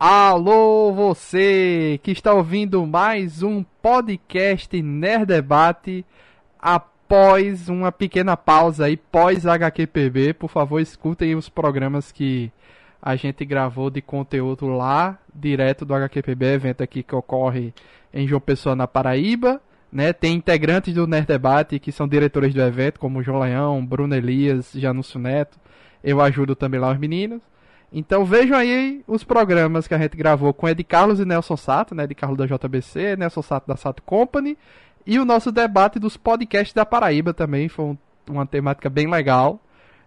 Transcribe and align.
Alô, 0.00 0.92
você 0.92 1.98
que 2.04 2.12
está 2.12 2.32
ouvindo 2.32 2.86
mais 2.86 3.42
um 3.42 3.64
podcast 3.82 4.80
Nerd 4.80 5.26
Debate 5.26 6.06
após 6.56 7.68
uma 7.68 7.90
pequena 7.90 8.36
pausa 8.36 8.84
aí, 8.84 8.96
pós 8.96 9.44
HQPB. 9.44 10.34
Por 10.34 10.48
favor, 10.48 10.78
escutem 10.78 11.34
os 11.34 11.48
programas 11.48 12.12
que 12.12 12.52
a 13.02 13.16
gente 13.16 13.44
gravou 13.44 13.90
de 13.90 14.00
conteúdo 14.00 14.68
lá, 14.68 15.18
direto 15.34 15.84
do 15.84 15.92
HQPB, 15.92 16.46
evento 16.46 16.80
aqui 16.80 17.02
que 17.02 17.16
ocorre 17.16 17.74
em 18.14 18.24
João 18.28 18.40
Pessoa, 18.40 18.76
na 18.76 18.86
Paraíba. 18.86 19.60
Né? 19.90 20.12
Tem 20.12 20.36
integrantes 20.36 20.94
do 20.94 21.08
Nerd 21.08 21.26
Debate 21.26 21.80
que 21.80 21.90
são 21.90 22.06
diretores 22.06 22.54
do 22.54 22.62
evento, 22.62 23.00
como 23.00 23.20
João 23.20 23.40
Leão, 23.40 23.84
Bruno 23.84 24.14
Elias, 24.14 24.70
Janúcio 24.76 25.18
Neto. 25.18 25.58
Eu 26.04 26.20
ajudo 26.20 26.54
também 26.54 26.78
lá 26.78 26.92
os 26.92 26.98
meninos. 26.98 27.42
Então 27.92 28.24
vejam 28.24 28.56
aí 28.56 29.02
os 29.06 29.24
programas 29.24 29.88
que 29.88 29.94
a 29.94 29.98
gente 29.98 30.16
gravou 30.16 30.52
com 30.52 30.68
Ed 30.68 30.82
Carlos 30.84 31.20
e 31.20 31.24
Nelson 31.24 31.56
Sato, 31.56 31.94
né? 31.94 32.04
Ed 32.04 32.14
Carlos 32.14 32.38
da 32.38 32.46
JBC, 32.46 33.16
Nelson 33.16 33.42
Sato 33.42 33.66
da 33.66 33.76
Sato 33.76 34.02
Company. 34.02 34.56
E 35.06 35.18
o 35.18 35.24
nosso 35.24 35.50
debate 35.50 35.98
dos 35.98 36.16
podcasts 36.16 36.74
da 36.74 36.84
Paraíba 36.84 37.32
também 37.32 37.68
foi 37.68 37.86
um, 37.86 37.98
uma 38.28 38.44
temática 38.44 38.90
bem 38.90 39.10
legal. 39.10 39.58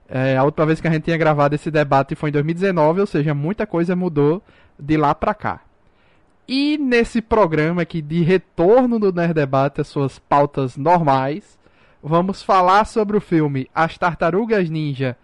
É, 0.08 0.38
a 0.38 0.44
última 0.44 0.66
vez 0.66 0.80
que 0.80 0.88
a 0.88 0.91
gente 0.91 1.05
tinha 1.05 1.17
gravado 1.17 1.55
esse 1.55 1.72
debate 1.72 2.16
foi 2.16 2.30
em 2.30 2.34
2019, 2.34 2.99
ou 2.99 3.08
seja, 3.08 3.34
muita 3.34 3.66
coisa 3.66 3.95
mudou 3.95 4.44
de 4.77 4.98
lá 4.98 5.16
pra 5.16 5.34
cá. 5.34 5.61
E 6.48 6.77
nesse 6.77 7.22
programa 7.22 7.84
aqui 7.84 8.02
de 8.02 8.22
retorno 8.22 9.00
do 9.00 9.13
Nerd 9.13 9.34
Debate 9.34 9.81
às 9.81 9.88
suas 9.88 10.20
pautas 10.20 10.75
normais, 10.75 11.58
vamos 12.03 12.44
falar 12.44 12.86
sobre 12.86 13.16
o 13.16 13.22
filme 13.22 13.70
As 13.73 13.98
Tartarugas 13.98 14.70
Ninja 14.70 15.16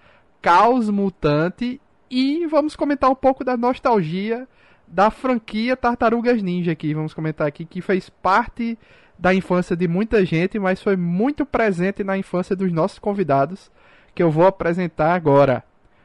Caos 0.41 0.89
Mutante 0.89 1.81
e 2.09 2.45
vamos 2.47 2.75
comentar 2.75 3.09
um 3.09 3.15
pouco 3.15 3.43
da 3.43 3.57
nostalgia 3.57 4.47
da 4.87 5.11
franquia 5.11 5.75
Tartarugas 5.75 6.41
Ninja 6.41 6.71
aqui. 6.71 6.93
Vamos 6.93 7.13
comentar 7.13 7.47
aqui 7.47 7.65
que 7.65 7.81
fez 7.81 8.09
parte 8.09 8.77
da 9.19 9.33
infância 9.33 9.75
de 9.75 9.87
muita 9.87 10.23
gente, 10.25 10.57
mas 10.57 10.81
foi 10.81 10.95
muito 10.95 11.45
presente 11.45 12.03
na 12.03 12.17
infância 12.17 12.55
dos 12.55 12.71
nossos 12.71 12.99
convidados, 12.99 13.71
que 14.15 14.23
eu 14.23 14.31
vou 14.31 14.45
apresentar 14.45 15.13
agora. 15.13 15.63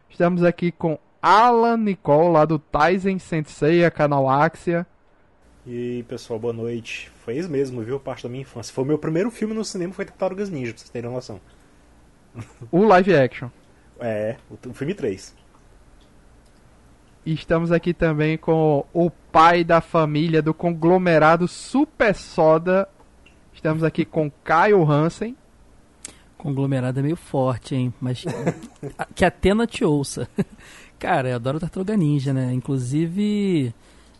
Estamos 0.08 0.42
aqui 0.42 0.72
com 0.72 0.98
Alan 1.20 1.76
Nicole, 1.76 2.32
lá 2.32 2.44
do 2.44 2.58
Tyson 2.58 3.18
Sensei, 3.18 3.88
canal 3.90 4.28
Axia. 4.28 4.86
E 5.64 5.96
aí, 5.96 6.02
pessoal, 6.02 6.40
boa 6.40 6.52
noite. 6.52 7.10
Foi 7.24 7.36
isso 7.36 7.48
mesmo, 7.48 7.82
viu? 7.82 8.00
Parte 8.00 8.24
da 8.24 8.28
minha 8.28 8.42
infância. 8.42 8.74
Foi 8.74 8.82
o 8.82 8.86
meu 8.86 8.98
primeiro 8.98 9.30
filme 9.30 9.54
no 9.54 9.64
cinema, 9.64 9.92
foi 9.92 10.04
Tartarugas 10.04 10.50
Ninja, 10.50 10.72
pra 10.72 10.78
vocês 10.78 10.90
terem 10.90 11.10
noção. 11.10 11.40
O 12.72 12.84
live 12.84 13.14
action. 13.14 13.48
É, 14.00 14.36
o 14.50 14.74
filme 14.74 14.94
3. 14.94 15.41
E 17.24 17.32
estamos 17.34 17.70
aqui 17.70 17.94
também 17.94 18.36
com 18.36 18.84
o 18.92 19.08
pai 19.08 19.62
da 19.62 19.80
família 19.80 20.42
do 20.42 20.52
conglomerado 20.52 21.46
Super 21.46 22.16
Soda. 22.16 22.88
Estamos 23.54 23.84
aqui 23.84 24.04
com 24.04 24.28
Caio 24.42 24.84
Hansen. 24.90 25.36
Conglomerado 26.36 26.98
é 26.98 27.02
meio 27.02 27.14
forte, 27.14 27.76
hein? 27.76 27.94
Mas 28.00 28.24
que 29.14 29.24
a 29.24 29.28
Atena 29.28 29.68
te 29.68 29.84
ouça. 29.84 30.28
Cara, 30.98 31.30
eu 31.30 31.36
adoro 31.36 31.60
Tartaruga 31.60 31.96
Ninja, 31.96 32.32
né? 32.32 32.52
Inclusive, 32.52 33.72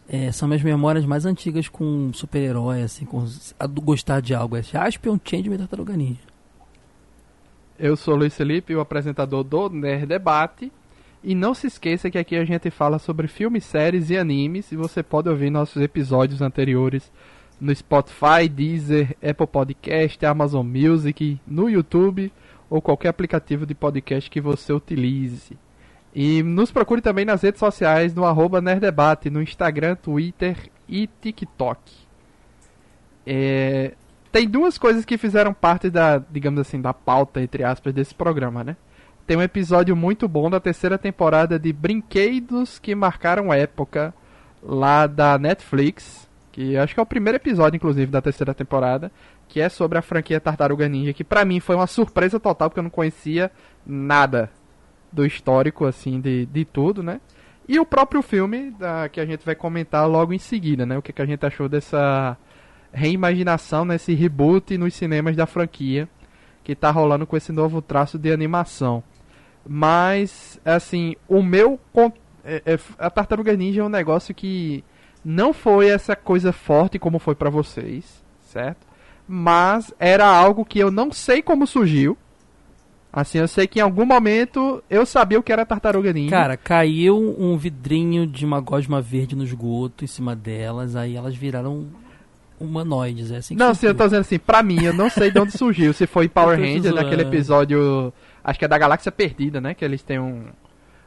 é, 0.09 0.31
são 0.31 0.47
minhas 0.47 0.63
memórias 0.63 1.05
mais 1.05 1.27
antigas 1.27 1.69
com 1.69 2.13
super-herói, 2.13 2.83
assim, 2.83 3.05
com 3.05 3.27
a 3.59 3.67
gostar 3.67 4.21
de 4.21 4.33
algo. 4.33 4.57
É 4.57 4.63
Jaspion, 4.63 5.19
Changeman 5.25 5.57
e 5.57 5.59
Tartaruga 5.59 5.97
Ninja. 5.97 6.21
Eu 7.77 7.97
sou 7.97 8.15
o 8.15 8.17
Luiz 8.19 8.37
Felipe, 8.37 8.77
o 8.77 8.81
apresentador 8.81 9.43
do 9.43 9.69
Nerd 9.69 10.07
Debate. 10.07 10.71
E 11.25 11.35
não 11.35 11.55
se 11.55 11.69
esqueça 11.69 12.11
que 12.11 12.19
aqui 12.19 12.35
a 12.35 12.45
gente 12.45 12.71
fala 12.71 12.99
sobre 12.99 13.29
filmes, 13.29 13.65
séries 13.65 14.11
e 14.11 14.19
animes. 14.19 14.73
E 14.73 14.77
você 14.77 15.03
pode 15.03 15.29
ouvir 15.29 15.51
nossos 15.51 15.81
episódios 15.81 16.43
anteriores 16.43 17.13
no 17.61 17.75
Spotify, 17.75 18.49
Deezer, 18.51 19.17
Apple 19.23 19.47
Podcast, 19.47 20.27
Amazon 20.27 20.67
Music, 20.67 21.41
no 21.47 21.71
YouTube 21.71 22.33
ou 22.69 22.83
qualquer 22.83 23.09
aplicativo 23.09 23.65
de 23.65 23.75
podcast 23.75 24.29
que 24.29 24.41
você 24.41 24.73
utilize. 24.73 25.57
E 26.15 26.43
nos 26.43 26.73
procure 26.73 27.01
também 27.01 27.25
nas 27.25 27.43
redes 27.43 27.61
sociais 27.61 28.15
no 28.15 28.25
arroba 28.25 28.61
Nerdebate, 28.61 29.31
no 29.31 29.41
Instagram, 29.41 29.95
Twitter 29.95 30.57
e 30.89 31.07
TikTok. 31.07 31.81
É... 33.27 33.95
Tem 34.33 34.49
duas 34.49 34.79
coisas 34.79 35.05
que 35.05 35.19
fizeram 35.19 35.53
parte 35.53 35.91
da, 35.91 36.19
digamos 36.19 36.59
assim, 36.61 36.81
da 36.81 36.93
pauta, 36.93 37.43
entre 37.43 37.63
aspas, 37.63 37.93
desse 37.93 38.15
programa, 38.15 38.65
né? 38.65 38.77
Tem 39.27 39.37
um 39.37 39.43
episódio 39.43 39.95
muito 39.95 40.27
bom 40.27 40.51
da 40.51 40.59
terceira 40.59 40.99
temporada 40.99 41.59
de 41.59 41.73
Brinquedos 41.73 42.79
que 42.79 42.95
Marcaram 42.95 43.53
Época, 43.53 44.13
lá 44.61 45.07
da 45.07 45.39
Netflix, 45.39 46.29
que 46.51 46.77
acho 46.77 46.93
que 46.93 47.01
é 47.01 47.03
o 47.03 47.07
primeiro 47.07 47.37
episódio, 47.37 47.77
inclusive, 47.77 48.11
da 48.11 48.21
terceira 48.21 48.53
temporada, 48.53 49.13
que 49.49 49.61
é 49.61 49.69
sobre 49.69 49.97
a 49.97 50.03
franquia 50.03 50.41
Tartaruga 50.41 50.89
Ninja, 50.89 51.13
que 51.13 51.23
pra 51.23 51.45
mim 51.45 51.61
foi 51.61 51.77
uma 51.77 51.87
surpresa 51.87 52.41
total, 52.41 52.69
porque 52.69 52.81
eu 52.81 52.85
não 52.85 52.91
conhecia 52.91 53.51
nada 53.87 54.51
do 55.13 55.25
histórico, 55.25 55.85
assim, 55.85 56.21
de, 56.21 56.47
de 56.47 56.65
tudo, 56.65 57.03
né? 57.03 57.21
E 57.69 57.79
o 57.79 57.87
próprio 57.87 58.23
filme, 58.23 58.73
da, 58.73 59.09
que 59.09 59.21
a 59.21 59.25
gente 59.25 59.47
vai 59.47 59.55
comentar 59.55 60.09
logo 60.09 60.33
em 60.33 60.39
seguida, 60.39 60.85
né? 60.85 60.99
O 60.99 61.03
que, 61.03 61.13
que 61.13 61.23
a 61.23 61.27
gente 61.27 61.47
achou 61.47 61.69
dessa 61.69 62.37
reimaginação, 62.93 63.85
nesse 63.85 64.15
reboot 64.15 64.77
nos 64.77 64.95
cinemas 64.95 65.37
da 65.37 65.47
franquia, 65.47 66.09
que 66.65 66.75
tá 66.75 66.91
rolando 66.91 67.27
com 67.27 67.37
esse 67.37 67.53
novo 67.53 67.81
traço 67.81 68.19
de 68.19 68.33
animação. 68.33 69.03
Mas, 69.67 70.61
assim, 70.65 71.15
o 71.29 71.43
meu. 71.43 71.79
É, 72.45 72.63
é, 72.67 72.79
a 72.99 73.09
Tartaruga 73.09 73.57
Ninja 73.57 73.83
é 73.83 73.85
um 73.85 73.89
negócio 73.89 74.35
que 74.35 74.85
não 75.25 75.53
foi 75.53 75.89
essa 75.89 76.17
coisa 76.17 76.53
forte 76.53 76.99
como 76.99 77.19
foi 77.19 77.35
para 77.35 77.51
vocês, 77.51 78.23
certo? 78.43 78.87
Mas 79.27 79.95
era 79.99 80.27
algo 80.27 80.65
que 80.65 80.81
eu 80.81 80.91
não 80.91 81.13
sei 81.13 81.41
como 81.41 81.67
surgiu. 81.67 82.19
Assim, 83.13 83.39
eu 83.39 83.47
sei 83.47 83.67
que 83.67 83.79
em 83.79 83.83
algum 83.83 84.07
momento 84.07 84.83
eu 84.89 85.05
sabia 85.05 85.39
o 85.39 85.43
que 85.43 85.53
era 85.53 85.67
Tartaruga 85.67 86.13
Ninja. 86.13 86.31
Cara, 86.31 86.57
caiu 86.57 87.37
um 87.39 87.57
vidrinho 87.59 88.27
de 88.27 88.45
uma 88.45 88.59
gosma 88.59 89.03
verde 89.03 89.37
no 89.37 89.45
esgoto 89.45 90.03
em 90.03 90.07
cima 90.07 90.35
delas, 90.35 90.97
aí 90.97 91.15
elas 91.15 91.37
viraram 91.37 91.89
humanoides, 92.59 93.31
é 93.31 93.37
assim 93.37 93.55
Não, 93.55 93.75
sim, 93.75 93.87
eu 93.87 93.95
tô 93.95 94.05
dizendo 94.05 94.21
assim, 94.21 94.39
pra 94.39 94.63
mim, 94.63 94.83
eu 94.83 94.95
não 94.95 95.11
sei 95.11 95.31
de 95.31 95.39
onde 95.39 95.53
surgiu. 95.53 95.93
Se 95.93 96.07
foi 96.07 96.29
Power 96.29 96.59
Rangers, 96.59 96.95
naquele 96.95 97.23
episódio 97.23 98.13
Acho 98.45 98.59
que 98.59 98.65
é 98.65 98.69
da 98.69 98.79
Galáxia 98.79 99.13
Perdida, 99.13 99.61
né? 99.61 99.75
Que 99.75 99.85
eles 99.85 100.03
têm 100.03 100.19
um, 100.19 100.47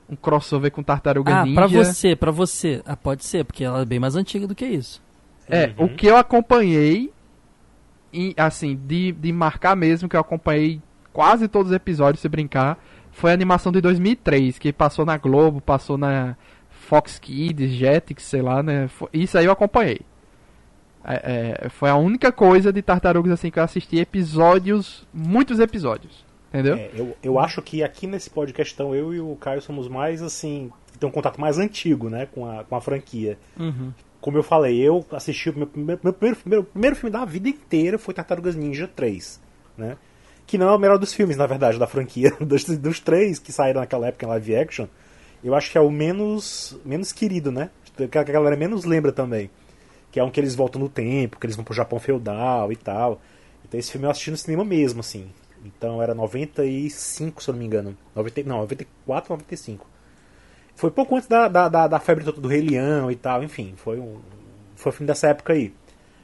um 0.09 0.15
crossover 0.15 0.71
com 0.71 0.83
Tartaruga 0.83 1.41
ah, 1.41 1.43
Ninja. 1.43 1.59
Ah, 1.59 1.67
pra 1.67 1.83
você, 1.83 2.15
pra 2.15 2.31
você. 2.31 2.81
Ah, 2.85 2.95
pode 2.95 3.25
ser, 3.25 3.43
porque 3.43 3.63
ela 3.63 3.81
é 3.81 3.85
bem 3.85 3.99
mais 3.99 4.15
antiga 4.15 4.47
do 4.47 4.55
que 4.55 4.65
isso. 4.65 5.01
É, 5.47 5.73
uhum. 5.77 5.85
o 5.85 5.89
que 5.89 6.07
eu 6.07 6.17
acompanhei, 6.17 7.11
e, 8.11 8.33
assim, 8.37 8.75
de, 8.75 9.11
de 9.11 9.31
marcar 9.31 9.75
mesmo, 9.75 10.09
que 10.09 10.15
eu 10.15 10.21
acompanhei 10.21 10.81
quase 11.13 11.47
todos 11.47 11.71
os 11.71 11.75
episódios, 11.75 12.21
se 12.21 12.29
brincar, 12.29 12.77
foi 13.11 13.31
a 13.31 13.33
animação 13.33 13.71
de 13.71 13.79
2003, 13.79 14.57
que 14.57 14.73
passou 14.73 15.05
na 15.05 15.17
Globo, 15.17 15.61
passou 15.61 15.97
na 15.97 16.35
Fox 16.69 17.19
Kids, 17.19 17.71
Jetix, 17.71 18.23
sei 18.23 18.41
lá, 18.41 18.61
né? 18.61 18.89
Isso 19.13 19.37
aí 19.37 19.45
eu 19.45 19.51
acompanhei. 19.51 20.01
É, 21.07 21.61
é, 21.65 21.69
foi 21.69 21.89
a 21.89 21.95
única 21.95 22.31
coisa 22.31 22.73
de 22.73 22.81
Tartarugas 22.81 23.31
assim 23.31 23.51
que 23.51 23.59
eu 23.59 23.63
assisti 23.63 23.99
episódios, 23.99 25.07
muitos 25.13 25.59
episódios. 25.59 26.24
Entendeu? 26.55 26.75
É, 26.77 26.89
eu, 26.95 27.17
eu 27.21 27.39
acho 27.39 27.61
que 27.61 27.83
aqui 27.83 28.07
nesse 28.07 28.29
podcast, 28.29 28.73
então, 28.73 28.95
eu 28.95 29.13
e 29.13 29.19
o 29.19 29.35
Caio 29.35 29.61
somos 29.61 29.89
mais, 29.89 30.21
assim, 30.21 30.71
tem 30.97 31.07
um 31.07 31.11
contato 31.11 31.39
mais 31.39 31.57
antigo, 31.57 32.09
né, 32.09 32.27
com 32.27 32.49
a, 32.49 32.63
com 32.63 32.75
a 32.75 32.81
franquia. 32.81 33.37
Uhum. 33.59 33.91
Como 34.21 34.37
eu 34.37 34.43
falei, 34.43 34.79
eu 34.79 35.05
assisti 35.11 35.49
o 35.49 35.57
meu, 35.57 35.69
meu, 35.75 35.99
meu, 36.01 36.13
primeiro, 36.13 36.39
meu 36.45 36.63
primeiro 36.63 36.95
filme 36.95 37.11
da 37.11 37.25
vida 37.25 37.49
inteira 37.49 37.99
foi 37.99 38.13
Tartarugas 38.13 38.55
Ninja 38.55 38.87
3, 38.87 39.39
né? 39.77 39.97
Que 40.47 40.57
não 40.57 40.69
é 40.69 40.75
o 40.75 40.79
melhor 40.79 40.97
dos 40.97 41.13
filmes, 41.13 41.35
na 41.35 41.45
verdade, 41.45 41.77
da 41.77 41.87
franquia. 41.87 42.31
Dos, 42.39 42.63
dos 42.63 42.99
três 42.99 43.37
que 43.37 43.51
saíram 43.51 43.81
naquela 43.81 44.07
época 44.07 44.25
em 44.25 44.29
live 44.29 44.55
action, 44.55 44.87
eu 45.43 45.53
acho 45.53 45.71
que 45.71 45.77
é 45.77 45.81
o 45.81 45.91
menos, 45.91 46.77
menos 46.85 47.11
querido, 47.11 47.51
né? 47.51 47.69
Que 48.11 48.17
a 48.17 48.23
galera 48.23 48.55
menos 48.55 48.85
lembra 48.85 49.11
também. 49.11 49.49
Que 50.11 50.19
é 50.19 50.23
um 50.23 50.29
que 50.31 50.39
eles 50.39 50.55
voltam 50.55 50.79
no 50.79 50.87
tempo, 50.87 51.39
que 51.39 51.45
eles 51.45 51.55
vão 51.55 51.65
pro 51.65 51.73
Japão 51.73 51.99
feudal 51.99 52.71
e 52.71 52.75
tal. 52.75 53.21
Então 53.67 53.79
esse 53.79 53.91
filme 53.91 54.07
eu 54.07 54.11
assisti 54.11 54.31
no 54.31 54.37
cinema 54.37 54.63
mesmo, 54.63 55.01
assim. 55.01 55.27
Então 55.65 56.01
era 56.01 56.13
95, 56.13 57.41
se 57.41 57.49
eu 57.49 57.53
não 57.53 57.59
me 57.59 57.65
engano. 57.65 57.97
90, 58.15 58.43
não, 58.43 58.57
94, 58.59 59.33
95. 59.33 59.87
Foi 60.75 60.91
pouco 60.91 61.15
antes 61.15 61.27
da, 61.27 61.47
da, 61.47 61.67
da, 61.67 61.87
da 61.87 61.99
febre 61.99 62.23
do 62.23 62.47
Rei 62.47 62.61
Leão 62.61 63.09
e 63.09 63.15
tal, 63.15 63.43
enfim, 63.43 63.73
foi 63.75 63.99
um. 63.99 64.19
Foi 64.75 64.91
o 64.91 64.93
fim 64.93 65.05
dessa 65.05 65.29
época 65.29 65.53
aí. 65.53 65.73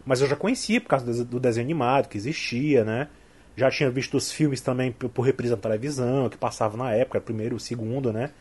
Mas 0.05 0.21
eu 0.21 0.27
já 0.27 0.35
conhecia 0.35 0.79
por 0.81 0.89
causa 0.89 1.23
do 1.23 1.39
desenho 1.39 1.65
animado 1.65 2.07
que 2.07 2.17
existia, 2.17 2.83
né? 2.83 3.07
Já 3.55 3.69
tinha 3.69 3.89
visto 3.89 4.17
os 4.17 4.31
filmes 4.31 4.61
também 4.61 4.91
por 4.91 5.21
reprise 5.21 5.51
na 5.51 5.57
televisão, 5.57 6.29
que 6.29 6.37
passavam 6.37 6.77
na 6.77 6.93
época, 6.93 7.21
primeiro 7.21 7.59
segundo, 7.59 8.11
né? 8.11 8.31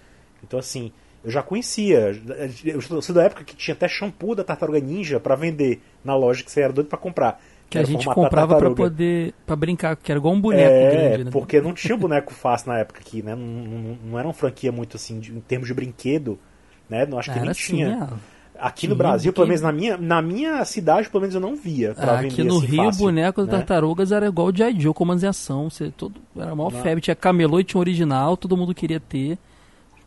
Então 0.43 0.59
assim, 0.59 0.93
eu 1.23 1.31
já 1.31 1.43
conhecia. 1.43 2.13
Eu 2.65 2.81
sou 2.81 3.15
da 3.15 3.25
época 3.25 3.45
que 3.45 3.55
tinha 3.55 3.75
até 3.75 3.87
shampoo 3.87 4.35
da 4.35 4.43
Tartaruga 4.43 4.81
Ninja 4.81 5.21
para 5.21 5.37
vender 5.37 5.81
na 6.03 6.17
loja 6.17 6.43
que 6.43 6.51
você 6.51 6.63
era 6.63 6.73
doido 6.73 6.89
para 6.89 6.99
comprar 6.99 7.41
que 7.71 7.79
a 7.79 7.85
gente 7.85 8.05
comprava 8.07 8.59
para 8.59 8.71
poder 8.73 9.33
para 9.47 9.55
brincar, 9.55 9.97
que 9.97 10.11
era 10.11 10.19
igual 10.19 10.35
um 10.35 10.41
boneco 10.41 10.69
é, 10.69 10.91
grande, 10.91 11.25
né? 11.25 11.31
porque 11.31 11.61
não 11.61 11.73
tinha 11.73 11.97
boneco 11.97 12.35
fácil 12.35 12.73
na 12.73 12.79
época 12.79 13.01
aqui, 13.01 13.23
né? 13.23 13.35
Não, 13.35 13.47
não, 13.47 13.99
não 14.05 14.19
era 14.19 14.27
uma 14.27 14.35
franquia 14.35 14.73
muito 14.73 14.97
assim 14.97 15.21
de, 15.21 15.33
em 15.33 15.41
termos 15.41 15.69
de 15.69 15.75
brinquedo, 15.75 16.39
né? 16.89 17.07
Não 17.07 17.19
acho 17.19 17.33
que 17.33 17.39
nem 17.39 17.49
assim, 17.49 17.77
tinha. 17.77 18.09
É. 18.13 18.31
Aqui 18.63 18.87
no 18.87 18.95
Brasil, 18.95 19.33
pelo 19.33 19.47
menos 19.47 19.63
na 19.63 19.73
minha, 19.73 19.97
na 19.97 20.21
minha 20.21 20.63
cidade, 20.67 21.09
pelo 21.09 21.23
menos 21.23 21.35
eu 21.35 21.41
não 21.41 21.57
via. 21.57 21.95
Pra 21.95 22.13
Ah, 22.13 22.21
aqui 22.21 22.29
vender 22.29 22.45
no 22.45 22.59
assim 22.59 22.67
Rio, 22.67 22.83
o 22.83 22.85
fácil, 22.87 23.05
boneco 23.07 23.41
das 23.41 23.51
né? 23.51 23.57
tartarugas 23.59 24.13
era 24.13 24.27
igual 24.27 24.49
o 24.49 24.55
G.I. 24.55 24.79
Joe, 24.79 24.93
comandos 24.93 25.25
em 25.25 25.29
ação. 25.29 25.71
Você, 25.71 25.91
todo, 25.97 26.21
era 26.37 26.51
a 26.51 26.55
maior 26.55 26.71
Não. 26.71 26.83
febre. 26.83 27.01
Tinha 27.01 27.15
camelô 27.15 27.59
e 27.59 27.65
tinha 27.65 27.81
original, 27.81 28.37
todo 28.37 28.59
mundo 28.59 28.75
queria 28.75 29.01
ter. 29.01 29.39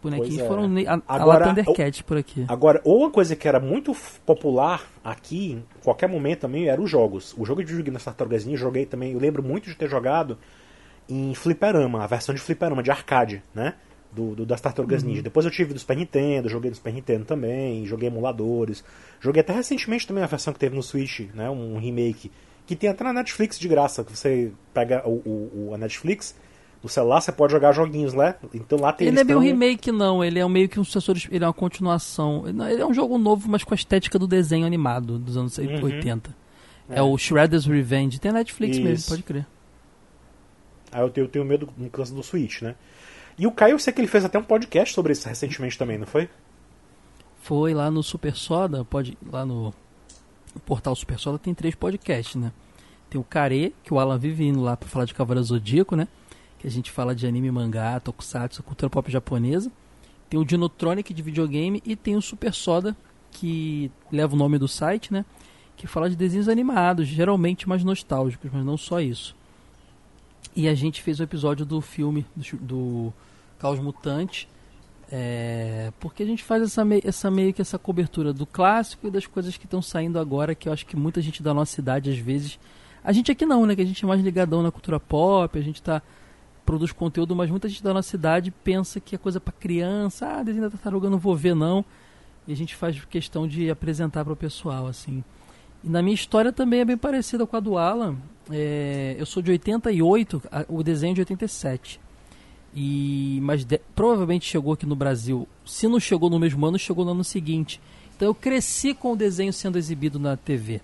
Os 0.04 0.10
bonequinhos 0.12 0.36
Pois 0.36 0.46
é. 0.46 0.48
foram 0.48 0.64
a, 0.88 1.02
a 1.08 1.16
Agora, 1.22 1.46
lá 1.48 1.54
Thundercat 1.54 2.04
por 2.04 2.18
aqui. 2.18 2.46
Agora, 2.48 2.82
ou 2.84 3.00
uma 3.00 3.10
coisa 3.12 3.36
que 3.36 3.48
era 3.48 3.60
muito 3.60 3.96
popular 4.26 4.84
aqui, 5.04 5.54
em 5.54 5.64
qualquer 5.84 6.10
momento 6.10 6.42
também, 6.42 6.68
eram 6.68 6.84
os 6.84 6.90
jogos. 6.90 7.34
O 7.38 7.46
jogo 7.46 7.64
de 7.64 7.74
joguei 7.76 7.92
nas 7.94 8.04
Tartarugas 8.04 8.46
Ninja, 8.46 8.58
joguei 8.64 8.86
também, 8.86 9.14
eu 9.14 9.20
lembro 9.20 9.42
muito 9.42 9.70
de 9.70 9.76
ter 9.76 9.90
jogado 9.90 10.38
em 11.08 11.34
fliperama, 11.36 12.04
a 12.04 12.08
versão 12.08 12.34
de 12.34 12.42
fliperama, 12.42 12.82
de 12.84 12.92
arcade, 12.92 13.42
né? 13.54 13.76
Do, 14.12 14.36
do- 14.36 14.46
das 14.46 14.62
Tartarugas 14.62 15.02
Ninja. 15.04 15.22
Depois 15.24 15.46
eu 15.46 15.52
tive 15.52 15.74
do 15.74 15.80
Super 15.80 15.98
Nintendo, 15.98 16.48
joguei 16.48 16.70
no 16.70 16.76
Super 16.76 16.94
Nintendo 16.94 17.26
também, 17.26 17.86
joguei 17.86 18.08
emuladores. 18.10 18.84
Joguei 19.20 19.42
até 19.42 19.52
recentemente 19.54 20.06
também 20.08 20.24
a 20.24 20.28
versão 20.28 20.54
que 20.54 20.60
teve 20.60 20.76
no 20.76 20.84
Switch, 20.84 21.22
né? 21.34 21.50
Um 21.50 21.78
remake. 21.80 22.32
Que 22.68 22.76
tem 22.76 22.90
até 22.90 23.04
na 23.04 23.12
Netflix 23.12 23.58
de 23.60 23.68
graça, 23.68 24.04
que 24.04 24.16
você 24.16 24.52
pega 24.74 25.02
o, 25.08 25.14
o- 25.26 25.68
o- 25.70 25.74
a 25.74 25.78
Netflix, 25.78 26.36
no 26.84 26.90
celular 26.90 27.22
você 27.22 27.32
pode 27.32 27.54
jogar 27.54 27.72
joguinhs, 27.72 28.14
né? 28.14 28.36
Então 28.54 28.78
lá 28.78 28.92
tem 28.92 29.08
Ele 29.08 29.16
não 29.16 29.22
é 29.22 29.26
tão- 29.26 29.40
remake, 29.40 29.92
não. 29.92 30.24
Ele 30.24 30.38
é 30.40 30.48
meio 30.50 30.68
que 30.68 30.80
um 30.80 30.84
sucessor. 30.84 31.16
Ele 31.32 31.44
é 31.44 31.48
uma 31.48 31.54
continuação. 31.54 32.44
Ele 32.46 32.82
é 32.82 32.86
um 32.86 32.94
jogo 32.94 33.18
novo, 33.18 33.50
mas 33.50 33.64
com 33.64 33.74
a 33.74 33.76
estética 33.76 34.20
do 34.20 34.28
desenho 34.28 34.66
animado 34.66 35.18
dos 35.18 35.38
anos 35.38 35.58
Uhum. 35.58 35.84
80. 35.86 36.36
É. 36.90 37.00
É. 37.00 37.02
o 37.02 37.18
Shredder's 37.18 37.66
Revenge. 37.66 38.20
Tem 38.20 38.32
Netflix 38.34 38.78
mesmo, 38.78 38.94
Isso. 38.96 39.10
pode 39.10 39.24
crer. 39.24 39.48
Aí 40.92 41.02
eu 41.02 41.10
tenho, 41.10 41.26
eu 41.26 41.30
tenho 41.30 41.46
medo 41.46 41.70
no 41.78 41.90
caso 41.90 42.14
do 42.14 42.22
Switch, 42.22 42.62
né? 42.62 42.76
E 43.38 43.48
o 43.48 43.52
Caio, 43.52 43.74
eu 43.74 43.80
sei 43.80 43.92
que 43.94 44.00
ele 44.02 44.08
fez 44.08 44.24
até 44.26 44.38
um 44.38 44.44
podcast 44.44 44.94
sobre 44.94 45.14
isso 45.14 45.28
recentemente 45.28 45.78
também, 45.78 45.98
não 45.98 46.06
foi? 46.06 46.30
Foi 47.42 47.74
lá 47.74 47.90
no 47.90 48.04
Super 48.04 48.36
Soda, 48.36 48.86
pode, 48.86 49.18
lá 49.32 49.44
no, 49.46 49.74
no 50.54 50.62
portal 50.66 50.96
Super 50.96 51.18
Soda 51.18 51.40
tem 51.40 51.54
três 51.54 51.74
podcasts, 51.74 52.36
né? 52.36 52.52
Tem 53.10 53.20
o 53.20 53.24
Care, 53.24 53.74
que 53.84 53.94
o 53.94 54.00
Alan 54.00 54.18
vive 54.20 54.46
indo 54.46 54.62
lá 54.62 54.78
pra 54.78 54.88
falar 54.88 55.06
de 55.06 55.14
Cavaleiro 55.14 55.46
Zodíaco, 55.48 55.96
né? 55.96 56.08
Que 56.64 56.68
a 56.68 56.72
gente 56.72 56.90
fala 56.90 57.14
de 57.14 57.28
anime, 57.28 57.52
mangá, 57.52 58.00
tokusatsu, 58.00 58.64
cultura 58.64 58.90
pop 58.90 59.12
japonesa. 59.12 59.70
Tem 60.30 60.40
o 60.40 60.46
Dinotronic 60.46 61.14
de 61.14 61.22
videogame 61.22 61.84
e 61.86 61.94
tem 61.94 62.16
o 62.16 62.22
Super 62.22 62.54
Soda, 62.54 62.96
que 63.32 63.92
leva 64.10 64.34
o 64.34 64.38
nome 64.38 64.58
do 64.58 64.66
site, 64.66 65.12
né? 65.12 65.26
Que 65.76 65.88
fala 65.88 66.10
de 66.10 66.16
desenhos 66.16 66.48
animados, 66.48 67.06
geralmente 67.06 67.68
mais 67.68 67.84
nostálgicos, 67.84 68.50
mas 68.54 68.64
não 68.64 68.78
só 68.78 69.02
isso. 69.02 69.36
E 70.56 70.70
a 70.70 70.74
gente 70.74 71.02
fez 71.02 71.20
o 71.20 71.24
episódio 71.24 71.66
do 71.66 71.82
filme 71.82 72.26
do, 72.34 72.58
do 72.62 73.14
Caos 73.60 73.82
Mutante, 73.82 74.48
é, 75.12 75.92
porque 76.00 76.24
a 76.24 76.26
gente 76.26 76.46
faz 76.46 76.64
essa, 76.64 76.82
essa 77.04 77.30
meio 77.30 77.54
que 77.54 77.62
essa 77.62 77.78
cobertura 77.78 78.32
do 78.32 78.46
clássico 78.46 79.10
e 79.10 79.12
das 79.12 79.28
coisas 79.28 79.58
que 79.58 79.66
estão 79.66 79.82
saindo 79.82 80.18
agora, 80.18 80.56
que 80.56 80.70
eu 80.70 80.72
acho 80.72 80.86
que 80.86 80.96
muita 80.96 81.20
gente 81.20 81.44
da 81.44 81.54
nossa 81.54 81.82
idade, 81.82 82.10
às 82.10 82.18
vezes. 82.18 82.58
A 83.04 83.12
gente 83.12 83.30
aqui 83.30 83.46
não, 83.46 83.66
né? 83.66 83.76
Que 83.76 83.82
a 83.82 83.86
gente 83.86 84.02
é 84.02 84.08
mais 84.08 84.22
ligadão 84.22 84.64
na 84.64 84.72
cultura 84.72 84.98
pop, 84.98 85.60
a 85.60 85.62
gente 85.62 85.82
tá. 85.82 86.02
Produz 86.66 86.92
conteúdo, 86.92 87.36
mas 87.36 87.50
muita 87.50 87.68
gente 87.68 87.84
da 87.84 87.94
nossa 87.94 88.16
idade 88.16 88.52
pensa 88.64 89.00
que 89.00 89.16
é 89.16 89.18
coisa 89.18 89.40
pra 89.40 89.52
criança, 89.52 90.26
ah, 90.28 90.44
desenho 90.44 90.64
da 90.66 90.70
tartaruga 90.72 91.10
não 91.10 91.18
vou 91.18 91.36
ver, 91.36 91.54
não. 91.56 91.84
E 92.48 92.54
a 92.54 92.56
gente 92.56 92.76
faz 92.76 93.04
questão 93.06 93.48
de 93.48 93.70
apresentar 93.70 94.24
para 94.24 94.34
o 94.34 94.36
pessoal, 94.36 94.88
assim. 94.88 95.24
E 95.84 95.90
na 95.90 96.02
minha 96.02 96.14
história 96.16 96.52
também 96.52 96.80
é 96.82 96.86
bem 96.86 96.98
parecida 96.98 97.46
com 97.46 97.56
a 97.56 97.60
do 97.60 97.78
Alan. 97.78 98.16
É, 98.50 99.16
eu 99.18 99.26
sou 99.26 99.42
de 99.42 99.52
88, 99.52 100.42
a- 100.52 100.66
o 100.68 100.84
desenho 100.84 101.12
é 101.12 101.16
de 101.16 101.22
87. 101.22 102.00
E, 102.76 103.40
mas 103.44 103.64
de- 103.64 103.80
provavelmente 103.96 104.46
chegou 104.50 104.74
aqui 104.74 104.86
no 104.86 104.96
Brasil. 104.96 105.48
Se 105.66 105.88
não 105.88 106.00
chegou 106.00 106.30
no 106.30 106.40
mesmo 106.40 106.66
ano, 106.66 106.80
chegou 106.80 107.06
no 107.06 107.12
ano 107.12 107.24
seguinte. 107.24 107.80
Então 108.16 108.28
eu 108.28 108.34
cresci 108.36 108.94
com 108.94 109.14
o 109.14 109.16
desenho 109.16 109.54
sendo 109.54 109.78
exibido 109.78 110.18
na 110.20 110.36
TV. 110.36 110.82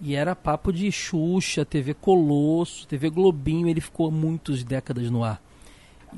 E 0.00 0.14
era 0.14 0.34
papo 0.36 0.72
de 0.72 0.90
Xuxa, 0.92 1.64
TV 1.64 1.94
Colosso, 1.94 2.86
TV 2.86 3.08
Globinho, 3.10 3.66
ele 3.68 3.80
ficou 3.80 4.10
muitas 4.10 4.62
décadas 4.62 5.10
no 5.10 5.24
ar. 5.24 5.40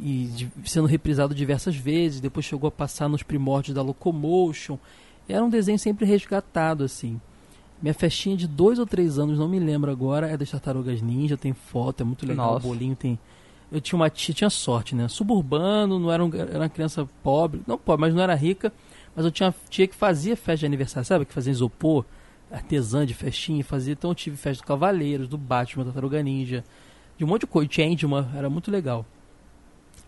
E 0.01 0.29
de- 0.35 0.51
sendo 0.65 0.87
reprisado 0.87 1.35
diversas 1.35 1.77
vezes, 1.77 2.21
depois 2.21 2.45
chegou 2.45 2.69
a 2.69 2.73
passar 2.73 3.09
nos 3.09 3.23
primórdios 3.23 3.75
da 3.75 3.83
Locomotion. 3.83 4.77
Era 5.29 5.45
um 5.45 5.49
desenho 5.49 5.79
sempre 5.79 6.05
resgatado, 6.07 6.83
assim. 6.85 7.21
Minha 7.81 7.95
festinha 7.95 8.37
de 8.37 8.49
dois 8.49 8.79
ou 8.81 8.87
três 8.87 9.19
anos, 9.19 9.39
não 9.39 9.49
me 9.49 9.59
lembro 9.61 9.91
agora, 9.91 10.29
é 10.29 10.37
das 10.37 10.51
Tartarugas 10.51 11.01
Ninja, 11.01 11.37
tem 11.37 11.53
foto, 11.53 12.01
é 12.01 12.05
muito 12.05 12.27
legal, 12.27 12.55
Nossa. 12.55 12.67
o 12.67 12.69
bolinho 12.71 12.97
tem... 12.97 13.19
Eu 13.71 13.81
tinha 13.81 13.97
uma 13.99 14.09
tia, 14.09 14.35
tinha 14.35 14.49
sorte, 14.51 14.95
né? 14.95 15.07
Suburbano, 15.09 15.99
não 15.99 16.11
era, 16.11 16.25
um, 16.25 16.31
era 16.35 16.59
uma 16.59 16.69
criança 16.71 17.07
pobre, 17.23 17.61
não 17.67 17.77
pobre, 17.77 18.01
mas 18.01 18.15
não 18.15 18.23
era 18.23 18.35
rica, 18.35 18.73
mas 19.15 19.25
eu 19.27 19.31
tinha 19.31 19.49
uma 19.51 19.55
tia 19.69 19.87
que 19.87 19.95
fazia 19.95 20.35
festa 20.37 20.61
de 20.61 20.67
aniversário, 20.67 21.07
sabe? 21.07 21.27
Que 21.27 21.35
fazia 21.35 21.53
isopor, 21.53 22.05
artesã 22.51 23.05
de 23.07 23.15
festinha, 23.15 23.63
fazia. 23.65 23.93
Então 23.93 24.11
eu 24.11 24.15
tive 24.15 24.37
festa 24.37 24.63
do 24.63 24.67
Cavaleiros, 24.67 25.29
do 25.29 25.37
Batman, 25.39 25.85
da 25.85 25.91
Tartaruga 25.91 26.23
Ninja, 26.23 26.65
de 27.17 27.25
um 27.25 27.29
monte 27.29 27.43
de 27.43 27.47
coisa, 27.49 27.71
Changeman, 27.71 28.27
era 28.37 28.49
muito 28.49 28.71
legal. 28.71 29.05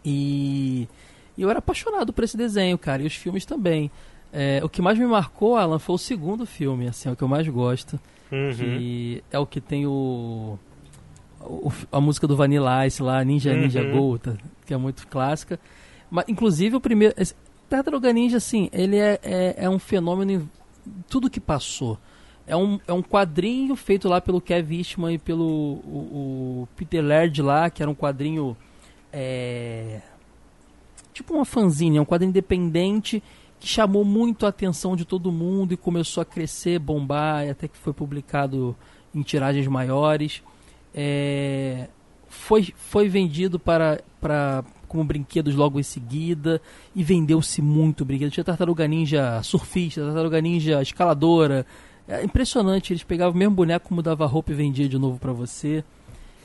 E, 0.04 0.88
e 1.36 1.42
eu 1.42 1.50
era 1.50 1.58
apaixonado 1.58 2.12
por 2.12 2.24
esse 2.24 2.36
desenho, 2.36 2.78
cara, 2.78 3.02
e 3.02 3.06
os 3.06 3.14
filmes 3.14 3.44
também. 3.44 3.90
É, 4.32 4.60
o 4.62 4.68
que 4.68 4.80
mais 4.80 4.96
me 4.98 5.06
marcou, 5.06 5.56
Alan, 5.56 5.78
foi 5.78 5.94
o 5.96 5.98
segundo 5.98 6.46
filme, 6.46 6.86
assim, 6.86 7.08
é 7.08 7.12
o 7.12 7.16
que 7.16 7.22
eu 7.22 7.28
mais 7.28 7.46
gosto. 7.48 7.98
Uhum. 8.30 8.52
Que 8.56 9.24
é 9.30 9.38
o 9.38 9.44
que 9.46 9.60
tem 9.60 9.86
o, 9.86 10.56
o- 11.40 11.72
a 11.90 12.00
música 12.00 12.28
do 12.28 12.36
Vanilla 12.36 12.86
Ice 12.86 13.02
lá, 13.02 13.22
Ninja 13.24 13.52
Ninja 13.54 13.82
Uhum. 13.82 14.10
Go, 14.12 14.18
tá? 14.18 14.34
que 14.64 14.72
é 14.72 14.76
muito 14.76 15.06
clássica. 15.08 15.58
Mas, 16.08 16.24
inclusive, 16.28 16.76
o 16.76 16.80
primeiro. 16.80 17.14
Tartaruga 17.68 18.12
Ninja, 18.12 18.36
assim, 18.36 18.68
ele 18.72 18.96
é, 18.96 19.18
é, 19.22 19.54
é 19.64 19.70
um 19.70 19.78
fenômeno 19.80 20.30
em 20.32 20.48
tudo 21.08 21.28
que 21.30 21.40
passou. 21.40 21.98
É 22.50 22.56
um, 22.56 22.80
é 22.84 22.92
um 22.92 23.00
quadrinho 23.00 23.76
feito 23.76 24.08
lá 24.08 24.20
pelo 24.20 24.40
Kevin 24.40 24.78
Eastman 24.78 25.14
e 25.14 25.18
pelo 25.18 25.44
o, 25.44 26.62
o 26.62 26.68
Peter 26.74 27.00
Laird 27.00 27.40
lá, 27.40 27.70
que 27.70 27.80
era 27.80 27.88
um 27.88 27.94
quadrinho. 27.94 28.56
é, 29.12 30.00
tipo 31.12 31.32
uma 31.32 31.44
fanzine, 31.44 31.96
é 31.96 32.00
um 32.00 32.04
quadrinho 32.04 32.30
independente 32.30 33.22
que 33.60 33.68
chamou 33.68 34.04
muito 34.04 34.46
a 34.46 34.48
atenção 34.48 34.96
de 34.96 35.04
todo 35.04 35.30
mundo 35.30 35.74
e 35.74 35.76
começou 35.76 36.22
a 36.22 36.24
crescer, 36.24 36.80
bombar, 36.80 37.46
e 37.46 37.50
até 37.50 37.68
que 37.68 37.76
foi 37.76 37.92
publicado 37.92 38.74
em 39.14 39.22
tiragens 39.22 39.68
maiores. 39.68 40.42
É, 40.92 41.86
foi, 42.28 42.74
foi 42.74 43.08
vendido 43.08 43.60
para, 43.60 44.00
para 44.20 44.64
como 44.88 45.04
brinquedos 45.04 45.54
logo 45.54 45.78
em 45.78 45.84
seguida 45.84 46.60
e 46.96 47.04
vendeu-se 47.04 47.62
muito 47.62 48.04
brinquedo. 48.04 48.32
Tinha 48.32 48.42
Tartaruga 48.42 48.88
Ninja 48.88 49.40
surfista, 49.44 50.04
Tartaruga 50.04 50.40
Ninja 50.40 50.82
escaladora. 50.82 51.64
É 52.10 52.24
impressionante, 52.24 52.92
eles 52.92 53.02
pegavam 53.04 53.34
o 53.34 53.38
mesmo 53.38 53.54
boneco, 53.54 53.94
mudava 53.94 54.24
a 54.24 54.26
roupa 54.26 54.50
e 54.52 54.54
vendia 54.54 54.88
de 54.88 54.98
novo 54.98 55.18
para 55.18 55.32
você. 55.32 55.84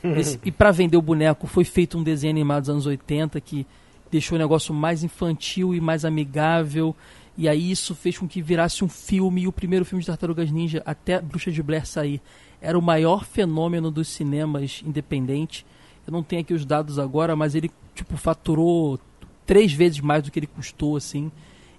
Esse- 0.04 0.40
e 0.46 0.52
para 0.52 0.70
vender 0.72 0.98
o 0.98 1.02
boneco 1.02 1.48
foi 1.48 1.64
feito 1.66 1.98
um 1.98 2.04
desenho 2.04 2.32
animado 2.32 2.62
dos 2.64 2.70
anos 2.70 2.86
80 2.86 3.42
que 3.42 3.66
deixou 4.12 4.36
o 4.36 4.40
negócio 4.40 4.74
mais 4.74 5.04
infantil 5.04 5.74
e 5.74 5.82
mais 5.82 6.06
amigável. 6.06 6.96
E 7.38 7.50
aí 7.50 7.72
isso 7.72 7.96
fez 7.96 8.18
com 8.18 8.28
que 8.28 8.42
virasse 8.42 8.84
um 8.84 8.88
filme. 8.88 9.42
E 9.42 9.48
o 9.48 9.52
primeiro 9.52 9.84
filme 9.84 10.02
de 10.02 10.08
Tartarugas 10.08 10.52
Ninja, 10.52 10.84
até 10.86 11.20
Bruxa 11.20 11.52
de 11.52 11.64
Blair 11.64 11.86
sair, 11.88 12.22
era 12.62 12.78
o 12.78 12.82
maior 12.82 13.26
fenômeno 13.26 13.90
dos 13.90 14.08
cinemas 14.08 14.84
independentes. 14.86 15.66
Eu 16.06 16.14
não 16.14 16.22
tenho 16.22 16.44
aqui 16.44 16.54
os 16.54 16.64
dados 16.66 17.00
agora, 17.00 17.36
mas 17.36 17.56
ele 17.56 17.72
tipo 17.96 18.16
faturou 18.16 19.00
três 19.46 19.74
vezes 19.74 20.00
mais 20.00 20.22
do 20.24 20.30
que 20.32 20.38
ele 20.38 20.48
custou, 20.48 20.96
assim. 20.96 21.32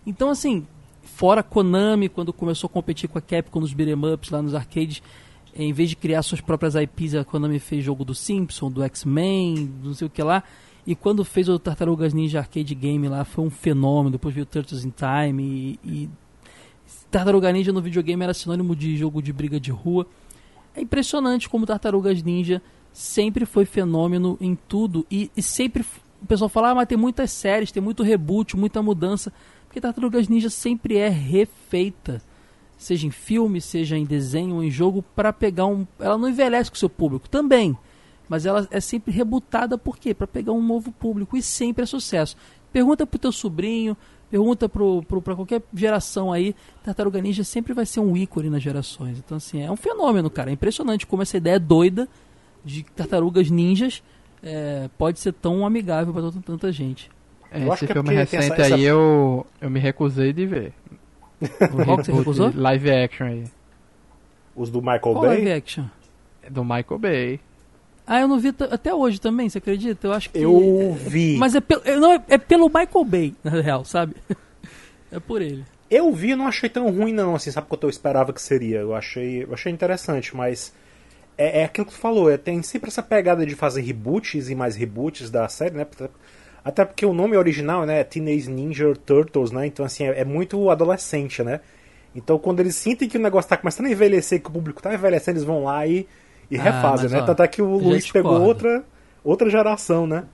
Então, 0.05 0.28
assim, 0.31 0.66
fora 1.16 1.42
Konami, 1.42 2.11
quando 2.11 2.30
começou 2.30 2.68
a 2.68 2.70
competir 2.70 3.08
com 3.08 3.16
a 3.16 3.23
Capcom 3.23 3.61
nos 3.61 3.73
beat'em 3.73 3.94
ups 4.12 4.28
lá 4.28 4.42
nos 4.42 4.54
arcades, 4.54 5.02
em 5.54 5.73
vez 5.73 5.88
de 5.88 5.96
criar 5.96 6.23
suas 6.23 6.42
próprias 6.42 6.75
IPs, 6.75 7.14
a 7.14 7.25
Konami 7.25 7.58
fez 7.58 7.82
jogo 7.82 8.04
do 8.04 8.14
Simpson, 8.14 8.70
do 8.70 8.82
X-Men, 8.82 9.73
não 9.82 9.94
sei 9.94 10.08
o 10.08 10.11
que 10.11 10.23
lá. 10.23 10.42
E 10.87 10.94
quando 10.94 11.25
fez 11.25 11.49
o 11.49 11.58
Tartarugas 11.58 12.12
Ninja 12.12 12.40
Arcade 12.40 12.75
Game 12.75 13.08
lá, 13.08 13.25
foi 13.25 13.46
um 13.46 13.49
fenômeno. 13.49 14.11
Depois 14.11 14.35
veio 14.35 14.44
Turtles 14.44 14.85
in 14.85 14.90
Time 14.90 15.78
e, 15.82 15.90
e 15.90 16.11
Tartaruga 17.11 17.50
Ninja 17.50 17.73
no 17.73 17.80
videogame 17.80 18.23
era 18.23 18.35
sinônimo 18.35 18.76
de 18.76 18.94
jogo 18.94 19.23
de 19.23 19.32
briga 19.32 19.58
de 19.58 19.70
rua. 19.70 20.06
É 20.75 20.82
impressionante 20.82 21.49
como 21.49 21.64
Tartarugas 21.64 22.23
Ninja 22.23 22.61
sempre 22.92 23.46
foi 23.46 23.64
fenômeno 23.64 24.37
em 24.38 24.54
tudo 24.54 25.06
e, 25.11 25.30
e 25.35 25.42
sempre 25.42 25.82
o 26.20 26.26
pessoal 26.26 26.50
fala, 26.50 26.70
ah, 26.70 26.75
mas 26.75 26.88
tem 26.88 26.99
muitas 26.99 27.30
séries, 27.30 27.73
tem 27.73 27.82
muito 27.82 28.02
reboot, 28.02 28.54
muita 28.54 28.82
mudança, 28.82 29.32
porque 29.76 29.80
Tartarugas 29.83 30.26
Ninja 30.26 30.49
sempre 30.49 30.97
é 30.97 31.11
refeita, 31.11 32.23
seja 32.78 33.06
em 33.06 33.11
filme, 33.11 33.61
seja 33.61 33.95
em 33.95 34.06
desenho 34.06 34.54
ou 34.54 34.64
em 34.64 34.71
jogo, 34.71 35.04
para 35.14 35.35
pegar 35.35 35.66
um, 35.66 35.87
ela 36.00 36.16
não 36.16 36.30
envelhece 36.30 36.71
com 36.71 36.76
o 36.76 36.78
seu 36.78 36.88
público 36.88 37.28
também, 37.28 37.76
mas 38.26 38.47
ela 38.47 38.66
é 38.71 38.80
sempre 38.80 39.12
rebutada 39.12 39.76
por 39.76 39.99
quê? 39.99 40.14
Para 40.14 40.26
pegar 40.26 40.52
um 40.52 40.62
novo 40.62 40.90
público 40.90 41.37
e 41.37 41.42
sempre 41.42 41.83
é 41.83 41.87
sucesso. 41.87 42.38
Pergunta 42.73 43.06
pro 43.06 43.18
teu 43.18 43.30
sobrinho, 43.30 43.95
pergunta 44.30 44.66
pro, 44.66 45.02
pro, 45.02 45.21
qualquer 45.21 45.62
geração 45.75 46.33
aí, 46.33 46.54
Tartaruga 46.83 47.21
Ninja 47.21 47.45
sempre 47.45 47.75
vai 47.75 47.85
ser 47.85 48.00
um 48.00 48.16
ícone 48.16 48.49
nas 48.49 48.62
gerações. 48.62 49.18
Então, 49.18 49.37
assim, 49.37 49.61
é 49.61 49.71
um 49.71 49.76
fenômeno, 49.76 50.30
cara. 50.30 50.49
É 50.49 50.54
impressionante 50.54 51.06
como 51.06 51.21
essa 51.21 51.37
ideia 51.37 51.61
doida 51.61 52.09
de 52.64 52.83
tartarugas 52.83 53.50
ninjas 53.50 54.02
é, 54.42 54.88
pode 54.97 55.21
ser 55.21 55.35
tão 55.35 55.66
amigável 55.66 56.14
para 56.14 56.33
tanta 56.40 56.73
gente. 56.73 57.11
Eu 57.53 57.73
acho 57.73 57.85
Esse 57.85 57.87
que 57.87 57.93
é 57.93 57.95
filme 57.95 58.09
tem 58.09 58.19
recente 58.19 58.45
essa- 58.53 58.62
essa- 58.62 58.75
aí 58.75 58.85
eu, 58.85 59.47
eu 59.61 59.71
me 59.71 59.79
recusei 59.81 60.33
de 60.33 60.47
ver. 60.47 60.73
O 61.41 61.47
Qual 61.85 61.99
que 61.99 62.05
você 62.05 62.12
reboot 62.12 62.19
recusou? 62.19 62.53
live 62.55 62.91
action 62.91 63.26
aí. 63.26 63.45
Os 64.55 64.71
do 64.71 64.81
Michael 64.81 65.00
Qual 65.00 65.15
Bay. 65.21 65.29
live 65.37 65.53
action? 65.53 65.85
É 66.43 66.50
Do 66.50 66.65
Michael 66.65 66.99
Bay. 66.99 67.41
Ah, 68.07 68.21
eu 68.21 68.29
não 68.29 68.38
vi 68.38 68.55
até 68.71 68.95
hoje 68.95 69.21
também, 69.21 69.49
você 69.49 69.59
acredita? 69.59 70.07
Eu 70.07 70.12
acho 70.12 70.31
que. 70.31 70.38
Eu 70.38 70.93
vi. 70.95 71.37
Mas 71.37 71.55
é, 71.57 71.61
pelo, 71.61 71.83
é, 71.85 71.97
não, 71.97 72.12
é, 72.12 72.23
é 72.29 72.38
pelo 72.38 72.67
Michael 72.69 73.05
Bay, 73.05 73.35
na 73.43 73.50
real, 73.50 73.85
sabe? 73.85 74.15
É 75.12 75.21
por 75.21 75.41
ele. 75.41 75.65
Eu 75.88 76.12
vi 76.12 76.31
e 76.31 76.37
não 76.37 76.49
achei 76.49 76.69
tão 76.69 76.91
ruim, 76.91 77.12
não, 77.12 77.37
assim, 77.37 77.49
sabe 77.53 77.69
o 77.71 77.76
que 77.76 77.85
eu 77.85 77.88
esperava 77.88 78.33
que 78.33 78.43
seria? 78.43 78.79
Eu 78.81 78.93
achei, 78.93 79.45
eu 79.45 79.55
achei 79.55 79.71
interessante, 79.73 80.35
mas. 80.37 80.73
É, 81.38 81.61
é 81.61 81.65
aquilo 81.65 81.87
que 81.87 81.93
tu 81.93 81.99
falou, 81.99 82.29
é, 82.31 82.37
tem 82.37 82.61
sempre 82.62 82.88
essa 82.88 83.03
pegada 83.05 83.47
de 83.47 83.55
fazer 83.55 83.83
reboots 83.83 84.50
e 84.50 84.55
mais 84.57 84.75
reboots 84.75 85.31
da 85.31 85.49
série, 85.49 85.76
né? 85.76 85.87
Até 86.66 86.85
porque 86.85 87.06
o 87.06 87.12
nome 87.12 87.37
original, 87.37 87.87
né, 87.87 88.00
é 88.00 88.04
Teenage 88.04 88.50
Ninja 88.50 88.92
Turtles, 89.06 89.52
né? 89.52 89.68
Então, 89.68 89.87
assim, 89.87 90.02
é, 90.04 90.23
é 90.23 90.25
muito 90.25 90.68
adolescente, 90.68 91.40
né? 91.44 91.61
Então, 92.12 92.38
quando 92.40 92.58
eles 92.58 92.75
sentem 92.75 93.08
que 93.08 93.16
o 93.16 93.20
negócio 93.20 93.49
tá 93.49 93.56
começando 93.56 93.87
a 93.87 93.90
envelhecer, 93.90 94.42
que 94.42 94.49
o 94.49 94.52
público 94.52 94.82
tá 94.82 94.92
envelhecendo, 94.92 95.38
eles 95.38 95.44
vão 95.46 95.62
lá 95.62 95.87
e, 95.87 96.08
e 96.50 96.58
Ah, 96.58 96.62
refazem, 96.62 97.08
né? 97.08 97.20
ó, 97.20 97.23
Tanto 97.23 97.40
é 97.44 97.46
que 97.46 97.62
o 97.62 97.78
Luiz 97.78 98.11
pegou 98.11 98.40
discordo. 98.40 98.44
outra, 98.49 98.85
outra 99.23 99.49
geração, 99.49 100.08
né? 100.08 100.25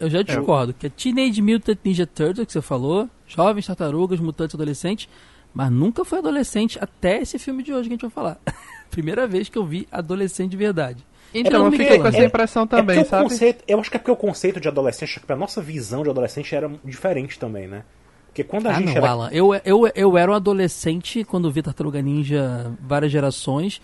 Eu 0.00 0.10
já 0.10 0.22
discordo, 0.22 0.74
que 0.74 0.86
é 0.88 0.90
Teenage 0.90 1.40
Mutant 1.40 1.78
Ninja 1.84 2.06
Turtles, 2.06 2.46
que 2.46 2.52
você 2.52 2.60
falou, 2.62 3.08
jovens 3.24 3.66
tartarugas, 3.68 4.18
mutantes 4.18 4.56
adolescentes, 4.56 5.08
mas 5.54 5.70
nunca 5.70 6.04
foi 6.04 6.18
adolescente 6.18 6.76
até 6.80 7.20
esse 7.22 7.38
filme 7.38 7.62
de 7.62 7.72
hoje 7.72 7.88
que 7.88 7.94
a 7.94 7.96
gente 7.96 8.02
vai 8.02 8.10
falar. 8.10 8.38
Primeira 8.90 9.28
vez 9.28 9.48
que 9.48 9.56
eu 9.56 9.64
vi 9.64 9.86
adolescente 9.92 10.50
de 10.50 10.56
verdade. 10.56 11.04
Então, 11.34 11.64
eu 11.64 11.70
porque- 11.70 11.84
fiquei 11.84 11.98
com 11.98 12.08
essa 12.08 12.18
é- 12.18 12.24
impressão 12.26 12.62
é 12.64 12.66
também, 12.66 13.00
o 13.00 13.04
sabe? 13.06 13.22
conceito, 13.28 13.64
eu 13.66 13.80
acho 13.80 13.90
que 13.90 13.96
é 13.96 13.98
porque 14.00 14.10
o 14.10 14.16
conceito 14.16 14.60
de 14.60 14.68
adolescente, 14.68 15.04
acho 15.16 15.20
que 15.20 15.32
a 15.32 15.36
nossa 15.36 15.60
visão 15.62 16.02
de 16.02 16.10
adolescente 16.10 16.54
era 16.54 16.70
diferente 16.84 17.38
também, 17.38 17.66
né? 17.66 17.82
Porque 18.28 18.44
quando 18.44 18.66
a 18.66 18.70
Ah, 18.70 18.74
gente 18.74 18.86
não, 18.86 18.96
era 18.96 19.10
Alan. 19.10 19.28
Eu, 19.32 19.50
eu, 19.64 19.90
eu 19.94 20.16
era 20.18 20.30
um 20.30 20.34
adolescente 20.34 21.22
quando 21.24 21.50
vi 21.50 21.60
Tartaruga 21.62 22.00
Ninja 22.00 22.72
várias 22.80 23.12
gerações 23.12 23.80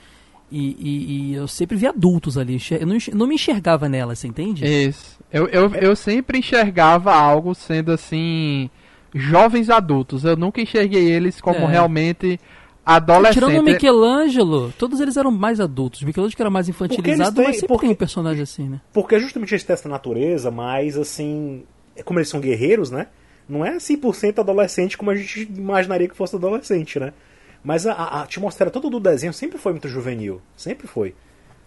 e, 0.51 0.69
e- 0.79 1.31
e 1.31 1.35
eu 1.35 1.47
sempre 1.47 1.77
vi 1.77 1.87
adultos 1.87 2.39
ali. 2.39 2.59
Eu 2.81 2.87
não, 2.87 2.97
não 3.13 3.27
me 3.27 3.35
enxergava 3.35 3.89
nela, 3.91 4.15
você 4.15 4.27
entende? 4.27 4.65
Isso. 4.67 5.19
Eu, 5.31 5.47
eu, 5.49 5.75
eu 5.75 5.95
sempre 5.95 6.39
enxergava 6.39 7.13
algo 7.15 7.55
sendo 7.55 7.93
assim. 7.93 8.71
Jovens 9.15 9.69
adultos. 9.71 10.25
Eu 10.25 10.37
nunca 10.37 10.61
enxerguei 10.61 11.11
eles 11.11 11.41
como 11.41 11.59
É. 11.61 11.67
realmente 11.67 12.39
adolescentes. 12.97 13.35
Tirando 13.49 13.61
o 13.61 13.63
Michelangelo, 13.63 14.73
todos 14.79 15.01
eles 15.01 15.17
eram 15.17 15.31
mais 15.31 15.61
adultos. 15.61 16.03
O 16.03 16.07
Michelangelo 16.07 16.37
que 16.37 16.43
era 16.43 16.51
mais 16.51 16.69
infantilizado, 16.69 17.37
têm- 17.37 17.45
mas 17.45 17.55
sempre 17.57 17.69
porque- 17.69 17.87
tem 17.87 17.93
um 17.93 17.97
personagem 17.99 18.43
assim, 18.43 18.69
né? 18.69 18.81
Porque 18.93 19.15
é 19.15 19.21
justamente 19.21 19.53
eles 19.53 19.63
têm 19.65 19.75
essa 19.75 19.89
natureza, 19.89 20.51
mas 20.51 20.97
assim, 20.97 21.65
é 21.97 22.03
como 22.03 22.19
eles 22.19 22.29
são 22.29 22.41
guerreiros, 22.41 22.91
né? 22.91 23.09
Não 23.49 23.65
é 23.65 23.79
100% 23.79 24.41
adolescente 24.41 24.97
como 24.99 25.11
a 25.11 25.17
gente 25.17 25.43
imaginaria 25.57 26.09
que 26.09 26.17
fosse 26.17 26.37
adolescente, 26.37 26.99
né? 26.99 27.13
Mas 27.65 27.87
a, 27.87 27.93
a 27.93 28.23
atmosfera 28.23 28.71
toda 28.71 28.89
do 28.89 29.01
desenho 29.01 29.33
sempre 29.33 29.59
foi 29.59 29.73
muito 29.73 29.89
juvenil. 29.89 30.41
Sempre 30.57 30.87
foi. 30.87 31.15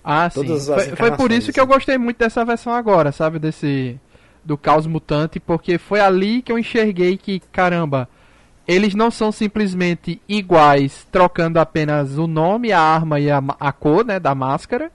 Ah, 0.03 0.29
sim. 0.29 0.41
Todas 0.45 0.69
as 0.69 0.85
Foi, 0.85 0.95
foi 0.95 1.11
por 1.17 1.31
isso 1.31 1.51
que 1.51 1.59
eu 1.59 1.67
gostei 1.67 1.97
muito 1.97 2.17
dessa 2.17 2.43
versão 2.45 2.73
agora, 2.73 3.11
sabe? 3.11 3.37
Desse. 3.39 3.99
Do 4.43 4.57
Caos 4.57 4.87
Mutante, 4.87 5.39
porque 5.39 5.77
foi 5.77 5.99
ali 5.99 6.41
que 6.41 6.51
eu 6.51 6.57
enxerguei 6.57 7.15
que, 7.15 7.39
caramba, 7.51 8.09
eles 8.67 8.93
não 8.95 9.09
são 9.11 9.31
simplesmente 9.31 10.21
iguais, 10.27 11.07
trocando 11.11 11.59
apenas 11.59 12.17
o 12.17 12.27
nome, 12.27 12.71
a 12.71 12.79
arma 12.79 13.19
e 13.19 13.29
a, 13.29 13.41
a 13.59 13.71
cor, 13.71 14.05
né, 14.05 14.19
da 14.19 14.33
máscara. 14.35 14.91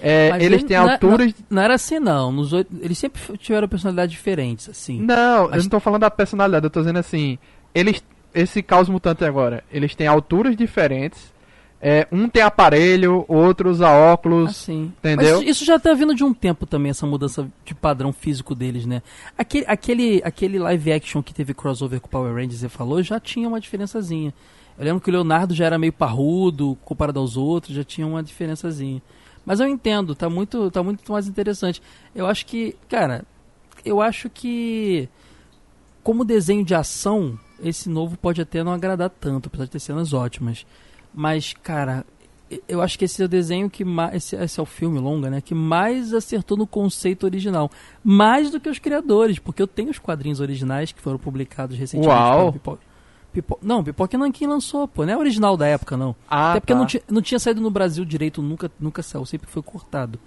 É, 0.00 0.28
eles 0.40 0.58
ele- 0.60 0.64
têm 0.64 0.76
não 0.76 0.88
é- 0.88 0.92
alturas. 0.92 1.26
Não, 1.48 1.56
não 1.56 1.62
era 1.62 1.74
assim, 1.74 1.98
não. 1.98 2.30
Nos 2.30 2.52
oito- 2.52 2.70
eles 2.82 2.98
sempre 2.98 3.20
tiveram 3.38 3.66
personalidades 3.66 4.12
diferentes, 4.14 4.68
assim. 4.68 5.00
Não, 5.00 5.44
eu 5.44 5.50
Mas- 5.50 5.62
não 5.64 5.70
tô 5.70 5.80
falando 5.80 6.02
da 6.02 6.10
personalidade, 6.10 6.66
eu 6.66 6.70
tô 6.70 6.80
dizendo 6.80 6.98
assim, 6.98 7.38
eles 7.74 8.02
esse 8.34 8.62
caos 8.62 8.88
mutante 8.90 9.24
agora, 9.24 9.64
eles 9.72 9.94
têm 9.94 10.06
alturas 10.06 10.54
diferentes. 10.54 11.34
É, 11.80 12.08
um 12.10 12.28
tem 12.28 12.42
aparelho, 12.42 13.24
outro 13.28 13.70
usa 13.70 13.90
óculos. 13.90 14.50
Assim. 14.50 14.92
entendeu? 14.98 15.38
Mas 15.38 15.48
isso 15.48 15.64
já 15.64 15.78
tá 15.78 15.92
vindo 15.92 16.14
de 16.14 16.24
um 16.24 16.32
tempo 16.32 16.66
também, 16.66 16.90
essa 16.90 17.06
mudança 17.06 17.48
de 17.64 17.74
padrão 17.74 18.12
físico 18.12 18.54
deles, 18.54 18.86
né? 18.86 19.02
Aquele, 19.36 19.64
aquele, 19.68 20.22
aquele 20.24 20.58
live 20.58 20.92
action 20.92 21.22
que 21.22 21.34
teve 21.34 21.52
crossover 21.52 22.00
com 22.00 22.06
o 22.06 22.10
Power 22.10 22.34
Rangers, 22.34 22.60
você 22.60 22.68
falou, 22.68 23.02
já 23.02 23.20
tinha 23.20 23.46
uma 23.46 23.60
diferençazinha. 23.60 24.32
Eu 24.78 24.84
lembro 24.84 25.00
que 25.00 25.10
o 25.10 25.12
Leonardo 25.12 25.54
já 25.54 25.66
era 25.66 25.78
meio 25.78 25.92
parrudo 25.92 26.76
comparado 26.84 27.18
aos 27.18 27.36
outros, 27.36 27.74
já 27.74 27.84
tinha 27.84 28.06
uma 28.06 28.22
diferençazinha. 28.22 29.02
Mas 29.44 29.60
eu 29.60 29.68
entendo, 29.68 30.14
tá 30.14 30.28
muito, 30.28 30.70
tá 30.70 30.82
muito 30.82 31.12
mais 31.12 31.28
interessante. 31.28 31.80
Eu 32.14 32.26
acho 32.26 32.44
que, 32.46 32.74
cara, 32.88 33.24
eu 33.84 34.00
acho 34.00 34.28
que 34.28 35.08
como 36.02 36.24
desenho 36.24 36.64
de 36.64 36.74
ação, 36.74 37.38
esse 37.62 37.88
novo 37.88 38.16
pode 38.16 38.40
até 38.40 38.62
não 38.62 38.72
agradar 38.72 39.10
tanto, 39.10 39.46
apesar 39.46 39.64
de 39.64 39.70
ter 39.70 39.80
cenas 39.80 40.12
ótimas. 40.12 40.66
Mas, 41.16 41.54
cara, 41.62 42.04
eu 42.68 42.80
acho 42.82 42.98
que 42.98 43.06
esse 43.06 43.20
é 43.22 43.24
o 43.24 43.28
desenho 43.28 43.70
que 43.70 43.84
mais. 43.84 44.14
Esse, 44.16 44.36
esse 44.36 44.60
é 44.60 44.62
o 44.62 44.66
filme 44.66 44.98
longa, 45.00 45.30
né? 45.30 45.40
Que 45.40 45.54
mais 45.54 46.12
acertou 46.12 46.56
no 46.56 46.66
conceito 46.66 47.24
original. 47.24 47.70
Mais 48.04 48.50
do 48.50 48.60
que 48.60 48.68
os 48.68 48.78
criadores, 48.78 49.38
porque 49.38 49.62
eu 49.62 49.66
tenho 49.66 49.90
os 49.90 49.98
quadrinhos 49.98 50.40
originais 50.40 50.92
que 50.92 51.00
foram 51.00 51.18
publicados 51.18 51.76
recentemente. 51.76 52.14
Uau! 52.14 52.52
Pipo- 53.32 53.58
Não, 53.62 53.82
Pipoca 53.84 54.16
Nankin 54.16 54.46
lançou, 54.46 54.86
pô. 54.88 55.04
Não 55.04 55.12
é 55.12 55.16
original 55.16 55.56
da 55.56 55.66
época, 55.66 55.96
não. 55.96 56.14
Ah, 56.28 56.52
Até 56.52 56.60
porque 56.60 56.72
tá. 56.72 56.78
não, 56.78 56.86
tinha, 56.86 57.02
não 57.10 57.20
tinha 57.20 57.38
saído 57.38 57.60
no 57.60 57.70
Brasil 57.70 58.04
direito, 58.04 58.40
nunca, 58.40 58.70
nunca 58.80 59.02
saiu, 59.02 59.26
sempre 59.26 59.50
foi 59.50 59.62
cortado. 59.62 60.18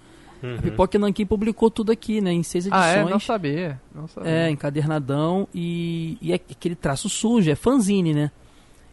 Uhum. 0.42 0.54
A 0.56 0.62
Pipoca 0.62 0.98
Nankin 0.98 1.26
publicou 1.26 1.70
tudo 1.70 1.90
aqui, 1.92 2.20
né? 2.20 2.32
Em 2.32 2.42
seis 2.44 2.66
edições. 2.66 2.84
Ah, 2.86 2.88
é? 2.98 3.04
Não 3.04 3.18
sabia. 3.20 3.80
Não 3.94 4.06
sabia. 4.06 4.30
É, 4.30 4.50
encadernadão 4.50 5.48
e, 5.54 6.18
e 6.22 6.32
é 6.32 6.36
aquele 6.36 6.74
traço 6.76 7.08
sujo, 7.08 7.50
é 7.50 7.54
fanzine, 7.56 8.14
né? 8.14 8.30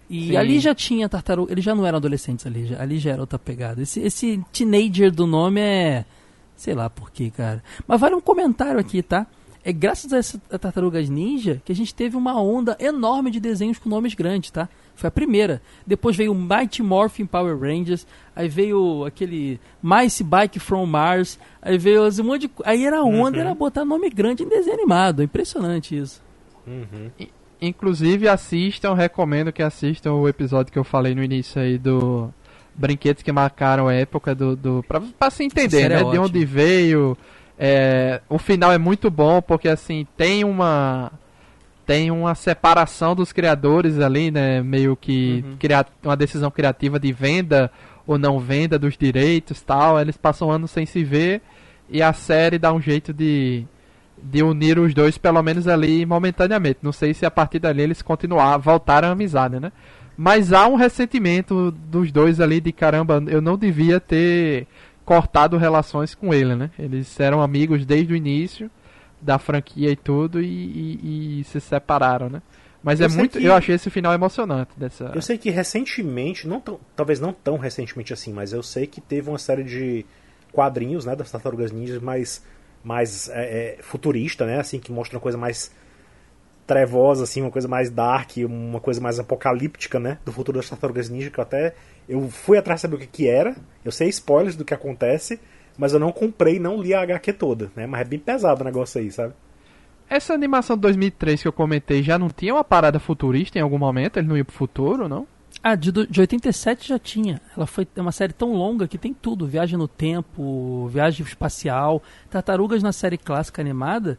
E 0.09 0.27
Sim. 0.29 0.35
ali 0.37 0.59
já 0.59 0.73
tinha 0.73 1.09
tartaruga, 1.09 1.51
eles 1.51 1.63
já 1.65 1.75
não 1.75 1.85
eram 1.85 1.97
adolescentes 1.97 2.45
ali, 2.47 2.65
já, 2.67 2.81
ali 2.81 2.97
já 2.97 3.11
era 3.11 3.21
outra 3.21 3.37
pegada. 3.37 3.81
Esse, 3.81 3.99
esse 3.99 4.41
teenager 4.53 5.11
do 5.11 5.27
nome 5.27 5.59
é. 5.61 6.05
Sei 6.55 6.73
lá 6.73 6.89
por 6.89 7.11
quê, 7.11 7.29
cara. 7.35 7.61
Mas 7.87 7.99
vale 7.99 8.15
um 8.15 8.21
comentário 8.21 8.79
aqui, 8.79 9.03
tá? 9.03 9.27
É 9.63 9.71
graças 9.73 10.13
a 10.13 10.17
essa 10.17 10.41
a 10.49 10.57
Tartarugas 10.57 11.09
Ninja 11.09 11.61
que 11.65 11.73
a 11.73 11.75
gente 11.75 11.93
teve 11.93 12.15
uma 12.15 12.41
onda 12.41 12.77
enorme 12.79 13.29
de 13.29 13.39
desenhos 13.39 13.77
com 13.77 13.89
nomes 13.89 14.13
grandes, 14.13 14.49
tá? 14.49 14.69
Foi 14.95 15.09
a 15.09 15.11
primeira. 15.11 15.61
Depois 15.85 16.15
veio 16.15 16.31
o 16.31 16.35
Mighty 16.35 16.81
Morphin 16.81 17.25
Power 17.25 17.59
Rangers, 17.59 18.07
aí 18.33 18.47
veio 18.47 19.03
aquele 19.05 19.59
Mice 19.83 20.23
Bike 20.23 20.57
from 20.57 20.85
Mars, 20.85 21.37
aí 21.61 21.77
veio 21.77 22.03
um 22.07 22.23
monte 22.23 22.41
de. 22.43 22.47
co- 22.47 22.63
Aí 22.65 22.85
era 22.85 22.99
a 22.99 23.03
onda, 23.03 23.37
Uhum. 23.37 23.43
era 23.45 23.53
botar 23.53 23.83
nome 23.83 24.09
grande 24.09 24.41
em 24.43 24.47
desenho 24.47 24.73
animado. 24.77 25.21
É 25.21 25.25
impressionante 25.25 25.95
isso. 25.97 26.23
Uhum. 26.65 27.11
Inclusive 27.61 28.27
assistam, 28.27 28.93
recomendo 28.93 29.51
que 29.51 29.63
assistam 29.63 30.13
o 30.13 30.27
episódio 30.27 30.71
que 30.71 30.77
eu 30.79 30.83
falei 30.83 31.15
no 31.15 31.23
início 31.23 31.61
aí 31.61 31.77
do 31.77 32.31
brinquedos 32.75 33.23
que 33.23 33.31
marcaram 33.31 33.87
a 33.87 33.93
época 33.93 34.35
do, 34.35 34.55
do 34.55 34.85
pra, 34.87 35.01
pra 35.17 35.29
se 35.31 35.43
entender, 35.43 35.89
né? 35.89 36.01
é 36.01 36.03
de 36.11 36.19
onde 36.19 36.45
veio. 36.45 37.17
É, 37.57 38.21
o 38.29 38.37
final 38.37 38.71
é 38.71 38.77
muito 38.77 39.09
bom 39.09 39.41
porque 39.41 39.67
assim 39.67 40.05
tem 40.15 40.43
uma 40.43 41.11
tem 41.87 42.11
uma 42.11 42.35
separação 42.35 43.15
dos 43.15 43.31
criadores 43.31 43.97
ali, 43.99 44.29
né? 44.29 44.61
Meio 44.61 44.95
que 44.95 45.43
Uhum. 45.47 45.55
cria, 45.57 45.85
uma 46.03 46.17
decisão 46.17 46.51
criativa 46.51 46.99
de 46.99 47.11
venda 47.13 47.71
ou 48.05 48.17
não 48.17 48.39
venda 48.39 48.77
dos 48.77 48.95
direitos, 48.97 49.61
tal. 49.61 49.99
Eles 49.99 50.17
passam 50.17 50.51
anos 50.51 50.69
sem 50.69 50.85
se 50.85 51.03
ver 51.03 51.41
e 51.89 52.03
a 52.03 52.11
série 52.13 52.59
dá 52.59 52.71
um 52.73 52.81
jeito 52.81 53.11
de 53.13 53.65
de 54.21 54.41
unir 54.43 54.79
os 54.79 54.93
dois, 54.93 55.17
pelo 55.17 55.41
menos 55.43 55.67
ali 55.67 56.05
momentaneamente. 56.05 56.79
Não 56.81 56.91
sei 56.91 57.13
se 57.13 57.25
a 57.25 57.31
partir 57.31 57.59
dali 57.59 57.81
eles 57.81 58.01
continuar, 58.01 58.57
voltaram 58.57 59.09
a 59.09 59.11
amizade, 59.11 59.59
né? 59.59 59.71
Mas 60.17 60.51
há 60.51 60.67
um 60.67 60.75
ressentimento 60.75 61.71
dos 61.71 62.11
dois 62.11 62.39
ali 62.41 62.59
de 62.59 62.71
caramba, 62.71 63.23
eu 63.27 63.39
não 63.41 63.55
devia 63.57 63.99
ter 63.99 64.65
cortado 65.05 65.55
relações 65.57 66.15
com 66.15 66.33
ele, 66.33 66.55
né? 66.55 66.71
Eles 66.77 67.19
eram 67.19 67.41
amigos 67.41 67.85
desde 67.85 68.13
o 68.13 68.15
início 68.15 68.69
da 69.21 69.37
franquia 69.39 69.89
e 69.91 69.95
tudo 69.95 70.41
e, 70.41 70.45
e- 70.45 71.39
e 71.39 71.43
se 71.45 71.59
separaram, 71.61 72.29
né? 72.29 72.41
Mas 72.83 72.99
Eu 72.99 73.07
é 73.07 73.09
muito, 73.09 73.37
que- 73.39 73.45
eu 73.45 73.53
achei 73.53 73.75
esse 73.75 73.89
final 73.89 74.13
emocionante 74.13 74.71
dessa. 74.77 75.11
Eu 75.13 75.21
sei 75.21 75.37
que 75.37 75.49
recentemente, 75.49 76.47
não 76.47 76.59
tão- 76.59 76.79
talvez 76.95 77.19
não 77.19 77.31
tão 77.33 77.57
recentemente 77.57 78.13
assim, 78.13 78.31
mas 78.33 78.53
eu 78.53 78.61
sei 78.63 78.85
que 78.87 78.99
teve 79.01 79.29
uma 79.29 79.37
série 79.39 79.63
de 79.63 80.05
quadrinhos, 80.51 81.05
né, 81.05 81.15
das 81.15 81.31
Tartarugas 81.31 81.71
Ninjas 81.71 82.01
mais, 82.01 82.43
mais 82.87 83.27
é, 83.29 83.41
é, 83.41 83.77
futurista, 83.81 84.45
né, 84.45 84.59
assim, 84.59 84.79
que 84.79 84.93
mostra 84.93 85.17
uma 85.17 85.21
coisa 85.21 85.37
mais 85.37 85.69
trevosa, 86.65 87.25
assim, 87.25 87.41
uma 87.41 87.51
coisa 87.51 87.67
mais 87.67 87.89
dark, 87.89 88.37
uma 88.37 88.79
coisa 88.79 89.01
mais 89.01 89.19
apocalíptica, 89.19 89.99
né, 89.99 90.17
do 90.23 90.31
futuro 90.31 90.57
das 90.57 90.69
Tartarugas 90.69 91.09
Ninja, 91.09 91.29
que 91.29 91.37
eu 91.37 91.41
até 91.41 91.75
eu 92.07 92.29
fui 92.29 92.57
atrás 92.57 92.79
saber 92.79 92.95
o 92.95 92.99
que 92.99 93.07
que 93.07 93.27
era, 93.27 93.57
eu 93.83 93.91
sei 93.91 94.07
spoilers 94.07 94.55
do 94.55 94.63
que 94.63 94.73
acontece, 94.73 95.37
mas 95.77 95.91
eu 95.91 95.99
não 95.99 96.13
comprei, 96.13 96.59
não 96.59 96.81
li 96.81 96.93
a 96.93 97.01
HQ 97.01 97.33
toda, 97.33 97.69
né, 97.75 97.85
mas 97.85 98.01
é 98.01 98.05
bem 98.05 98.19
pesado 98.19 98.61
o 98.61 98.65
negócio 98.65 99.01
aí, 99.01 99.11
sabe? 99.11 99.33
Essa 100.09 100.33
animação 100.33 100.77
de 100.77 100.83
2003 100.83 101.41
que 101.41 101.47
eu 101.49 101.53
comentei 101.53 102.01
já 102.01 102.17
não 102.17 102.29
tinha 102.29 102.53
uma 102.53 102.63
parada 102.63 102.97
futurista 102.97 103.59
em 103.59 103.61
algum 103.61 103.77
momento? 103.77 104.17
Ele 104.17 104.27
não 104.27 104.37
ia 104.37 104.45
pro 104.45 104.55
futuro, 104.55 105.09
não? 105.09 105.27
Ah, 105.63 105.75
de, 105.75 105.91
de 105.91 106.19
87 106.19 106.87
já 106.87 106.99
tinha. 106.99 107.41
Ela 107.55 107.65
foi 107.65 107.87
é 107.95 108.01
uma 108.01 108.11
série 108.11 108.33
tão 108.33 108.53
longa 108.53 108.87
que 108.87 108.97
tem 108.97 109.13
tudo: 109.13 109.47
viagem 109.47 109.77
no 109.77 109.87
tempo, 109.87 110.87
viagem 110.87 111.25
espacial. 111.25 112.01
Tartarugas 112.29 112.83
na 112.83 112.91
série 112.91 113.17
clássica 113.17 113.61
animada 113.61 114.17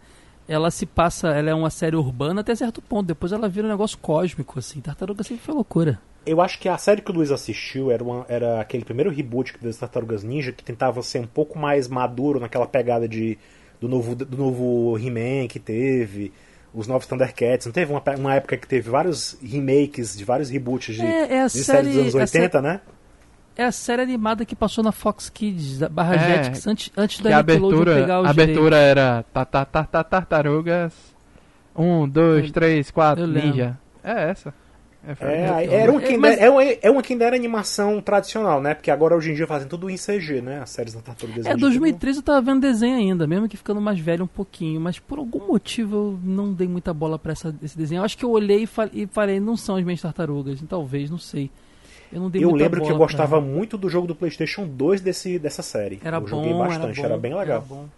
ela 0.48 0.70
se 0.70 0.86
passa, 0.86 1.28
ela 1.28 1.50
é 1.50 1.54
uma 1.54 1.68
série 1.68 1.94
urbana 1.94 2.40
até 2.40 2.54
certo 2.54 2.80
ponto, 2.80 3.06
depois 3.06 3.32
ela 3.32 3.48
vira 3.48 3.66
um 3.66 3.70
negócio 3.70 3.98
cósmico, 3.98 4.58
assim. 4.58 4.80
Tartaruga 4.80 5.22
sempre 5.22 5.44
foi 5.44 5.54
loucura. 5.54 6.00
Eu 6.24 6.40
acho 6.40 6.58
que 6.58 6.68
a 6.68 6.78
série 6.78 7.02
que 7.02 7.10
o 7.10 7.14
Luiz 7.14 7.30
assistiu 7.30 7.90
era, 7.90 8.02
uma, 8.02 8.24
era 8.28 8.60
aquele 8.60 8.84
primeiro 8.84 9.10
reboot 9.10 9.54
das 9.60 9.76
Tartarugas 9.76 10.24
Ninja 10.24 10.50
que 10.50 10.64
tentava 10.64 11.02
ser 11.02 11.20
um 11.20 11.26
pouco 11.26 11.58
mais 11.58 11.86
maduro 11.86 12.40
naquela 12.40 12.66
pegada 12.66 13.06
de, 13.06 13.38
do 13.80 13.88
novo, 13.88 14.14
do 14.14 14.36
novo 14.36 14.98
He-Man 14.98 15.46
que 15.48 15.60
teve, 15.60 16.32
os 16.74 16.86
novos 16.86 17.06
Thundercats. 17.06 17.66
Não 17.66 17.72
teve 17.72 17.90
uma, 17.92 18.02
uma 18.18 18.34
época 18.34 18.56
que 18.56 18.66
teve 18.66 18.88
vários 18.90 19.36
remakes 19.42 20.16
de 20.16 20.24
vários 20.24 20.50
reboots 20.50 20.94
de, 20.94 21.02
É, 21.02 21.34
é 21.38 21.44
de 21.44 21.50
séries 21.50 21.94
dos 21.94 22.14
anos 22.14 22.30
série- 22.30 22.44
a 22.44 22.48
80, 22.48 22.62
né? 22.62 22.80
É 23.56 23.64
a 23.64 23.72
série 23.72 24.02
animada 24.02 24.44
que 24.44 24.54
passou 24.54 24.84
na 24.84 24.92
Fox 24.92 25.28
Kids, 25.28 25.80
da 25.80 25.88
barra 25.88 26.14
É, 26.14 26.44
Jetix, 26.44 26.66
antes, 26.66 26.92
antes 26.96 27.20
da 27.20 27.30
Nickelodeon 27.42 27.66
abertura, 27.80 27.94
pegar 28.02 28.20
os 28.20 28.26
a 28.26 28.30
abertura 28.30 28.76
era 28.76 29.24
ta, 29.32 29.44
ta, 29.44 29.64
ta, 29.64 29.82
ta, 29.84 30.04
tartarugas. 30.04 30.92
Um, 31.74 32.08
dois, 32.08 32.46
Eu- 32.46 32.52
três, 32.52 32.90
quatro, 32.90 33.26
ninja. 33.26 33.76
É 34.04 34.30
essa. 34.30 34.54
É, 35.20 35.34
É, 35.42 35.48
aí- 35.50 35.66
eu- 35.66 35.72
era 35.72 35.90
uma 35.92 36.00
que 36.00 36.06
é, 36.06 36.10
ainda, 36.10 36.20
mas- 36.28 36.38
é, 36.38 36.50
uma, 36.50 36.62
é 36.64 36.90
uma 36.90 37.02
era 37.24 37.34
animação 37.36 38.00
tradicional, 38.00 38.60
né? 38.60 38.74
Porque 38.74 38.90
agora 38.90 39.16
hoje 39.16 39.30
em 39.30 39.34
dia 39.34 39.46
fazem 39.46 39.66
tudo 39.66 39.88
em 39.88 39.96
CG, 39.96 40.40
né? 40.42 40.60
As 40.60 40.70
séries 40.70 40.92
da 40.94 41.00
Tartarugas 41.00 41.46
É, 41.46 41.50
Ninja, 41.54 41.60
2013 41.60 42.18
eu 42.18 42.22
tava 42.22 42.40
vendo 42.42 42.60
desenho 42.60 42.96
ainda, 42.96 43.26
mesmo 43.26 43.48
que 43.48 43.56
ficando 43.56 43.80
mais 43.80 43.98
velho 43.98 44.24
um 44.24 44.28
pouquinho, 44.28 44.80
mas 44.80 44.98
por 44.98 45.18
algum 45.18 45.46
motivo 45.46 45.96
eu 45.96 46.18
não 46.22 46.52
dei 46.52 46.68
muita 46.68 46.92
bola 46.92 47.18
pra 47.18 47.32
essa, 47.32 47.54
esse 47.62 47.76
desenho. 47.76 48.00
Eu 48.00 48.04
acho 48.04 48.18
que 48.18 48.24
eu 48.24 48.30
olhei 48.30 48.64
e, 48.64 48.66
fa- 48.66 48.90
e 48.92 49.06
falei, 49.06 49.40
não 49.40 49.56
são 49.56 49.76
as 49.76 49.84
minhas 49.84 50.00
tartarugas, 50.02 50.60
talvez, 50.68 51.10
não 51.10 51.18
sei. 51.18 51.50
Eu 52.12 52.20
não 52.20 52.30
dei 52.30 52.42
Eu 52.42 52.50
muita 52.50 52.64
lembro 52.64 52.80
que 52.82 52.90
eu 52.90 52.96
gostava 52.96 53.38
muito 53.40 53.76
do 53.76 53.88
jogo 53.88 54.06
do 54.06 54.14
PlayStation 54.14 54.66
2 54.66 55.00
desse, 55.00 55.38
dessa 55.38 55.62
série. 55.62 56.00
Era 56.02 56.16
eu 56.16 56.20
bom, 56.22 56.26
joguei 56.26 56.54
bastante, 56.54 56.98
era, 57.00 57.08
era, 57.08 57.16
bom, 57.16 57.20
bem 57.20 57.34
legal. 57.34 57.64
Era. 57.68 57.74
Era. 57.80 57.97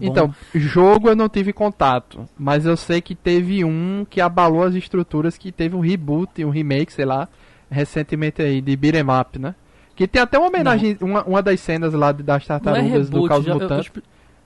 Então, 0.00 0.34
jogo 0.54 1.08
eu 1.08 1.16
não 1.16 1.28
tive 1.28 1.52
contato, 1.52 2.28
mas 2.38 2.66
eu 2.66 2.76
sei 2.76 3.00
que 3.00 3.14
teve 3.14 3.64
um 3.64 4.06
que 4.08 4.20
abalou 4.20 4.62
as 4.64 4.74
estruturas, 4.74 5.36
que 5.38 5.50
teve 5.52 5.74
um 5.76 5.80
reboot, 5.80 6.44
um 6.44 6.50
remake, 6.50 6.92
sei 6.92 7.04
lá, 7.04 7.28
recentemente 7.70 8.42
aí, 8.42 8.60
de 8.60 8.74
Beat'em 8.76 9.04
Up, 9.20 9.38
né? 9.38 9.54
Que 9.94 10.06
tem 10.06 10.22
até 10.22 10.38
uma 10.38 10.48
homenagem, 10.48 10.96
uma, 11.00 11.24
uma 11.24 11.42
das 11.42 11.60
cenas 11.60 11.92
lá 11.92 12.12
das 12.12 12.44
é 12.44 12.46
tartarugas 12.46 13.10
do 13.10 13.14
reboot, 13.16 13.28
Caos 13.28 13.44
já, 13.44 13.50
eu, 13.52 13.56
eu, 13.56 13.62
Mutante. 13.62 13.80
expli- 13.86 14.02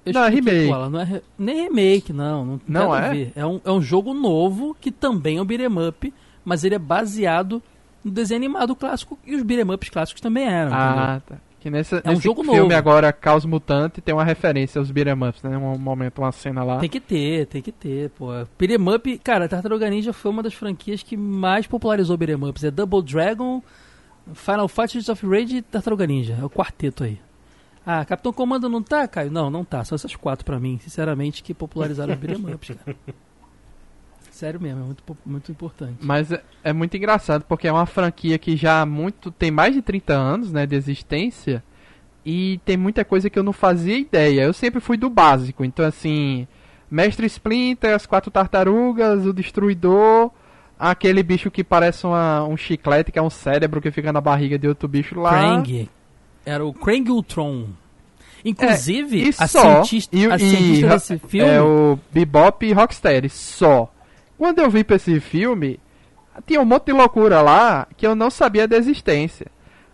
eu 0.06 0.12
Não, 0.14 0.24
é 0.24 0.28
remake. 0.30 0.70
ela, 0.72 0.90
não 0.90 1.00
é 1.00 1.04
re- 1.04 1.22
nem 1.38 1.62
remake, 1.64 2.12
não. 2.12 2.44
Não, 2.46 2.60
Não 2.66 2.94
é? 2.96 3.10
ver. 3.10 3.32
É 3.36 3.46
um, 3.46 3.60
é 3.64 3.70
um 3.70 3.80
jogo 3.82 4.14
novo 4.14 4.76
que 4.80 4.90
também 4.90 5.36
é 5.38 5.42
um 5.42 5.44
beat'em 5.44 5.68
up, 5.88 6.12
mas 6.44 6.64
ele 6.64 6.74
é 6.74 6.78
baseado 6.78 7.62
no 8.04 8.10
desenho 8.10 8.38
animado 8.40 8.74
clássico 8.74 9.18
e 9.26 9.34
os 9.36 9.42
beat'em 9.42 9.72
ups 9.74 9.88
clássicos 9.90 10.20
também 10.20 10.44
eram. 10.44 10.72
entendeu? 10.72 11.04
Ah, 11.04 11.20
tá. 11.26 11.36
Que 11.62 11.70
nesse, 11.70 11.94
É 11.94 12.02
um 12.06 12.10
nesse 12.10 12.22
jogo 12.24 12.42
filme 12.42 12.58
novo. 12.58 12.74
agora, 12.74 13.12
Caos 13.12 13.44
Mutante, 13.44 14.00
tem 14.00 14.12
uma 14.12 14.24
referência 14.24 14.80
aos 14.80 14.90
beat'em 14.90 15.14
ups, 15.28 15.44
né? 15.44 15.56
Um 15.56 15.78
momento, 15.78 16.18
uma 16.18 16.32
cena 16.32 16.64
lá. 16.64 16.78
Tem 16.80 16.88
que 16.88 16.98
ter, 16.98 17.46
tem 17.46 17.62
que 17.62 17.70
ter, 17.70 18.10
pô. 18.10 18.26
Beat'em 18.58 18.88
Up, 18.92 19.18
cara, 19.18 19.48
Tartaruga 19.48 19.88
Ninja 19.88 20.12
foi 20.12 20.32
uma 20.32 20.42
das 20.42 20.54
franquias 20.54 21.04
que 21.04 21.16
mais 21.16 21.64
popularizou 21.68 22.16
Beat'em 22.16 22.48
Ups. 22.48 22.64
É 22.64 22.70
Double 22.72 23.00
Dragon, 23.00 23.62
Final 24.34 24.66
Fight, 24.66 24.86
Streets 24.98 25.08
of 25.08 25.24
Rage 25.24 25.58
e 25.58 25.62
Tartaruga 25.62 26.04
Ninja. 26.04 26.36
É 26.40 26.44
o 26.44 26.50
quarteto 26.50 27.04
aí. 27.04 27.20
Ah, 27.86 28.04
Capitão 28.04 28.32
Comando 28.32 28.68
não 28.68 28.82
tá, 28.82 29.06
Caio? 29.06 29.30
Não, 29.30 29.48
não 29.48 29.64
tá. 29.64 29.84
São 29.84 29.94
essas 29.94 30.16
quatro 30.16 30.44
pra 30.44 30.58
mim, 30.58 30.80
sinceramente, 30.82 31.44
que 31.44 31.54
popularizaram 31.54 32.14
os 32.14 32.18
Beat'em 32.18 32.42
Ups, 32.54 32.70
cara. 32.84 32.96
Sério 34.42 34.60
mesmo, 34.60 34.80
é 34.80 34.84
muito, 34.86 35.02
muito 35.24 35.52
importante. 35.52 35.98
Mas 36.00 36.32
é, 36.32 36.42
é 36.64 36.72
muito 36.72 36.96
engraçado, 36.96 37.44
porque 37.48 37.68
é 37.68 37.72
uma 37.72 37.86
franquia 37.86 38.36
que 38.38 38.56
já 38.56 38.84
muito, 38.84 39.30
tem 39.30 39.52
mais 39.52 39.72
de 39.72 39.80
30 39.80 40.14
anos, 40.14 40.50
né, 40.50 40.66
de 40.66 40.74
existência, 40.74 41.62
e 42.26 42.58
tem 42.64 42.76
muita 42.76 43.04
coisa 43.04 43.30
que 43.30 43.38
eu 43.38 43.44
não 43.44 43.52
fazia 43.52 43.96
ideia. 43.96 44.42
Eu 44.42 44.52
sempre 44.52 44.80
fui 44.80 44.96
do 44.96 45.08
básico, 45.08 45.64
então 45.64 45.86
assim, 45.86 46.48
Mestre 46.90 47.24
Splinter, 47.26 47.94
as 47.94 48.04
quatro 48.04 48.32
tartarugas, 48.32 49.24
o 49.24 49.32
Destruidor, 49.32 50.32
aquele 50.76 51.22
bicho 51.22 51.48
que 51.48 51.62
parece 51.62 52.04
uma- 52.04 52.42
um 52.42 52.56
chiclete, 52.56 53.12
que 53.12 53.20
é 53.20 53.22
um 53.22 53.30
cérebro 53.30 53.80
que 53.80 53.92
fica 53.92 54.12
na 54.12 54.20
barriga 54.20 54.58
de 54.58 54.66
outro 54.66 54.88
bicho 54.88 55.20
lá. 55.20 55.30
Krang. 55.30 55.88
Era 56.44 56.64
o 56.66 56.72
Krang 56.74 57.08
Ultron. 57.12 57.68
Inclusive, 58.44 59.22
É, 59.22 59.26
e 59.26 59.34
a 59.38 59.46
só. 59.46 59.84
cientista, 59.84 60.16
E- 60.16 60.26
a 60.28 60.34
e- 60.34 60.38
cientista 60.40 60.88
desse 60.88 61.18
filme... 61.18 61.48
É 61.48 61.62
o 61.62 61.96
Bebop 62.12 62.66
e 62.66 62.72
Rocksteady, 62.72 63.28
só. 63.28 63.88
Quando 64.38 64.58
eu 64.60 64.70
vi 64.70 64.82
pra 64.84 64.96
esse 64.96 65.20
filme, 65.20 65.78
tinha 66.46 66.60
um 66.60 66.64
monte 66.64 66.86
de 66.86 66.92
loucura 66.92 67.40
lá 67.42 67.86
que 67.96 68.06
eu 68.06 68.14
não 68.14 68.30
sabia 68.30 68.66
da 68.66 68.76
existência. 68.76 69.46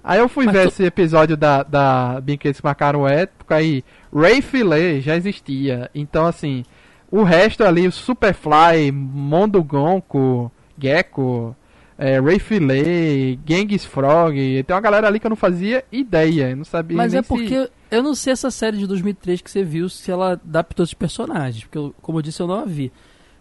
Aí 0.03 0.19
eu 0.21 0.29
fui 0.29 0.47
Mas 0.47 0.55
ver 0.55 0.63
tu- 0.63 0.69
esse 0.69 0.85
episódio 0.85 1.37
da, 1.37 1.63
da 1.63 2.21
Brinquedos 2.21 2.61
que 2.61 2.67
Marcaram 2.67 3.07
Época 3.07 3.57
aí, 3.57 3.85
Ray 4.15 4.41
Filet 4.41 5.01
já 5.03 5.17
existia. 5.17 5.91
Então, 5.95 6.25
assim, 6.25 6.65
o 7.11 7.23
resto 7.25 7.63
ali, 7.65 7.87
o 7.87 7.93
Superfly, 7.93 8.91
Mondo 8.93 9.63
Gonko, 9.63 10.51
Gecko, 10.79 11.55
é, 11.99 12.19
Ray 12.21 12.39
Filet, 12.39 13.39
Genghis 13.47 13.85
Frog, 13.85 14.35
tem 14.63 14.75
uma 14.75 14.81
galera 14.81 15.09
ali 15.09 15.19
que 15.21 15.27
eu 15.27 15.31
não 15.31 15.37
fazia 15.37 15.85
ideia, 15.91 16.51
eu 16.51 16.57
não 16.57 16.65
sabia 16.65 16.97
Mas 16.97 17.13
é 17.13 17.21
se- 17.23 17.29
porque 17.29 17.69
eu 17.91 18.03
não 18.03 18.15
sei 18.15 18.33
essa 18.33 18.51
série 18.51 18.79
de 18.79 18.87
2003 18.87 19.43
que 19.43 19.51
você 19.51 19.65
viu, 19.65 19.89
se 19.89 20.11
ela 20.11 20.33
adaptou 20.33 20.85
os 20.85 20.95
personagens, 20.95 21.65
porque, 21.65 21.77
eu- 21.77 21.95
como 22.01 22.19
eu 22.19 22.23
disse, 22.23 22.41
eu 22.41 22.47
não 22.47 22.61
a 22.61 22.65
vi. 22.65 22.93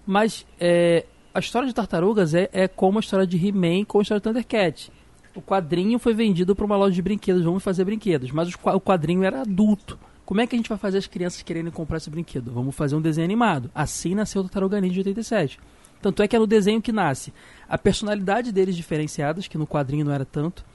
Mas 0.07 0.45
é, 0.59 1.05
a 1.33 1.39
história 1.39 1.67
de 1.67 1.73
Tartarugas 1.75 2.33
é, 2.33 2.49
é 2.53 2.67
como 2.67 2.97
a 2.97 3.01
história 3.01 3.27
de 3.27 3.37
He-Man 3.37 3.83
com 3.85 3.99
a 3.99 4.01
história 4.01 4.19
de 4.19 4.23
Thundercat. 4.23 4.91
O 5.35 5.41
quadrinho 5.41 5.99
foi 5.99 6.13
vendido 6.13 6.55
para 6.55 6.65
uma 6.65 6.77
loja 6.77 6.95
de 6.95 7.01
brinquedos, 7.01 7.43
vamos 7.43 7.61
fazer 7.61 7.83
brinquedos, 7.83 8.31
mas 8.31 8.51
o 8.51 8.81
quadrinho 8.81 9.23
era 9.23 9.41
adulto. 9.41 9.99
Como 10.25 10.41
é 10.41 10.47
que 10.47 10.55
a 10.55 10.57
gente 10.57 10.69
vai 10.69 10.77
fazer 10.77 10.97
as 10.97 11.07
crianças 11.07 11.41
quererem 11.43 11.69
comprar 11.71 11.97
esse 11.97 12.09
brinquedo? 12.09 12.51
Vamos 12.51 12.75
fazer 12.75 12.95
um 12.95 13.01
desenho 13.01 13.25
animado. 13.25 13.69
Assim 13.75 14.15
nasceu 14.15 14.41
o 14.41 14.45
Tartaruga 14.45 14.81
Ninja 14.81 14.95
de 14.95 14.99
87. 15.09 15.59
Tanto 16.01 16.23
é 16.23 16.27
que 16.27 16.35
é 16.35 16.39
no 16.39 16.47
desenho 16.47 16.81
que 16.81 16.91
nasce 16.91 17.33
a 17.67 17.77
personalidade 17.77 18.51
deles 18.51 18.75
diferenciadas, 18.75 19.47
que 19.47 19.57
no 19.57 19.67
quadrinho 19.67 20.05
não 20.05 20.11
era 20.11 20.25
tanto, 20.25 20.65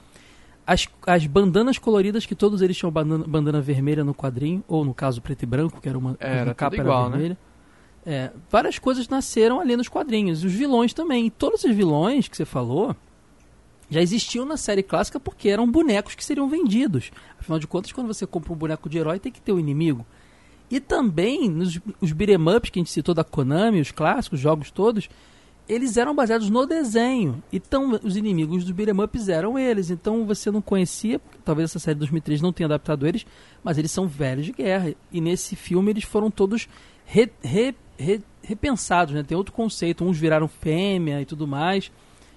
as, 0.65 0.87
as 1.05 1.27
bandanas 1.27 1.77
coloridas, 1.77 2.25
que 2.25 2.35
todos 2.35 2.61
eles 2.61 2.77
tinham 2.77 2.91
bandana, 2.91 3.25
bandana 3.27 3.61
vermelha 3.61 4.03
no 4.03 4.13
quadrinho, 4.13 4.63
ou 4.67 4.85
no 4.85 4.93
caso 4.93 5.21
preto 5.21 5.43
e 5.43 5.45
branco, 5.45 5.81
que 5.81 5.89
era 5.89 5.97
uma, 5.97 6.15
Era 6.19 6.45
uma 6.45 6.55
capa 6.55 6.75
era 6.75 6.83
igual, 6.83 7.09
né? 7.09 7.37
É, 8.05 8.31
várias 8.49 8.77
coisas 8.79 9.07
nasceram 9.07 9.59
ali 9.59 9.77
nos 9.77 9.87
quadrinhos. 9.87 10.43
Os 10.43 10.51
vilões 10.51 10.93
também. 10.93 11.27
E 11.27 11.29
todos 11.31 11.63
os 11.63 11.73
vilões 11.75 12.27
que 12.27 12.35
você 12.35 12.45
falou 12.45 12.95
já 13.89 14.01
existiam 14.01 14.45
na 14.45 14.57
série 14.57 14.83
clássica 14.83 15.19
porque 15.19 15.49
eram 15.49 15.69
bonecos 15.69 16.15
que 16.15 16.23
seriam 16.25 16.49
vendidos. 16.49 17.11
Afinal 17.39 17.59
de 17.59 17.67
contas, 17.67 17.91
quando 17.91 18.07
você 18.07 18.25
compra 18.25 18.51
um 18.51 18.55
boneco 18.55 18.89
de 18.89 18.97
herói, 18.97 19.19
tem 19.19 19.31
que 19.31 19.41
ter 19.41 19.51
o 19.51 19.59
inimigo. 19.59 20.05
E 20.71 20.79
também, 20.79 21.49
nos, 21.49 21.79
os 22.01 22.11
beat'em 22.11 22.37
ups 22.55 22.69
que 22.71 22.79
a 22.79 22.81
gente 22.81 22.89
citou 22.91 23.13
da 23.13 23.23
Konami, 23.23 23.79
os 23.79 23.91
clássicos, 23.91 24.39
os 24.39 24.43
jogos 24.43 24.71
todos, 24.71 25.07
eles 25.69 25.95
eram 25.95 26.15
baseados 26.15 26.49
no 26.49 26.65
desenho. 26.65 27.43
Então, 27.53 27.99
os 28.03 28.17
inimigos 28.17 28.63
dos 28.63 28.71
beat'em 28.71 28.99
ups 28.99 29.29
eram 29.29 29.59
eles. 29.59 29.91
Então, 29.91 30.25
você 30.25 30.49
não 30.49 30.61
conhecia, 30.61 31.21
talvez 31.45 31.69
essa 31.69 31.79
série 31.79 31.95
de 31.95 31.99
2003 31.99 32.41
não 32.41 32.51
tenha 32.51 32.65
adaptado 32.67 33.05
eles, 33.05 33.25
mas 33.63 33.77
eles 33.77 33.91
são 33.91 34.07
velhos 34.07 34.45
de 34.47 34.51
guerra. 34.51 34.93
E 35.11 35.21
nesse 35.21 35.55
filme, 35.55 35.91
eles 35.91 36.03
foram 36.05 36.31
todos 36.31 36.67
re- 37.05 37.31
re- 37.43 37.75
re- 37.97 38.21
repensados, 38.41 39.13
né? 39.13 39.23
Tem 39.23 39.37
outro 39.37 39.53
conceito. 39.53 40.03
Uns 40.03 40.17
viraram 40.17 40.47
fêmea 40.47 41.21
e 41.21 41.25
tudo 41.25 41.47
mais. 41.47 41.91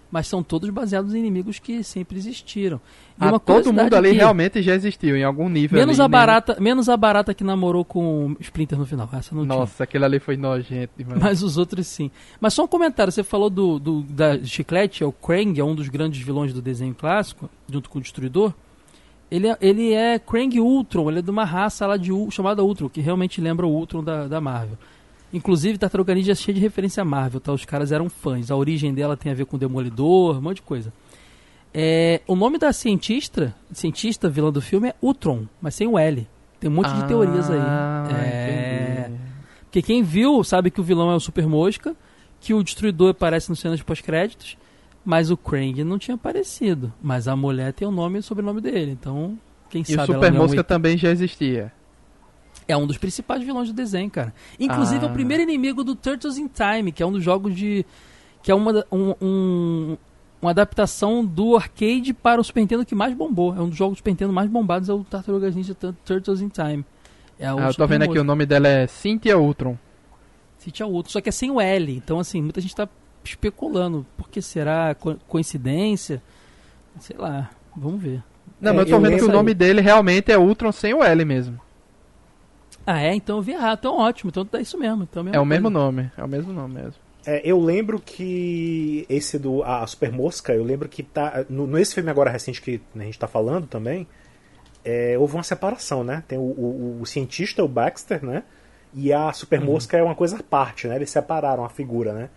Mas 0.08 0.28
são 0.28 0.40
todos 0.40 0.70
baseados 0.70 1.12
em 1.14 1.18
inimigos 1.18 1.58
que 1.58 1.82
sempre 1.82 2.16
existiram. 2.16 2.80
E 3.20 3.24
Ah, 3.24 3.40
todo 3.40 3.72
mundo 3.72 3.92
ali 3.92 4.10
aqui, 4.10 4.18
realmente 4.18 4.62
já 4.62 4.72
existiu 4.72 5.16
em 5.16 5.24
algum 5.24 5.48
nível. 5.48 5.76
Menos 5.76 5.98
ali, 5.98 6.04
a 6.04 6.08
né? 6.08 6.12
barata, 6.12 6.56
menos 6.60 6.88
a 6.88 6.96
barata 6.96 7.34
que 7.34 7.42
namorou 7.42 7.84
com 7.84 8.36
Splinter 8.38 8.78
no 8.78 8.86
final. 8.86 9.08
Essa 9.12 9.34
não 9.34 9.44
tinha. 9.44 9.56
Nossa, 9.58 9.82
aquele 9.82 10.04
ali 10.04 10.20
foi 10.20 10.36
nojento 10.36 10.92
demais. 10.96 11.20
Mas 11.20 11.42
os 11.42 11.58
outros 11.58 11.88
sim. 11.88 12.08
Mas 12.40 12.54
só 12.54 12.62
um 12.64 12.68
comentário, 12.68 13.12
você 13.12 13.24
falou 13.24 13.50
do, 13.50 13.80
do 13.80 14.02
da 14.02 14.38
Chiclete, 14.44 15.02
é 15.02 15.06
o 15.06 15.10
Krang, 15.12 15.58
é 15.58 15.64
um 15.64 15.74
dos 15.74 15.88
grandes 15.88 16.22
vilões 16.24 16.52
do 16.52 16.62
desenho 16.62 16.94
clássico, 16.94 17.50
junto 17.68 17.90
com 17.90 17.98
o 17.98 18.02
Destruidor. 18.02 18.54
Ele 19.28 19.48
é, 19.48 19.58
ele 19.60 19.92
é 19.92 20.20
Krang 20.20 20.60
Ultron, 20.60 21.10
ele 21.10 21.18
é 21.18 21.22
de 21.22 21.30
uma 21.32 21.44
raça 21.44 21.84
lá 21.84 21.96
de 21.96 22.12
chamada 22.30 22.62
Ultron, 22.62 22.88
que 22.88 23.00
realmente 23.00 23.40
lembra 23.40 23.66
o 23.66 23.70
Ultron 23.70 24.04
da, 24.04 24.28
da 24.28 24.40
Marvel. 24.40 24.78
Inclusive, 25.36 25.76
Tartaruga 25.76 26.14
Ninja 26.14 26.32
é 26.32 26.34
cheio 26.34 26.54
de 26.54 26.60
referência 26.62 27.02
a 27.02 27.04
Marvel, 27.04 27.40
tá? 27.40 27.52
Os 27.52 27.64
caras 27.66 27.92
eram 27.92 28.08
fãs. 28.08 28.50
A 28.50 28.56
origem 28.56 28.94
dela 28.94 29.16
tem 29.18 29.30
a 29.30 29.34
ver 29.34 29.44
com 29.44 29.56
o 29.56 29.58
Demolidor, 29.58 30.38
um 30.38 30.40
monte 30.40 30.56
de 30.56 30.62
coisa. 30.62 30.90
É, 31.74 32.22
o 32.26 32.34
nome 32.34 32.56
da 32.56 32.72
cientista, 32.72 33.54
cientista 33.70 34.30
vilã 34.30 34.50
do 34.50 34.62
filme 34.62 34.88
é 34.88 34.94
Ultron, 35.02 35.44
mas 35.60 35.74
sem 35.74 35.86
o 35.86 35.98
L. 35.98 36.26
Tem 36.58 36.70
um 36.70 36.72
monte 36.72 36.90
de 36.90 37.06
teorias 37.06 37.50
aí. 37.50 37.58
Ah, 37.60 38.08
É, 38.18 39.00
entendi. 39.08 39.20
porque 39.64 39.82
quem 39.82 40.02
viu 40.02 40.42
sabe 40.42 40.70
que 40.70 40.80
o 40.80 40.84
vilão 40.84 41.10
é 41.10 41.14
o 41.14 41.20
Super 41.20 41.46
Mosca, 41.46 41.94
que 42.40 42.54
o 42.54 42.62
Destruidor 42.62 43.10
aparece 43.10 43.50
nas 43.50 43.58
cenas 43.58 43.82
pós-créditos, 43.82 44.56
mas 45.04 45.30
o 45.30 45.36
Krang 45.36 45.84
não 45.84 45.98
tinha 45.98 46.14
aparecido. 46.14 46.90
Mas 47.02 47.28
a 47.28 47.36
mulher 47.36 47.74
tem 47.74 47.86
o 47.86 47.90
nome 47.90 48.16
e 48.16 48.20
o 48.20 48.22
sobrenome 48.22 48.62
dele, 48.62 48.92
então 48.92 49.38
quem 49.68 49.82
E 49.82 49.84
sabe 49.84 49.98
o 49.98 50.14
ela 50.14 50.14
Super 50.14 50.32
não 50.32 50.38
é 50.38 50.40
um 50.40 50.46
Mosca 50.46 50.64
também 50.64 50.96
já 50.96 51.10
existia. 51.10 51.70
É 52.68 52.76
um 52.76 52.86
dos 52.86 52.98
principais 52.98 53.42
vilões 53.42 53.68
do 53.68 53.74
desenho, 53.74 54.10
cara. 54.10 54.34
Inclusive 54.58 55.04
é 55.04 55.08
Ah. 55.08 55.10
o 55.10 55.12
primeiro 55.14 55.42
inimigo 55.42 55.84
do 55.84 55.94
Turtles 55.94 56.36
in 56.38 56.48
Time, 56.48 56.90
que 56.90 57.02
é 57.02 57.06
um 57.06 57.12
dos 57.12 57.22
jogos 57.22 57.54
de... 57.54 57.84
que 58.42 58.50
é 58.50 58.54
uma, 58.54 58.84
um, 58.90 59.14
um- 59.20 59.96
uma 60.42 60.50
adaptação 60.50 61.24
do 61.24 61.56
arcade 61.56 62.12
para 62.12 62.40
o 62.40 62.44
Super 62.44 62.60
Nintendo 62.60 62.84
que 62.84 62.94
mais 62.94 63.14
bombou. 63.14 63.54
É 63.56 63.60
um 63.60 63.68
dos 63.68 63.78
jogos 63.78 63.94
do 63.94 63.98
Super 63.98 64.10
Nintendo 64.10 64.32
mais 64.32 64.48
bombados, 64.50 64.88
é 64.88 64.92
o 64.92 65.02
Tartarugas 65.04 65.54
Ninja 65.54 65.74
Tur- 65.74 65.94
Turtles 66.04 66.40
in 66.40 66.48
Time. 66.48 66.84
É 67.38 67.46
Ah, 67.46 67.52
eu 67.68 67.74
tô 67.74 67.86
vendo 67.86 68.02
aqui, 68.02 68.18
o 68.18 68.24
nome 68.24 68.44
dela 68.46 68.66
é 68.68 68.86
Cynthia 68.86 69.38
Ultron. 69.38 69.76
Cite 70.58 70.82
a 70.82 70.86
Ultron, 70.86 71.10
só 71.12 71.20
que 71.20 71.28
é 71.28 71.32
sem 71.32 71.50
o 71.50 71.60
L. 71.60 71.94
Então, 71.96 72.18
assim, 72.18 72.40
muita 72.42 72.60
gente 72.60 72.74
tá 72.74 72.88
especulando. 73.24 74.04
Por 74.16 74.28
que 74.28 74.40
será? 74.42 74.94
Co 74.94 75.16
coincidência? 75.28 76.22
Sei 76.98 77.16
lá, 77.16 77.50
vamos 77.76 78.00
ver. 78.02 78.22
Não, 78.60 78.72
É, 78.72 78.74
mas 78.74 78.80
eu 78.80 78.86
tô 78.86 78.96
eu 78.96 79.00
vendo 79.10 79.18
que 79.20 79.24
o 79.24 79.32
nome 79.32 79.52
dele 79.54 79.80
realmente 79.80 80.32
é 80.32 80.38
Ultron 80.38 80.72
sem 80.72 80.94
o 80.94 81.02
L 81.04 81.24
mesmo. 81.24 81.60
Ah, 82.86 83.00
é? 83.00 83.14
Então 83.14 83.36
eu 83.38 83.42
vi 83.42 83.52
errado. 83.52 83.78
Então 83.80 83.98
ótimo. 83.98 84.30
Então 84.30 84.46
é 84.58 84.62
isso 84.62 84.78
mesmo. 84.78 85.02
Então, 85.02 85.22
mesma 85.24 85.36
É 85.36 85.40
o 85.40 85.44
mesmo 85.44 85.70
coisa. 85.70 85.78
nome, 85.86 86.10
é 86.16 86.24
o 86.24 86.28
mesmo 86.28 86.52
nome 86.52 86.74
mesmo. 86.74 86.94
É, 87.26 87.42
eu 87.44 87.60
lembro 87.60 87.98
que 87.98 89.04
esse 89.08 89.36
do 89.38 89.62
a 89.64 89.84
Super 89.86 90.12
Mosca, 90.12 90.54
eu 90.54 90.62
lembro 90.62 90.88
que 90.88 91.02
tá 91.02 91.44
no, 91.50 91.66
nesse 91.66 91.94
filme 91.94 92.08
agora 92.08 92.30
recente 92.30 92.62
que 92.62 92.80
a 92.94 93.02
gente 93.02 93.18
tá 93.18 93.26
falando 93.26 93.66
também, 93.66 94.06
é, 94.84 95.16
houve 95.18 95.34
uma 95.34 95.42
separação, 95.42 96.04
né? 96.04 96.22
Tem 96.28 96.38
o, 96.38 96.42
o- 96.42 96.98
o 97.02 97.06
cientista, 97.06 97.64
o 97.64 97.68
Baxter, 97.68 98.24
né? 98.24 98.44
E 98.94 99.12
a 99.12 99.32
Super 99.32 99.58
Uhum. 99.60 99.66
Mosca 99.66 99.96
é 99.98 100.02
uma 100.02 100.14
coisa 100.14 100.36
à 100.38 100.42
parte, 100.42 100.86
né? 100.86 100.94
Eles 100.96 101.10
separaram 101.10 101.64
a 101.64 101.68
figura, 101.68 102.12
né? 102.12 102.28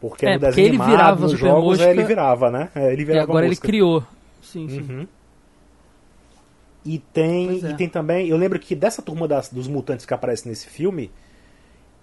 Porque 0.00 0.26
É, 0.26 0.34
no 0.34 0.40
porque 0.40 0.46
desenho 0.50 0.66
ele 0.66 0.76
animado, 0.76 0.90
virava 0.90 1.20
nos 1.22 1.38
jogos, 1.38 1.78
Mosca- 1.78 1.90
ele 1.90 2.04
virava, 2.04 2.50
né? 2.50 2.68
É, 2.74 2.92
ele 2.92 3.02
E 3.02 3.04
virava 3.04 3.22
agora 3.22 3.46
ele 3.46 3.50
mosca. 3.54 3.66
criou. 3.68 4.02
Sim, 4.42 4.68
sim. 4.68 4.80
Uhum. 4.80 5.06
E 6.86 6.98
tem, 6.98 7.50
é. 7.64 7.70
e 7.70 7.74
tem 7.74 7.88
também. 7.88 8.28
Eu 8.28 8.36
lembro 8.36 8.58
que 8.58 8.74
dessa 8.74 9.02
turma 9.02 9.26
das, 9.26 9.48
dos 9.50 9.66
mutantes 9.66 10.06
que 10.06 10.14
aparece 10.14 10.48
nesse 10.48 10.68
filme, 10.68 11.10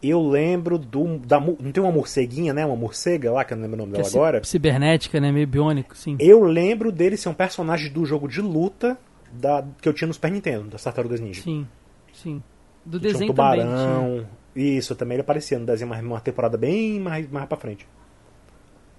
eu 0.02 0.22
lembro 0.28 0.78
do. 0.78 1.17
Da, 1.19 1.39
não 1.39 1.72
tem 1.72 1.82
uma 1.82 1.91
morceguinha, 1.91 2.54
né? 2.54 2.65
Uma 2.65 2.76
morcega 2.76 3.32
lá, 3.32 3.46
que 3.46 3.54
eu 3.54 3.58
não 3.58 3.63
lembro 3.63 3.78
o 3.78 3.80
nome 3.86 3.93
Que 3.93 4.00
é 4.00 4.02
dela 4.02 4.12
ci- 4.12 4.17
agora. 4.17 4.43
cibernética, 4.43 5.19
né? 5.22 5.32
Meio 5.32 5.48
biônico, 5.48 5.96
sim. 5.96 6.17
Eu 6.19 6.43
lembro 6.43 6.91
dele 6.91 7.15
ser 7.15 7.30
um 7.30 7.34
personagem 7.34 7.91
do 7.91 8.06
jogo 8.06 8.28
de 8.28 8.41
luta 8.41 8.98
da, 9.32 9.65
que 9.82 9.88
eu 9.88 9.93
tinha 9.93 10.08
no 10.08 10.13
Super 10.13 10.32
Nintendo, 10.32 10.67
das 10.69 10.84
Tartarugas 10.84 11.19
Ninja. 11.22 11.41
Sim, 11.41 11.65
sim. 12.12 12.43
Do 12.86 13.00
Tinha 13.00 13.10
um 13.10 13.13
desenho 13.13 13.34
também. 13.34 13.62
tinha. 13.62 13.65
tubarão. 13.65 14.28
Isso, 14.56 14.93
também 14.96 15.15
ele 15.15 15.22
aparecia 15.22 15.58
no 15.58 15.65
desenho, 15.65 15.89
mas 15.89 16.04
uma 16.04 16.19
temporada 16.19 16.58
bem 16.58 17.00
mais, 17.00 17.28
mais 17.32 17.48
pra 17.48 17.58
frente. 17.58 17.88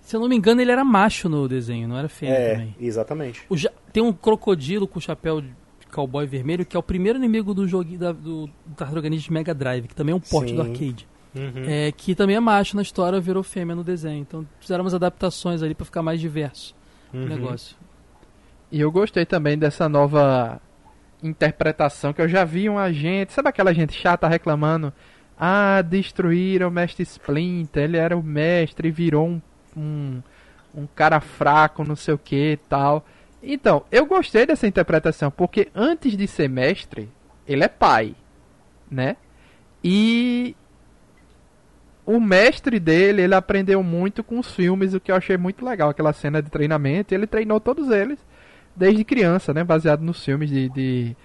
Se 0.01 0.17
eu 0.17 0.21
não 0.21 0.29
me 0.29 0.37
engano, 0.37 0.61
ele 0.61 0.73
era 0.73 0.85
macho 0.85 1.29
no 1.29 1.47
desenho, 1.49 1.87
não 1.89 1.97
era 1.97 2.09
fêmea 2.09 2.35
É, 2.35 2.53
também. 2.55 2.77
exatamente. 2.81 3.43
O 3.49 3.55
Tem 3.93 4.03
um 4.03 4.13
crocodilo 4.13 4.89
com 4.89 4.99
chapéu 5.01 5.43
cowboy 5.95 6.27
vermelho, 6.27 6.67
que 6.67 6.77
é 6.77 6.79
o 6.81 6.83
primeiro 6.83 7.19
inimigo 7.19 7.55
do 7.55 7.67
jogo 7.69 7.97
da, 7.97 8.13
do, 8.13 8.47
do 8.47 8.75
Tartaruga 8.77 9.09
Ninja 9.09 9.23
de 9.25 9.33
Mega 9.33 9.55
Drive, 9.55 9.87
que 9.89 9.95
também 9.95 10.13
é 10.13 10.17
um 10.17 10.21
porte 10.21 10.53
do 10.55 10.63
Sim. 10.63 10.71
arcade. 10.71 11.09
Uhum. 11.35 11.65
É, 11.67 11.93
que 11.93 12.15
também 12.15 12.37
é 12.37 12.41
macho 12.41 12.77
na 12.77 12.83
história, 12.83 13.21
virou 13.21 13.43
fêmea 13.43 13.75
no 13.75 13.83
desenho. 13.85 14.21
Então 14.21 14.47
fizeram 14.61 14.85
umas 14.85 14.95
adaptações 14.95 15.63
ali 15.63 15.75
pra 15.75 15.85
ficar 15.85 16.03
mais 16.03 16.21
diverso 16.21 16.75
o 17.13 17.17
Uhum. 17.19 17.27
negócio. 17.27 17.77
E 18.73 18.81
eu 18.81 18.91
gostei 18.91 19.25
também 19.25 19.57
dessa 19.57 19.89
nova 19.89 20.61
interpretação 21.23 22.13
que 22.13 22.21
eu 22.21 22.29
já 22.29 22.45
vi 22.45 22.69
uma 22.69 22.93
gente, 22.93 23.33
sabe 23.33 23.49
aquela 23.49 23.73
gente 23.73 23.93
chata 23.95 24.29
reclamando? 24.29 24.93
Ah, 25.39 25.83
destruíram 25.83 26.69
o 26.69 26.71
mestre 26.71 27.03
Splinter, 27.03 27.85
ele 27.85 27.97
era 27.97 28.17
o 28.17 28.23
mestre 28.23 28.89
e 28.89 28.91
virou 28.93 29.27
um, 29.29 29.43
um, 29.77 30.23
um 30.75 30.87
cara 30.95 31.21
fraco, 31.21 31.83
não 31.85 31.97
sei 31.97 32.15
o 32.15 32.19
que 32.19 32.53
e 32.53 32.57
tal. 32.57 33.05
Então, 33.47 33.85
eu 33.91 34.07
gostei 34.07 34.47
dessa 34.47 34.67
interpretação, 34.67 35.31
porque 35.31 35.69
antes 35.75 36.17
de 36.17 36.27
ser 36.27 36.49
mestre, 36.49 37.11
ele 37.47 37.65
é 37.65 37.69
pai, 37.69 38.15
né? 38.91 39.17
E 39.83 40.57
o 42.07 42.19
mestre 42.21 42.81
dele, 42.81 43.23
ele 43.23 43.35
aprendeu 43.35 43.83
muito 43.83 44.25
com 44.25 44.39
os 44.39 44.55
filmes, 44.55 44.95
o 44.95 45.01
que 45.01 45.11
eu 45.11 45.17
achei 45.17 45.37
muito 45.37 45.65
legal, 45.65 45.91
aquela 45.91 46.13
cena 46.13 46.43
de 46.43 46.51
treinamento, 46.51 47.15
ele 47.15 47.27
treinou 47.27 47.61
todos 47.61 47.91
eles 47.91 48.19
desde 48.75 49.05
criança, 49.05 49.53
né? 49.55 49.63
Baseado 49.63 50.01
nos 50.03 50.25
filmes 50.25 50.51
de, 50.51 50.69
de, 50.71 51.17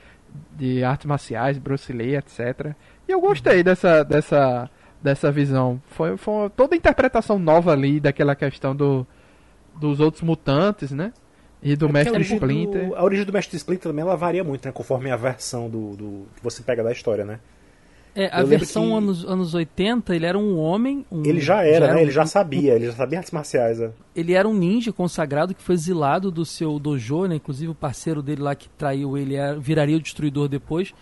de 0.55 0.83
artes 0.83 1.05
marciais, 1.05 1.57
Bruce 1.57 1.91
Lee, 1.91 2.15
etc. 2.15 2.73
E 3.07 3.11
eu 3.11 3.19
gostei 3.19 3.63
dessa, 3.63 4.03
dessa, 4.03 4.69
dessa 5.01 5.31
visão. 5.31 5.81
Foi, 5.87 6.15
foi 6.17 6.49
toda 6.51 6.75
a 6.75 6.77
interpretação 6.77 7.39
nova 7.39 7.71
ali 7.71 7.99
daquela 7.99 8.35
questão 8.35 8.75
do, 8.75 9.05
dos 9.75 9.99
outros 9.99 10.21
mutantes, 10.21 10.91
né? 10.91 11.11
E 11.61 11.75
do 11.75 11.87
É 11.87 11.91
Mestre 11.91 12.13
origem 12.15 12.37
Splinter. 12.37 12.87
Do, 12.89 12.95
a 12.95 13.03
origem 13.03 13.25
do 13.25 13.33
Mestre 13.33 13.57
Splinter 13.57 13.83
também 13.91 14.01
ela 14.03 14.15
varia 14.15 14.43
muito, 14.43 14.65
né? 14.65 14.71
Conforme 14.71 15.11
a 15.11 15.15
versão 15.17 15.69
do, 15.69 15.95
do 15.95 16.25
que 16.35 16.41
você 16.43 16.63
pega 16.63 16.83
da 16.83 16.91
história, 16.91 17.25
né? 17.25 17.39
É, 18.15 18.27
a 18.33 18.41
Eu 18.41 18.47
versão 18.47 18.87
que- 18.87 18.93
anos, 18.93 19.25
anos 19.25 19.53
80, 19.53 20.15
ele 20.15 20.25
era 20.25 20.37
um 20.37 20.57
homem. 20.57 21.05
um- 21.11 21.23
Ele 21.23 21.39
já 21.39 21.63
era, 21.63 21.87
né? 21.87 21.95
um- 21.95 21.99
Ele 21.99 22.11
já 22.11 22.25
sabia, 22.25 22.73
ele 22.73 22.87
já 22.87 22.93
sabia 22.93 23.19
artes 23.19 23.31
marciais. 23.31 23.77
né? 23.79 23.91
Ele 24.15 24.33
era 24.33 24.47
um 24.47 24.53
ninja 24.53 24.91
consagrado 24.91 25.53
que 25.53 25.61
foi 25.61 25.75
exilado 25.75 26.31
do 26.31 26.43
seu 26.45 26.79
dojo, 26.79 27.27
né? 27.27 27.35
Inclusive 27.35 27.71
o 27.71 27.75
parceiro 27.75 28.21
dele 28.23 28.41
lá 28.41 28.55
que 28.55 28.67
traiu 28.69 29.17
ele 29.17 29.35
era- 29.35 29.57
viraria 29.59 29.95
o 29.95 30.01
destruidor 30.01 30.47
depois. 30.47 30.93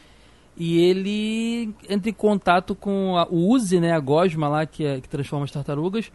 E 0.58 0.80
ele 0.82 1.72
entra 1.88 2.10
em 2.10 2.14
contato 2.14 2.74
com 2.76 3.16
a, 3.16 3.28
o 3.30 3.52
Uzi, 3.54 3.80
né? 3.80 3.94
A 3.94 4.00
gosma 4.00 4.48
lá 4.50 4.66
que, 4.66 4.84
é- 4.84 5.00
que 5.00 5.08
transforma 5.08 5.46
as 5.46 5.52
tartarugas. 5.52 6.12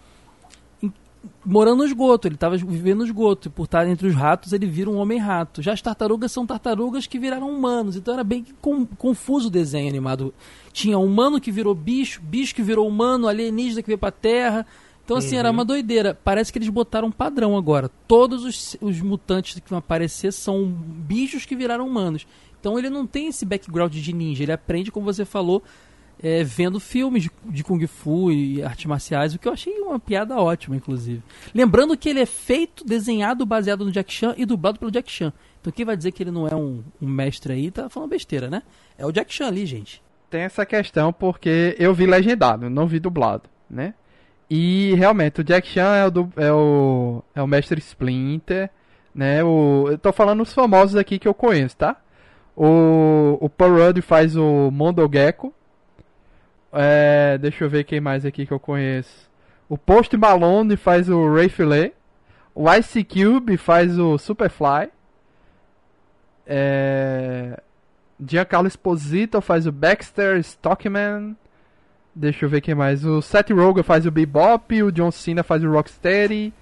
Morando 1.44 1.78
no 1.78 1.84
esgoto, 1.84 2.28
ele 2.28 2.34
estava 2.34 2.56
vivendo 2.56 2.98
no 2.98 3.04
esgoto. 3.04 3.48
E 3.48 3.50
por 3.50 3.64
estar 3.64 3.86
entre 3.86 4.06
os 4.08 4.14
ratos, 4.14 4.52
ele 4.52 4.66
vira 4.66 4.90
um 4.90 4.96
homem-rato. 4.96 5.62
Já 5.62 5.72
as 5.72 5.82
tartarugas 5.82 6.32
são 6.32 6.46
tartarugas 6.46 7.06
que 7.06 7.18
viraram 7.18 7.50
humanos. 7.50 7.96
Então 7.96 8.14
era 8.14 8.24
bem 8.24 8.44
com- 8.60 8.86
confuso 8.86 9.48
o 9.48 9.50
desenho 9.50 9.88
animado. 9.88 10.32
Tinha 10.72 10.98
humano 10.98 11.40
que 11.40 11.50
virou 11.52 11.74
bicho, 11.74 12.20
bicho 12.22 12.54
que 12.54 12.62
virou 12.62 12.86
humano, 12.88 13.28
alienígena 13.28 13.82
que 13.82 13.88
veio 13.88 13.98
pra 13.98 14.10
terra. 14.10 14.66
Então, 15.04 15.16
assim, 15.16 15.36
era 15.36 15.50
uma 15.50 15.64
doideira. 15.64 16.16
Parece 16.22 16.52
que 16.52 16.58
eles 16.58 16.68
botaram 16.68 17.08
um 17.08 17.12
padrão 17.12 17.56
agora. 17.56 17.90
Todos 18.06 18.44
os, 18.44 18.76
os 18.80 19.00
mutantes 19.00 19.58
que 19.58 19.68
vão 19.68 19.80
aparecer 19.80 20.32
são 20.32 20.64
bichos 20.64 21.44
que 21.44 21.56
viraram 21.56 21.86
humanos. 21.86 22.24
Então, 22.60 22.78
ele 22.78 22.88
não 22.88 23.04
tem 23.04 23.26
esse 23.26 23.44
background 23.44 23.92
de 23.92 24.12
ninja. 24.12 24.44
Ele 24.44 24.52
aprende, 24.52 24.92
como 24.92 25.04
você 25.04 25.24
falou, 25.24 25.60
é, 26.22 26.44
vendo 26.44 26.78
filmes 26.78 27.24
de, 27.24 27.30
de 27.44 27.64
Kung 27.64 27.84
Fu 27.86 28.30
e 28.30 28.62
artes 28.62 28.86
marciais, 28.86 29.34
o 29.34 29.38
que 29.38 29.48
eu 29.48 29.52
achei 29.52 29.72
uma 29.80 29.98
piada 29.98 30.36
ótima, 30.36 30.76
inclusive. 30.76 31.22
Lembrando 31.52 31.96
que 31.96 32.08
ele 32.08 32.20
é 32.20 32.26
feito, 32.26 32.84
desenhado, 32.84 33.44
baseado 33.44 33.84
no 33.84 33.90
Jack 33.90 34.12
Chan 34.12 34.34
e 34.36 34.46
dublado 34.46 34.78
pelo 34.78 34.90
Jack 34.92 35.10
Chan. 35.10 35.32
Então, 35.60 35.72
quem 35.72 35.84
vai 35.84 35.96
dizer 35.96 36.12
que 36.12 36.22
ele 36.22 36.30
não 36.30 36.46
é 36.46 36.54
um, 36.54 36.82
um 37.00 37.08
mestre 37.08 37.52
aí, 37.52 37.70
tá 37.70 37.88
falando 37.88 38.10
besteira, 38.10 38.48
né? 38.48 38.62
É 38.96 39.04
o 39.04 39.12
Jack 39.12 39.34
Chan 39.34 39.48
ali, 39.48 39.66
gente. 39.66 40.02
Tem 40.30 40.42
essa 40.42 40.64
questão 40.64 41.12
porque 41.12 41.76
eu 41.78 41.92
vi 41.92 42.06
legendado, 42.06 42.70
não 42.70 42.86
vi 42.86 43.00
dublado, 43.00 43.44
né? 43.68 43.94
E 44.48 44.94
realmente 44.94 45.40
o 45.40 45.44
Jack 45.44 45.66
Chan 45.66 45.94
é 45.94 46.06
o, 46.06 46.28
é 46.36 46.52
o, 46.52 47.22
é 47.34 47.42
o 47.42 47.46
mestre 47.46 47.80
Splinter, 47.80 48.70
né? 49.14 49.42
O, 49.42 49.88
eu 49.90 49.98
tô 49.98 50.12
falando 50.12 50.42
os 50.42 50.52
famosos 50.52 50.96
aqui 50.96 51.18
que 51.18 51.26
eu 51.26 51.34
conheço, 51.34 51.76
tá? 51.76 51.96
O, 52.56 53.38
o 53.40 53.48
Paul 53.48 53.76
Rudd 53.76 54.00
faz 54.02 54.36
o 54.36 54.70
Mondogecko. 54.70 55.52
É, 56.72 57.36
deixa 57.38 57.64
eu 57.64 57.68
ver 57.68 57.84
quem 57.84 58.00
mais 58.00 58.24
aqui 58.24 58.46
que 58.46 58.52
eu 58.52 58.60
conheço. 58.60 59.30
O 59.68 59.76
Post 59.76 60.16
Malone 60.16 60.76
faz 60.76 61.08
o 61.08 61.32
Ray 61.32 61.48
Fillet. 61.48 61.92
O 62.54 62.70
Ice 62.72 63.04
Cube 63.04 63.56
faz 63.56 63.98
o 63.98 64.18
Superfly. 64.18 64.90
É, 66.46 67.60
Giancarlo 68.26 68.68
Esposito 68.68 69.40
faz 69.40 69.66
o 69.66 69.72
Baxter 69.72 70.38
Stockman. 70.38 71.36
Deixa 72.14 72.44
eu 72.44 72.48
ver 72.48 72.60
quem 72.60 72.74
mais. 72.74 73.04
O 73.04 73.22
Seth 73.22 73.50
Rogen 73.50 73.82
faz 73.82 74.06
o 74.06 74.10
Bebop. 74.10 74.82
O 74.82 74.92
John 74.92 75.10
Cena 75.10 75.42
faz 75.42 75.64
o 75.64 75.70
Rocksteady. 75.70 76.52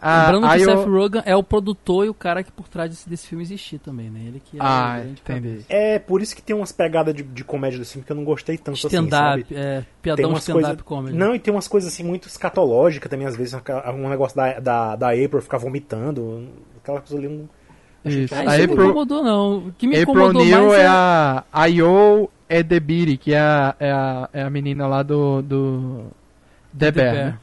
A- 0.00 0.30
Lembrando 0.30 0.48
que 0.50 0.56
o 0.66 0.70
eu- 0.70 0.78
Seth 0.78 0.88
Rogen 0.88 1.22
é 1.24 1.34
o 1.36 1.42
produtor 1.42 2.06
e 2.06 2.08
o 2.08 2.14
cara 2.14 2.42
que 2.42 2.52
por 2.52 2.68
trás 2.68 2.90
desse, 2.90 3.08
desse 3.08 3.26
filme 3.26 3.42
existir 3.42 3.78
também, 3.78 4.10
né? 4.10 4.20
Ele 4.26 4.42
que 4.44 4.56
é 4.58 4.60
Ah, 4.62 5.00
entendi. 5.00 5.22
cabeça. 5.22 5.64
É 5.70 5.98
por 5.98 6.20
isso 6.20 6.36
que 6.36 6.42
tem 6.42 6.54
umas 6.54 6.70
pegadas 6.70 7.14
de, 7.14 7.22
de 7.22 7.42
comédia 7.44 7.78
desse 7.78 7.92
filme 7.92 8.04
que 8.04 8.12
eu 8.12 8.16
não 8.16 8.24
gostei 8.24 8.58
tanto 8.58 8.74
assim, 8.86 8.88
Stand-up, 8.88 9.42
sabe? 9.42 9.46
é, 9.52 9.76
Tem 9.80 9.86
piadão 10.02 10.30
umas 10.30 10.40
stand-up 10.42 10.64
coisas. 10.66 10.82
comedy. 10.82 11.16
Não, 11.16 11.34
e 11.34 11.38
tem 11.38 11.52
umas 11.52 11.66
coisas 11.66 11.92
assim 11.92 12.02
muito 12.04 12.28
escatológicas 12.28 13.08
também, 13.10 13.26
às 13.26 13.36
vezes, 13.36 13.54
um 13.94 14.08
negócio 14.08 14.36
da, 14.36 14.60
da, 14.60 14.96
da 14.96 15.08
April 15.10 15.40
ficar 15.40 15.58
vomitando. 15.58 16.46
Aquela 16.82 17.00
coisa 17.00 17.16
ali. 17.16 17.28
Um... 17.28 17.48
Isso. 18.04 18.34
Ah, 18.34 18.40
A 18.50 18.58
isso 18.58 18.74
não 18.76 18.84
incomodou, 18.84 19.24
não. 19.24 19.56
O 19.68 19.72
que 19.72 19.86
me 19.86 19.96
April 19.98 20.14
incomodou 20.14 20.44
Neil 20.44 20.68
mais 20.68 20.72
é 20.74 20.82
é... 20.82 20.86
a 20.86 21.44
Ayo 21.52 22.30
Edebiri, 22.48 23.16
que 23.16 23.32
é 23.32 23.40
a, 23.40 23.74
é 23.80 23.90
a, 23.90 24.28
é 24.32 24.42
a 24.42 24.50
menina 24.50 24.86
lá 24.86 25.02
do, 25.02 25.42
do 25.42 26.04
The, 26.78 26.92
The 26.92 27.02
Bear. 27.02 27.14
Bear. 27.14 27.40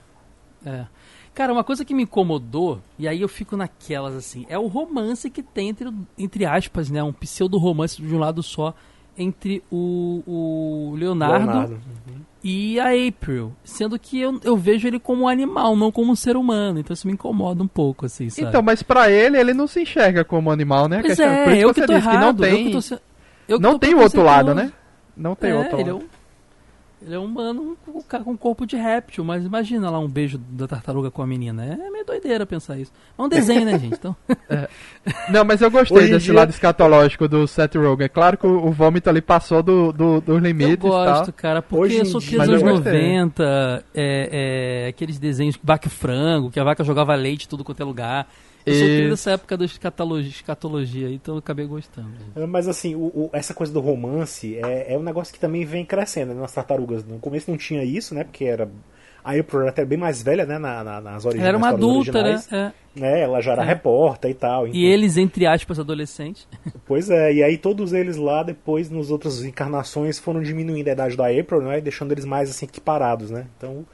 É. 0.66 0.86
Cara, 1.34 1.52
uma 1.52 1.64
coisa 1.64 1.84
que 1.84 1.94
me 1.96 2.04
incomodou, 2.04 2.80
e 2.98 3.08
aí 3.08 3.22
eu 3.22 3.28
fico 3.28 3.58
naquelas 3.58 4.14
assim, 4.16 4.46
é 4.50 4.58
o 4.58 4.68
romance 4.68 5.30
que 5.30 5.42
tem 5.42 5.70
entre, 5.70 5.90
entre 6.18 6.46
aspas, 6.46 6.90
né? 6.92 7.02
Um 7.02 7.12
pseudo-romance 7.14 8.00
de 8.02 8.14
um 8.16 8.20
lado 8.20 8.44
só 8.44 8.74
entre 9.18 9.64
o, 9.72 10.24
o 10.26 10.96
Leonardo, 10.96 11.46
Leonardo. 11.46 11.80
e 12.44 12.80
a 12.80 12.90
April. 13.08 13.54
Sendo 13.64 13.98
que 14.00 14.20
eu, 14.20 14.40
eu 14.44 14.56
vejo 14.58 14.88
ele 14.88 15.00
como 15.00 15.24
um 15.24 15.28
animal, 15.28 15.76
não 15.76 15.92
como 15.92 16.12
um 16.12 16.16
ser 16.16 16.36
humano. 16.38 16.80
Então 16.80 16.94
isso 16.94 17.08
me 17.08 17.14
incomoda 17.14 17.62
um 17.64 17.68
pouco, 17.68 18.06
assim, 18.06 18.30
sabe? 18.30 18.48
Então, 18.50 18.62
mas 18.62 18.82
pra 18.84 19.10
ele, 19.12 19.38
ele 19.38 19.54
não 19.54 19.66
se 19.68 19.82
enxerga 19.82 20.24
como 20.24 20.52
animal, 20.52 20.88
né? 20.88 21.02
Pois 21.02 21.20
é, 21.20 21.64
eu 21.64 21.74
que 21.74 21.82
tô 21.82 21.94
disse 21.94 22.08
que 22.08 22.14
não 22.16 22.22
errado. 22.30 22.46
eu 22.46 22.52
tem, 22.56 22.66
que 22.66 22.72
tô 22.72 22.82
se- 22.82 23.00
eu 23.48 23.58
que 23.58 23.64
não 23.64 23.78
tem 23.80 23.94
o 23.96 24.00
outro 24.02 24.24
lado, 24.24 24.54
né? 24.56 24.72
Não 25.16 25.36
tem 25.36 25.52
é, 25.52 25.56
outro 25.58 25.80
ele 25.80 25.90
é 25.90 25.94
lado. 25.94 26.06
um- 26.06 26.23
Ele 27.06 27.16
é 27.16 27.20
humano 27.20 27.78
com 27.86 27.92
um, 27.92 28.32
um 28.32 28.38
corpo 28.38 28.66
de 28.66 28.76
réptil, 28.78 29.24
mas 29.24 29.46
imagina 29.46 29.90
lá 29.90 30.00
um 30.00 30.08
beijo 30.08 30.38
da 30.38 30.68
tartaruga 30.68 31.12
com 31.12 31.22
a 31.22 31.28
menina. 31.28 31.66
É 31.66 31.90
meio 31.90 32.06
doideira 32.06 32.46
pensar 32.46 32.78
isso. 32.78 32.92
É 33.18 33.22
um 33.22 33.28
desenho, 33.28 33.66
né, 33.66 33.78
gente? 33.78 33.96
Então... 33.96 34.16
É. 34.50 34.68
Não, 35.32 35.44
mas 35.44 35.62
eu 35.62 35.72
gostei 35.72 35.98
Hoje 35.98 36.12
desse 36.12 36.26
dia... 36.26 36.36
lado 36.36 36.50
escatológico 36.50 37.28
do 37.28 37.48
Seth 37.48 37.76
Rogen. 37.76 38.06
É 38.06 38.10
claro 38.10 38.38
que 38.38 38.46
o, 38.46 38.72
vômito 38.72 39.10
ali 39.10 39.22
passou 39.22 39.64
do, 39.64 39.92
do, 39.92 40.22
dos 40.22 40.42
limites. 40.42 40.84
Eu 40.84 40.92
gosto, 40.92 41.34
cara, 41.34 41.62
porque 41.62 41.96
eu 41.96 42.06
sou 42.06 42.20
dos 42.20 42.34
anos 42.34 42.62
90, 42.62 43.86
é, 43.96 44.84
é, 44.86 44.88
aqueles 44.90 45.18
desenhos 45.18 45.58
vaca 45.64 45.88
e 45.88 45.90
frango, 45.90 46.52
que 46.52 46.60
a 46.60 46.64
vaca 46.64 46.84
jogava 46.84 47.16
leite 47.16 47.48
tudo 47.48 47.64
quanto 47.64 47.82
é 47.82 47.86
lugar. 47.86 48.28
Eu 48.66 48.74
sou 48.74 48.88
filho 48.88 49.10
dessa 49.10 49.32
época 49.32 49.58
da 49.58 49.66
escatologia, 49.66 50.30
escatologia, 50.30 51.10
então 51.10 51.36
eu 51.36 51.40
acabei 51.40 51.66
gostando. 51.66 52.10
É, 52.36 52.46
mas 52.46 52.68
assim, 52.68 52.96
o, 52.96 53.06
o, 53.08 53.30
essa 53.34 53.54
coisa 53.54 53.74
do 53.74 53.80
romance 53.80 54.58
é, 54.58 54.94
é 54.94 54.98
um 54.98 55.04
negócio 55.04 55.34
que 55.34 55.40
também 55.40 55.66
vem 55.66 55.86
crescendo 55.86 56.34
né, 56.34 56.42
nas 56.42 56.54
tartarugas. 56.54 57.04
No 57.04 57.20
começo 57.20 57.52
não 57.52 57.58
tinha 57.58 57.84
isso, 57.84 58.16
né? 58.16 58.24
Porque 58.24 58.46
era. 58.46 58.70
A 59.24 59.40
April 59.40 59.62
era 59.62 59.70
até 59.70 59.86
bem 59.86 59.98
mais 59.98 60.22
velha, 60.22 60.46
né? 60.46 60.58
Na, 60.58 60.84
na, 60.84 61.00
nas 61.00 61.26
origens. 61.26 61.42
Ela 61.42 61.50
era 61.50 61.58
uma 61.58 61.70
adulta, 61.70 62.22
né? 62.22 62.42
É. 62.52 62.72
né? 63.00 63.22
Ela 63.22 63.40
já 63.40 63.54
era 63.54 63.64
é. 63.64 63.66
repórter 63.66 64.32
e 64.32 64.34
tal. 64.34 64.68
Então. 64.68 64.78
E 64.78 64.86
eles, 64.86 65.16
entre 65.16 65.46
aspas, 65.46 65.80
adolescentes. 65.80 66.48
Pois 66.86 67.10
é, 67.10 67.34
e 67.34 67.42
aí 67.42 67.58
todos 67.58 67.94
eles 67.94 68.18
lá, 68.18 68.44
depois, 68.44 68.90
nas 68.90 69.10
outras 69.10 69.42
encarnações, 69.44 70.20
foram 70.20 70.42
diminuindo 70.42 70.90
a 70.90 70.92
idade 70.92 71.16
da 71.16 71.28
April, 71.28 71.62
né? 71.62 71.80
Deixando 71.80 72.12
eles 72.12 72.26
mais 72.26 72.50
assim 72.50 72.66
equiparados, 72.66 73.32
né? 73.32 73.48
Então. 73.58 73.86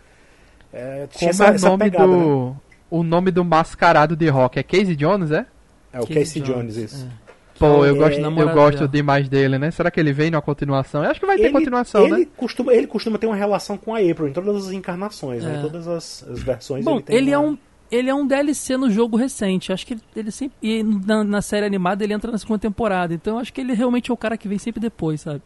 É, 0.73 1.07
tinha 1.07 1.31
Como 1.31 1.43
essa, 1.43 1.65
é 1.65 1.67
o 1.67 1.71
nome 1.71 1.83
pegada, 1.83 2.07
do. 2.07 2.49
Né? 2.49 2.55
O 2.89 3.03
nome 3.03 3.31
do 3.31 3.43
mascarado 3.43 4.15
de 4.15 4.27
rock 4.29 4.59
é 4.59 4.63
Casey 4.63 4.95
Jones, 4.95 5.31
é? 5.31 5.45
É 5.91 5.99
o 5.99 6.07
Casey, 6.07 6.15
Casey 6.15 6.41
Jones, 6.41 6.75
Jones, 6.75 6.77
isso. 6.77 7.05
É. 7.25 7.29
Pô, 7.59 7.85
eu, 7.85 7.95
é, 7.95 7.97
gosto, 7.97 8.21
eu 8.21 8.53
gosto 8.53 8.87
demais 8.87 9.27
dele, 9.27 9.57
né? 9.57 9.69
Será 9.69 9.91
que 9.91 9.99
ele 9.99 10.13
vem 10.13 10.31
na 10.31 10.41
continuação? 10.41 11.03
Eu 11.03 11.11
acho 11.11 11.19
que 11.19 11.25
vai 11.25 11.35
ter 11.35 11.43
ele, 11.43 11.53
continuação, 11.53 12.05
ele 12.05 12.17
né? 12.19 12.27
Costuma, 12.37 12.73
ele 12.73 12.87
costuma 12.87 13.17
ter 13.17 13.27
uma 13.27 13.35
relação 13.35 13.77
com 13.77 13.93
a 13.93 13.99
April 13.99 14.29
em 14.29 14.33
todas 14.33 14.67
as 14.67 14.71
encarnações, 14.71 15.43
né? 15.43 15.49
é. 15.49 15.53
né? 15.53 15.59
Em 15.59 15.61
todas 15.61 15.85
as, 15.85 16.25
as 16.29 16.41
versões. 16.41 16.85
Bom, 16.85 17.03
ele, 17.09 17.17
ele 17.17 17.31
é 17.31 17.39
um 17.39 17.57
ele 17.91 18.09
é 18.09 18.13
um 18.13 18.25
DLC 18.25 18.77
no 18.77 18.89
jogo 18.89 19.17
recente. 19.17 19.73
Acho 19.73 19.85
que 19.85 19.93
ele, 19.93 20.01
ele 20.15 20.31
sempre. 20.31 20.55
E 20.61 20.83
na, 20.83 21.23
na, 21.23 21.41
série 21.41 21.65
animada 21.65 22.03
ele 22.03 22.13
entra 22.13 22.31
na 22.31 22.37
segunda 22.37 22.59
temporada. 22.59 23.13
Então 23.13 23.37
acho 23.37 23.51
que 23.51 23.59
ele 23.59 23.73
realmente 23.73 24.09
é 24.09 24.13
o 24.13 24.17
cara 24.17 24.37
que 24.37 24.47
vem 24.47 24.57
sempre 24.57 24.79
depois, 24.79 25.21
sabe? 25.21 25.41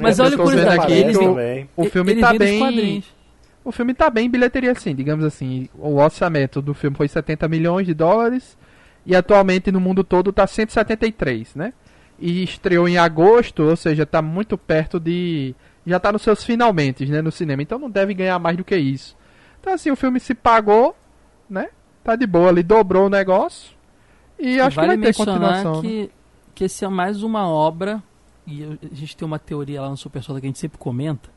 Mas 0.00 0.18
olha 0.18 0.34
a 0.34 0.38
curiosidade, 0.38 0.82
aqui, 0.82 0.92
ele, 0.92 1.16
o, 1.16 1.68
o 1.76 1.84
filme 1.84 2.12
ele 2.12 2.20
tá 2.20 2.32
bem. 2.32 3.02
O 3.68 3.72
filme 3.72 3.92
tá 3.92 4.08
bem 4.08 4.28
em 4.28 4.30
bilheteria, 4.30 4.72
assim, 4.72 4.94
digamos 4.94 5.22
assim. 5.26 5.68
O 5.74 5.96
orçamento 5.96 6.62
do 6.62 6.72
filme 6.72 6.96
foi 6.96 7.06
70 7.06 7.46
milhões 7.48 7.86
de 7.86 7.92
dólares 7.92 8.56
e 9.04 9.14
atualmente 9.14 9.70
no 9.70 9.78
mundo 9.78 10.02
todo 10.02 10.32
tá 10.32 10.46
173, 10.46 11.54
né? 11.54 11.74
E 12.18 12.42
estreou 12.42 12.88
em 12.88 12.96
agosto, 12.96 13.64
ou 13.64 13.76
seja, 13.76 14.06
tá 14.06 14.22
muito 14.22 14.56
perto 14.56 14.98
de. 14.98 15.54
Já 15.86 16.00
tá 16.00 16.10
nos 16.10 16.22
seus 16.22 16.42
finalmente, 16.42 17.04
né? 17.04 17.20
No 17.20 17.30
cinema. 17.30 17.60
Então 17.60 17.78
não 17.78 17.90
deve 17.90 18.14
ganhar 18.14 18.38
mais 18.38 18.56
do 18.56 18.64
que 18.64 18.74
isso. 18.74 19.14
Então, 19.60 19.74
assim, 19.74 19.90
o 19.90 19.96
filme 19.96 20.18
se 20.18 20.34
pagou, 20.34 20.96
né? 21.48 21.68
Tá 22.02 22.16
de 22.16 22.26
boa 22.26 22.48
ali, 22.48 22.62
dobrou 22.62 23.04
o 23.04 23.10
negócio. 23.10 23.76
E 24.38 24.58
acho 24.58 24.76
vale 24.76 24.92
que 24.92 24.96
vai 24.96 25.12
ter 25.12 25.14
continuação. 25.14 25.82
Que, 25.82 26.02
né? 26.04 26.08
que 26.54 26.64
esse 26.64 26.86
é 26.86 26.88
mais 26.88 27.22
uma 27.22 27.46
obra. 27.46 28.02
E 28.46 28.64
a 28.64 28.94
gente 28.94 29.14
tem 29.14 29.26
uma 29.26 29.38
teoria 29.38 29.82
lá 29.82 29.90
no 29.90 29.96
Super 29.98 30.22
Soda 30.22 30.40
que 30.40 30.46
a 30.46 30.48
gente 30.48 30.58
sempre 30.58 30.78
comenta 30.78 31.36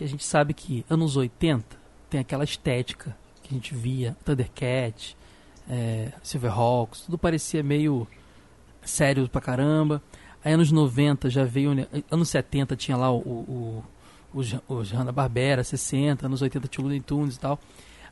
que 0.00 0.04
a 0.04 0.08
gente 0.08 0.24
sabe 0.24 0.54
que 0.54 0.82
anos 0.88 1.14
80 1.14 1.76
tem 2.08 2.18
aquela 2.18 2.42
estética 2.42 3.14
que 3.42 3.50
a 3.50 3.54
gente 3.54 3.74
via, 3.74 4.16
Thundercat, 4.24 5.14
é, 5.68 6.10
Silverhawks, 6.22 7.02
tudo 7.02 7.18
parecia 7.18 7.62
meio 7.62 8.08
sério 8.82 9.28
pra 9.28 9.42
caramba. 9.42 10.02
Aí 10.42 10.54
anos 10.54 10.72
90 10.72 11.28
já 11.28 11.44
veio, 11.44 11.86
anos 12.10 12.30
70 12.30 12.76
tinha 12.76 12.96
lá 12.96 13.12
o, 13.12 13.18
o, 13.18 13.84
o, 14.32 14.40
o 14.68 14.82
Hanna-Barbera, 14.82 15.62
60, 15.62 16.24
anos 16.24 16.40
80 16.40 16.66
tinha 16.66 16.82
o 16.82 16.88
Looney 16.88 17.02
Tunes 17.02 17.36
e 17.36 17.40
tal. 17.40 17.60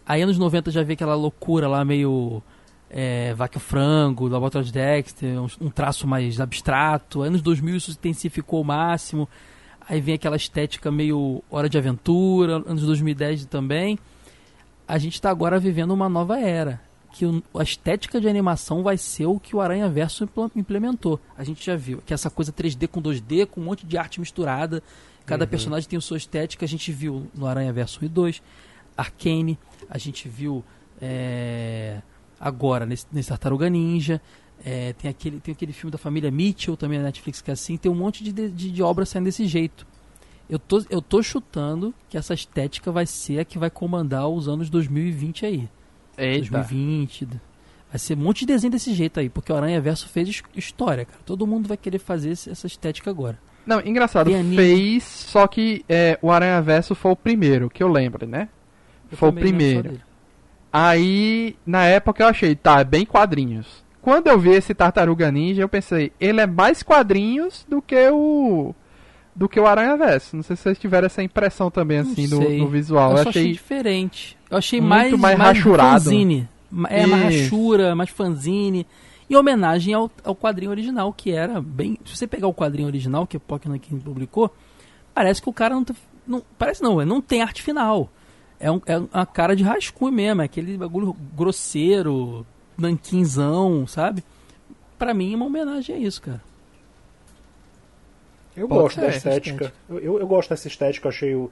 Aí 0.04 0.20
anos 0.20 0.36
90 0.36 0.70
já 0.70 0.82
veio 0.82 0.92
aquela 0.92 1.14
loucura 1.14 1.66
lá 1.68 1.82
meio 1.86 2.42
é, 2.90 3.32
Vaca 3.32 3.58
Frango, 3.58 4.28
Laboratório 4.28 4.66
de 4.66 4.72
Dexter, 4.74 5.40
um, 5.40 5.48
um, 5.58 5.70
traço 5.70 6.06
mais 6.06 6.38
abstrato. 6.38 7.22
Anos 7.22 7.40
2000 7.40 7.76
isso 7.76 7.92
intensificou 7.92 8.60
o 8.60 8.64
máximo. 8.64 9.26
Aí 9.88 10.00
vem 10.00 10.14
aquela 10.14 10.36
estética 10.36 10.90
meio 10.90 11.42
Hora 11.50 11.68
de 11.68 11.78
Aventura, 11.78 12.62
anos 12.66 12.82
2010 12.82 13.46
também. 13.46 13.98
A 14.86 14.98
gente 14.98 15.14
está 15.14 15.30
agora 15.30 15.58
vivendo 15.58 15.92
uma 15.92 16.08
nova 16.08 16.38
era. 16.38 16.80
Que 17.10 17.24
o, 17.24 17.42
a 17.58 17.62
estética 17.62 18.20
de 18.20 18.28
animação 18.28 18.82
vai 18.82 18.98
ser 18.98 19.24
o 19.24 19.40
que 19.40 19.56
o 19.56 19.60
Aranha 19.62 19.88
Verso 19.88 20.28
implementou. 20.54 21.18
A 21.36 21.42
gente 21.42 21.64
já 21.64 21.74
viu 21.74 22.02
que 22.04 22.12
essa 22.12 22.28
coisa 22.28 22.52
3D 22.52 22.86
com 22.86 23.00
2D, 23.00 23.46
com 23.46 23.62
um 23.62 23.64
monte 23.64 23.86
de 23.86 23.96
arte 23.96 24.20
misturada. 24.20 24.82
Cada 25.24 25.44
uhum. 25.44 25.50
personagem 25.50 25.88
tem 25.88 25.96
a 25.96 26.02
sua 26.02 26.18
estética. 26.18 26.66
A 26.66 26.68
gente 26.68 26.92
viu 26.92 27.26
no 27.34 27.46
Aranha 27.46 27.72
Verso 27.72 28.00
1 28.02 28.04
e 28.04 28.08
2. 28.08 28.42
Arcane, 28.94 29.58
a 29.88 29.96
gente 29.96 30.28
viu 30.28 30.62
é, 31.00 32.02
agora 32.38 32.84
nesse, 32.84 33.06
nesse 33.10 33.30
Tartaruga 33.30 33.70
Ninja. 33.70 34.20
É, 34.64 34.92
tem, 34.92 35.10
aquele, 35.10 35.40
tem 35.40 35.52
aquele 35.52 35.72
filme 35.72 35.90
da 35.90 35.98
família 35.98 36.30
Mitchell, 36.30 36.76
também 36.76 36.98
na 36.98 37.04
Netflix, 37.04 37.40
que 37.40 37.50
é 37.50 37.52
assim. 37.52 37.76
Tem 37.76 37.90
um 37.90 37.94
monte 37.94 38.24
de, 38.24 38.32
de, 38.32 38.70
de 38.70 38.82
obras 38.82 39.08
saindo 39.08 39.26
desse 39.26 39.46
jeito. 39.46 39.86
Eu 40.48 40.58
tô, 40.58 40.82
eu 40.88 41.02
tô 41.02 41.22
chutando 41.22 41.94
que 42.08 42.16
essa 42.16 42.32
estética 42.32 42.90
vai 42.90 43.06
ser 43.06 43.40
a 43.40 43.44
que 43.44 43.58
vai 43.58 43.70
comandar 43.70 44.28
os 44.28 44.48
anos 44.48 44.70
2020 44.70 45.46
aí. 45.46 45.68
Eita. 46.16 46.50
2020. 46.50 47.28
Vai 47.90 47.98
ser 47.98 48.14
um 48.14 48.22
monte 48.22 48.40
de 48.40 48.46
desenho 48.46 48.72
desse 48.72 48.92
jeito 48.94 49.20
aí, 49.20 49.28
porque 49.28 49.52
o 49.52 49.56
Aranha 49.56 49.80
Verso 49.80 50.08
fez 50.08 50.42
história, 50.54 51.04
cara. 51.04 51.20
Todo 51.24 51.46
mundo 51.46 51.68
vai 51.68 51.76
querer 51.76 51.98
fazer 51.98 52.30
essa 52.30 52.66
estética 52.66 53.10
agora. 53.10 53.38
Não, 53.64 53.80
engraçado, 53.80 54.30
fez, 54.54 55.04
só 55.04 55.46
que 55.46 55.84
é, 55.88 56.18
o 56.22 56.30
Aranha 56.30 56.60
Verso 56.62 56.94
foi 56.94 57.12
o 57.12 57.16
primeiro, 57.16 57.68
que 57.68 57.82
eu 57.82 57.88
lembro, 57.88 58.26
né? 58.26 58.48
Eu 59.10 59.18
foi 59.18 59.28
o 59.28 59.32
primeiro. 59.32 60.00
Aí, 60.72 61.54
na 61.66 61.84
época 61.84 62.22
eu 62.22 62.28
achei, 62.28 62.54
tá, 62.56 62.80
é 62.80 62.84
bem 62.84 63.04
quadrinhos 63.04 63.86
quando 64.08 64.26
eu 64.28 64.38
vi 64.38 64.52
esse 64.52 64.72
Tartaruga 64.72 65.30
Ninja, 65.30 65.60
eu 65.60 65.68
pensei, 65.68 66.10
ele 66.18 66.40
é 66.40 66.46
mais 66.46 66.82
quadrinhos 66.82 67.66
do 67.68 67.82
que 67.82 68.08
o 68.08 68.74
do 69.36 69.46
que 69.46 69.60
o 69.60 69.66
Aranha 69.66 69.98
Verso. 69.98 70.34
Não 70.34 70.42
sei 70.42 70.56
se 70.56 70.62
vocês 70.62 70.78
tiveram 70.78 71.04
essa 71.04 71.22
impressão 71.22 71.70
também 71.70 71.98
assim 71.98 72.26
no, 72.26 72.40
no, 72.40 72.68
visual. 72.68 73.10
Eu, 73.10 73.16
eu 73.16 73.28
achei, 73.28 73.42
achei, 73.42 73.52
diferente. 73.52 74.38
Eu 74.50 74.56
achei 74.56 74.80
mais 74.80 75.12
mais, 75.12 75.38
mais 75.38 75.58
rachurado. 75.58 76.04
Fanzine. 76.04 76.48
É, 76.88 77.00
Isso. 77.00 77.10
mais 77.10 77.22
rachura, 77.22 77.94
mais 77.94 78.08
fanzine. 78.08 78.86
Em 79.28 79.36
homenagem 79.36 79.92
ao, 79.92 80.10
ao 80.24 80.34
quadrinho 80.34 80.70
original, 80.70 81.12
que 81.12 81.30
era 81.30 81.60
bem. 81.60 81.98
Se 82.06 82.16
você 82.16 82.26
pegar 82.26 82.48
o 82.48 82.54
quadrinho 82.54 82.88
original 82.88 83.26
que 83.26 83.36
o 83.36 83.40
Pokémon 83.40 83.78
publicou, 84.02 84.50
parece 85.12 85.42
que 85.42 85.50
o 85.50 85.52
cara 85.52 85.74
não, 85.74 85.84
tá, 85.84 85.94
não. 86.26 86.42
Parece 86.56 86.82
não, 86.82 87.04
não 87.04 87.20
tem 87.20 87.42
arte 87.42 87.62
final. 87.62 88.10
É, 88.58 88.70
um, 88.70 88.80
é 88.86 88.96
uma 88.96 89.26
cara 89.26 89.54
de 89.54 89.62
rascunho 89.62 90.12
mesmo, 90.12 90.40
é 90.40 90.46
aquele 90.46 90.78
bagulho 90.78 91.14
grosseiro, 91.36 92.46
nanquinzão, 92.78 93.86
sabe? 93.86 94.22
Pra 94.98 95.12
mim 95.12 95.32
é 95.32 95.36
uma 95.36 95.46
homenagem 95.46 95.96
a 95.96 95.98
isso, 95.98 96.22
cara. 96.22 96.42
Eu 98.56 98.66
Pode 98.66 98.80
gosto 98.82 99.00
da 99.00 99.08
estética. 99.08 99.64
estética. 99.64 99.72
Eu, 99.88 100.18
eu 100.18 100.26
gosto 100.26 100.50
dessa 100.50 100.66
estética, 100.66 101.08
achei 101.08 101.34
o. 101.34 101.50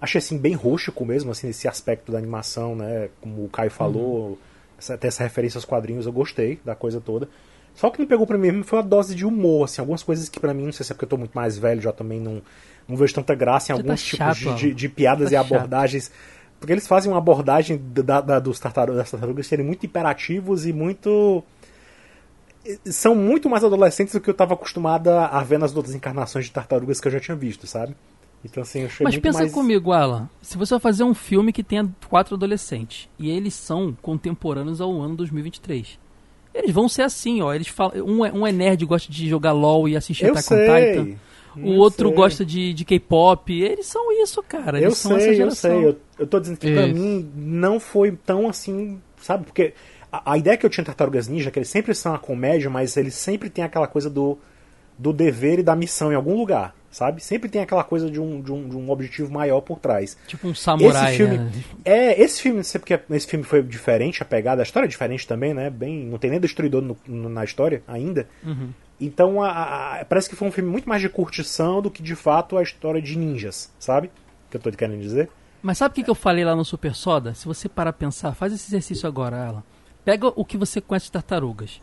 Achei 0.00 0.18
assim 0.18 0.36
bem 0.36 0.54
rústico 0.54 1.06
mesmo, 1.06 1.30
assim, 1.30 1.48
esse 1.48 1.66
aspecto 1.66 2.12
da 2.12 2.18
animação, 2.18 2.76
né? 2.76 3.08
Como 3.20 3.44
o 3.44 3.48
Caio 3.48 3.70
falou, 3.70 4.30
uhum. 4.30 4.36
essa, 4.78 4.94
até 4.94 5.08
essa 5.08 5.22
referência 5.22 5.56
aos 5.56 5.64
quadrinhos, 5.64 6.04
eu 6.04 6.12
gostei 6.12 6.60
da 6.64 6.74
coisa 6.74 7.00
toda. 7.00 7.28
Só 7.74 7.90
que 7.90 8.00
me 8.00 8.06
pegou 8.06 8.26
pra 8.26 8.38
mim 8.38 8.62
foi 8.62 8.78
uma 8.78 8.84
dose 8.84 9.14
de 9.14 9.26
humor, 9.26 9.64
assim, 9.64 9.80
algumas 9.80 10.02
coisas 10.02 10.28
que 10.28 10.40
para 10.40 10.52
mim, 10.54 10.64
não 10.64 10.72
sei 10.72 10.84
se 10.84 10.92
é 10.92 10.94
porque 10.94 11.04
eu 11.04 11.08
tô 11.10 11.16
muito 11.16 11.32
mais 11.34 11.56
velho, 11.58 11.80
já 11.80 11.92
também 11.92 12.20
não, 12.20 12.42
não 12.88 12.96
vejo 12.96 13.14
tanta 13.14 13.34
graça 13.34 13.72
em 13.72 13.76
Você 13.76 13.82
tá 13.82 13.88
alguns 13.88 14.02
tá 14.02 14.10
tipos 14.10 14.38
chato, 14.38 14.56
de, 14.56 14.68
de, 14.68 14.74
de, 14.74 14.88
piadas 14.88 15.30
tá 15.30 15.34
e 15.34 15.36
abordagens. 15.36 16.04
Chato 16.04 16.35
porque 16.58 16.72
eles 16.72 16.86
fazem 16.86 17.10
uma 17.10 17.18
abordagem 17.18 17.80
da, 18.04 18.20
da, 18.20 18.38
dos 18.38 18.58
tartarugas, 18.58 18.96
das 19.02 19.10
tartarugas 19.10 19.46
serem 19.46 19.64
muito 19.64 19.84
imperativos 19.84 20.66
e 20.66 20.72
muito. 20.72 21.42
São 22.86 23.14
muito 23.14 23.48
mais 23.48 23.62
adolescentes 23.62 24.14
do 24.14 24.20
que 24.20 24.28
eu 24.28 24.32
estava 24.32 24.54
acostumada 24.54 25.26
a 25.26 25.42
ver 25.42 25.58
nas 25.58 25.74
outras 25.74 25.94
encarnações 25.94 26.46
de 26.46 26.50
tartarugas 26.50 27.00
que 27.00 27.06
eu 27.06 27.12
já 27.12 27.20
tinha 27.20 27.36
visto, 27.36 27.66
sabe? 27.66 27.94
Então, 28.44 28.62
assim, 28.62 28.80
eu 28.80 28.86
achei 28.86 29.04
Mas 29.04 29.16
pensa 29.18 29.40
mais... 29.40 29.52
comigo, 29.52 29.92
Alan. 29.92 30.28
Se 30.42 30.56
você 30.56 30.74
vai 30.74 30.80
fazer 30.80 31.04
um 31.04 31.14
filme 31.14 31.52
que 31.52 31.62
tenha 31.62 31.88
quatro 32.08 32.34
adolescentes 32.34 33.08
e 33.18 33.30
eles 33.30 33.54
são 33.54 33.96
contemporâneos 34.02 34.80
ao 34.80 35.00
ano 35.00 35.16
2023, 35.16 35.98
eles 36.54 36.70
vão 36.72 36.88
ser 36.88 37.02
assim, 37.02 37.42
ó. 37.42 37.52
Eles 37.52 37.68
falam, 37.68 38.04
um, 38.04 38.24
é, 38.24 38.32
um 38.32 38.46
é 38.46 38.52
nerd 38.52 38.84
gosta 38.84 39.10
de 39.12 39.28
jogar 39.28 39.52
LOL 39.52 39.88
e 39.88 39.96
assistir 39.96 40.26
Attack 40.26 40.52
on 40.52 40.56
Titan 40.56 41.18
o 41.62 41.76
outro 41.76 42.08
sei. 42.08 42.16
gosta 42.16 42.44
de, 42.44 42.72
de 42.72 42.84
K-pop. 42.84 43.52
Eles 43.52 43.86
são 43.86 44.12
isso, 44.22 44.42
cara. 44.42 44.78
Eles 44.78 45.04
eu 45.04 45.18
sei, 45.18 45.42
eu 45.42 45.50
sei. 45.50 45.84
Eu, 45.84 45.96
eu 46.18 46.26
tô 46.26 46.40
dizendo 46.40 46.58
que 46.58 46.66
isso. 46.66 46.76
pra 46.76 46.86
mim 46.86 47.30
não 47.34 47.80
foi 47.80 48.12
tão 48.12 48.48
assim, 48.48 49.00
sabe? 49.20 49.44
Porque 49.44 49.74
a, 50.10 50.32
a, 50.32 50.38
ideia 50.38 50.56
que 50.56 50.64
eu 50.64 50.70
tinha 50.70 50.82
em 50.82 50.86
Tartarugas 50.86 51.28
Ninja 51.28 51.48
é 51.48 51.52
que 51.52 51.58
eles 51.58 51.68
sempre 51.68 51.94
são 51.94 52.14
a 52.14 52.18
comédia, 52.18 52.70
mas 52.70 52.96
eles 52.96 53.14
sempre 53.14 53.50
têm 53.50 53.64
aquela 53.64 53.86
coisa 53.86 54.08
do, 54.08 54.38
do 54.98 55.12
dever 55.12 55.58
e 55.58 55.62
da 55.62 55.76
missão 55.76 56.12
em 56.12 56.14
algum 56.14 56.36
lugar, 56.36 56.74
sabe? 56.90 57.22
Sempre 57.22 57.48
tem 57.48 57.62
aquela 57.62 57.84
coisa 57.84 58.10
de 58.10 58.20
um, 58.20 58.40
de 58.40 58.52
um, 58.52 58.68
de 58.68 58.76
um 58.76 58.90
objetivo 58.90 59.32
maior 59.32 59.60
por 59.60 59.78
trás. 59.78 60.16
Tipo 60.26 60.48
um 60.48 60.54
samurai, 60.54 61.08
esse 61.08 61.16
filme, 61.16 61.38
né? 61.38 61.52
É, 61.84 62.22
esse 62.22 62.42
filme, 62.42 62.56
não 62.58 62.64
sei 62.64 62.78
porque 62.78 63.00
esse 63.10 63.26
filme 63.26 63.44
foi 63.44 63.62
diferente, 63.62 64.22
a 64.22 64.26
pegada, 64.26 64.62
a 64.62 64.64
história 64.64 64.86
é 64.86 64.88
diferente 64.88 65.26
também, 65.26 65.52
né? 65.52 65.70
Bem, 65.70 66.04
não 66.04 66.18
tem 66.18 66.30
nem 66.30 66.40
destruidor 66.40 66.82
no, 66.82 66.96
no, 67.06 67.28
na 67.28 67.44
história 67.44 67.82
ainda. 67.86 68.28
Uhum. 68.44 68.70
Então 69.00 69.42
a, 69.42 70.00
a, 70.00 70.04
parece 70.04 70.28
que 70.28 70.36
foi 70.36 70.48
um 70.48 70.52
filme 70.52 70.70
muito 70.70 70.88
mais 70.88 71.02
de 71.02 71.08
curtição 71.08 71.82
do 71.82 71.90
que 71.90 72.02
de 72.02 72.14
fato 72.14 72.56
a 72.56 72.62
história 72.62 73.02
de 73.02 73.18
ninjas, 73.18 73.70
sabe? 73.78 74.10
que 74.50 74.56
eu 74.56 74.60
tô 74.60 74.70
querendo 74.70 75.00
dizer? 75.00 75.28
Mas 75.62 75.78
sabe 75.78 75.92
o 75.92 75.94
que, 75.94 76.04
que 76.04 76.10
eu 76.10 76.14
falei 76.14 76.44
lá 76.44 76.54
no 76.54 76.64
Super 76.64 76.94
Soda? 76.94 77.34
Se 77.34 77.46
você 77.46 77.68
parar 77.68 77.90
a 77.90 77.92
pensar, 77.92 78.34
faz 78.34 78.52
esse 78.52 78.68
exercício 78.68 79.08
agora, 79.08 79.46
Alan. 79.46 79.62
Pega 80.04 80.28
o 80.28 80.44
que 80.44 80.56
você 80.56 80.80
conhece 80.80 81.06
de 81.06 81.12
tartarugas. 81.12 81.80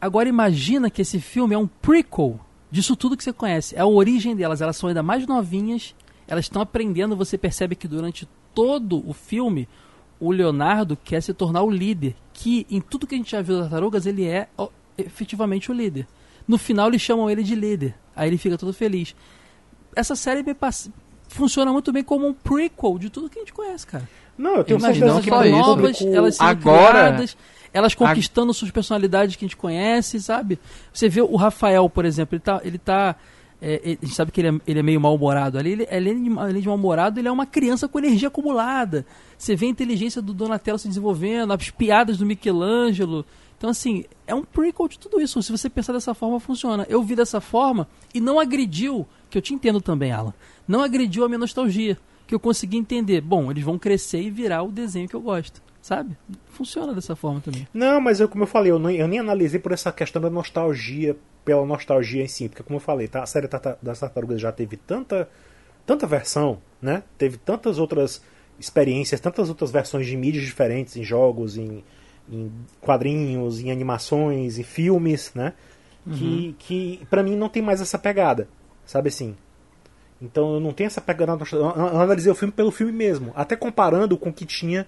Agora 0.00 0.28
imagina 0.28 0.90
que 0.90 1.02
esse 1.02 1.20
filme 1.20 1.54
é 1.54 1.58
um 1.58 1.66
prequel 1.66 2.40
disso 2.70 2.96
tudo 2.96 3.16
que 3.16 3.24
você 3.24 3.32
conhece. 3.32 3.74
É 3.76 3.80
a 3.80 3.86
origem 3.86 4.34
delas. 4.34 4.60
Elas 4.60 4.76
são 4.76 4.88
ainda 4.88 5.02
mais 5.02 5.26
novinhas. 5.26 5.94
Elas 6.26 6.44
estão 6.44 6.62
aprendendo. 6.62 7.16
Você 7.16 7.38
percebe 7.38 7.74
que 7.74 7.88
durante 7.88 8.28
todo 8.54 9.08
o 9.08 9.12
filme, 9.12 9.68
o 10.20 10.30
Leonardo 10.30 10.96
quer 10.96 11.22
se 11.22 11.32
tornar 11.32 11.62
o 11.62 11.70
líder. 11.70 12.14
Que 12.32 12.66
em 12.70 12.80
tudo 12.80 13.06
que 13.06 13.14
a 13.14 13.18
gente 13.18 13.32
já 13.32 13.42
viu 13.42 13.56
das 13.56 13.64
tartarugas, 13.64 14.06
ele 14.06 14.26
é 14.26 14.48
efetivamente 14.96 15.70
o 15.70 15.74
líder. 15.74 16.06
No 16.46 16.58
final, 16.58 16.88
eles 16.88 17.02
chamam 17.02 17.28
ele 17.28 17.42
de 17.42 17.54
líder. 17.54 17.94
Aí 18.14 18.28
ele 18.28 18.38
fica 18.38 18.58
todo 18.58 18.72
feliz. 18.72 19.14
Essa 19.94 20.16
série 20.16 20.42
me 20.42 20.54
passa 20.54 20.90
funciona 21.28 21.72
muito 21.72 21.92
bem 21.92 22.02
como 22.02 22.26
um 22.26 22.32
prequel 22.34 22.98
de 22.98 23.10
tudo 23.10 23.28
que 23.28 23.38
a 23.38 23.42
gente 23.42 23.52
conhece, 23.52 23.86
cara. 23.86 24.08
Não, 24.36 24.56
eu 24.56 24.64
tenho 24.64 24.78
Imagina, 24.78 25.06
certeza 25.06 25.12
elas 25.12 25.24
que 25.24 25.30
são 25.30 25.40
o 25.40 25.66
novas, 25.66 25.98
público- 25.98 26.16
elas 26.16 26.34
são 26.36 26.46
Agora- 26.46 26.90
criadas, 26.90 27.36
elas 27.72 27.94
conquistando 27.94 28.54
suas 28.54 28.70
personalidades 28.70 29.36
que 29.36 29.44
a 29.44 29.48
gente 29.48 29.56
conhece, 29.56 30.20
sabe? 30.20 30.58
Você 30.92 31.08
vê 31.08 31.20
o 31.20 31.36
Rafael, 31.36 31.88
por 31.90 32.04
exemplo, 32.04 32.34
ele 32.36 32.40
tá. 32.42 32.60
Ele 32.64 32.78
tá 32.78 33.16
é, 33.60 33.80
ele- 33.82 33.98
a 34.00 34.06
gente 34.06 34.14
sabe 34.14 34.30
que 34.30 34.40
ele 34.40 34.48
é, 34.56 34.60
ele 34.68 34.78
é 34.78 34.82
meio 34.84 35.00
mal-humorado 35.00 35.58
ali. 35.58 35.72
Ele, 35.72 35.88
além 35.90 36.22
de, 36.22 36.38
além 36.38 36.62
de 36.62 36.68
mal-humorado, 36.68 37.18
ele 37.18 37.26
é 37.26 37.32
uma 37.32 37.44
criança 37.44 37.88
com 37.88 37.98
energia 37.98 38.28
acumulada. 38.28 39.04
Você 39.36 39.56
vê 39.56 39.66
a 39.66 39.68
inteligência 39.68 40.22
do 40.22 40.32
Donatello 40.32 40.78
se 40.78 40.86
desenvolvendo, 40.86 41.52
as 41.52 41.68
piadas 41.68 42.16
do 42.18 42.24
Michelangelo. 42.24 43.26
Então, 43.56 43.70
assim, 43.70 44.04
é 44.28 44.32
um 44.34 44.44
prequel 44.44 44.86
de 44.86 44.96
tudo 44.96 45.20
isso. 45.20 45.42
Se 45.42 45.50
você 45.50 45.68
pensar 45.68 45.92
dessa 45.92 46.14
forma, 46.14 46.38
funciona. 46.38 46.86
Eu 46.88 47.02
vi 47.02 47.16
dessa 47.16 47.40
forma 47.40 47.88
e 48.14 48.20
não 48.20 48.38
agrediu, 48.38 49.04
que 49.30 49.36
eu 49.38 49.42
te 49.42 49.52
entendo 49.54 49.80
também, 49.80 50.12
Alan, 50.12 50.32
não 50.66 50.82
agrediu 50.82 51.24
a 51.24 51.28
minha 51.28 51.38
nostalgia. 51.38 51.96
Que 52.26 52.34
eu 52.34 52.40
consegui 52.40 52.76
entender. 52.76 53.22
Bom, 53.22 53.50
eles 53.50 53.64
vão 53.64 53.78
crescer 53.78 54.20
e 54.20 54.28
virar 54.30 54.62
o 54.62 54.70
desenho 54.70 55.08
que 55.08 55.16
eu 55.16 55.20
gosto. 55.20 55.62
Sabe? 55.80 56.14
Funciona 56.50 56.92
dessa 56.92 57.16
forma 57.16 57.40
também. 57.40 57.66
Não, 57.72 57.98
mas 58.02 58.20
eu, 58.20 58.28
como 58.28 58.42
eu 58.42 58.46
falei, 58.46 58.70
eu, 58.70 58.78
não- 58.78 58.90
eu 58.90 59.08
nem 59.08 59.18
analisei 59.18 59.58
por 59.58 59.72
essa 59.72 59.90
questão 59.90 60.20
da 60.20 60.28
nostalgia, 60.28 61.16
pela 61.42 61.64
nostalgia 61.64 62.22
em 62.22 62.28
si, 62.28 62.46
porque 62.50 62.62
como 62.62 62.76
eu 62.76 62.80
falei, 62.82 63.08
tá, 63.08 63.22
a 63.22 63.26
série 63.26 63.48
das 63.82 63.98
Tartarugas 64.00 64.38
já 64.42 64.52
teve 64.52 64.76
tanta, 64.76 65.26
tanta 65.86 66.06
versão, 66.06 66.58
né? 66.82 67.02
Teve 67.16 67.38
tantas 67.38 67.78
outras 67.78 68.20
experiências, 68.60 69.20
tantas 69.20 69.48
outras 69.48 69.70
versões 69.70 70.06
de 70.06 70.14
mídias 70.14 70.44
diferentes, 70.44 70.96
em 70.96 71.02
jogos, 71.04 71.56
em, 71.56 71.82
em 72.30 72.52
quadrinhos, 72.82 73.60
em 73.60 73.70
animações, 73.70 74.58
em 74.58 74.62
filmes, 74.64 75.32
né? 75.34 75.54
Que, 76.12 76.54
que 76.58 77.06
para 77.08 77.22
mim 77.22 77.36
não 77.36 77.48
tem 77.48 77.62
mais 77.62 77.80
essa 77.80 77.98
pegada, 77.98 78.48
sabe 78.88 79.08
assim? 79.08 79.36
Então 80.20 80.54
eu 80.54 80.60
não 80.60 80.72
tenho 80.72 80.86
essa 80.88 81.00
pegada. 81.00 81.36
Eu 81.52 81.68
analisei 82.00 82.32
o 82.32 82.34
filme 82.34 82.52
pelo 82.52 82.70
filme 82.72 82.92
mesmo, 82.92 83.32
até 83.36 83.54
comparando 83.54 84.16
com 84.16 84.30
o 84.30 84.32
que 84.32 84.44
tinha, 84.44 84.86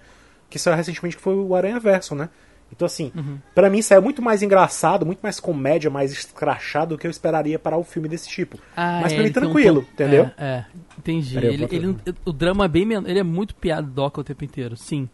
que 0.49 0.59
saiu 0.59 0.75
recentemente, 0.75 1.15
que 1.15 1.21
foi 1.23 1.35
o 1.35 1.55
Aranha 1.55 1.79
Verso, 1.79 2.13
né? 2.15 2.29
Então, 2.73 2.85
assim, 2.85 3.11
pra 3.53 3.69
mim 3.69 3.81
saiu 3.81 4.01
muito 4.01 4.21
mais 4.21 4.41
engraçado, 4.41 5.05
muito 5.05 5.19
mais 5.21 5.39
comédia, 5.41 5.89
mais 5.89 6.11
escrachado 6.13 6.95
do 6.95 6.97
que 6.97 7.05
eu 7.05 7.11
esperaria 7.11 7.59
para 7.59 7.77
o 7.77 7.83
filme 7.83 8.07
desse 8.07 8.29
tipo. 8.29 8.57
Mas 9.01 9.13
pra 9.13 9.23
mim 9.23 9.29
um 9.29 9.33
tranquilo, 9.33 9.85
entendeu? 9.93 10.31
É, 10.37 10.45
é, 10.45 10.65
entendi. 10.97 11.37
Ele, 11.53 11.63
ele- 12.05 12.15
o 12.25 12.31
drama 12.31 12.63
é 12.65 12.67
bem 12.69 12.85
men- 12.85 13.03
ele 13.05 13.19
é 13.19 13.23
muito 13.23 13.55
piadoca 13.55 14.21
o 14.21 14.23
tempo 14.23 14.43
inteiro, 14.45 14.77
sim. 14.77 15.09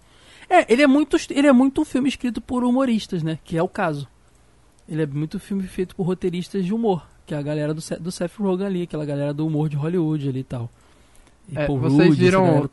É, 0.50 0.72
ele 0.72 0.82
é 0.84 0.88
muito 0.88 1.18
ele 1.32 1.48
é 1.48 1.52
muito 1.52 1.82
um 1.82 1.86
filme 1.86 2.08
escrito 2.08 2.40
por 2.42 2.64
humoristas, 2.64 3.22
né? 3.24 3.38
Que 3.44 3.58
é 3.58 3.62
o 3.64 3.68
caso. 3.68 4.08
Ele 4.88 5.02
é 5.02 5.06
muito 5.08 5.40
filme 5.40 5.64
feito 5.64 5.96
por 5.96 6.04
roteiristas 6.04 6.64
de 6.64 6.74
humor, 6.74 7.08
que 7.28 7.36
é 7.36 7.38
a 7.38 7.42
galera 7.44 7.74
do, 7.74 7.82
Seth- 7.82 8.00
do 8.00 8.12
Seth 8.12 8.32
Rogen 8.40 8.66
ali, 8.66 8.82
aquela 8.84 9.06
galera 9.06 9.34
do 9.34 9.46
humor 9.46 9.70
de 9.70 9.76
Hollywood 9.76 10.28
ali 10.30 10.40
e 10.40 10.44
tal. 10.44 10.70
E 11.50 11.58
É, 11.60 11.68
Paul 11.68 11.78
vocês 11.80 12.18
viram-. 12.18 12.68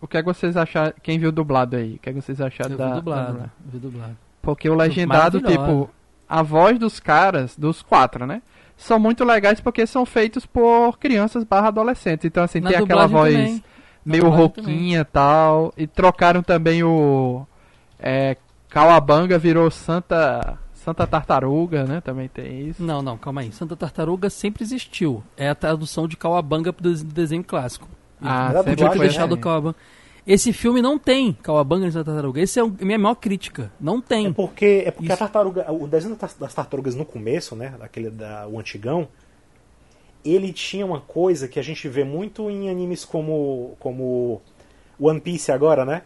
O 0.00 0.06
que 0.06 0.16
é 0.18 0.22
que 0.22 0.26
vocês 0.26 0.56
acharam? 0.56 0.92
Quem 1.02 1.18
viu 1.18 1.32
dublado 1.32 1.74
aí? 1.76 1.94
O 1.94 1.98
que 1.98 2.10
é 2.10 2.12
que 2.12 2.20
vocês 2.20 2.40
acharam 2.40 2.72
Eu 2.72 2.78
da, 2.78 2.84
vi 2.84 2.90
da 2.90 2.96
dublado, 2.98 3.26
dublagem? 3.28 3.52
vi 3.64 3.78
dublado. 3.78 4.16
Porque 4.42 4.68
o 4.68 4.74
legendado, 4.74 5.40
tipo, 5.40 5.88
a 6.28 6.42
voz 6.42 6.78
dos 6.78 7.00
caras, 7.00 7.56
dos 7.56 7.80
quatro, 7.82 8.26
né? 8.26 8.42
São 8.76 8.98
muito 8.98 9.24
legais 9.24 9.60
porque 9.60 9.86
são 9.86 10.04
feitos 10.04 10.44
por 10.44 10.98
crianças 10.98 11.44
barra 11.44 11.68
adolescentes. 11.68 12.26
Então, 12.26 12.42
assim, 12.44 12.60
Na 12.60 12.70
tem 12.70 12.78
aquela 12.80 13.06
voz 13.06 13.32
também. 13.34 13.64
Meio 14.04 14.28
rouquinha 14.28 15.00
e 15.00 15.04
tal. 15.04 15.72
E 15.78 15.86
trocaram 15.86 16.42
também 16.42 16.82
o. 16.82 17.46
É, 17.98 18.36
Kawabanga 18.68 19.38
virou 19.38 19.70
Santa. 19.70 20.58
Santa 20.84 21.06
Tartaruga, 21.06 21.84
né? 21.84 22.00
Também 22.00 22.28
tem 22.28 22.68
isso. 22.68 22.82
Não, 22.82 23.00
não, 23.02 23.16
calma 23.16 23.40
aí. 23.40 23.50
Santa 23.52 23.74
Tartaruga 23.74 24.28
sempre 24.28 24.62
existiu. 24.62 25.22
É 25.36 25.48
a 25.48 25.54
tradução 25.54 26.06
de 26.06 26.16
Kawabanga 26.16 26.72
pro 26.72 26.82
des- 26.90 27.02
desenho 27.02 27.42
clássico. 27.42 27.88
Ah, 28.20 28.46
Mas 28.48 28.56
a 28.56 28.58
sempre 28.58 28.58
Podia 28.58 28.66
ter 28.66 28.74
dublagem, 28.76 28.96
foi 28.98 29.06
deixado 29.08 29.30
o 29.30 29.34
assim. 29.34 29.42
Kawabanga. 29.42 29.76
Esse 30.26 30.52
filme 30.54 30.80
não 30.80 30.98
tem 30.98 31.32
Kawabanga 31.34 31.86
e 31.86 31.92
Santa 31.92 32.06
Tartaruga. 32.06 32.40
Esse 32.40 32.58
é 32.58 32.62
a 32.62 32.66
minha 32.66 32.98
maior 32.98 33.14
crítica. 33.14 33.70
Não 33.80 34.00
tem. 34.00 34.26
É 34.28 34.32
porque, 34.32 34.82
é 34.86 34.90
porque 34.90 35.12
a 35.12 35.16
tartaruga, 35.16 35.70
o 35.72 35.86
desenho 35.86 36.16
das 36.16 36.34
das 36.34 36.54
tartarugas 36.54 36.94
no 36.94 37.04
começo, 37.04 37.54
né, 37.56 37.74
daquele 37.78 38.10
da, 38.10 38.46
o 38.48 38.58
antigão, 38.58 39.08
ele 40.24 40.52
tinha 40.52 40.86
uma 40.86 41.00
coisa 41.00 41.46
que 41.48 41.58
a 41.58 41.62
gente 41.62 41.86
vê 41.88 42.04
muito 42.04 42.50
em 42.50 42.70
animes 42.70 43.04
como 43.04 43.76
como 43.78 44.40
One 44.98 45.20
Piece 45.20 45.52
agora, 45.52 45.84
né? 45.84 46.02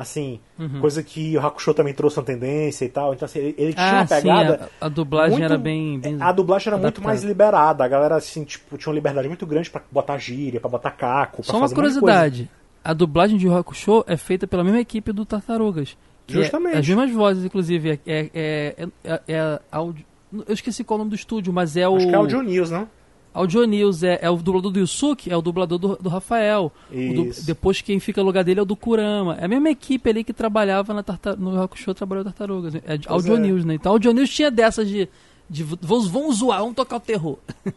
Assim, 0.00 0.40
Uhum. 0.58 0.80
coisa 0.80 1.02
que 1.02 1.36
o 1.36 1.46
Hakusho 1.46 1.74
também 1.74 1.92
trouxe 1.92 2.18
uma 2.18 2.24
tendência 2.24 2.86
e 2.86 2.88
tal. 2.88 3.12
Então 3.12 3.26
assim, 3.26 3.38
ele, 3.38 3.54
ele 3.58 3.72
tinha 3.74 3.86
Ah, 3.86 4.00
uma 4.00 4.06
pegada 4.06 4.58
sim, 4.58 4.64
a, 4.80 4.86
a 4.86 4.88
dublagem 4.88 5.32
muito- 5.38 5.44
era 5.44 5.58
bem, 5.58 6.00
bem 6.00 6.16
A 6.20 6.32
dublagem 6.32 6.68
era 6.68 6.76
muito 6.76 6.86
adaptada. 6.86 7.06
mais 7.06 7.22
liberada. 7.22 7.84
A 7.84 7.88
galera 7.88 8.16
assim, 8.16 8.42
tipo, 8.44 8.78
tinha 8.78 8.90
uma 8.90 8.94
liberdade 8.94 9.28
muito 9.28 9.44
grande 9.46 9.68
pra 9.70 9.82
botar 9.92 10.16
gíria, 10.16 10.58
pra 10.58 10.70
botar 10.70 10.90
caco, 10.92 11.42
pra 11.42 11.52
Só 11.52 11.58
uma 11.58 11.66
um 11.66 11.70
curiosidade. 11.70 12.50
A 12.82 12.94
dublagem 12.94 13.36
de 13.36 13.46
Hakusho 13.46 14.02
é 14.06 14.16
feita 14.16 14.46
pela 14.46 14.64
mesma 14.64 14.80
equipe 14.80 15.12
do 15.12 15.26
Tartarugas. 15.26 15.96
que 16.26 16.38
é- 16.38 16.42
Justamente. 16.42 16.76
as 16.78 16.88
mesmas 16.88 17.10
vozes, 17.12 17.44
inclusive. 17.44 17.90
É, 17.90 17.98
é, 18.06 18.30
é, 18.76 18.88
é, 19.04 19.20
é 19.28 19.60
áudio- 19.70 20.04
Eu 20.46 20.54
esqueci 20.54 20.82
qual 20.84 20.96
é 20.96 20.98
o 20.98 21.00
nome 21.00 21.10
do 21.10 21.16
estúdio, 21.16 21.52
mas 21.52 21.76
é 21.76 21.88
o. 21.88 21.96
Acho 21.96 22.06
que 22.08 22.14
é 22.14 22.18
o 22.18 22.26
John 22.26 22.42
News, 22.42 22.70
né? 22.70 22.86
Audio 23.32 23.64
News 23.64 24.02
é, 24.02 24.18
é 24.22 24.28
o 24.28 24.36
dublador 24.36 24.72
do 24.72 24.80
Yusuke, 24.80 25.30
é 25.30 25.36
o 25.36 25.40
dublador 25.42 25.78
do, 25.78 25.96
do 25.96 26.08
Rafael. 26.08 26.72
Du- 26.90 27.30
depois 27.44 27.80
quem 27.80 28.00
fica 28.00 28.20
no 28.20 28.26
lugar 28.26 28.42
dele 28.42 28.58
é 28.60 28.62
o 28.62 28.66
do 28.66 28.74
Kurama. 28.76 29.36
É 29.40 29.44
a 29.44 29.48
mesma 29.48 29.70
equipe 29.70 30.10
ali 30.10 30.24
que 30.24 30.32
trabalhava 30.32 30.92
na 30.92 31.02
tarta, 31.02 31.36
no 31.36 31.60
Hakusho, 31.62 31.94
trabalhou 31.94 32.24
Tartarugas. 32.24 32.74
É 32.74 32.98
Audio 33.06 33.36
é. 33.36 33.38
News, 33.38 33.64
né? 33.64 33.74
Então 33.74 33.92
Audio 33.92 34.12
News 34.12 34.30
tinha 34.30 34.50
dessas 34.50 34.88
de. 34.88 35.08
de 35.48 35.62
vamos, 35.62 36.08
vamos 36.08 36.36
zoar, 36.38 36.58
vamos 36.60 36.74
tocar 36.74 36.96
o 36.96 37.00
terror. 37.00 37.38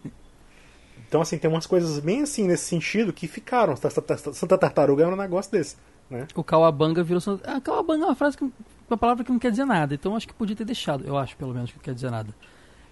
Então, 1.08 1.22
assim, 1.22 1.38
tem 1.38 1.48
umas 1.48 1.68
coisas 1.68 2.00
bem 2.00 2.22
assim 2.24 2.48
nesse 2.48 2.64
sentido 2.66 3.14
que 3.14 3.28
ficaram. 3.28 3.76
Santa 3.76 4.58
Tartaruga 4.58 5.04
é 5.04 5.08
um 5.08 5.16
negócio 5.16 5.52
desse, 5.52 5.76
né? 6.10 6.28
O 6.34 6.44
Kawabanga 6.44 7.04
virou. 7.04 7.22
Santa- 7.22 7.52
Ah, 7.56 7.62
Kawabanga 7.62 8.06
é 8.06 8.08
uma 8.08 8.16
frase 8.16 8.36
que. 8.36 8.44
uma 8.90 8.98
palavra 8.98 9.24
que 9.24 9.32
não 9.32 9.38
quer 9.38 9.52
dizer 9.52 9.64
nada. 9.66 9.94
Então 9.94 10.16
acho 10.16 10.28
que 10.28 10.34
podia 10.34 10.56
ter 10.56 10.66
deixado. 10.66 11.04
Eu 11.06 11.16
acho, 11.16 11.38
pelo 11.38 11.54
menos, 11.54 11.70
que 11.70 11.78
não 11.78 11.84
quer 11.84 11.94
dizer 11.94 12.10
nada. 12.10 12.34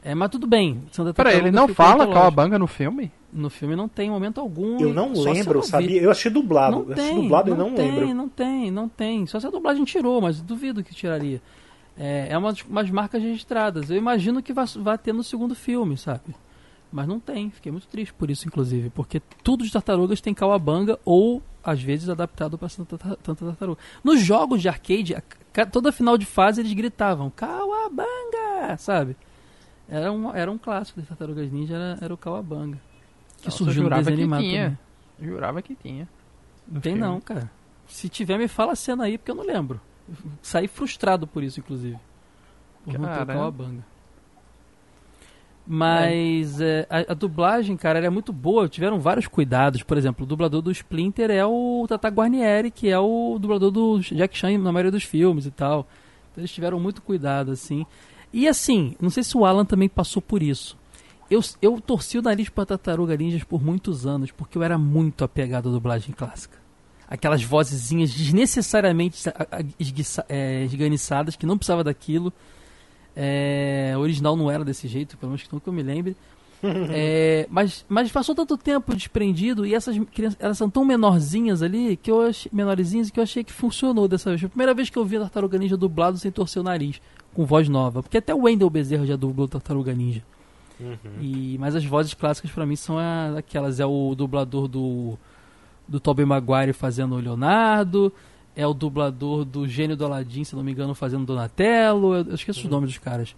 É, 0.04 0.16
mas 0.16 0.30
tudo 0.30 0.48
bem. 0.48 0.82
Santa 0.92 1.14
Peraí, 1.14 1.38
ele 1.38 1.52
não 1.52 1.68
fala. 1.68 2.08
Kawabanga 2.12 2.58
no 2.58 2.68
filme? 2.68 3.12
No 3.32 3.50
filme 3.50 3.76
não 3.76 3.88
tem 3.88 4.10
momento 4.10 4.40
algum. 4.42 4.80
Eu 4.80 4.94
não 4.94 5.14
lembro, 5.14 5.60
eu 5.60 5.64
sabia? 5.64 6.02
Eu 6.02 6.12
achei 6.12 6.30
dublado. 6.32 6.78
Não 6.78 6.86
eu 6.88 6.94
achei 6.94 7.06
tem, 7.06 7.22
dublado 7.22 7.56
não 7.56 7.68
e 7.68 7.70
não 7.70 7.76
tem, 7.76 7.92
lembro. 7.92 8.14
não 8.16 8.30
tem, 8.30 8.72
não 8.72 8.90
tem. 8.90 9.26
Só 9.28 9.40
se 9.40 9.48
a 9.48 9.50
dublagem 9.52 9.84
tirou, 9.86 10.20
mas 10.20 10.42
duvido 10.42 10.84
que 10.84 10.94
tiraria. 10.94 11.42
É, 11.98 12.28
é 12.32 12.38
umas, 12.38 12.62
umas 12.64 12.90
marcas 12.90 13.22
registradas. 13.22 13.90
Eu 13.90 13.98
imagino 13.98 14.42
que 14.42 14.52
vai, 14.52 14.66
vai 14.78 14.98
ter 14.98 15.14
no 15.14 15.24
segundo 15.24 15.54
filme, 15.54 15.96
sabe? 15.98 16.36
Mas 16.92 17.08
não 17.08 17.20
tem. 17.20 17.50
Fiquei 17.52 17.72
muito 17.72 17.88
triste 17.88 18.14
por 18.14 18.30
isso, 18.30 18.48
inclusive. 18.48 18.90
Porque 18.90 19.22
tudo 19.44 19.64
de 19.64 19.72
tartarugas 19.72 20.20
tem 20.20 20.34
Kawabanga 20.34 21.00
ou, 21.06 21.42
às 21.64 21.82
vezes, 21.82 22.10
adaptado 22.10 22.58
para 22.58 22.68
Santa, 22.70 22.98
Tar- 22.98 23.18
Santa 23.24 23.46
Tartaruga. 23.46 23.80
Nos 24.04 24.20
jogos 24.20 24.62
de 24.62 24.68
arcade, 24.68 25.16
toda 25.72 25.92
final 25.92 26.18
de 26.18 26.26
fase 26.26 26.60
eles 26.60 26.74
gritavam 26.74 27.30
Kawabanga, 27.30 28.76
sabe? 28.78 29.16
Era 29.92 30.10
um, 30.10 30.34
era 30.34 30.50
um 30.50 30.58
clássico 30.58 31.02
das 31.02 31.10
Tartarugas 31.10 31.52
Ninja, 31.52 31.76
era, 31.76 31.98
era 32.02 32.14
o 32.14 32.18
Kawabanga. 32.18 32.80
Que 33.40 33.46
Nossa, 33.48 33.58
surgiu 33.58 33.84
eu 33.84 33.90
no 33.90 33.90
jurava 33.90 34.02
desenho 34.04 34.18
que 34.18 34.24
animado 34.24 34.42
tinha. 34.42 34.80
Jurava 35.22 35.62
que 35.62 35.76
tinha. 35.76 36.08
no 36.66 36.80
Tem 36.80 36.94
filme. 36.94 37.06
não, 37.08 37.20
cara. 37.20 37.52
Se 37.88 38.08
tiver, 38.08 38.38
me 38.38 38.48
fala 38.48 38.72
a 38.72 38.76
cena 38.76 39.04
aí, 39.04 39.18
porque 39.18 39.32
eu 39.32 39.36
não 39.36 39.44
lembro. 39.46 39.82
Saí 40.42 40.68
frustrado 40.70 41.28
por 41.28 41.44
isso, 41.44 41.60
inclusive. 41.60 42.00
Por 42.86 42.94
não 42.94 43.02
ter 43.02 43.06
o 43.06 43.10
Caramba. 43.10 43.34
Kawabanga. 43.34 43.86
Mas 45.68 46.60
é, 46.60 46.88
a, 46.90 47.12
a 47.12 47.14
dublagem, 47.14 47.78
cara, 47.78 48.00
ela 48.00 48.08
é 48.08 48.10
muito 48.10 48.34
boa. 48.34 48.68
Tiveram 48.68 49.00
vários 49.00 49.28
cuidados. 49.28 49.84
Por 49.84 49.98
exemplo, 49.98 50.24
o 50.24 50.28
dublador 50.28 50.62
do 50.62 50.72
Splinter 50.72 51.30
é 51.30 51.46
o 51.46 51.86
Tata 51.88 52.08
Guarnieri, 52.10 52.72
que 52.72 52.90
é 52.90 52.98
o 52.98 53.38
dublador 53.40 53.72
do 53.72 54.00
Jack 54.00 54.38
Chan 54.38 54.58
na 54.58 54.72
maioria 54.72 54.92
dos 54.92 55.04
filmes 55.04 55.46
e 55.46 55.52
tal. 55.52 55.88
Então 56.32 56.42
eles 56.42 56.52
tiveram 56.52 56.80
muito 56.80 57.02
cuidado, 57.02 57.52
assim. 57.52 57.86
E 58.34 58.48
assim, 58.48 58.96
não 59.00 59.10
sei 59.10 59.24
se 59.24 59.38
o 59.38 59.46
Alan 59.46 59.66
também 59.66 59.90
passou 59.90 60.22
por 60.22 60.42
isso. 60.42 60.78
Eu, 61.30 61.42
eu 61.62 61.80
torci 61.80 62.18
o 62.18 62.22
nariz 62.22 62.50
pra 62.50 62.66
Tartaruga 62.66 63.16
Ninjas 63.16 63.44
por 63.44 63.64
muitos 63.64 64.06
anos, 64.06 64.32
porque 64.32 64.58
eu 64.58 64.64
era 64.64 64.78
muito 64.78 65.24
apegado 65.24 65.70
à 65.70 65.72
dublagem 65.72 66.14
clássica. 66.14 66.58
Aquelas 67.08 67.44
vozezinhas 67.44 68.14
desnecessariamente 68.14 69.18
é, 70.30 70.64
esganiçadas, 70.66 71.36
que 71.36 71.46
não 71.46 71.58
precisava 71.58 71.84
daquilo. 71.84 72.34
É, 73.16 73.94
original 73.98 74.36
não 74.36 74.50
era 74.50 74.64
desse 74.64 74.88
jeito, 74.88 75.18
pelo 75.18 75.32
menos 75.32 75.44
que 75.44 75.60
que 75.60 75.68
eu 75.68 75.74
me 75.74 75.84
lembre. 75.84 76.16
É, 76.94 77.48
mas, 77.50 77.86
mas 77.90 78.12
passou 78.12 78.36
tanto 78.36 78.56
tempo 78.58 78.96
desprendido 78.96 79.66
e 79.66 79.74
essas 79.74 79.98
crianças 80.14 80.38
elas 80.40 80.58
são 80.58 80.70
tão 80.70 80.86
menorzinhas 80.86 81.62
ali 81.64 81.98
que 81.98 82.12
eu 82.12 82.22
achei, 82.22 82.50
menorzinhas 82.54 83.10
que 83.10 83.20
eu 83.20 83.24
achei 83.24 83.44
que 83.44 83.52
funcionou 83.52 84.08
dessa 84.08 84.30
vez. 84.30 84.42
Foi 84.42 84.48
a 84.48 84.50
primeira 84.50 84.74
vez 84.74 84.90
que 84.90 84.98
eu 84.98 85.06
vi 85.06 85.18
a 85.18 85.22
Tartaruga 85.22 85.58
Ninja 85.58 85.76
dublado 85.76 86.18
sem 86.18 86.32
torcer 86.32 86.62
o 86.62 86.64
nariz, 86.64 87.02
com 87.34 87.46
voz 87.46 87.68
nova. 87.68 88.04
Porque 88.04 88.18
até 88.18 88.34
o 88.34 88.44
Wendell 88.44 88.70
Bezerra 88.70 89.06
já 89.06 89.16
dublou 89.16 89.48
Tartaruga 89.48 89.94
Ninja. 89.94 90.24
Uhum. 90.80 90.96
E, 91.22 91.58
mas 91.60 91.76
as 91.76 91.86
vozes 91.86 92.14
clássicas 92.14 92.50
pra 92.52 92.66
mim 92.66 92.76
são 92.76 92.98
a- 92.98 93.38
aquelas. 93.38 93.80
É 93.80 93.86
o 93.86 94.16
dublador 94.16 94.68
do, 94.68 95.18
do 95.88 96.00
Tobey 96.00 96.26
Maguire 96.26 96.74
fazendo 96.74 97.16
o 97.16 97.20
Leonardo. 97.20 98.12
É 98.56 98.66
o 98.68 98.74
dublador 98.74 99.46
do 99.46 99.68
Gênio 99.68 99.96
do 99.96 100.06
Aladdin, 100.06 100.44
se 100.44 100.56
não 100.56 100.64
me 100.64 100.72
engano, 100.72 100.94
fazendo 100.96 101.24
Donatello. 101.26 102.16
Eu, 102.16 102.26
eu 102.26 102.36
esqueço 102.36 102.60
os 102.62 102.66
nomes 102.70 102.90
dos 102.90 102.98
caras. 102.98 103.36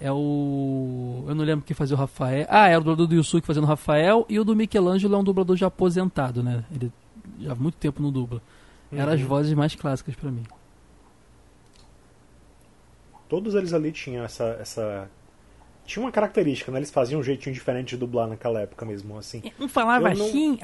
É 0.00 0.10
o. 0.12 1.24
Eu 1.28 1.34
não 1.34 1.44
lembro 1.44 1.64
quem 1.64 1.74
fazia 1.74 1.96
o 1.96 1.98
Rafael. 1.98 2.46
Ah, 2.50 2.68
é 2.68 2.76
o 2.76 2.80
dublador 2.80 3.06
do 3.06 3.14
Yusuke 3.14 3.46
fazendo 3.46 3.64
o 3.64 3.66
Rafael. 3.66 4.26
E 4.28 4.38
o 4.40 4.44
do 4.44 4.54
Michelangelo 4.56 5.14
é 5.14 5.18
um 5.18 5.24
dublador 5.24 5.56
já 5.56 5.68
aposentado, 5.68 6.42
né? 6.42 6.64
Ele 6.74 6.92
já 7.40 7.52
há 7.52 7.54
muito 7.54 7.76
tempo 7.76 8.02
não 8.02 8.10
dubla. 8.10 8.42
Eram 8.92 9.12
as 9.12 9.20
Uhum. 9.20 9.26
vozes 9.26 9.54
mais 9.54 9.74
clássicas 9.74 10.14
pra 10.14 10.30
mim. 10.30 10.42
Todos 13.28 13.54
eles 13.54 13.72
ali 13.72 13.90
tinham 13.92 14.24
essa, 14.24 14.44
essa. 14.60 15.08
Tinha 15.86 16.02
uma 16.04 16.10
característica, 16.12 16.72
né? 16.72 16.78
Eles 16.78 16.90
faziam 16.90 17.20
um 17.20 17.22
jeitinho 17.22 17.52
diferente 17.54 17.90
de 17.90 17.96
dublar 17.98 18.26
naquela 18.26 18.60
época 18.60 18.86
mesmo, 18.86 19.18
assim. 19.18 19.42
Um 19.60 19.68
falava 19.68 20.12
Eu 20.12 20.16
não- 20.18 20.26
assim, 20.26 20.58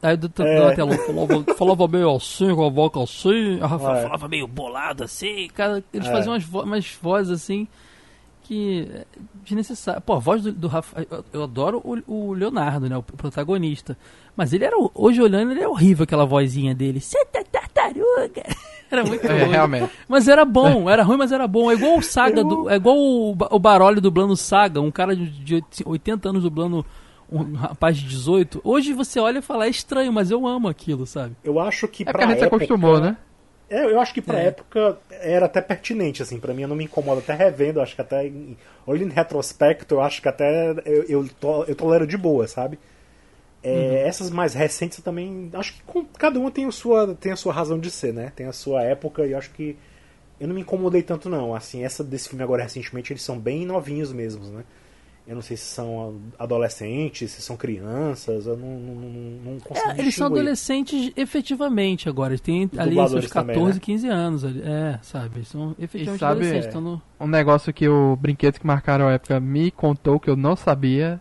aí 0.00 0.14
o 0.14 0.44
É. 0.44 0.76
Falava, 0.76 1.44
falava 1.56 1.88
meio 1.88 2.14
assim, 2.16 2.54
com 2.54 2.66
a 2.66 2.70
boca 2.70 3.02
assim, 3.02 3.60
a 3.60 3.66
Rafa 3.66 3.98
É. 3.98 4.02
falava 4.02 4.28
meio 4.28 4.46
bolado 4.46 5.02
assim, 5.04 5.48
cara, 5.48 5.82
eles 5.92 6.06
É. 6.06 6.12
faziam 6.12 6.32
umas, 6.34 6.44
vo 6.44 6.62
umas 6.62 6.92
vozes 7.02 7.32
assim 7.32 7.66
que 8.50 8.88
é 8.92 9.04
desnecessário. 9.44 10.00
Pô, 10.00 10.14
a 10.14 10.18
voz 10.18 10.42
do, 10.42 10.50
do 10.50 10.66
Rafa, 10.66 11.06
eu, 11.32 11.44
adoro 11.44 11.80
o, 11.84 12.30
o 12.30 12.32
Leonardo, 12.32 12.88
né, 12.88 12.96
o 12.96 13.02
protagonista, 13.02 13.96
mas 14.36 14.52
ele 14.52 14.64
era, 14.64 14.74
hoje 14.92 15.22
olhando, 15.22 15.52
ele 15.52 15.62
é 15.62 15.68
horrível 15.68 16.02
aquela 16.02 16.26
vozinha 16.26 16.74
dele, 16.74 16.98
senta 17.00 17.44
tartaruga, 17.44 18.42
era 18.90 19.04
muito 19.04 19.24
É, 19.24 19.42
ruim. 19.44 19.50
realmente. 19.52 19.90
Mas 20.08 20.26
era 20.26 20.44
bom, 20.44 20.90
era 20.90 21.04
ruim, 21.04 21.16
mas 21.16 21.30
era 21.30 21.46
bom. 21.46 21.70
É 21.70 21.74
igual 21.74 21.96
o 21.96 22.02
Saga, 22.02 22.42
do, 22.42 22.68
é 22.68 22.74
igual 22.74 22.96
o, 22.98 23.30
o 23.50 23.58
Baroli 23.60 24.00
dublando 24.00 24.36
Saga, 24.36 24.80
um 24.80 24.90
cara 24.90 25.14
de, 25.14 25.28
de 25.30 25.64
80 25.86 26.28
anos 26.28 26.42
dublando 26.42 26.84
um 27.30 27.54
rapaz 27.54 27.96
de 27.96 28.08
18. 28.08 28.60
Hoje 28.64 28.92
você 28.92 29.20
olha 29.20 29.38
e 29.38 29.42
fala, 29.42 29.66
é 29.66 29.70
estranho, 29.70 30.12
mas 30.12 30.32
eu 30.32 30.44
amo 30.44 30.66
aquilo, 30.66 31.06
sabe? 31.06 31.36
Eu 31.44 31.60
acho 31.60 31.86
que 31.86 32.02
É 32.02 32.10
pra 32.10 32.24
a 32.24 32.26
gente 32.26 32.38
se 32.38 32.44
época... 32.46 32.56
acostumou, 32.64 32.98
né? 33.00 33.16
É, 33.70 33.84
eu 33.84 34.00
acho 34.00 34.12
que 34.12 34.20
pra 34.20 34.40
É. 34.40 34.46
época 34.48 34.98
era 35.10 35.46
até 35.46 35.60
pertinente, 35.60 36.22
assim, 36.22 36.40
pra 36.40 36.52
mim 36.52 36.62
eu 36.62 36.68
não 36.68 36.74
me 36.76 36.84
incomodo 36.84 37.20
até 37.20 37.34
revendo, 37.34 37.78
eu 37.78 37.82
acho 37.84 37.94
que 37.94 38.00
até, 38.02 38.26
em- 38.26 38.56
olhando 38.84 39.12
em 39.12 39.14
retrospecto, 39.14 39.94
eu 39.94 40.00
acho 40.02 40.20
que 40.20 40.28
até 40.28 40.72
eu, 40.84 41.04
eu, 41.08 41.28
to- 41.28 41.64
eu 41.68 41.76
tolero 41.76 42.04
de 42.06 42.16
boa, 42.18 42.48
sabe? 42.48 42.78
É, 43.62 44.02
Essas 44.06 44.30
mais 44.30 44.54
recentes 44.54 44.98
eu 44.98 45.04
também, 45.04 45.50
acho 45.54 45.74
que 45.74 45.82
com- 45.84 46.04
cada 46.18 46.38
uma 46.40 46.50
tem, 46.50 46.66
o 46.66 46.72
sua, 46.72 47.14
tem 47.14 47.32
a 47.32 47.36
sua 47.36 47.52
razão 47.52 47.78
de 47.78 47.90
ser, 47.90 48.12
né? 48.12 48.32
Tem 48.34 48.46
a 48.46 48.52
sua 48.52 48.82
época 48.82 49.26
e 49.26 49.32
eu 49.32 49.38
acho 49.38 49.50
que 49.52 49.76
eu 50.40 50.48
não 50.48 50.54
me 50.56 50.62
incomodei 50.62 51.02
tanto 51.02 51.28
não, 51.30 51.54
assim, 51.54 51.84
essa 51.84 52.04
desse 52.04 52.28
filme 52.30 52.42
agora 52.44 52.62
recentemente, 52.64 53.12
eles 53.12 53.22
são 53.22 53.38
bem 53.38 53.66
novinhos 53.66 54.12
mesmos, 54.12 54.50
né? 54.50 54.64
Eu 55.30 55.36
não 55.36 55.42
sei 55.42 55.56
se 55.56 55.62
são 55.66 56.16
adolescentes, 56.36 57.30
se 57.30 57.40
são 57.40 57.56
crianças, 57.56 58.46
eu 58.46 58.56
não, 58.56 58.66
não, 58.68 58.94
não, 58.96 59.52
não 59.52 59.60
consigo 59.60 59.88
É, 59.92 60.00
eles 60.00 60.12
são 60.16 60.26
adolescentes 60.26 61.12
efetivamente 61.16 62.08
agora. 62.08 62.32
Eles 62.32 62.40
têm 62.40 62.68
ali 62.76 62.96
seus 63.08 63.28
14, 63.28 63.28
também, 63.28 63.64
né? 63.64 63.78
15 63.80 64.08
anos. 64.08 64.44
ali. 64.44 64.60
É, 64.64 64.98
sabe? 65.02 65.36
Eles 65.36 65.48
são 65.48 65.76
efetivamente 65.78 66.18
sabe, 66.18 66.32
adolescentes. 66.32 66.64
é. 66.64 66.68
Estão 66.68 66.80
no... 66.80 67.02
Um 67.20 67.28
negócio 67.28 67.72
que 67.72 67.88
o 67.88 68.16
Brinquedos 68.16 68.58
que 68.58 68.66
Marcaram 68.66 69.06
a 69.06 69.12
Época 69.12 69.38
me 69.38 69.70
contou 69.70 70.18
que 70.18 70.28
eu 70.28 70.34
não 70.36 70.56
sabia. 70.56 71.20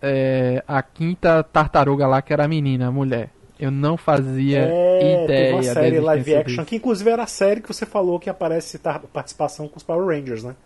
É 0.00 0.64
a 0.66 0.82
quinta 0.82 1.42
tartaruga 1.44 2.06
lá, 2.06 2.20
que 2.22 2.32
era 2.32 2.44
a 2.44 2.48
menina, 2.48 2.88
a 2.88 2.90
mulher. 2.90 3.30
Eu 3.60 3.70
não 3.70 3.96
fazia 3.96 4.58
É, 4.58 5.24
ideia 5.24 5.26
teve 5.26 5.52
uma 5.52 5.62
série 5.62 6.00
live 6.00 6.34
action, 6.34 6.56
disso. 6.56 6.64
que 6.66 6.76
inclusive 6.76 7.08
era 7.10 7.22
a 7.22 7.26
série 7.28 7.60
que 7.60 7.68
você 7.68 7.86
falou 7.86 8.18
que 8.18 8.28
aparece 8.28 8.78
tar- 8.78 9.00
participação 9.12 9.68
com 9.68 9.76
os 9.76 9.82
Power 9.84 10.04
Rangers, 10.06 10.42
né? 10.42 10.56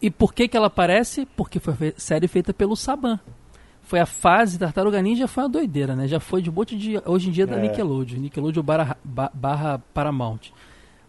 E 0.00 0.10
por 0.10 0.34
que 0.34 0.46
que 0.48 0.56
ela 0.56 0.66
aparece? 0.66 1.26
Porque 1.36 1.58
foi 1.58 1.74
fe- 1.74 1.94
série 1.96 2.28
feita 2.28 2.52
pelo 2.52 2.76
Saban. 2.76 3.18
Foi 3.82 4.00
a 4.00 4.06
fase 4.06 4.58
Tartaruga 4.58 5.00
Ninja, 5.00 5.28
foi 5.28 5.44
uma 5.44 5.48
doideira, 5.48 5.94
né? 5.94 6.06
Já 6.08 6.18
foi 6.20 6.42
de 6.42 6.50
um 6.50 6.52
monte 6.52 6.76
de. 6.76 7.00
Hoje 7.06 7.28
em 7.28 7.32
dia 7.32 7.44
é 7.44 7.46
da. 7.46 7.56
Nickelodeon. 7.56 8.18
Nickelodeon 8.18 8.62
barra, 8.62 8.96
ba- 9.04 9.30
barra 9.32 9.78
Paramount. 9.94 10.50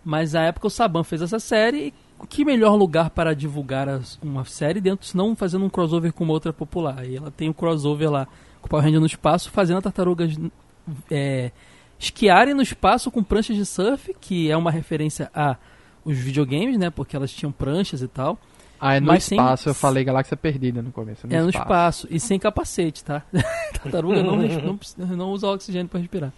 Mas 0.06 0.34
na 0.34 0.44
época 0.44 0.68
o 0.68 0.70
Saban 0.70 1.04
fez 1.04 1.22
essa 1.22 1.40
série. 1.40 1.88
E 2.24 2.28
que 2.28 2.46
melhor 2.46 2.76
lugar 2.76 3.10
para 3.10 3.36
divulgar 3.36 3.90
as- 3.90 4.18
uma 4.24 4.46
série 4.46 4.80
dentro, 4.80 5.06
senão 5.06 5.36
fazendo 5.36 5.66
um 5.66 5.70
crossover 5.70 6.14
com 6.14 6.24
uma 6.24 6.34
outra 6.34 6.54
popular. 6.54 7.06
E 7.06 7.16
ela 7.18 7.30
tem 7.32 7.50
um 7.50 7.54
crossover 7.54 8.10
lá 8.10 8.26
com 8.62 8.68
o 8.68 8.70
Power 8.70 8.86
Ranger 8.86 9.00
no 9.00 9.06
espaço, 9.06 9.52
fazendo 9.52 9.78
a 9.78 9.82
tartarugas 9.82 10.36
é, 11.12 11.52
esquiarem 12.00 12.54
no 12.54 12.62
espaço 12.62 13.12
com 13.12 13.24
pranchas 13.24 13.56
de 13.56 13.66
surf, 13.66 14.16
que 14.22 14.50
é 14.50 14.56
uma 14.58 14.72
referência 14.72 15.30
a 15.34 15.58
os 16.06 16.18
videogames, 16.18 16.78
né? 16.78 16.90
Porque 16.90 17.16
elas 17.16 17.32
tinham 17.32 17.52
pranchas 17.52 18.02
e 18.02 18.08
tal. 18.08 18.38
Ah, 18.80 18.96
é 18.96 19.00
no 19.00 19.08
Mas 19.08 19.24
sem- 19.24 19.38
espaço, 19.38 19.70
eu 19.70 19.74
falei 19.74 20.04
Galáxia 20.04 20.38
Perdida 20.38 20.82
no 20.82 20.92
começo. 20.92 21.26
É 21.30 21.42
no 21.42 21.50
espaço. 21.50 22.08
E 22.12 22.20
sem 22.20 22.38
capacete, 22.40 23.04
tá? 23.04 23.24
Tartaruga 23.82 24.22
não, 24.24 24.38
não, 24.38 25.08
não 25.18 25.30
usa 25.32 25.48
oxigênio 25.48 25.88
pra 25.88 26.00
respirar. 26.00 26.32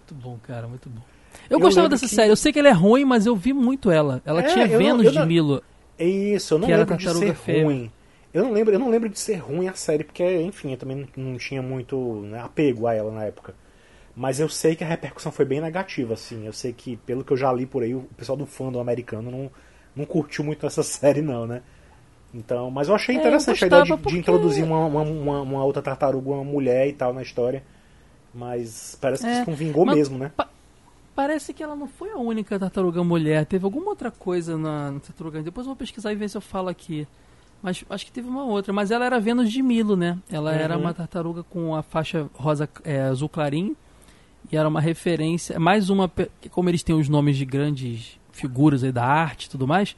Muito 0.00 0.14
bom, 0.22 0.38
cara, 0.42 0.66
muito 0.66 0.88
bom. 0.88 1.00
Eu, 1.48 1.56
Eu 1.56 1.60
gostava 1.60 1.88
dessa 1.88 2.08
que- 2.08 2.14
série. 2.14 2.30
Eu 2.30 2.36
sei 2.36 2.52
que 2.52 2.58
ela 2.58 2.68
é 2.68 2.72
ruim, 2.72 3.04
mas 3.04 3.26
eu 3.26 3.36
vi 3.36 3.52
muito 3.52 3.90
ela. 3.90 4.20
Ela 4.24 4.40
É, 4.40 4.44
tinha 4.44 4.66
não- 4.66 4.78
Vênus 4.78 5.04
eu 5.06 5.12
de 5.12 5.18
não- 5.18 5.26
Milo. 5.26 5.62
É 5.98 6.04
isso, 6.06 6.54
eu 6.54 6.58
não 6.58 6.66
Que 6.66 6.72
era 6.72 6.82
lembro 6.82 6.96
de 6.96 7.12
ser 7.12 7.34
Fêmea. 7.34 7.64
ruim. 7.64 7.90
Eu 8.32 8.42
não 8.42 8.50
lembro, 8.52 8.74
eu 8.74 8.78
não 8.80 8.90
lembro 8.90 9.08
de 9.08 9.18
ser 9.18 9.36
ruim 9.36 9.68
a 9.68 9.74
série, 9.74 10.02
porque, 10.02 10.24
enfim, 10.42 10.72
eu 10.72 10.76
também 10.76 10.96
não, 11.16 11.24
não 11.32 11.38
tinha 11.38 11.62
muito 11.62 12.22
né, 12.24 12.40
apego 12.40 12.86
a 12.88 12.94
ela 12.94 13.12
na 13.12 13.24
época. 13.24 13.54
Mas 14.16 14.40
eu 14.40 14.48
sei 14.48 14.74
que 14.74 14.82
a 14.82 14.86
repercussão 14.88 15.30
foi 15.30 15.44
bem 15.44 15.60
negativa, 15.60 16.14
assim. 16.14 16.44
Eu 16.46 16.52
sei 16.52 16.72
que, 16.72 16.96
pelo 16.96 17.22
que 17.24 17.32
eu 17.32 17.36
já 17.36 17.52
li 17.52 17.64
por 17.66 17.82
aí, 17.84 17.94
o 17.94 18.02
pessoal 18.16 18.36
do 18.36 18.44
fandom 18.46 18.80
americano 18.80 19.30
não, 19.30 19.50
não 19.96 20.04
curtiu 20.04 20.44
muito 20.44 20.66
essa 20.66 20.82
série, 20.84 21.22
não, 21.22 21.46
né? 21.46 21.62
Então, 22.32 22.70
mas 22.70 22.88
eu 22.88 22.94
achei 22.94 23.14
É, 23.14 23.18
eu 23.18 23.20
interessante 23.20 23.62
a 23.64 23.66
ideia 23.66 23.82
de, 23.82 23.88
gostava 23.90 23.96
de 23.98 24.02
porque- 24.02 24.18
introduzir 24.18 24.64
uma, 24.64 24.84
uma, 24.86 25.02
uma, 25.02 25.40
uma 25.42 25.64
outra 25.64 25.80
tartaruga, 25.80 26.30
uma 26.30 26.44
mulher 26.44 26.88
e 26.88 26.92
tal 26.92 27.12
na 27.14 27.22
história. 27.22 27.62
Mas 28.34 28.98
parece 29.00 29.22
que 29.22 29.28
É, 29.30 29.40
isso 29.40 29.50
não 29.50 29.56
vingou 29.56 29.86
mesmo, 29.86 30.18
né? 30.18 30.32
Parece 31.14 31.54
que 31.54 31.62
ela 31.62 31.76
não 31.76 31.86
foi 31.86 32.10
a 32.10 32.16
única 32.16 32.58
tartaruga 32.58 33.04
mulher. 33.04 33.46
Teve 33.46 33.64
alguma 33.64 33.90
outra 33.90 34.10
coisa 34.10 34.58
na, 34.58 34.90
na 34.90 34.98
tartaruga. 35.00 35.42
Depois 35.42 35.64
eu 35.64 35.70
vou 35.70 35.76
pesquisar 35.76 36.12
e 36.12 36.16
ver 36.16 36.28
se 36.28 36.36
eu 36.36 36.40
falo 36.40 36.68
aqui. 36.68 37.06
Mas 37.62 37.84
acho 37.88 38.04
que 38.04 38.10
teve 38.10 38.28
uma 38.28 38.44
outra. 38.44 38.72
Mas 38.72 38.90
ela 38.90 39.04
era 39.06 39.20
Vênus 39.20 39.52
de 39.52 39.62
Milo, 39.62 39.94
né? 39.96 40.18
Ela 40.28 40.52
era 40.52 40.74
Uhum. 40.74 40.80
uma 40.82 40.92
tartaruga 40.92 41.44
com 41.44 41.76
a 41.76 41.82
faixa 41.84 42.28
rosa 42.34 42.68
é, 42.82 43.02
azul 43.02 43.28
clarinho. 43.28 43.76
E 44.50 44.56
era 44.56 44.68
uma 44.68 44.80
referência. 44.80 45.56
Mais 45.60 45.88
uma. 45.88 46.10
Como 46.50 46.68
eles 46.68 46.82
têm 46.82 46.96
os 46.96 47.08
nomes 47.08 47.36
de 47.36 47.44
grandes 47.44 48.18
figuras 48.34 48.84
aí 48.84 48.92
da 48.92 49.04
arte 49.04 49.46
e 49.46 49.50
tudo 49.50 49.66
mais. 49.66 49.96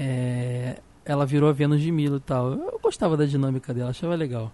é, 0.00 0.76
ela 1.04 1.26
virou 1.26 1.48
a 1.50 1.52
Vênus 1.52 1.80
de 1.80 1.90
Milo 1.92 2.16
e 2.18 2.20
tal. 2.20 2.52
Eu 2.52 2.80
gostava 2.82 3.16
da 3.16 3.24
dinâmica 3.26 3.74
dela, 3.74 3.90
achava 3.90 4.14
legal. 4.14 4.52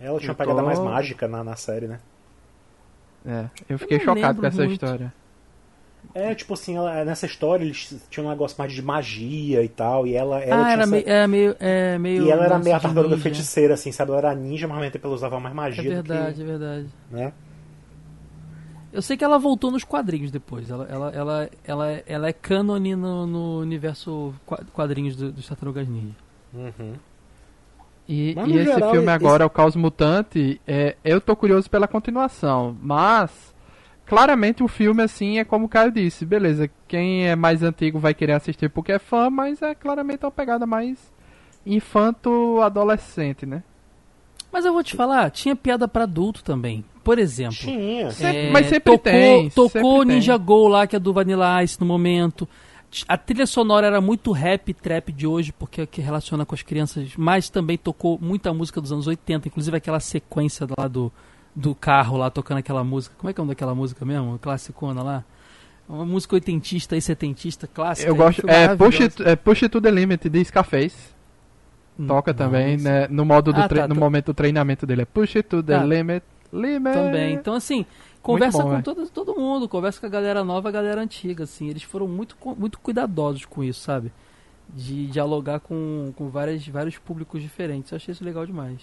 Ela 0.00 0.18
tinha 0.18 0.30
Eu 0.30 0.32
uma 0.32 0.36
pegada 0.36 0.62
tô- 0.62 0.66
mais 0.66 0.78
mágica 0.80 1.28
na, 1.28 1.44
na 1.44 1.54
série, 1.56 1.86
né? 1.86 2.00
É, 3.24 3.50
eu 3.68 3.78
fiquei 3.78 3.98
não 3.98 4.04
chocado 4.04 4.40
com 4.40 4.46
essa 4.46 4.62
muito. 4.62 4.72
história. 4.72 5.12
É, 6.14 6.34
tipo 6.34 6.54
assim, 6.54 6.76
ela, 6.76 7.04
nessa 7.04 7.26
história 7.26 7.64
eles 7.64 7.94
tinham 8.10 8.26
um 8.26 8.30
negócio 8.30 8.56
mais 8.58 8.72
de 8.72 8.82
magia 8.82 9.62
e 9.62 9.68
tal, 9.68 10.06
e 10.06 10.14
ela, 10.14 10.40
ela 10.40 10.66
ah, 10.66 10.66
tinha 10.66 10.72
era, 10.72 10.82
essa- 10.82 10.90
meio, 10.90 11.04
é 11.08 11.26
meio. 11.26 11.56
É 11.60 11.98
meio 11.98 12.24
E 12.24 12.30
ela 12.30 12.44
era 12.44 12.58
meio 12.58 12.76
a 12.76 12.80
tartaruga 12.80 13.16
ninja. 13.16 13.22
feiticeira, 13.22 13.74
assim, 13.74 13.92
sabe? 13.92 14.10
Ela 14.12 14.18
era 14.18 14.34
ninja, 14.34 14.66
mas 14.68 14.76
ao 14.76 14.80
mesmo 14.80 14.92
tempo 14.92 15.06
ela 15.06 15.14
usava 15.14 15.40
mais 15.40 15.54
É 15.76 15.82
magia 15.82 15.92
do 15.92 16.02
verdade, 16.02 16.36
que. 16.36 16.42
é 16.42 16.44
verdade. 16.44 16.88
Né? 17.10 17.32
Eu 18.92 19.00
sei 19.02 19.16
que 19.16 19.24
ela 19.24 19.38
voltou 19.38 19.70
nos 19.70 19.84
quadrinhos 19.84 20.30
depois. 20.30 20.68
Ela, 20.70 20.86
ela, 20.90 21.10
ela, 21.14 21.50
ela, 21.64 22.02
ela 22.06 22.28
é 22.28 22.32
cânone 22.32 22.96
no, 22.96 23.26
no 23.26 23.58
universo 23.60 24.34
qua- 24.44 24.60
quadrinhos 24.72 25.14
do, 25.16 25.30
dos 25.30 25.46
Tartarugas 25.46 25.86
Ninja. 25.88 26.14
Uhum. 26.52 26.94
E, 28.08 28.34
e 28.34 28.56
esse 28.56 28.64
geral, 28.72 28.90
filme 28.90 29.06
esse- 29.06 29.14
agora, 29.14 29.46
O 29.46 29.50
Caos 29.50 29.76
Mutante, 29.76 30.60
é, 30.66 30.96
eu 31.04 31.20
tô 31.20 31.36
curioso 31.36 31.70
pela 31.70 31.86
continuação, 31.86 32.76
mas 32.82 33.54
claramente 34.04 34.64
o 34.64 34.66
filme, 34.68 35.00
assim, 35.04 35.38
é 35.38 35.44
como 35.44 35.66
o 35.66 35.68
Caio 35.68 35.92
disse, 35.92 36.26
beleza, 36.26 36.68
quem 36.88 37.28
é 37.28 37.36
mais 37.36 37.62
antigo 37.62 38.00
vai 38.00 38.12
querer 38.12 38.32
assistir 38.32 38.68
porque 38.68 38.90
é 38.90 38.98
fã, 38.98 39.30
mas 39.30 39.62
é 39.62 39.72
claramente 39.76 40.24
uma 40.24 40.32
pegada 40.32 40.66
mais 40.66 41.12
infanto-adolescente, 41.64 43.46
né? 43.46 43.62
Mas 44.52 44.64
eu 44.64 44.72
vou 44.72 44.82
te 44.82 44.96
falar, 44.96 45.30
tinha 45.30 45.54
piada 45.54 45.86
pra 45.86 46.02
adulto 46.04 46.42
também. 46.42 46.84
Por 47.04 47.18
exemplo, 47.18 47.56
Tinha. 47.56 48.10
Sempre- 48.10 48.50
mas 48.50 48.66
sempre 48.66 48.80
tocou, 48.92 48.98
tem, 48.98 49.50
Tocou 49.50 49.68
sempre 49.70 49.88
tem. 49.90 50.04
Ninja 50.16 50.36
Go 50.36 50.68
lá, 50.68 50.86
que 50.86 50.94
é 50.96 50.98
do 50.98 51.12
Vanilla 51.12 51.62
Ice 51.64 51.80
no 51.80 51.86
momento. 51.86 52.46
A 53.06 53.16
trilha 53.16 53.46
sonora 53.46 53.86
era 53.86 54.00
muito 54.00 54.32
rap 54.32 54.74
trap 54.74 55.12
de 55.12 55.26
hoje, 55.26 55.52
porque 55.52 55.82
é 55.82 55.86
que 55.86 56.00
relaciona 56.00 56.44
com 56.44 56.54
as 56.54 56.62
crianças, 56.62 57.10
mas 57.16 57.48
também 57.48 57.78
tocou 57.78 58.18
muita 58.20 58.52
música 58.52 58.80
dos 58.80 58.90
anos 58.92 59.06
80, 59.06 59.46
inclusive 59.48 59.76
aquela 59.76 60.00
sequência 60.00 60.66
lá 60.76 60.88
do, 60.88 61.10
do 61.54 61.74
carro 61.74 62.16
lá 62.16 62.28
tocando 62.30 62.58
aquela 62.58 62.82
música. 62.82 63.14
Como 63.16 63.30
é 63.30 63.32
que 63.32 63.40
é 63.40 63.42
o 63.42 63.44
nome 63.44 63.54
daquela 63.54 63.74
música 63.74 64.04
mesmo? 64.04 64.38
Classicona 64.40 65.02
lá? 65.02 65.24
Uma 65.88 66.04
música 66.04 66.34
oitentista 66.34 66.96
e 66.96 67.00
setentista 67.00 67.66
clássica. 67.66 68.08
Eu 68.10 68.14
gosto, 68.14 68.42
é 68.48 68.66
maravilhosa. 68.66 68.76
Push, 68.76 69.00
It, 69.00 69.22
é 69.22 69.36
Push 69.36 69.62
It 69.64 69.72
to 69.72 69.80
the 69.80 69.90
Limit, 69.90 70.28
de 70.28 70.44
Scarface. 70.44 70.96
Toca 72.06 72.32
também, 72.34 72.76
né? 72.76 73.06
No 73.08 73.24
modo 73.24 73.52
do 73.52 73.60
Ah, 73.60 73.68
tá, 73.68 73.88
no 73.88 73.94
tô- 73.94 74.00
momento 74.00 74.26
do 74.26 74.34
treinamento 74.34 74.86
dele 74.86 75.02
é 75.02 75.04
push 75.04 75.36
it 75.36 75.48
to 75.48 75.62
the 75.62 75.78
Tá. 75.78 75.84
limit, 75.84 76.24
limit. 76.52 76.92
Também. 76.94 77.34
Então, 77.34 77.54
assim, 77.54 77.84
conversa 78.22 78.58
bom, 78.58 78.64
com 78.64 78.70
velho. 78.70 78.82
todo, 78.82 79.08
todo 79.08 79.34
mundo, 79.34 79.68
conversa 79.68 80.00
com 80.00 80.06
a 80.06 80.10
galera 80.10 80.42
nova, 80.44 80.68
a 80.68 80.72
galera 80.72 81.00
antiga, 81.00 81.44
assim. 81.44 81.68
Eles 81.68 81.82
foram 81.82 82.06
muito, 82.08 82.36
muito 82.56 82.78
cuidadosos 82.80 83.44
com 83.44 83.62
isso, 83.64 83.80
sabe? 83.80 84.12
De 84.68 85.06
dialogar 85.08 85.60
com, 85.60 86.12
com 86.16 86.28
várias, 86.28 86.66
vários 86.68 86.96
públicos 86.98 87.40
diferentes. 87.42 87.90
Eu 87.92 87.96
achei 87.96 88.12
isso 88.12 88.24
legal 88.24 88.46
demais. 88.46 88.78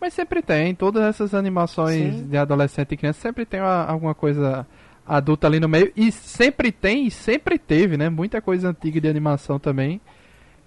Mas 0.00 0.12
sempre 0.12 0.42
tem, 0.42 0.74
todas 0.74 1.02
essas 1.02 1.34
animações 1.34 2.14
Sim. 2.14 2.26
de 2.28 2.36
adolescente 2.36 2.92
e 2.92 2.96
criança 2.96 3.20
sempre 3.20 3.46
tem 3.46 3.60
uma- 3.60 3.84
alguma 3.86 4.14
coisa 4.14 4.66
adulta 5.06 5.46
ali 5.46 5.58
no 5.60 5.68
meio. 5.68 5.92
E 5.96 6.10
sempre 6.12 6.70
tem 6.72 7.06
e 7.06 7.10
sempre 7.10 7.58
teve, 7.58 7.96
né? 7.96 8.08
Muita 8.10 8.40
coisa 8.42 8.68
antiga 8.70 9.00
de 9.00 9.08
animação 9.08 9.58
também. 9.58 10.00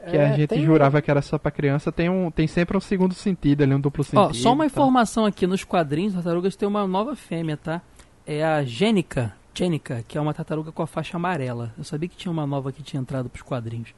Que 0.09 0.15
É, 0.15 0.25
a 0.25 0.33
gente 0.35 0.47
tem- 0.47 0.63
jurava 0.63 1.01
que 1.01 1.09
era 1.11 1.21
só 1.21 1.37
pra 1.37 1.49
criança, 1.51 1.91
tem, 1.91 2.09
um, 2.09 2.29
tem 2.31 2.47
sempre 2.47 2.77
um 2.77 2.79
segundo 2.79 3.13
sentido 3.13 3.63
ali, 3.63 3.73
um 3.73 3.79
duplo 3.79 4.03
sentido. 4.03 4.19
Ó, 4.29 4.33
só 4.33 4.53
uma 4.53 4.65
informação 4.65 5.25
aqui, 5.25 5.45
nos 5.47 5.63
quadrinhos, 5.63 6.13
tartarugas 6.13 6.55
tem 6.55 6.67
uma 6.67 6.87
nova 6.87 7.15
fêmea, 7.15 7.57
tá? 7.57 7.81
É 8.25 8.43
a 8.45 8.63
Gênica, 8.63 9.33
Gênica, 9.53 10.03
que 10.07 10.17
é 10.17 10.21
uma 10.21 10.33
tartaruga 10.33 10.71
com 10.71 10.81
a 10.83 10.87
faixa 10.87 11.17
amarela. 11.17 11.73
Eu 11.77 11.83
sabia 11.83 12.07
que 12.07 12.15
tinha 12.15 12.31
uma 12.31 12.45
nova 12.45 12.71
que 12.71 12.83
tinha 12.83 13.01
entrado 13.01 13.27
pros 13.29 13.41
quadrinhos. 13.41 13.93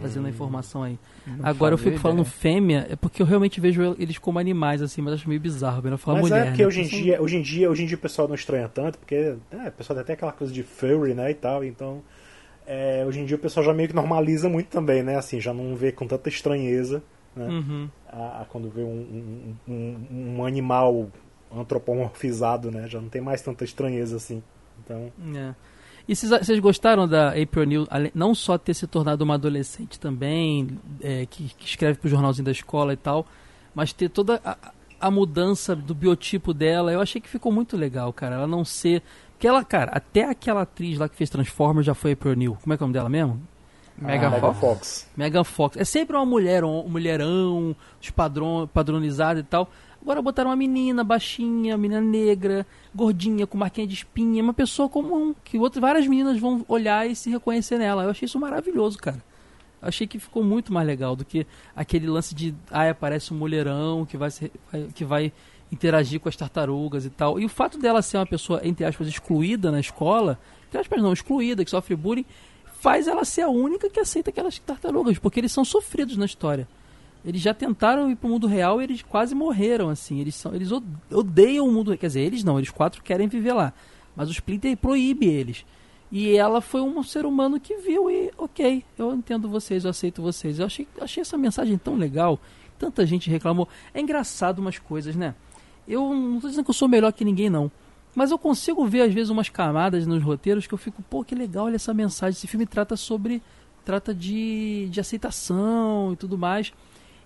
Trazendo 0.00 0.26
a 0.26 0.30
informação 0.30 0.82
aí. 0.82 0.98
Não 1.24 1.46
Agora 1.46 1.74
eu 1.74 1.78
fico 1.78 1.98
falando 1.98 2.20
ideia. 2.20 2.32
fêmea, 2.32 2.86
é 2.90 2.96
porque 2.96 3.22
eu 3.22 3.26
realmente 3.26 3.60
vejo 3.60 3.94
eles 3.96 4.18
como 4.18 4.40
animais, 4.40 4.82
assim, 4.82 5.00
mas 5.00 5.14
acho 5.14 5.28
meio 5.28 5.40
bizarro. 5.40 5.82
Melhor 5.82 5.98
falar 5.98 6.20
Mas 6.20 6.30
mulher. 6.30 6.46
é 6.46 6.48
porque 6.48 6.62
né? 6.62 6.66
hoje 6.66 6.80
em 6.80 6.86
dia, 6.86 7.22
hoje 7.22 7.36
em 7.36 7.42
dia, 7.42 7.70
hoje 7.70 7.82
em 7.84 7.86
dia 7.86 7.96
o 7.96 8.00
pessoal 8.00 8.26
não 8.26 8.34
estranha 8.34 8.66
tanto, 8.68 8.98
porque 8.98 9.36
é, 9.52 9.68
o 9.68 9.72
pessoal 9.72 9.94
tem 9.96 10.02
até 10.02 10.12
aquela 10.14 10.32
coisa 10.32 10.52
de 10.52 10.64
furry, 10.64 11.14
né, 11.14 11.30
e 11.30 11.34
tal, 11.34 11.62
então 11.62 12.02
é, 12.66 13.04
hoje 13.06 13.20
em 13.20 13.24
dia 13.24 13.36
o 13.36 13.38
pessoal 13.40 13.64
já 13.64 13.72
meio 13.74 13.88
que 13.88 13.94
normaliza 13.94 14.48
muito 14.48 14.68
também, 14.68 15.02
né, 15.02 15.16
assim, 15.16 15.40
já 15.40 15.52
não 15.54 15.74
vê 15.76 15.92
com 15.92 16.06
tanta 16.06 16.28
estranheza, 16.28 17.02
né, 17.36 17.46
Uhum. 17.48 17.88
a, 18.08 18.42
a 18.42 18.44
quando 18.44 18.68
vê 18.70 18.82
um, 18.82 19.54
um, 19.68 19.72
um, 19.72 20.36
um 20.38 20.44
animal 20.44 21.08
antropomorfizado, 21.74 22.70
né, 22.70 22.86
já 22.88 23.00
não 23.00 23.08
tem 23.08 23.20
mais 23.20 23.42
tanta 23.42 23.64
estranheza 23.64 24.16
assim. 24.16 24.42
Então, 24.84 25.12
É. 25.34 25.54
E 26.06 26.14
vocês 26.14 26.58
gostaram 26.60 27.08
da 27.08 27.30
April 27.30 27.86
ale- 27.88 28.12
não 28.14 28.34
só 28.34 28.58
ter 28.58 28.74
se 28.74 28.86
tornado 28.86 29.22
uma 29.24 29.34
adolescente 29.36 29.98
também, 29.98 30.68
é, 31.00 31.24
que, 31.24 31.48
que 31.56 31.64
escreve 31.64 31.98
pro 31.98 32.10
jornalzinho 32.10 32.44
da 32.44 32.50
escola 32.50 32.92
e 32.92 32.96
tal, 32.96 33.26
mas 33.74 33.90
ter 33.94 34.10
toda 34.10 34.38
a, 34.44 34.58
a 35.00 35.10
mudança 35.10 35.74
do 35.74 35.94
biotipo 35.94 36.52
dela, 36.52 36.92
eu 36.92 37.00
achei 37.00 37.22
que 37.22 37.28
ficou 37.28 37.50
muito 37.50 37.74
legal, 37.74 38.12
cara. 38.12 38.34
Ela 38.34 38.46
não 38.46 38.66
ser. 38.66 39.02
Porque 39.34 39.46
ela, 39.46 39.62
cara, 39.64 39.90
até 39.92 40.24
aquela 40.24 40.62
atriz 40.62 40.98
lá 40.98 41.08
que 41.08 41.16
fez 41.16 41.28
Transformers 41.28 41.84
já 41.86 41.94
foi 41.94 42.12
April 42.12 42.34
News. 42.34 42.58
Como 42.62 42.72
é 42.72 42.76
que 42.76 42.82
é 42.82 42.84
o 42.84 42.86
nome 42.86 42.94
dela 42.94 43.08
mesmo? 43.08 43.40
Megan 43.96 44.28
a 44.28 44.30
Fox? 44.30 44.40
Megan 44.40 44.54
Fox. 44.54 45.10
Megan 45.16 45.44
Fox. 45.44 45.76
É 45.76 45.84
sempre 45.84 46.16
uma 46.16 46.24
mulher, 46.26 46.64
um 46.64 46.88
mulherão, 46.88 47.76
os 48.00 48.10
padrão, 48.10 48.68
padronizado 48.72 49.40
e 49.40 49.42
tal. 49.42 49.68
Agora 50.02 50.20
botaram 50.20 50.50
uma 50.50 50.56
menina 50.56 51.02
baixinha, 51.04 51.76
menina 51.78 52.00
negra, 52.00 52.66
gordinha, 52.94 53.46
com 53.46 53.56
marquinha 53.56 53.86
de 53.86 53.94
espinha, 53.94 54.42
uma 54.42 54.52
pessoa 54.52 54.88
comum, 54.88 55.34
que 55.44 55.58
outras, 55.58 55.80
várias 55.80 56.06
meninas 56.06 56.38
vão 56.38 56.64
olhar 56.68 57.08
e 57.08 57.14
se 57.16 57.30
reconhecer 57.30 57.78
nela. 57.78 58.02
Eu 58.04 58.10
achei 58.10 58.26
isso 58.26 58.38
maravilhoso, 58.38 58.98
cara. 58.98 59.22
Eu 59.80 59.88
achei 59.88 60.06
que 60.06 60.18
ficou 60.18 60.42
muito 60.42 60.72
mais 60.72 60.86
legal 60.86 61.14
do 61.16 61.24
que 61.24 61.46
aquele 61.76 62.06
lance 62.06 62.34
de, 62.34 62.54
ah, 62.70 62.88
aparece 62.90 63.32
um 63.32 63.36
mulherão 63.38 64.04
que 64.04 64.16
vai, 64.16 64.30
se- 64.30 64.50
vai- 64.70 64.88
que 64.94 65.04
vai 65.04 65.32
interagir 65.72 66.20
com 66.20 66.28
as 66.28 66.36
tartarugas 66.36 67.04
e 67.04 67.10
tal. 67.10 67.38
E 67.40 67.44
o 67.44 67.48
fato 67.48 67.78
dela 67.78 68.02
ser 68.02 68.18
uma 68.18 68.26
pessoa, 68.26 68.60
entre 68.64 68.84
aspas, 68.84 69.08
excluída 69.08 69.70
na 69.70 69.80
escola, 69.80 70.38
entre 70.68 70.80
aspas 70.80 71.02
não, 71.02 71.12
excluída, 71.12 71.64
que 71.64 71.70
sofre 71.70 71.96
bullying, 71.96 72.24
faz 72.80 73.08
ela 73.08 73.24
ser 73.24 73.42
a 73.42 73.48
única 73.48 73.88
que 73.90 73.98
aceita 73.98 74.30
aquelas 74.30 74.58
tartarugas, 74.58 75.18
porque 75.18 75.40
eles 75.40 75.52
são 75.52 75.64
sofridos 75.64 76.16
na 76.16 76.26
história. 76.26 76.68
Eles 77.24 77.40
já 77.40 77.54
tentaram 77.54 78.10
ir 78.10 78.16
pro 78.16 78.28
mundo 78.28 78.46
real 78.46 78.80
e 78.80 78.84
eles 78.84 79.02
quase 79.02 79.34
morreram, 79.34 79.88
assim. 79.88 80.20
Eles, 80.20 80.34
são, 80.34 80.54
eles 80.54 80.70
od- 80.70 80.84
odeiam 81.10 81.66
o 81.66 81.72
mundo. 81.72 81.96
Quer 81.96 82.08
dizer, 82.08 82.20
eles 82.20 82.44
não, 82.44 82.58
eles 82.58 82.68
quatro 82.68 83.02
querem 83.02 83.26
viver 83.26 83.54
lá. 83.54 83.72
Mas 84.14 84.28
o 84.28 84.32
Splinter 84.32 84.76
proíbe 84.76 85.26
eles. 85.26 85.64
E 86.12 86.36
ela 86.36 86.60
foi 86.60 86.82
um 86.82 87.02
ser 87.02 87.24
humano 87.24 87.58
que 87.58 87.76
viu 87.78 88.10
e, 88.10 88.30
ok, 88.36 88.84
eu 88.98 89.14
entendo 89.14 89.48
vocês, 89.48 89.84
eu 89.84 89.90
aceito 89.90 90.20
vocês. 90.20 90.58
Eu 90.58 90.66
achei, 90.66 90.86
achei 91.00 91.22
essa 91.22 91.38
mensagem 91.38 91.78
tão 91.78 91.96
legal. 91.96 92.38
Tanta 92.78 93.06
gente 93.06 93.30
reclamou. 93.30 93.66
É 93.94 94.00
engraçado 94.02 94.58
umas 94.58 94.78
coisas, 94.78 95.16
né? 95.16 95.34
Eu 95.86 96.14
não 96.14 96.40
tô 96.40 96.48
dizendo 96.48 96.64
que 96.64 96.70
eu 96.70 96.74
sou 96.74 96.88
melhor 96.88 97.12
que 97.12 97.24
ninguém, 97.24 97.50
não. 97.50 97.70
Mas 98.14 98.30
eu 98.30 98.38
consigo 98.38 98.86
ver, 98.86 99.02
às 99.02 99.12
vezes, 99.12 99.30
umas 99.30 99.48
camadas 99.48 100.06
nos 100.06 100.22
roteiros 100.22 100.66
que 100.66 100.74
eu 100.74 100.78
fico, 100.78 101.02
pô, 101.02 101.24
que 101.24 101.34
legal, 101.34 101.66
olha 101.66 101.76
essa 101.76 101.92
mensagem. 101.92 102.36
Esse 102.36 102.46
filme 102.46 102.64
trata 102.66 102.96
sobre. 102.96 103.42
trata 103.84 104.14
de, 104.14 104.88
de 104.90 105.00
aceitação 105.00 106.12
e 106.12 106.16
tudo 106.16 106.38
mais. 106.38 106.72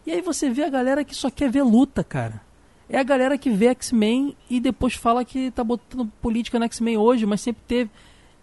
E 0.06 0.10
aí 0.10 0.22
você 0.22 0.48
vê 0.48 0.64
a 0.64 0.70
galera 0.70 1.04
que 1.04 1.14
só 1.14 1.30
quer 1.30 1.50
ver 1.50 1.62
luta, 1.62 2.02
cara. 2.02 2.40
É 2.88 2.98
a 2.98 3.02
galera 3.02 3.36
que 3.36 3.50
vê 3.50 3.66
X-Men 3.66 4.34
e 4.48 4.58
depois 4.58 4.94
fala 4.94 5.22
que 5.24 5.50
tá 5.50 5.62
botando 5.62 6.10
política 6.22 6.58
no 6.58 6.64
X-Men 6.64 6.96
hoje, 6.96 7.26
mas 7.26 7.42
sempre 7.42 7.62
teve. 7.68 7.90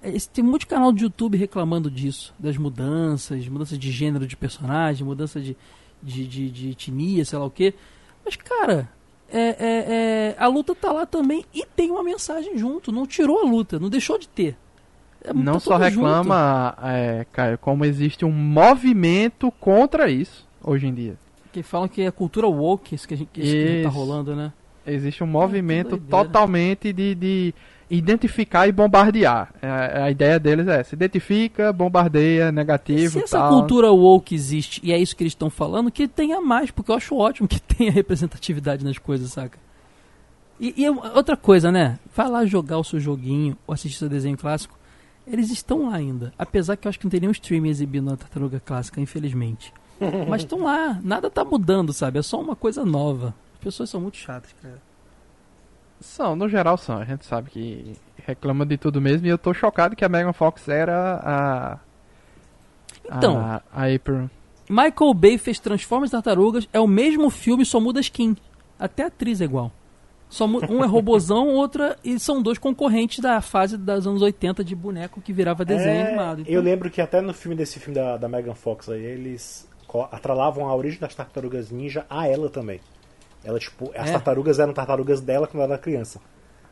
É, 0.04 0.12
Tem 0.32 0.44
muito 0.44 0.68
canal 0.68 0.94
de 0.94 1.04
YouTube 1.04 1.36
reclamando 1.36 1.90
disso, 1.90 2.32
das 2.38 2.56
mudanças, 2.56 3.48
mudança 3.48 3.76
de 3.76 3.92
gênero 3.92 4.28
de 4.28 4.38
personagem, 4.38 5.04
mudança 5.04 5.42
de, 5.42 5.58
de, 6.04 6.28
de, 6.28 6.52
de 6.52 6.70
etnia, 6.70 7.26
sei 7.26 7.40
lá 7.40 7.46
o 7.46 7.50
quê. 7.50 7.74
Mas, 8.24 8.36
cara, 8.36 8.88
é, 9.32 9.40
é, 9.40 9.56
é, 9.60 10.36
a 10.38 10.48
luta 10.48 10.76
tá 10.76 10.92
lá 10.92 11.06
também 11.06 11.44
e 11.54 11.66
tem 11.76 11.92
uma 11.92 12.04
mensagem 12.04 12.58
junto. 12.58 12.92
Não 12.92 13.06
tirou 13.06 13.40
a 13.40 13.44
luta, 13.44 13.80
não 13.80 13.90
deixou 13.90 14.18
de 14.18 14.28
ter. 14.28 14.56
É, 15.24 15.34
Não 15.34 15.54
tá 15.54 15.60
só 15.60 15.78
reclama, 15.78 16.78
é, 16.84 17.26
Caio, 17.32 17.58
como 17.58 17.84
existe 17.84 18.24
um 18.24 18.32
movimento 18.32 19.52
contra 19.60 20.10
isso 20.10 20.48
hoje 20.64 20.88
em 20.88 20.94
dia. 20.94 21.18
Que 21.52 21.64
falam 21.64 21.88
que 21.88 22.02
é 22.02 22.08
a 22.08 22.12
cultura 22.12 22.48
woke, 22.48 22.94
isso 22.94 23.08
que, 23.08 23.14
a 23.14 23.18
gente, 23.18 23.30
que 23.30 23.42
que 23.42 23.84
tá 23.84 23.90
rolando, 23.90 24.36
né? 24.36 24.54
Existe 24.86 25.24
um 25.24 25.28
movimento 25.28 25.98
totalmente 25.98 26.94
de, 26.94 27.16
de 27.16 27.54
identificar 27.90 28.68
e 28.68 28.72
bombardear. 28.72 29.54
É, 29.62 30.04
a 30.04 30.12
ideia 30.12 30.40
deles 30.40 30.68
é, 30.68 30.84
se 30.84 30.96
identifica, 30.96 31.72
bombardeia, 31.72 32.52
negativo 32.52 33.20
Se 33.20 33.24
essa 33.24 33.40
tal. 33.40 33.50
cultura 33.50 33.92
woke 33.92 34.34
existe 34.34 34.82
e 34.84 34.92
é 34.92 34.98
isso 34.98 35.16
que 35.16 35.24
eles 35.24 35.32
estão 35.32 35.50
falando, 35.50 35.92
que 35.92 36.08
tenha 36.08 36.42
mais, 36.42 36.72
porque 36.72 36.92
eu 36.92 36.96
acho 36.96 37.16
ótimo 37.16 37.48
que 37.48 37.62
tenha 37.62 37.92
representatividade 37.92 38.84
nas 38.84 38.98
coisas, 38.98 39.32
saca? 39.32 39.58
E, 40.60 40.74
e 40.78 40.90
outra 40.90 41.36
coisa, 41.36 41.72
né? 41.72 42.00
Vai 42.16 42.30
lá 42.30 42.46
jogar 42.46 42.78
o 42.78 42.84
seu 42.84 43.00
joguinho 43.00 43.58
ou 43.68 43.74
assistir 43.74 43.98
seu 43.98 44.10
desenho 44.10 44.38
clássico. 44.38 44.78
Eles 45.28 45.52
estão 45.52 45.90
lá 45.90 45.96
ainda. 45.96 46.34
Apesar 46.38 46.78
que 46.78 46.88
eu 46.88 46.90
acho 46.90 47.00
que 47.00 47.06
não 47.06 47.12
tem 47.12 47.20
nenhum 47.20 47.32
stream 47.32 47.66
exibindo 47.66 48.12
a 48.14 48.16
Tartaruga 48.16 48.62
Clássica, 48.64 49.02
infelizmente. 49.02 49.74
Mas 50.30 50.44
estão 50.44 50.64
lá. 50.64 51.00
Nada 51.04 51.30
tá 51.30 51.44
mudando, 51.44 51.92
sabe? 51.92 52.20
É 52.20 52.22
só 52.22 52.40
uma 52.40 52.56
coisa 52.56 52.86
nova. 52.86 53.34
As 53.56 53.60
pessoas 53.60 53.90
são 53.90 54.00
muito 54.00 54.18
chatas, 54.18 54.54
cara. 54.62 54.80
São, 56.00 56.36
no 56.36 56.48
geral 56.50 56.78
são. 56.78 56.98
A 56.98 57.06
gente 57.06 57.26
sabe 57.26 57.50
que 57.50 57.94
reclama 58.26 58.66
de 58.66 58.78
tudo 58.78 59.02
mesmo. 59.02 59.28
E 59.28 59.30
eu 59.30 59.38
tô 59.38 59.54
chocado 59.54 59.96
que 59.96 60.04
a 60.04 60.10
Megan 60.10 60.34
Fox 60.34 60.68
era 60.68 61.20
a. 61.24 61.80
Então. 63.06 63.38
A, 63.38 63.62
a 63.72 63.94
April. 63.94 64.30
Michael 64.70 65.14
Bay 65.14 65.38
fez 65.38 65.60
Transformers 65.60 66.12
Tartarugas, 66.12 66.68
é 66.74 66.80
o 66.80 66.88
mesmo 66.88 67.30
filme, 67.30 67.64
só 67.64 67.80
muda 67.80 68.00
a 68.00 68.02
skin. 68.02 68.36
Até 68.80 69.04
a 69.04 69.08
atriz 69.08 69.40
é 69.40 69.44
igual. 69.46 69.72
Só 70.28 70.46
um 70.48 70.84
é 70.84 70.88
robozão, 70.88 71.50
outra. 71.54 71.96
E 72.04 72.20
são 72.20 72.42
dois 72.42 72.58
concorrentes 72.58 73.20
da 73.20 73.40
fase 73.42 73.78
dos 73.78 74.08
anos 74.08 74.22
80 74.22 74.64
de 74.64 74.76
boneco 74.76 75.22
que 75.22 75.32
virava 75.32 75.64
desenho 75.64 76.02
É, 76.02 76.08
animado. 76.08 76.42
Então, 76.42 76.54
Eu 76.54 76.62
lembro 76.62 76.90
que 76.90 77.00
até 77.00 77.22
no 77.22 77.34
filme 77.34 77.56
desse 77.56 77.80
filme 77.80 77.96
da, 77.96 78.18
da 78.18 78.28
Megan 78.28 78.56
Fox 78.56 78.90
aí, 78.90 79.04
eles 79.04 79.70
atrelavam 80.12 80.68
a 80.68 80.76
origem 80.76 81.00
das 81.00 81.16
tartarugas 81.16 81.72
ninja 81.72 82.06
a 82.10 82.28
ela 82.28 82.50
também. 82.50 82.82
Ela, 83.46 83.60
tipo, 83.60 83.92
as 83.96 84.10
É. 84.10 84.14
tartarugas 84.14 84.60
eram 84.60 84.74
tartarugas 84.74 85.22
dela 85.22 85.48
quando 85.48 85.64
ela 85.64 85.74
era 85.76 85.82
criança. 85.82 86.20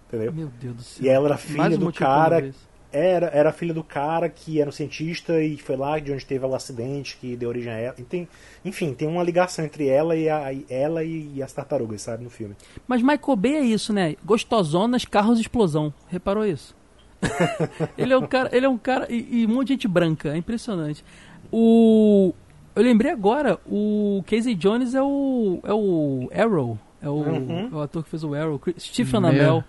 Entendeu? 0.08 0.34
Meu 0.34 0.48
Deus 0.60 0.76
do 0.76 0.82
céu. 0.82 1.06
E 1.06 1.10
ela 1.10 1.28
era 1.28 1.38
filha 1.38 1.78
do 1.78 1.94
cara. 1.94 2.52
Era, 2.92 3.26
era 3.34 3.52
filha 3.52 3.74
do 3.74 3.84
cara 3.84 4.30
que 4.30 4.62
era 4.62 4.70
um 4.70 4.72
cientista 4.72 5.42
e 5.42 5.58
foi 5.58 5.76
lá 5.76 5.98
de 5.98 6.12
onde 6.14 6.24
teve 6.24 6.46
o 6.46 6.54
acidente 6.54 7.18
que 7.18 7.36
deu 7.36 7.50
origem 7.50 7.72
a 7.74 7.78
ela. 7.78 7.96
E 7.98 8.04
tem, 8.04 8.28
enfim, 8.64 8.94
tem 8.94 9.08
uma 9.08 9.24
ligação 9.24 9.66
entre 9.66 9.88
ela 9.88 10.16
e, 10.16 10.30
a, 10.30 10.54
ela 10.70 11.04
e 11.04 11.42
as 11.42 11.52
tartarugas, 11.52 12.04
sabe, 12.04 12.24
no 12.24 12.30
filme. 12.30 12.56
Mas 12.88 13.02
Michael 13.02 13.36
Bay 13.36 13.56
é 13.56 13.62
isso, 13.62 13.92
né? 13.92 14.16
Gostosonas, 14.24 15.06
carros, 15.06 15.40
explosão. 15.40 15.92
Reparou 16.08 16.46
isso? 16.46 16.76
ele 17.98 18.14
é 18.14 18.18
um 18.18 18.28
cara, 18.28 18.56
ele 18.56 18.68
é 18.68 18.70
um 18.70 18.78
cara 18.78 19.08
e, 19.10 19.42
e 19.42 19.46
um 19.48 19.50
monte 19.50 19.70
de 19.70 19.74
gente 19.74 19.88
branca, 19.88 20.30
é 20.32 20.38
impressionante. 20.38 21.04
O 21.52 22.32
eu 22.76 22.84
lembrei 22.84 23.12
agora, 23.12 23.60
o 23.68 24.24
Casey 24.28 24.56
Jones 24.56 24.94
é 24.96 25.02
o 25.02 25.60
é 25.64 25.74
o 25.74 26.30
Arrow, 26.34 26.78
é 27.02 27.10
o, 27.10 27.14
Uhum. 27.14 27.70
é 27.72 27.76
o 27.76 27.82
ator 27.82 28.04
que 28.04 28.10
fez 28.10 28.24
o 28.24 28.34
Arrow, 28.34 28.58
Chris- 28.60 28.84
Stephen 28.84 29.22
Meu- 29.22 29.30
Amell. 29.30 29.64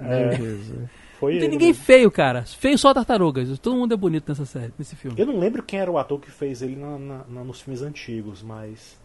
É. 0.00 0.30
Foi 1.18 1.32
Não 1.32 1.38
tem 1.40 1.48
ele 1.48 1.48
ninguém 1.48 1.74
feio, 1.74 2.08
cara. 2.12 2.44
Feio 2.44 2.78
só 2.78 2.94
tartarugas. 2.94 3.58
Todo 3.58 3.74
mundo 3.74 3.92
é 3.92 3.96
bonito 3.96 4.28
nessa 4.28 4.44
série, 4.44 4.72
nesse 4.78 4.94
filme. 4.94 5.18
Eu 5.18 5.26
não 5.26 5.36
lembro 5.38 5.62
quem 5.64 5.80
era 5.80 5.90
o 5.90 5.98
ator 5.98 6.20
que 6.20 6.30
fez 6.30 6.62
ele 6.62 6.76
na- 6.76 6.96
na- 6.98 7.24
na- 7.28 7.44
nos 7.44 7.60
filmes 7.60 7.82
antigos, 7.82 8.40
mas. 8.42 8.96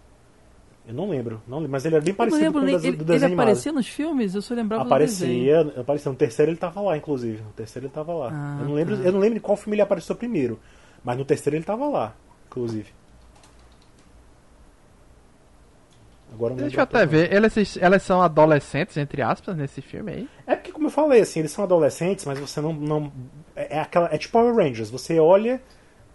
Eu 0.87 0.93
não 0.93 1.09
lembro, 1.09 1.41
não 1.47 1.57
lembro. 1.57 1.71
Mas 1.71 1.85
ele 1.85 1.95
era 1.95 2.03
bem 2.03 2.11
Eu 2.11 2.15
parecido 2.17 2.43
lembro 2.43 2.59
com 2.61 2.65
o 2.67 2.69
Ele, 2.69 2.77
do 2.77 2.85
ele 2.87 2.97
desenho 2.97 3.25
animado. 3.25 3.45
aparecia 3.45 3.71
nos 3.71 3.87
filmes? 3.87 4.35
Eu 4.35 4.41
só 4.43 4.53
lembrava 4.53 4.83
do 4.83 4.95
desenho. 4.97 5.49
Aparecia, 5.61 5.81
aparecia. 5.81 6.11
No 6.11 6.17
terceiro 6.17 6.51
ele 6.51 6.57
tava 6.59 6.81
lá, 6.81 6.97
inclusive. 6.97 7.41
No 7.41 7.53
terceiro 7.53 7.87
ele 7.87 7.93
tava 7.93 8.13
lá. 8.13 8.29
Ah, 8.31 8.57
eu, 8.61 8.67
não 8.67 8.73
lembro, 8.75 8.97
tá. 8.97 9.03
eu 9.03 9.11
não 9.13 9.19
lembro 9.19 9.35
de 9.35 9.39
qual 9.39 9.57
filme 9.57 9.75
ele 9.75 9.81
apareceu 9.81 10.15
primeiro. 10.15 10.59
Mas 11.03 11.17
no 11.17 11.25
terceiro 11.25 11.55
ele 11.57 11.63
tava 11.65 11.87
lá, 11.87 12.13
inclusive. 12.47 12.87
Agora 16.33 16.55
Deixa 16.55 16.77
eu 16.77 16.83
até 16.83 17.03
o 17.03 17.07
ver. 17.07 17.31
Elas, 17.31 17.77
elas 17.79 18.01
são 18.03 18.21
adolescentes, 18.21 18.97
entre 18.97 19.21
aspas, 19.21 19.55
nesse 19.55 19.81
filme 19.81 20.11
aí. 20.11 20.27
É 20.47 20.55
porque, 20.55 20.71
como 20.71 20.87
eu 20.87 20.91
falei, 20.91 21.21
assim, 21.21 21.39
eles 21.39 21.51
são 21.51 21.63
adolescentes, 21.63 22.25
mas 22.25 22.39
você 22.39 22.59
não. 22.59 22.73
não 22.73 23.11
é, 23.55 23.77
é 23.77 23.79
aquela, 23.79 24.09
é 24.11 24.17
tipo 24.17 24.33
Power 24.33 24.55
Rangers. 24.55 24.89
Você 24.89 25.19
olha. 25.19 25.61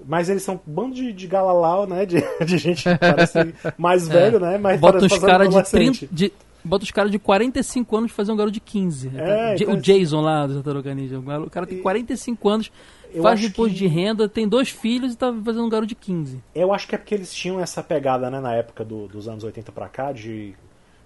Mas 0.07 0.29
eles 0.29 0.45
são 0.45 0.55
um 0.55 0.61
bando 0.65 0.95
de, 0.95 1.13
de 1.13 1.27
galalau, 1.27 1.85
né? 1.85 2.07
De, 2.07 2.23
de 2.47 2.57
gente 2.59 2.85
que 2.85 2.97
parece 2.99 3.53
mais 3.77 4.07
velho, 4.07 4.39
né? 4.39 4.57
Mas 4.57 4.81
Bota 4.81 5.05
os 5.05 5.19
caras 5.19 5.49
de 5.49 5.57
adolescente. 5.57 6.07
30. 6.07 6.15
De, 6.15 6.33
bota 6.65 6.85
os 6.85 6.91
caras 6.93 7.11
de 7.11 7.19
45 7.19 7.97
anos 7.97 8.13
fazer 8.13 8.31
um 8.31 8.37
garoto 8.37 8.53
de 8.55 8.61
15. 8.61 9.11
É, 9.17 9.57
Ja- 9.57 9.65
então- 9.65 9.75
o 9.75 9.77
Jason 9.81 10.21
lá 10.21 10.47
do 10.47 10.55
Tartaruga 10.55 10.95
Ninja. 10.95 11.19
O 11.19 11.51
cara 11.51 11.67
tem 11.67 11.79
45 11.83 12.49
anos, 12.49 12.71
Eu 13.13 13.23
faz 13.23 13.43
imposto 13.43 13.73
que- 13.73 13.79
de 13.79 13.87
renda, 13.87 14.29
tem 14.29 14.47
dois 14.49 14.69
filhos 14.71 15.13
e 15.15 15.17
tá 15.17 15.33
fazendo 15.45 15.65
um 15.65 15.69
garoto 15.69 15.89
de 15.89 15.95
15. 15.95 16.43
Eu 16.55 16.73
acho 16.73 16.87
que 16.87 16.95
é 16.95 16.99
porque 16.99 17.15
eles 17.15 17.33
tinham 17.35 17.59
essa 17.61 17.83
pegada, 17.83 18.31
né, 18.31 18.41
na 18.41 18.55
época 18.55 18.85
do- 18.85 19.09
dos 19.09 19.27
anos 19.29 19.45
80 19.45 19.73
pra 19.73 19.89
cá, 19.89 20.13
de 20.13 20.55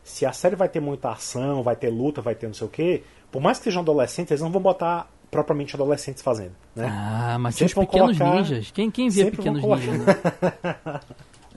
se 0.02 0.26
a 0.26 0.32
série 0.32 0.56
vai 0.56 0.68
ter 0.68 0.80
muita 0.80 1.10
ação, 1.10 1.62
vai 1.62 1.76
ter 1.76 1.88
luta, 1.90 2.20
vai 2.20 2.34
ter 2.34 2.46
não 2.46 2.54
sei 2.54 2.66
o 2.66 2.70
quê, 2.70 3.02
por 3.30 3.40
mais 3.40 3.58
que 3.58 3.64
sejam 3.64 3.82
adolescentes, 3.82 4.30
eles 4.32 4.42
não 4.42 4.50
vão 4.50 4.60
botar 4.60 5.08
propriamente 5.30 5.74
adolescentes 5.76 6.22
fazendo, 6.22 6.52
né? 6.76 6.86
Ah, 6.90 7.38
mas 7.38 7.56
tem 7.56 7.64
os 7.66 7.72
Sempre 7.72 7.86
pequenos 7.86 8.18
colocar- 8.18 8.36
ninjas. 8.38 8.70
Quem, 8.70 8.90
quem 8.90 9.08
via 9.08 9.24
sempre 9.24 9.36
pequenos 9.38 9.60
colocar- 9.62 9.86
ninjas? 9.86 10.06
Né? 10.06 11.00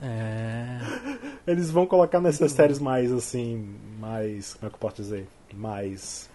é. 0.02 0.78
Eles 1.46 1.70
vão 1.70 1.86
colocar 1.86 2.20
nessas 2.20 2.52
séries 2.52 2.78
mais 2.78 3.12
assim, 3.12 3.74
mais, 4.00 4.54
como 4.54 4.66
é 4.66 4.70
que 4.70 4.76
eu 4.76 4.80
posso 4.80 4.96
dizer, 4.96 5.28
mais 5.54 6.28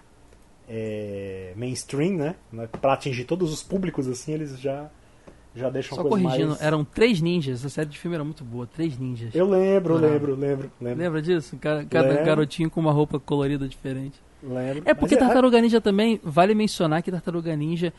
é, 0.73 1.51
mainstream, 1.55 2.13
né? 2.13 2.35
Pra 2.81 2.93
atingir 2.93 3.25
todos 3.25 3.51
os 3.51 3.61
públicos 3.61 4.07
assim, 4.07 4.31
eles 4.31 4.57
já 4.57 4.89
já 5.53 5.69
deixam 5.69 5.97
Só 5.97 6.03
coisa 6.03 6.23
corrigindo, 6.25 6.49
mais... 6.51 6.61
eram 6.61 6.85
três 6.85 7.19
ninjas. 7.19 7.59
Essa 7.59 7.67
série 7.67 7.89
de 7.89 7.99
filme 7.99 8.15
era 8.15 8.23
muito 8.23 8.41
boa. 8.41 8.65
Três 8.65 8.97
ninjas. 8.97 9.35
Eu 9.35 9.45
lembro, 9.49 9.95
Não. 9.99 10.01
lembro, 10.09 10.33
lembro, 10.33 10.71
lembro. 10.79 11.03
Lembra 11.03 11.21
disso? 11.21 11.57
Cada, 11.57 11.83
garotinho 12.23 12.69
com 12.69 12.79
uma 12.79 12.93
roupa 12.93 13.19
colorida 13.19 13.67
diferente. 13.67 14.17
lembro. 14.41 14.83
É 14.85 14.93
porque 14.93 15.15
Mas 15.15 15.25
Tartaruga 15.25 15.59
Ninja 15.59 15.81
também, 15.81 16.21
vale 16.23 16.55
mencionar 16.55 17.03
que 17.03 17.11
Tartaruga 17.11 17.53
Ninja, 17.53 17.91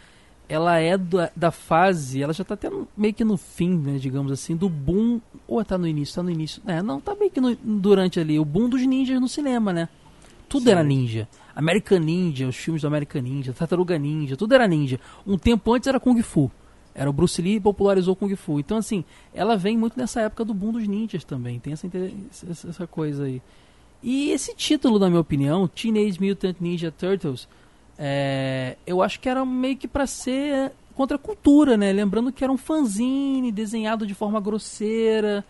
ela 0.48 0.78
é 0.78 0.96
da, 0.96 1.30
da 1.36 1.50
fase, 1.50 2.22
ela 2.22 2.32
já 2.32 2.42
tá 2.42 2.54
até 2.54 2.70
meio 2.96 3.12
que 3.12 3.22
no 3.22 3.36
fim, 3.36 3.76
né, 3.76 3.98
digamos 3.98 4.32
assim, 4.32 4.56
do 4.56 4.70
boom, 4.70 5.20
ou 5.46 5.62
tá 5.62 5.76
no 5.76 5.86
início, 5.86 6.14
tá 6.14 6.22
no 6.22 6.30
início, 6.30 6.62
é, 6.66 6.80
não, 6.82 7.02
tá 7.02 7.14
meio 7.14 7.30
que 7.30 7.40
no- 7.40 7.54
durante 7.62 8.18
ali, 8.18 8.38
o 8.38 8.44
boom 8.46 8.66
dos 8.68 8.80
ninjas 8.86 9.20
no 9.20 9.28
cinema, 9.28 9.74
né? 9.74 9.88
Tudo 10.48 10.70
era 10.70 10.82
ninja. 10.82 11.28
American 11.54 11.98
Ninja, 11.98 12.46
os 12.48 12.56
filmes 12.56 12.82
do 12.82 12.88
American 12.88 13.22
Ninja, 13.22 13.52
Tartaruga 13.52 13.98
Ninja, 13.98 14.36
tudo 14.36 14.54
era 14.54 14.66
ninja. 14.66 14.98
Um 15.26 15.36
tempo 15.38 15.72
antes 15.74 15.86
era 15.86 16.00
Kung 16.00 16.20
Fu. 16.22 16.50
Era 16.94 17.08
o 17.08 17.12
Bruce 17.12 17.40
Lee 17.40 17.58
popularizou 17.60 18.14
Kung 18.14 18.34
Fu. 18.36 18.58
Então, 18.60 18.76
assim, 18.76 19.04
ela 19.32 19.56
vem 19.56 19.76
muito 19.78 19.98
nessa 19.98 20.20
época 20.22 20.44
do 20.44 20.52
boom 20.52 20.72
dos 20.72 20.86
ninjas 20.86 21.24
também. 21.24 21.58
Tem 21.58 21.72
essa, 21.72 21.88
essa- 22.68 22.86
coisa 22.86 23.24
aí. 23.24 23.40
E 24.02 24.30
esse 24.30 24.54
título, 24.54 24.98
na 24.98 25.08
minha 25.08 25.20
opinião, 25.20 25.66
Teenage 25.68 26.20
Mutant 26.20 26.56
Ninja 26.60 26.90
Turtles, 26.90 27.48
é, 27.98 28.76
eu 28.86 29.00
acho 29.02 29.20
que 29.20 29.28
era 29.28 29.44
meio 29.44 29.76
que 29.76 29.86
pra 29.88 30.06
ser 30.06 30.72
contra 30.94 31.16
a 31.16 31.18
cultura, 31.20 31.76
né? 31.76 31.92
Lembrando 31.92 32.32
que 32.32 32.42
era 32.44 32.52
um 32.52 32.56
fanzine 32.58 33.50
desenhado 33.52 34.06
de 34.06 34.12
forma 34.14 34.40
grosseira, 34.40 35.44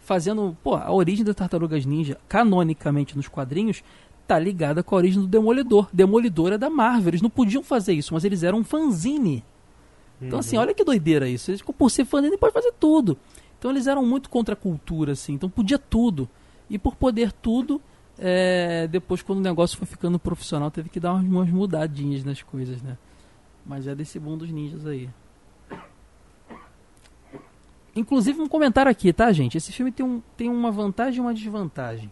fazendo. 0.00 0.56
Pô, 0.62 0.76
a 0.76 0.92
origem 0.92 1.24
das 1.24 1.34
Tartarugas 1.34 1.84
Ninja, 1.86 2.18
canonicamente 2.28 3.16
nos 3.16 3.26
quadrinhos, 3.26 3.82
tá 4.26 4.38
ligada 4.38 4.82
com 4.82 4.94
a 4.94 4.98
origem 4.98 5.20
do 5.20 5.26
Demolidor. 5.26 5.88
Demolidor 5.92 6.52
é 6.52 6.58
da 6.58 6.70
Marvel. 6.70 7.10
Eles 7.10 7.22
não 7.22 7.30
podiam 7.30 7.62
fazer 7.62 7.92
isso, 7.92 8.14
mas 8.14 8.24
eles 8.24 8.42
eram 8.42 8.58
um 8.58 8.64
fanzine. 8.64 9.44
Então, 10.20 10.38
assim, 10.38 10.56
olha 10.56 10.72
que 10.72 10.84
doideira 10.84 11.28
isso. 11.28 11.50
Eles, 11.50 11.62
por 11.62 11.90
ser 11.90 12.04
fanzine, 12.04 12.38
pode 12.38 12.52
fazer 12.52 12.72
tudo. 12.78 13.18
Então, 13.58 13.70
eles 13.70 13.86
eram 13.86 14.04
muito 14.04 14.30
contra 14.30 14.54
a 14.54 14.56
cultura, 14.56 15.12
assim. 15.12 15.34
Então, 15.34 15.48
podia 15.48 15.78
tudo. 15.78 16.28
E 16.68 16.78
por 16.78 16.96
poder 16.96 17.32
tudo, 17.32 17.80
é, 18.18 18.86
depois, 18.88 19.22
quando 19.22 19.38
o 19.38 19.42
negócio 19.42 19.76
foi 19.76 19.86
ficando 19.86 20.18
profissional, 20.18 20.70
teve 20.70 20.88
que 20.88 21.00
dar 21.00 21.12
umas, 21.12 21.50
mudadinhas 21.50 22.24
nas 22.24 22.42
coisas, 22.42 22.80
né? 22.82 22.96
Mas 23.66 23.86
é 23.86 23.94
desse 23.94 24.18
boom 24.18 24.36
dos 24.36 24.50
ninjas 24.50 24.86
aí. 24.86 25.08
Inclusive, 27.96 28.40
um 28.40 28.48
comentário 28.48 28.90
aqui, 28.90 29.12
tá, 29.12 29.30
gente? 29.32 29.56
Esse 29.56 29.72
filme 29.72 29.92
tem, 29.92 30.04
um, 30.04 30.20
tem 30.36 30.48
uma 30.48 30.70
vantagem 30.70 31.18
e 31.18 31.20
uma 31.20 31.34
desvantagem. 31.34 32.10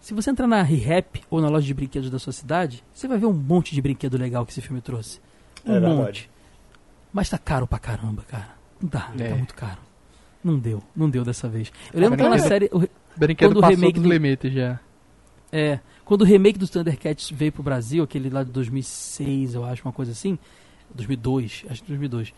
Se 0.00 0.14
você 0.14 0.30
entrar 0.30 0.46
na 0.46 0.62
ReHap 0.62 1.22
ou 1.30 1.40
na 1.40 1.48
loja 1.48 1.66
de 1.66 1.74
brinquedos 1.74 2.10
da 2.10 2.18
sua 2.18 2.32
cidade, 2.32 2.82
você 2.92 3.06
vai 3.06 3.18
ver 3.18 3.26
um 3.26 3.32
monte 3.32 3.74
de 3.74 3.82
brinquedo 3.82 4.16
legal 4.16 4.44
que 4.46 4.52
esse 4.52 4.60
filme 4.62 4.80
trouxe. 4.80 5.20
Um 5.64 5.74
É 5.74 5.80
monte. 5.80 6.30
Mas 7.12 7.28
tá 7.28 7.36
caro 7.38 7.66
pra 7.66 7.78
caramba, 7.78 8.22
cara. 8.26 8.48
Não 8.80 8.88
dá, 8.88 9.10
É. 9.18 9.28
tá 9.28 9.36
muito 9.36 9.54
caro. 9.54 9.78
Não 10.42 10.58
deu, 10.58 10.82
não 10.96 11.10
deu 11.10 11.22
dessa 11.22 11.48
vez. 11.48 11.70
Eu 11.92 12.00
lembro 12.00 12.16
que 12.16 12.26
na 12.26 12.38
série. 12.38 12.70
o 12.72 12.88
Brinquedo 13.16 13.48
Quando 13.50 13.58
o 13.58 13.60
passou 13.60 13.76
remake 13.76 13.94
dos 13.94 14.02
do- 14.04 14.12
limites 14.12 14.52
já. 14.52 14.80
É, 15.52 15.80
quando 16.04 16.22
o 16.22 16.24
remake 16.24 16.58
dos 16.58 16.70
Thundercats 16.70 17.28
veio 17.30 17.52
pro 17.52 17.62
Brasil, 17.62 18.02
aquele 18.02 18.30
lá 18.30 18.42
de 18.42 18.50
2006, 18.50 19.54
eu 19.54 19.64
acho, 19.66 19.82
uma 19.86 19.92
coisa 19.92 20.12
assim, 20.12 20.38
2002, 20.94 21.64
acho 21.68 21.82
que 21.82 21.88
2002, 21.88 22.32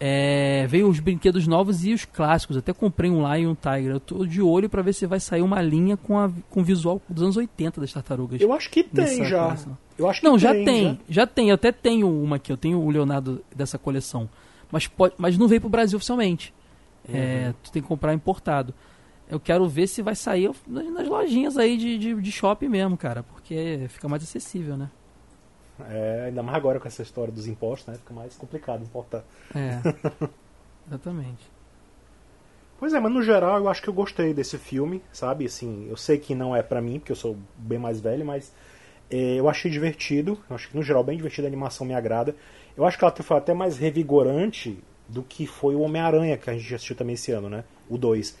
é, 0.00 0.66
veio 0.66 0.88
os 0.88 1.00
brinquedos 1.00 1.46
novos 1.46 1.84
e 1.84 1.92
os 1.92 2.04
clássicos. 2.04 2.56
Até 2.56 2.72
comprei 2.72 3.10
um 3.10 3.20
Lion 3.32 3.54
Tiger. 3.54 3.92
Eu 3.92 4.00
tô 4.00 4.26
de 4.26 4.42
olho 4.42 4.68
pra 4.68 4.82
ver 4.82 4.92
se 4.92 5.06
vai 5.06 5.20
sair 5.20 5.42
uma 5.42 5.62
linha 5.62 5.96
com, 5.96 6.18
a, 6.18 6.30
com 6.50 6.60
o 6.60 6.64
visual 6.64 7.00
dos 7.08 7.22
anos 7.22 7.36
80 7.36 7.80
das 7.80 7.92
tartarugas. 7.92 8.40
Eu 8.40 8.52
acho 8.52 8.70
que 8.70 8.82
tem 8.82 9.24
já. 9.24 9.44
coleção. 9.44 9.78
Eu 9.96 10.08
acho 10.10 10.20
que 10.20 10.26
Não, 10.26 10.38
já 10.38 10.52
tem, 10.52 10.64
tem, 10.64 11.00
já 11.08 11.26
tem. 11.26 11.48
Eu 11.48 11.54
até 11.54 11.70
tenho 11.70 12.10
uma 12.10 12.36
aqui, 12.36 12.50
eu 12.50 12.56
tenho 12.56 12.80
o 12.80 12.90
Leonardo 12.90 13.42
dessa 13.54 13.78
coleção. 13.78 14.28
Mas, 14.70 14.86
pode, 14.88 15.14
mas 15.16 15.38
não 15.38 15.46
veio 15.46 15.60
pro 15.60 15.70
Brasil 15.70 15.96
oficialmente. 15.96 16.52
É, 17.08 17.52
tu 17.62 17.70
tem 17.70 17.82
que 17.82 17.86
comprar 17.86 18.12
importado. 18.14 18.74
Eu 19.28 19.38
quero 19.38 19.66
ver 19.68 19.86
se 19.86 20.02
vai 20.02 20.14
sair 20.14 20.50
nas, 20.66 20.92
nas 20.92 21.08
lojinhas 21.08 21.56
aí 21.56 21.76
de, 21.76 21.96
de, 21.98 22.14
de 22.20 22.32
shopping 22.32 22.68
mesmo, 22.68 22.96
cara. 22.96 23.22
Porque 23.22 23.86
fica 23.88 24.08
mais 24.08 24.22
acessível, 24.22 24.76
né? 24.76 24.90
É, 25.90 26.24
ainda 26.26 26.42
mais 26.42 26.56
agora 26.56 26.78
com 26.78 26.86
essa 26.86 27.02
história 27.02 27.32
dos 27.32 27.46
impostos, 27.46 27.88
né? 27.88 27.98
Fica 27.98 28.14
mais 28.14 28.36
complicado 28.36 28.82
importar. 28.82 29.24
É. 29.54 29.80
Exatamente. 30.86 31.50
Pois 32.78 32.92
é, 32.92 33.00
mas 33.00 33.12
no 33.12 33.22
geral 33.22 33.58
eu 33.58 33.68
acho 33.68 33.82
que 33.82 33.88
eu 33.88 33.94
gostei 33.94 34.34
desse 34.34 34.58
filme, 34.58 35.02
sabe? 35.12 35.46
Assim, 35.46 35.86
eu 35.88 35.96
sei 35.96 36.18
que 36.18 36.34
não 36.34 36.54
é 36.54 36.62
pra 36.62 36.80
mim, 36.80 36.98
porque 36.98 37.12
eu 37.12 37.16
sou 37.16 37.36
bem 37.56 37.78
mais 37.78 38.00
velho, 38.00 38.24
mas 38.24 38.52
é, 39.10 39.36
eu 39.36 39.48
achei 39.48 39.70
divertido. 39.70 40.38
Eu 40.48 40.56
acho 40.56 40.68
que 40.68 40.76
no 40.76 40.82
geral 40.82 41.02
bem 41.02 41.16
divertido, 41.16 41.46
a 41.46 41.50
animação 41.50 41.86
me 41.86 41.94
agrada. 41.94 42.34
Eu 42.76 42.84
acho 42.84 42.98
que 42.98 43.04
ela 43.04 43.14
foi 43.14 43.36
até 43.36 43.54
mais 43.54 43.78
revigorante 43.78 44.78
do 45.08 45.22
que 45.22 45.46
foi 45.46 45.74
o 45.74 45.80
Homem-Aranha, 45.80 46.36
que 46.36 46.50
a 46.50 46.52
gente 46.52 46.74
assistiu 46.74 46.96
também 46.96 47.14
esse 47.14 47.30
ano, 47.32 47.48
né? 47.48 47.64
O 47.88 47.96
2. 47.96 48.36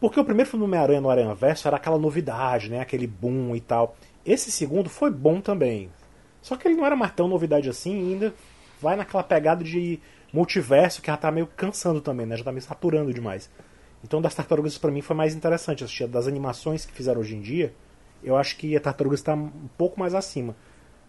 Porque 0.00 0.18
o 0.18 0.24
primeiro 0.24 0.50
filme 0.50 0.64
do 0.64 0.68
Homem-Aranha 0.68 1.00
no 1.00 1.10
Aranha 1.10 1.34
Verso 1.34 1.66
era 1.68 1.76
aquela 1.76 1.98
novidade, 1.98 2.70
né? 2.70 2.80
Aquele 2.80 3.06
boom 3.06 3.54
e 3.54 3.60
tal. 3.60 3.96
Esse 4.24 4.50
segundo 4.50 4.88
foi 4.88 5.10
bom 5.10 5.40
também. 5.40 5.90
Só 6.44 6.56
que 6.56 6.68
ele 6.68 6.76
não 6.76 6.84
era 6.84 6.94
mais 6.94 7.10
tão 7.12 7.26
novidade 7.26 7.70
assim, 7.70 8.12
ainda 8.12 8.34
vai 8.78 8.96
naquela 8.96 9.22
pegada 9.22 9.64
de 9.64 9.98
multiverso 10.30 11.00
que 11.00 11.06
já 11.06 11.16
tá 11.16 11.30
meio 11.30 11.46
cansando 11.46 12.02
também, 12.02 12.26
né? 12.26 12.36
Já 12.36 12.44
tá 12.44 12.52
meio 12.52 12.60
saturando 12.62 13.14
demais. 13.14 13.48
Então, 14.04 14.20
das 14.20 14.34
Tartarugas 14.34 14.76
pra 14.76 14.90
mim 14.90 15.00
foi 15.00 15.16
mais 15.16 15.34
interessante 15.34 15.82
assistir. 15.82 16.06
Das 16.06 16.28
animações 16.28 16.84
que 16.84 16.92
fizeram 16.92 17.22
hoje 17.22 17.34
em 17.34 17.40
dia, 17.40 17.72
eu 18.22 18.36
acho 18.36 18.58
que 18.58 18.76
a 18.76 18.80
Tartarugas 18.80 19.20
está 19.20 19.32
um 19.32 19.48
pouco 19.78 19.98
mais 19.98 20.14
acima 20.14 20.54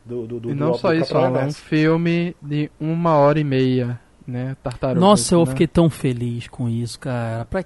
do 0.05 0.25
do, 0.25 0.39
do 0.39 0.51
E 0.51 0.53
não 0.55 0.71
do, 0.71 0.77
só 0.77 0.87
do 0.87 0.95
isso, 0.95 1.17
Alan, 1.17 1.47
um 1.47 1.51
filme 1.51 2.33
de 2.41 2.71
uma 2.79 3.17
hora 3.17 3.37
e 3.37 3.43
meia, 3.43 3.99
né? 4.25 4.55
Tartaruga. 4.63 5.01
Nossa, 5.01 5.35
eu 5.35 5.41
né? 5.41 5.47
fiquei 5.47 5.67
tão 5.67 5.89
feliz 5.89 6.47
com 6.47 6.69
isso, 6.69 6.97
cara. 6.97 7.43
Pra- 7.43 7.65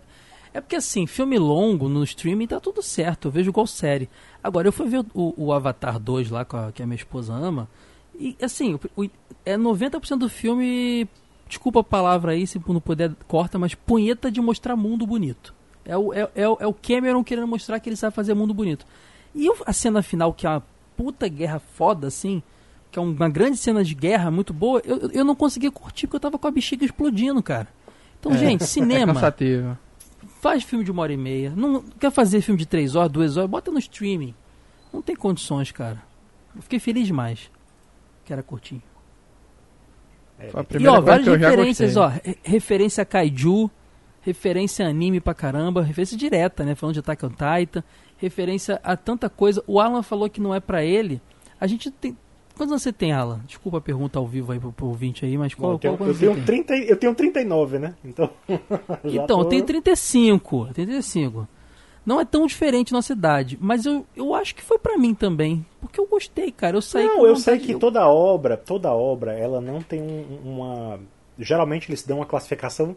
É 0.53 0.59
porque 0.61 0.75
assim, 0.75 1.05
filme 1.05 1.37
longo 1.37 1.87
no 1.87 2.03
streaming 2.03 2.47
tá 2.47 2.59
tudo 2.59 2.81
certo, 2.81 3.27
eu 3.27 3.31
vejo 3.31 3.49
igual 3.49 3.67
série. 3.67 4.09
Agora, 4.43 4.67
eu 4.67 4.71
fui 4.71 4.87
ver 4.87 5.05
o, 5.13 5.33
o 5.37 5.53
Avatar 5.53 5.99
2 5.99 6.29
lá, 6.29 6.41
a- 6.41 6.71
que 6.71 6.81
a 6.81 6.85
minha 6.87 6.95
esposa 6.95 7.33
ama, 7.33 7.67
e 8.19 8.35
assim, 8.41 8.73
o- 8.95 9.03
o- 9.03 9.09
é 9.45 9.55
90% 9.57 10.19
do 10.21 10.29
filme, 10.29 11.07
desculpa 11.47 11.81
a 11.81 11.83
palavra 11.83 12.31
aí, 12.31 12.47
se 12.47 12.59
não 12.67 12.81
puder, 12.81 13.11
corta, 13.27 13.59
mas 13.59 13.75
punheta 13.75 14.31
de 14.31 14.41
mostrar 14.41 14.75
mundo 14.75 15.05
bonito. 15.05 15.53
É 15.85 15.95
o, 15.97 16.13
é, 16.13 16.21
é, 16.35 16.43
é 16.43 16.67
o 16.67 16.73
Cameron 16.73 17.23
querendo 17.23 17.47
mostrar 17.47 17.79
que 17.79 17.89
ele 17.89 17.95
sabe 17.95 18.15
fazer 18.15 18.33
mundo 18.33 18.53
bonito. 18.53 18.85
E 19.35 19.45
eu- 19.45 19.57
a 19.65 19.73
cena 19.73 20.01
final, 20.01 20.33
que 20.33 20.45
é 20.47 20.49
uma 20.49 20.63
puta 20.97 21.27
guerra 21.27 21.59
foda, 21.59 22.07
assim, 22.07 22.41
que 22.91 22.97
é 22.97 23.01
uma 23.01 23.29
grande 23.29 23.57
cena 23.57 23.83
de 23.83 23.93
guerra 23.93 24.31
muito 24.31 24.51
boa, 24.53 24.81
eu, 24.83 25.09
eu 25.11 25.23
não 25.23 25.35
conseguia 25.35 25.71
curtir 25.71 26.07
porque 26.07 26.15
eu 26.17 26.19
tava 26.19 26.37
com 26.39 26.47
a 26.47 26.51
bexiga 26.51 26.83
explodindo, 26.83 27.41
cara. 27.43 27.67
Então, 28.19 28.35
gente, 28.35 28.63
É 28.63 28.67
cinema, 28.67 29.13
cansativo. 29.13 29.77
Faz 30.39 30.63
filme 30.63 30.83
de 30.83 30.91
uma 30.91 31.01
hora 31.03 31.13
e 31.13 31.17
meia. 31.17 31.53
Não 31.55 31.81
quer 31.81 32.11
fazer 32.11 32.41
filme 32.41 32.57
de 32.59 32.65
três 32.65 32.95
horas, 32.95 33.11
duas 33.11 33.37
horas, 33.37 33.49
bota 33.49 33.71
no 33.71 33.79
streaming. 33.79 34.33
Não 34.91 35.01
tem 35.01 35.15
condições, 35.15 35.71
cara. 35.71 36.01
Eu 36.55 36.61
fiquei 36.61 36.79
feliz 36.79 37.05
demais. 37.07 37.51
Que 38.25 38.33
era 38.33 38.41
curtinho. 38.43 38.81
É, 40.39 40.49
a 40.53 40.65
E 40.79 40.87
ó, 40.87 41.01
várias 41.01 41.23
que 41.25 41.29
eu 41.31 41.39
já 41.39 41.49
referências, 41.49 41.97
ó. 41.97 42.07
re- 42.07 42.37
Referência 42.43 43.01
a 43.01 43.05
Kaiju, 43.05 43.69
referência 44.21 44.85
a 44.85 44.89
anime 44.89 45.19
pra 45.19 45.33
caramba, 45.33 45.81
referência 45.83 46.17
direta, 46.17 46.63
né? 46.63 46.75
Falando 46.75 46.93
de 46.93 46.99
Attack 47.01 47.25
on 47.25 47.29
Titan, 47.29 47.83
referência 48.17 48.79
a 48.83 48.95
tanta 48.95 49.29
coisa. 49.29 49.63
O 49.67 49.79
Alan 49.79 50.01
falou 50.01 50.29
que 50.29 50.39
não 50.41 50.55
é 50.55 50.59
pra 50.59 50.83
ele. 50.83 51.21
A 51.59 51.67
gente 51.67 51.91
tem. 51.91 52.17
Quantos 52.59 52.73
anos 52.73 52.83
você 52.83 52.91
tem, 52.91 53.13
Alan? 53.13 53.39
Desculpa 53.47 53.77
a 53.77 53.81
pergunta 53.81 54.19
ao 54.19 54.27
vivo 54.27 54.51
aí 54.51 54.59
pro, 54.59 54.73
pro 54.73 54.87
ouvinte 54.87 55.23
aí, 55.23 55.37
mas 55.37 55.53
qual, 55.53 55.71
eu, 55.71 55.79
tenho, 55.79 55.95
qual 55.95 56.09
eu, 56.09 56.13
tenho 56.17 56.31
você 56.33 56.35
tem? 56.35 56.63
30, 56.65 56.75
eu 56.75 56.97
tenho 56.97 57.15
39, 57.15 57.79
né? 57.79 57.95
Então. 58.03 58.29
Então, 59.05 59.39
eu 59.39 59.45
tô- 59.45 59.45
tenho 59.45 59.63
35. 59.63 60.67
eu 60.67 60.73
tenho 60.73 60.87
35. 60.89 61.47
Não 62.05 62.19
é 62.19 62.25
tão 62.25 62.45
diferente 62.45 62.91
nossa 62.91 63.13
idade, 63.13 63.57
mas 63.61 63.85
eu, 63.85 64.05
eu 64.13 64.35
acho 64.35 64.53
que 64.53 64.61
foi 64.61 64.77
para 64.77 64.97
mim 64.97 65.13
também, 65.13 65.65
porque 65.79 66.01
eu 66.01 66.05
gostei, 66.05 66.51
cara. 66.51 66.75
Eu 66.75 66.81
saí 66.81 67.05
Não, 67.05 67.25
eu 67.25 67.37
sei 67.37 67.59
que 67.59 67.75
toda 67.75 68.05
obra, 68.09 68.57
toda 68.57 68.91
obra, 68.91 69.31
ela 69.39 69.61
não 69.61 69.81
tem 69.81 70.01
um, 70.01 70.41
uma 70.43 70.99
geralmente 71.39 71.89
eles 71.89 72.03
dão 72.03 72.17
uma 72.17 72.25
classificação 72.25 72.93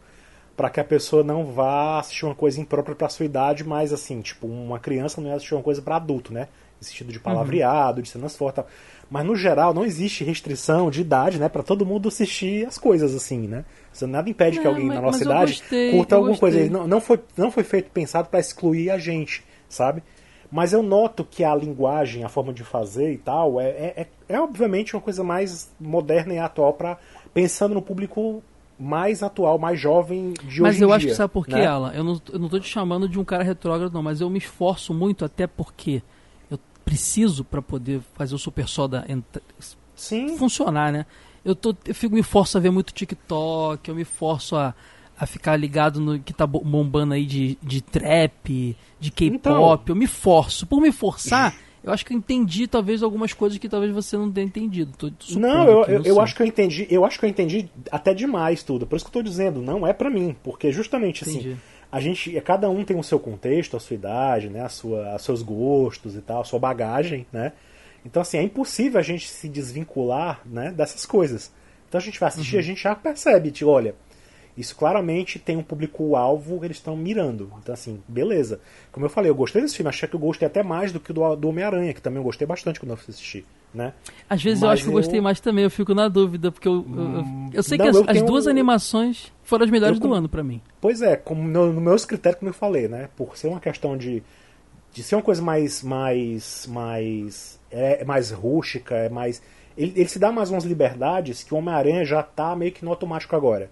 para 0.56 0.70
que 0.70 0.80
a 0.80 0.84
pessoa 0.84 1.22
não 1.22 1.44
vá 1.44 2.00
assistir 2.00 2.24
uma 2.24 2.34
coisa 2.34 2.60
imprópria 2.60 2.96
para 2.96 3.08
sua 3.08 3.26
idade, 3.26 3.62
mas 3.62 3.92
assim, 3.92 4.20
tipo, 4.22 4.48
uma 4.48 4.80
criança 4.80 5.20
não 5.20 5.28
ia 5.28 5.36
assistir 5.36 5.54
uma 5.54 5.62
coisa 5.62 5.80
para 5.80 5.94
adulto, 5.96 6.32
né? 6.32 6.48
No 6.82 6.86
sentido 6.86 7.12
de 7.12 7.20
palavreado, 7.20 7.98
uhum. 7.98 8.02
de 8.02 8.08
cenas 8.08 8.36
fortes. 8.36 8.64
Mas 9.08 9.24
no 9.24 9.36
geral 9.36 9.72
não 9.72 9.84
existe 9.84 10.24
restrição 10.24 10.90
de 10.90 11.00
idade, 11.00 11.38
né, 11.38 11.48
para 11.48 11.62
todo 11.62 11.86
mundo 11.86 12.08
assistir 12.08 12.66
as 12.66 12.76
coisas 12.78 13.14
assim, 13.14 13.46
né? 13.46 13.64
Você 13.92 14.06
nada 14.06 14.28
impede 14.28 14.58
que 14.58 14.66
alguém 14.66 14.86
mas, 14.86 14.96
na 14.96 15.02
nossa 15.02 15.22
idade 15.22 15.52
gostei, 15.52 15.90
curta 15.92 16.16
alguma 16.16 16.36
coisa. 16.36 16.70
Não, 16.70 16.88
não 16.88 17.00
foi 17.00 17.20
não 17.36 17.50
foi 17.50 17.62
feito 17.62 17.90
pensado 17.90 18.28
para 18.28 18.40
excluir 18.40 18.90
a 18.90 18.98
gente, 18.98 19.44
sabe? 19.68 20.02
Mas 20.50 20.72
eu 20.72 20.82
noto 20.82 21.24
que 21.24 21.44
a 21.44 21.54
linguagem, 21.54 22.24
a 22.24 22.28
forma 22.28 22.52
de 22.52 22.64
fazer 22.64 23.12
e 23.12 23.18
tal, 23.18 23.60
é, 23.60 23.68
é, 23.68 23.94
é, 23.96 24.06
é 24.34 24.40
obviamente 24.40 24.94
uma 24.94 25.00
coisa 25.02 25.22
mais 25.22 25.70
moderna 25.78 26.34
e 26.34 26.38
atual 26.38 26.72
para 26.72 26.98
pensando 27.32 27.74
no 27.74 27.82
público 27.82 28.42
mais 28.78 29.22
atual, 29.22 29.58
mais 29.58 29.78
jovem 29.78 30.34
de 30.42 30.60
mas 30.60 30.74
hoje 30.74 30.84
eu 30.84 30.88
em 30.88 30.92
acho 30.92 31.00
dia, 31.00 31.10
que 31.10 31.16
sabe 31.16 31.32
por 31.32 31.46
quê, 31.46 31.54
né? 31.54 31.66
Alan? 31.66 31.92
Eu 31.94 32.02
não, 32.02 32.20
eu 32.32 32.38
não 32.38 32.48
tô 32.48 32.58
te 32.58 32.68
chamando 32.68 33.08
de 33.08 33.18
um 33.18 33.24
cara 33.24 33.44
retrógrado, 33.44 33.92
não, 33.92 34.02
mas 34.02 34.20
eu 34.20 34.28
me 34.28 34.38
esforço 34.38 34.92
muito, 34.92 35.24
até 35.24 35.46
porque 35.46 35.96
eu 35.96 36.02
preciso 36.84 37.44
para 37.44 37.62
poder 37.62 38.00
fazer 38.14 38.34
o 38.34 38.38
Super 38.38 38.68
Soda 38.68 39.06
Sim. 39.94 40.36
funcionar, 40.36 40.92
né? 40.92 41.06
Eu, 41.44 41.54
tô, 41.54 41.74
eu 41.84 41.94
fico, 41.94 42.14
me 42.14 42.22
forço 42.22 42.56
a 42.56 42.60
ver 42.60 42.70
muito 42.70 42.92
TikTok, 42.92 43.88
eu 43.88 43.94
me 43.94 44.04
forço 44.04 44.54
a, 44.56 44.74
a 45.18 45.26
ficar 45.26 45.56
ligado 45.56 46.00
no 46.00 46.18
que 46.20 46.32
tá 46.32 46.46
bombando 46.46 47.14
aí 47.14 47.26
de, 47.26 47.58
de 47.62 47.80
trap, 47.80 48.76
de 49.00 49.10
K-pop, 49.10 49.82
Então. 49.82 49.82
eu 49.88 49.96
me 49.96 50.06
forço. 50.06 50.66
Por 50.66 50.80
me 50.80 50.92
forçar, 50.92 51.54
eu 51.82 51.92
acho 51.92 52.06
que 52.06 52.12
eu 52.12 52.16
entendi 52.16 52.68
talvez 52.68 53.02
algumas 53.02 53.32
coisas 53.32 53.58
que 53.58 53.68
talvez 53.68 53.92
você 53.92 54.16
não 54.16 54.30
tenha 54.30 54.46
entendido. 54.46 54.92
Tô 54.96 55.10
supondo 55.18 55.46
Não, 55.46 55.68
eu, 55.68 55.84
eu, 55.84 56.02
eu 56.04 56.20
acho 56.20 56.34
que 56.34 56.42
eu 56.42 56.46
entendi, 56.46 56.86
eu 56.88 57.04
acho 57.04 57.18
que 57.18 57.24
eu 57.24 57.28
entendi 57.28 57.68
até 57.90 58.14
demais 58.14 58.62
tudo. 58.62 58.86
Por 58.86 58.96
isso 58.96 59.04
que 59.04 59.08
eu 59.08 59.22
tô 59.22 59.28
dizendo, 59.28 59.60
não 59.60 59.84
é 59.84 59.92
pra 59.92 60.08
mim, 60.08 60.36
porque 60.44 60.70
justamente 60.70 61.24
assim, 61.24 61.38
Entendi. 61.40 61.56
A 61.92 62.00
gente, 62.00 62.40
cada 62.40 62.68
um 62.70 62.84
tem 62.84 62.98
o 62.98 63.02
seu 63.02 63.20
contexto, 63.20 63.76
a 63.76 63.80
sua 63.80 63.94
idade, 63.94 64.48
né, 64.48 64.62
a 64.62 64.68
sua, 64.70 65.14
os 65.14 65.22
seus 65.22 65.42
gostos 65.42 66.16
e 66.16 66.22
tal, 66.22 66.40
a 66.40 66.44
sua 66.44 66.58
bagagem, 66.58 67.26
né? 67.30 67.52
Então 68.04 68.22
assim, 68.22 68.38
é 68.38 68.42
impossível 68.42 68.98
a 68.98 69.02
gente 69.02 69.28
se 69.28 69.48
desvincular, 69.48 70.40
né, 70.46 70.72
dessas 70.72 71.04
coisas. 71.06 71.52
Então 71.88 72.00
a 72.00 72.02
gente 72.02 72.18
vai 72.18 72.28
assistir, 72.30 72.56
Uhum. 72.56 72.60
a 72.60 72.64
gente 72.64 72.82
já 72.82 72.94
percebe, 72.94 73.50
tipo, 73.50 73.70
olha, 73.70 73.94
isso 74.56 74.74
claramente 74.74 75.38
tem 75.38 75.56
um 75.56 75.62
público-alvo 75.62 76.58
que 76.58 76.66
eles 76.66 76.78
estão 76.78 76.96
mirando. 76.96 77.52
Então, 77.62 77.72
assim, 77.74 78.02
beleza. 78.08 78.60
Como 78.90 79.04
eu 79.06 79.10
falei, 79.10 79.30
eu 79.30 79.34
gostei 79.34 79.62
desse 79.62 79.76
filme, 79.76 79.88
achei 79.88 80.08
que 80.08 80.14
eu 80.16 80.20
gostei 80.20 80.46
até 80.46 80.62
mais 80.62 80.92
do 80.92 80.98
que 81.00 81.12
do, 81.12 81.36
do 81.36 81.48
Homem-Aranha, 81.48 81.92
que 81.94 82.02
também 82.02 82.18
eu 82.18 82.24
gostei 82.24 82.46
bastante 82.46 82.80
quando 82.80 82.90
eu 82.90 82.96
assisti, 82.96 83.44
né? 83.74 83.92
Às 84.28 84.42
vezes 84.42 84.62
eu 84.62 84.68
Mas 84.68 84.74
acho 84.74 84.82
que 84.84 84.88
eu 84.88 84.92
eu- 84.92 84.98
gostei 84.98 85.20
mais 85.20 85.40
também, 85.40 85.64
eu 85.64 85.70
fico 85.70 85.94
na 85.94 86.08
dúvida, 86.08 86.50
porque 86.52 86.68
eu, 86.68 86.84
eu, 86.94 87.02
eu- 87.02 87.24
eu 87.54 87.62
sei 87.62 87.78
Não, 87.78 87.84
que 87.84 87.90
as, 87.90 87.96
eu 87.96 88.04
as 88.08 88.22
duas 88.22 88.46
animações 88.46 89.32
foram 89.42 89.64
as 89.64 89.70
melhores 89.70 89.96
Eu 89.98 90.02
do 90.08 90.14
ano 90.14 90.28
pra 90.28 90.42
mim. 90.42 90.60
Pois 90.80 91.00
é, 91.02 91.16
como 91.16 91.42
no, 91.42 91.72
no 91.72 91.80
meus 91.80 92.04
critérios, 92.04 92.38
como 92.38 92.50
eu 92.50 92.54
falei, 92.54 92.88
né? 92.88 93.08
Por 93.16 93.36
ser 93.36 93.48
uma 93.48 93.60
questão 93.60 93.96
de, 93.96 94.22
de 94.92 95.02
ser 95.02 95.14
uma 95.16 95.22
coisa 95.22 95.40
mais 95.42 95.82
mais 95.82 96.66
mais 96.70 97.58
é, 97.70 98.02
é 98.02 98.04
mais 98.04 98.30
rústica, 98.30 98.94
é 98.94 99.08
mais 99.08 99.42
ele, 99.76 99.92
ele 99.96 100.08
se 100.08 100.18
dá 100.18 100.30
mais 100.30 100.50
umas 100.50 100.64
liberdades 100.64 101.42
que 101.42 101.54
o 101.54 101.56
Homem-Aranha 101.56 102.04
já 102.04 102.22
tá 102.22 102.54
meio 102.54 102.72
que 102.72 102.84
no 102.84 102.90
automático 102.90 103.34
agora. 103.34 103.70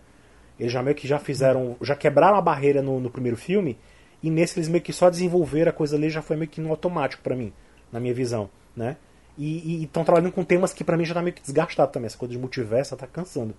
Eles 0.59 0.73
já 0.73 0.83
meio 0.83 0.95
que 0.97 1.07
já 1.09 1.19
fizeram, 1.19 1.77
já 1.83 1.95
quebraram 1.95 2.37
a 2.37 2.41
barreira 2.43 2.81
no, 2.83 3.01
no 3.01 3.11
primeiro 3.11 3.37
filme 3.37 3.79
e 4.23 4.31
nesse 4.31 4.59
eles 4.59 4.69
meio 4.69 4.83
que 4.83 4.93
só 4.93 5.09
desenvolveram 5.11 5.71
a 5.71 5.73
coisa 5.73 5.97
ali 5.97 6.09
já 6.11 6.21
foi 6.23 6.37
meio 6.37 6.51
que 6.51 6.61
no 6.61 6.71
automático 6.71 7.23
pra 7.23 7.35
mim, 7.37 7.53
na 7.93 7.99
minha 8.01 8.13
visão, 8.15 8.49
né? 8.77 8.97
E 9.39 9.85
estão 9.85 10.05
trabalhando 10.05 10.33
com 10.33 10.45
temas 10.45 10.73
que 10.73 10.85
pra 10.85 10.97
mim 10.97 11.05
já 11.05 11.15
tá 11.15 11.23
meio 11.23 11.35
que 11.35 11.43
desgastado 11.43 11.91
também, 11.93 12.07
essa 12.07 12.19
coisa 12.19 12.33
de 12.33 12.39
multiverso 12.39 12.97
tá 12.97 13.07
cansando. 13.07 13.55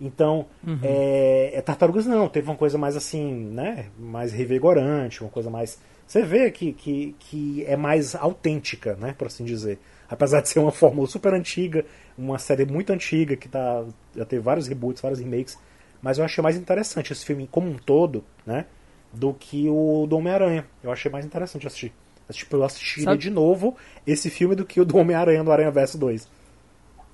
Então, 0.00 0.46
é, 0.82 1.50
é, 1.54 1.60
Tartarugas 1.60 2.06
não, 2.06 2.26
teve 2.26 2.48
uma 2.48 2.56
coisa 2.56 2.78
mais 2.78 2.96
assim, 2.96 3.32
né? 3.32 3.86
Mais 3.98 4.32
revigorante, 4.32 5.20
uma 5.20 5.30
coisa 5.30 5.50
mais. 5.50 5.78
Você 6.06 6.22
vê 6.22 6.50
que, 6.50 6.72
que, 6.72 7.14
que 7.18 7.64
é 7.66 7.76
mais 7.76 8.14
autêntica, 8.14 8.96
né? 8.96 9.14
Por 9.16 9.26
assim 9.26 9.44
dizer. 9.44 9.78
Apesar 10.08 10.40
de 10.40 10.48
ser 10.48 10.58
uma 10.58 10.72
fórmula 10.72 11.06
super 11.06 11.34
antiga, 11.34 11.84
uma 12.16 12.38
série 12.38 12.64
muito 12.64 12.92
antiga, 12.92 13.36
que 13.36 13.48
tá, 13.48 13.84
já 14.16 14.24
teve 14.24 14.42
vários 14.42 14.66
reboots, 14.66 15.02
vários 15.02 15.20
remakes. 15.20 15.58
Mas 16.00 16.16
eu 16.16 16.24
achei 16.24 16.42
mais 16.42 16.56
interessante 16.56 17.12
esse 17.12 17.24
filme 17.24 17.46
como 17.50 17.68
um 17.68 17.76
todo, 17.76 18.24
né? 18.46 18.64
Do 19.12 19.34
que 19.34 19.68
o 19.68 20.06
do 20.08 20.16
Homem-Aranha. 20.16 20.66
Eu 20.82 20.90
achei 20.90 21.10
mais 21.10 21.26
interessante 21.26 21.66
assistir. 21.66 21.92
Tipo, 22.36 22.56
eu 22.56 22.64
assistiria 22.64 23.04
Sabe- 23.04 23.18
de 23.18 23.30
novo 23.30 23.76
esse 24.06 24.30
filme 24.30 24.54
do 24.54 24.64
que 24.64 24.80
o 24.80 24.84
do 24.84 24.96
Homem-Aranha 24.96 25.42
do 25.44 25.52
Aranha 25.52 25.70
Verso 25.70 25.98
2. 25.98 26.28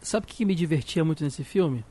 Sabe 0.02 0.24
o 0.24 0.28
que 0.28 0.44
me 0.44 0.54
divertia 0.54 1.04
muito 1.04 1.24
nesse 1.24 1.42
filme? 1.42 1.84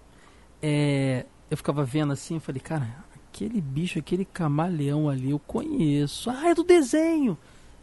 É, 0.62 1.26
eu 1.50 1.58
ficava 1.58 1.84
vendo 1.84 2.14
assim, 2.14 2.36
eu 2.36 2.40
falei, 2.42 2.62
cara, 2.62 2.88
aquele 3.30 3.60
bicho, 3.60 4.00
aquele 4.00 4.26
camaleão 4.26 5.10
ali, 5.10 5.32
eu 5.32 5.40
conheço. 5.40 6.30
Ah, 6.30 6.50
é 6.50 6.54
do 6.54 6.64
desenho. 6.64 7.38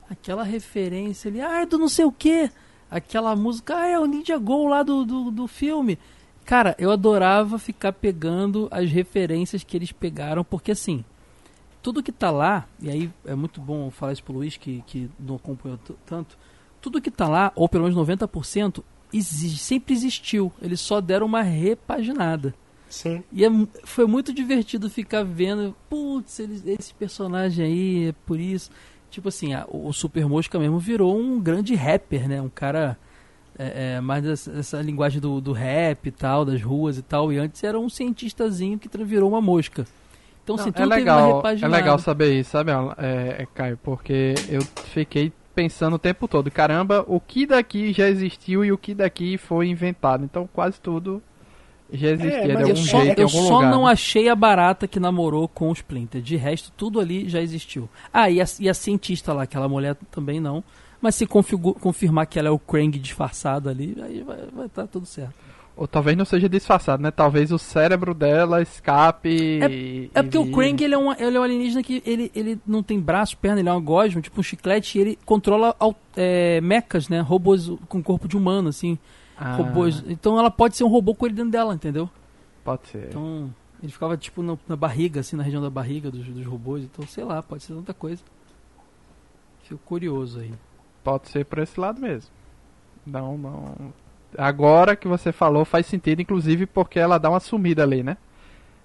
Aquela 0.08 0.42
referência 0.42 1.30
ali, 1.30 1.40
ah, 1.40 1.62
é 1.62 1.66
do 1.66 1.78
não 1.78 1.88
sei 1.88 2.04
o 2.04 2.12
que. 2.12 2.50
Aquela 2.90 3.34
música, 3.36 3.76
ah, 3.76 3.86
é 3.86 3.98
o 3.98 4.04
Ninja 4.06 4.36
Go 4.38 4.66
lá 4.66 4.82
do, 4.82 5.04
do, 5.04 5.30
do 5.30 5.46
filme. 5.46 5.98
Cara, 6.44 6.74
eu 6.78 6.90
adorava 6.90 7.58
ficar 7.58 7.92
pegando 7.92 8.68
as 8.70 8.90
referências 8.90 9.62
que 9.62 9.76
eles 9.76 9.92
pegaram, 9.92 10.42
porque 10.42 10.72
assim, 10.72 11.04
tudo 11.82 12.02
que 12.02 12.12
tá 12.12 12.30
lá, 12.30 12.66
e 12.80 12.88
aí 12.90 13.10
é 13.24 13.34
muito 13.34 13.60
bom 13.60 13.90
falar 13.90 14.12
isso 14.12 14.22
pro 14.22 14.34
Luiz, 14.34 14.56
que, 14.56 14.82
que 14.86 15.10
não 15.18 15.34
acompanhou 15.36 15.78
tanto, 16.06 16.38
tudo 16.80 17.00
que 17.00 17.10
tá 17.10 17.28
lá, 17.28 17.52
ou 17.56 17.68
pelo 17.68 17.84
menos 17.84 17.98
90%, 17.98 18.82
exi- 19.12 19.56
sempre 19.58 19.92
existiu. 19.94 20.52
Eles 20.62 20.80
só 20.80 21.00
deram 21.00 21.26
uma 21.26 21.42
repaginada. 21.42 22.54
Sim. 22.88 23.22
E 23.32 23.44
é 23.44 23.48
foi 23.84 24.06
muito 24.06 24.32
divertido 24.32 24.88
ficar 24.90 25.24
vendo, 25.24 25.74
putz, 25.88 26.38
eles- 26.40 26.62
esse 26.66 26.92
personagem 26.94 27.64
aí, 27.64 28.08
é 28.08 28.12
por 28.26 28.38
isso. 28.38 28.70
Tipo 29.10 29.28
assim, 29.28 29.52
a- 29.54 29.66
o 29.68 29.92
Super 29.92 30.26
Mosca 30.26 30.58
mesmo 30.58 30.78
virou 30.78 31.18
um 31.18 31.40
grande 31.40 31.74
rapper, 31.74 32.28
né? 32.28 32.40
Um 32.40 32.48
cara 32.48 32.98
é, 33.58 33.96
é, 33.96 34.00
mais 34.00 34.22
dessa, 34.24 34.50
dessa 34.50 34.80
linguagem 34.80 35.20
do, 35.20 35.38
do 35.40 35.52
rap 35.52 36.06
e 36.06 36.10
tal, 36.10 36.44
das 36.44 36.62
ruas 36.62 36.96
e 36.96 37.02
tal. 37.02 37.30
E 37.32 37.38
antes 37.38 37.62
era 37.62 37.78
um 37.78 37.88
cientistazinho 37.88 38.78
que 38.78 38.88
virou 39.04 39.28
uma 39.28 39.40
mosca. 39.42 39.86
Então, 40.42 40.56
Não, 40.56 40.62
assim, 40.62 40.70
é 40.70 40.72
tudo 40.72 40.88
teve 40.88 40.90
uma 40.90 40.96
legal, 40.96 41.30
é 41.30 41.36
repaginada. 41.36 41.76
legal 41.76 41.98
saber 41.98 42.38
isso, 42.38 42.50
sabe, 42.50 42.72
é, 42.98 43.42
é, 43.42 43.46
Caio? 43.54 43.78
Porque 43.82 44.34
eu 44.48 44.60
fiquei 44.92 45.32
pensando 45.54 45.94
o 45.94 45.98
tempo 45.98 46.26
todo, 46.26 46.50
caramba, 46.50 47.04
o 47.06 47.20
que 47.20 47.46
daqui 47.46 47.92
já 47.92 48.08
existiu 48.08 48.64
e 48.64 48.72
o 48.72 48.78
que 48.78 48.94
daqui 48.94 49.38
foi 49.38 49.68
inventado. 49.68 50.24
Então 50.24 50.48
quase 50.52 50.80
tudo 50.80 51.22
já 51.92 52.08
existia 52.10 52.42
de 52.42 52.54
mas 52.54 52.62
algum 52.62 52.68
Eu 52.70 52.76
só, 52.76 53.04
jeito, 53.04 53.20
eu 53.20 53.28
só 53.28 53.56
lugar. 53.56 53.70
não 53.70 53.84
né? 53.84 53.92
achei 53.92 54.28
a 54.28 54.34
barata 54.34 54.88
que 54.88 54.98
namorou 54.98 55.46
com 55.46 55.68
o 55.68 55.72
Splinter. 55.72 56.22
De 56.22 56.36
resto, 56.36 56.72
tudo 56.76 56.98
ali 56.98 57.28
já 57.28 57.40
existiu. 57.40 57.88
Ah, 58.12 58.30
e 58.30 58.40
a, 58.40 58.44
e 58.58 58.68
a 58.68 58.74
cientista 58.74 59.32
lá, 59.32 59.42
aquela 59.42 59.68
mulher 59.68 59.94
também 60.10 60.40
não. 60.40 60.64
Mas 61.00 61.16
se 61.16 61.26
confirmar 61.26 62.26
que 62.26 62.38
ela 62.38 62.48
é 62.48 62.50
o 62.50 62.58
Krang 62.58 62.96
disfarçado 62.98 63.68
ali, 63.68 63.96
aí 64.00 64.24
vai 64.54 64.66
estar 64.66 64.86
tudo 64.86 65.04
certo. 65.04 65.34
Ou 65.74 65.88
talvez 65.88 66.16
não 66.16 66.24
seja 66.26 66.48
disfarçado, 66.48 67.02
né? 67.02 67.10
Talvez 67.10 67.50
o 67.50 67.58
cérebro 67.58 68.12
dela 68.14 68.60
escape. 68.60 69.28
e- 69.30 70.10
É 70.14 70.22
porque 70.22 70.36
e 70.36 70.40
o. 70.40 70.52
Krang 70.52 70.84
ele 70.84 70.94
é, 70.94 70.98
um, 70.98 71.12
ele 71.12 71.36
é 71.36 71.40
um 71.40 71.42
alienígena 71.42 71.82
que 71.82 72.02
ele, 72.04 72.30
ele 72.34 72.60
não 72.66 72.82
tem 72.82 73.00
braço, 73.00 73.36
perna, 73.38 73.60
ele 73.60 73.68
é 73.68 73.72
um 73.72 73.82
gosmo, 73.82 74.20
tipo 74.20 74.38
um 74.38 74.42
chiclete, 74.42 74.98
e 74.98 75.00
ele 75.00 75.18
controla 75.24 75.74
é, 76.14 76.60
mechas, 76.60 77.08
né? 77.08 77.20
Robôs 77.20 77.70
com 77.88 78.02
corpo 78.02 78.28
de 78.28 78.36
humano, 78.36 78.68
assim. 78.68 78.98
Ah, 79.36 79.56
Robôs. 79.56 80.04
Então 80.06 80.38
ela 80.38 80.50
pode 80.50 80.76
ser 80.76 80.84
um 80.84 80.88
robô 80.88 81.14
com 81.14 81.24
ele 81.26 81.34
dentro 81.34 81.50
dela, 81.50 81.74
entendeu? 81.74 82.08
Pode 82.62 82.86
ser. 82.88 83.06
Então, 83.08 83.52
ele 83.82 83.90
ficava 83.90 84.14
tipo 84.16 84.42
no- 84.42 84.60
na 84.68 84.76
barriga, 84.76 85.20
assim, 85.20 85.36
na 85.36 85.42
região 85.42 85.62
da 85.62 85.70
barriga 85.70 86.10
dos, 86.10 86.24
dos 86.26 86.44
robôs. 86.46 86.84
Então, 86.84 87.04
sei 87.06 87.24
lá, 87.24 87.42
pode 87.42 87.62
ser 87.64 87.72
tanta 87.74 87.94
coisa. 87.94 88.22
Fico 89.64 89.80
curioso 89.84 90.38
aí. 90.40 90.52
Pode 91.02 91.28
ser 91.30 91.44
por 91.46 91.58
esse 91.60 91.80
lado 91.80 92.00
mesmo. 92.00 92.30
Não, 93.06 93.36
não. 93.38 93.92
Agora 94.38 94.96
que 94.96 95.06
você 95.08 95.32
falou 95.32 95.64
faz 95.64 95.86
sentido, 95.86 96.22
inclusive 96.22 96.66
porque 96.66 96.98
ela 96.98 97.18
dá 97.18 97.28
uma 97.30 97.40
sumida 97.40 97.82
ali, 97.82 98.02
né? 98.02 98.16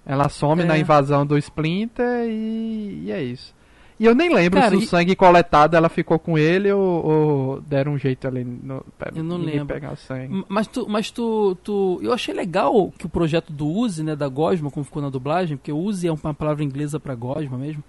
Ela 0.05 0.29
some 0.29 0.61
É. 0.61 0.65
na 0.65 0.77
invasão 0.77 1.25
do 1.25 1.37
Splinter 1.37 2.25
e, 2.29 3.03
e 3.05 3.11
é 3.11 3.21
isso. 3.21 3.55
E 3.99 4.05
eu 4.05 4.13
nem 4.13 4.31
lembro 4.31 4.59
Cara, 4.59 4.71
se 4.71 4.77
o 4.77 4.79
e- 4.83 4.85
sangue 4.85 5.15
coletado 5.15 5.75
ela 5.75 5.89
ficou 5.89 6.19
com 6.19 6.37
ele 6.37 6.71
ou, 6.71 7.05
ou 7.05 7.61
deram 7.61 7.93
um 7.93 7.97
jeito 7.97 8.27
ali 8.27 8.43
no, 8.43 8.85
pra 8.97 9.11
Eu 9.15 9.23
não 9.23 9.37
lembro. 9.37 9.73
pegar 9.73 9.93
o 9.93 9.97
sangue. 9.97 10.45
Mas 10.47 10.67
tu, 10.67 10.85
mas 10.87 11.09
tu, 11.09 11.55
tu. 11.63 11.99
Eu 12.03 12.13
achei 12.13 12.31
legal 12.33 12.91
que 12.97 13.07
o 13.07 13.09
projeto 13.09 13.51
do 13.51 13.67
Uzi, 13.67 14.03
né, 14.03 14.15
da 14.15 14.27
Gosma, 14.27 14.69
como 14.69 14.83
ficou 14.85 15.01
na 15.01 15.09
dublagem, 15.09 15.57
porque 15.57 15.71
Uzi 15.73 16.07
é 16.07 16.11
uma 16.11 16.33
palavra 16.33 16.63
inglesa 16.63 16.99
pra 16.99 17.15
Gosma 17.15 17.57
mesmo. 17.57 17.83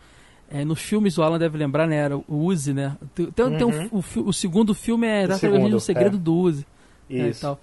É, 0.51 0.65
nos 0.65 0.81
filmes 0.81 1.19
o 1.19 1.23
Alan 1.23 1.39
deve 1.39 1.59
lembrar, 1.59 1.87
né? 1.87 1.97
Era 1.97 2.17
o 2.17 2.25
Uzi, 2.29 2.73
né? 2.73 2.97
Tem, 3.15 3.27
tem, 3.27 3.57
tem 3.59 3.67
um- 3.67 3.71
Uhum. 3.93 4.03
o, 4.17 4.29
o 4.31 4.33
segundo 4.33 4.75
filme 4.75 5.07
é 5.07 5.27
O 5.27 5.29
Tartaruga 5.29 5.59
Ninja, 5.59 5.67
segundo, 5.69 5.77
o 5.77 5.81
segredo 5.81 6.17
é. 6.17 6.21
do 6.21 6.35
Uzi. 6.35 6.67
E 7.09 7.29
Isso. 7.29 7.41
tal. 7.43 7.61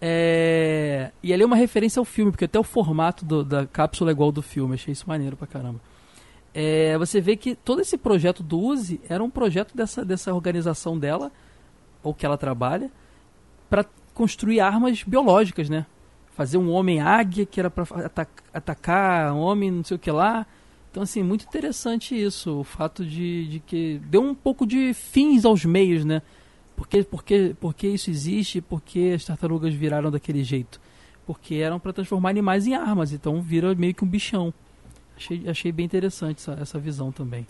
É, 0.00 1.10
e 1.22 1.32
ali 1.32 1.42
é 1.42 1.46
uma 1.46 1.56
referência 1.56 1.98
ao 2.00 2.04
filme, 2.04 2.30
porque 2.30 2.44
até 2.44 2.58
o 2.58 2.62
formato 2.62 3.24
do- 3.24 3.44
da 3.44 3.66
cápsula 3.66 4.10
é 4.10 4.12
igual 4.12 4.28
ao 4.28 4.32
do 4.32 4.42
filme. 4.42 4.74
Achei 4.74 4.92
isso 4.92 5.04
maneiro 5.08 5.36
pra 5.36 5.46
caramba. 5.46 5.80
é, 6.54 6.96
você 6.98 7.20
vê 7.20 7.36
que 7.36 7.54
todo 7.54 7.80
esse 7.80 7.96
projeto 7.96 8.42
do 8.42 8.58
Uzi 8.58 9.00
era 9.08 9.22
um 9.22 9.30
projeto 9.30 9.76
dessa, 9.76 10.04
dessa 10.04 10.32
organização 10.34 10.98
dela, 10.98 11.30
ou 12.02 12.12
que 12.14 12.24
ela 12.26 12.36
trabalha, 12.38 12.90
para 13.70 13.84
construir 14.14 14.58
armas 14.58 15.02
biológicas, 15.04 15.68
né? 15.68 15.86
Fazer 16.34 16.56
um 16.58 16.70
homem 16.70 17.00
águia 17.00 17.44
que 17.46 17.60
era 17.60 17.70
para 17.70 17.84
atacar 18.52 19.32
um 19.34 19.38
homem, 19.40 19.70
não 19.70 19.84
sei 19.84 19.96
o 19.96 20.00
que 20.00 20.10
lá. 20.10 20.46
Então, 20.90 21.02
assim, 21.02 21.22
muito 21.22 21.44
interessante 21.44 22.20
isso, 22.20 22.60
o 22.60 22.64
fato 22.64 23.04
de, 23.04 23.46
de 23.48 23.60
que 23.60 24.00
deu 24.06 24.22
um 24.22 24.34
pouco 24.34 24.66
de 24.66 24.92
fins 24.94 25.44
aos 25.44 25.64
meios, 25.64 26.04
né? 26.04 26.22
Porque, 26.78 27.02
porque, 27.02 27.56
porque 27.60 27.88
isso 27.88 28.08
existe, 28.08 28.60
porque 28.60 29.12
as 29.16 29.24
tartarugas 29.24 29.74
viraram 29.74 30.12
daquele 30.12 30.44
jeito. 30.44 30.80
Porque 31.26 31.56
eram 31.56 31.80
para 31.80 31.92
transformar 31.92 32.30
animais 32.30 32.68
em 32.68 32.74
armas, 32.74 33.12
então 33.12 33.42
vira 33.42 33.74
meio 33.74 33.92
que 33.92 34.04
um 34.04 34.08
bichão. 34.08 34.54
Achei, 35.16 35.48
achei 35.48 35.72
bem 35.72 35.84
interessante 35.84 36.38
essa, 36.38 36.52
essa 36.52 36.78
visão 36.78 37.10
também. 37.10 37.44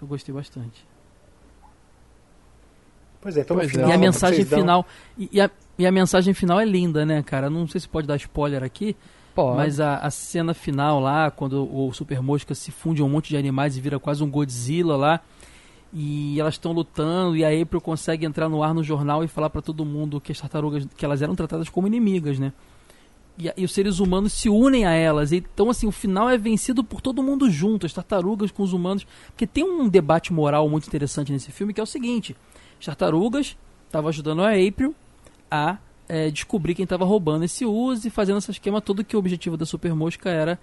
Eu 0.00 0.06
gostei 0.06 0.32
bastante. 0.32 0.86
Pois 3.20 3.36
é, 3.36 3.40
então 3.40 3.56
pois 3.56 3.66
no 3.66 3.72
final, 3.72 3.90
E 3.90 3.92
a 3.92 3.98
mensagem 3.98 4.44
final. 4.44 4.86
E, 5.18 5.28
e 5.32 5.40
a, 5.40 5.50
e 5.76 5.84
a 5.84 5.90
mensagem 5.90 6.32
final 6.32 6.60
é 6.60 6.64
linda, 6.64 7.04
né, 7.04 7.24
cara? 7.24 7.50
Não 7.50 7.66
sei 7.66 7.80
se 7.80 7.88
pode 7.88 8.06
dar 8.06 8.14
spoiler 8.14 8.62
aqui, 8.62 8.94
Pode. 9.34 9.56
mas 9.56 9.80
a, 9.80 9.96
a 9.96 10.08
cena 10.08 10.54
final 10.54 11.00
lá, 11.00 11.32
quando 11.32 11.68
o 11.68 11.92
Super 11.92 12.22
Mosca 12.22 12.54
se 12.54 12.70
funde 12.70 13.02
a 13.02 13.04
um 13.04 13.08
monte 13.08 13.30
de 13.30 13.36
animais 13.36 13.76
e 13.76 13.80
vira 13.80 13.98
quase 13.98 14.22
um 14.22 14.30
Godzilla 14.30 14.96
lá. 14.96 15.20
E 15.92 16.38
elas 16.40 16.54
estão 16.54 16.72
lutando 16.72 17.36
e 17.36 17.44
a 17.44 17.62
April 17.62 17.80
consegue 17.80 18.26
entrar 18.26 18.48
no 18.48 18.62
ar 18.62 18.74
no 18.74 18.82
jornal 18.82 19.24
e 19.24 19.28
falar 19.28 19.50
pra 19.50 19.62
todo 19.62 19.84
mundo 19.84 20.20
que 20.20 20.32
as 20.32 20.40
tartarugas 20.40 20.86
que 20.96 21.04
elas 21.04 21.22
eram 21.22 21.34
tratadas 21.34 21.68
como 21.68 21.86
inimigas, 21.86 22.38
né? 22.38 22.52
E, 23.38 23.52
e 23.56 23.64
os 23.64 23.72
seres 23.72 23.98
humanos 23.98 24.32
se 24.32 24.48
unem 24.48 24.86
a 24.86 24.92
elas. 24.92 25.32
Então, 25.32 25.70
assim, 25.70 25.86
o 25.86 25.92
final 25.92 26.28
é 26.28 26.36
vencido 26.36 26.82
por 26.82 27.00
todo 27.00 27.22
mundo 27.22 27.50
junto, 27.50 27.86
as 27.86 27.92
tartarugas 27.92 28.50
com 28.50 28.62
os 28.62 28.72
humanos. 28.72 29.06
Porque 29.28 29.46
tem 29.46 29.64
um 29.64 29.88
debate 29.88 30.32
moral 30.32 30.68
muito 30.68 30.86
interessante 30.86 31.32
nesse 31.32 31.52
filme 31.52 31.72
que 31.72 31.80
é 31.80 31.82
o 31.82 31.86
seguinte: 31.86 32.36
as 32.78 32.86
tartarugas 32.86 33.56
estavam 33.86 34.08
ajudando 34.08 34.42
a 34.42 34.50
April 34.50 34.94
a 35.50 35.78
eh, 36.08 36.30
descobrir 36.30 36.74
quem 36.74 36.84
estava 36.84 37.04
roubando 37.04 37.44
esse 37.44 37.64
uso 37.64 38.06
e 38.06 38.10
fazendo 38.10 38.38
esse 38.38 38.50
esquema 38.50 38.80
todo 38.80 39.04
que 39.04 39.16
o 39.16 39.18
objetivo 39.18 39.56
da 39.56 39.66
Super 39.66 39.94
Mosca 39.94 40.28
era 40.28 40.58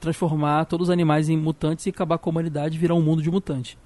transformar 0.00 0.64
todos 0.64 0.88
os 0.88 0.90
animais 0.90 1.28
em 1.28 1.36
mutantes 1.36 1.86
e 1.86 1.90
acabar 1.90 2.18
com 2.18 2.28
a 2.28 2.32
humanidade 2.32 2.76
e 2.76 2.78
virar 2.78 2.94
um 2.94 3.02
mundo 3.02 3.22
de 3.22 3.30
mutantes. 3.30 3.76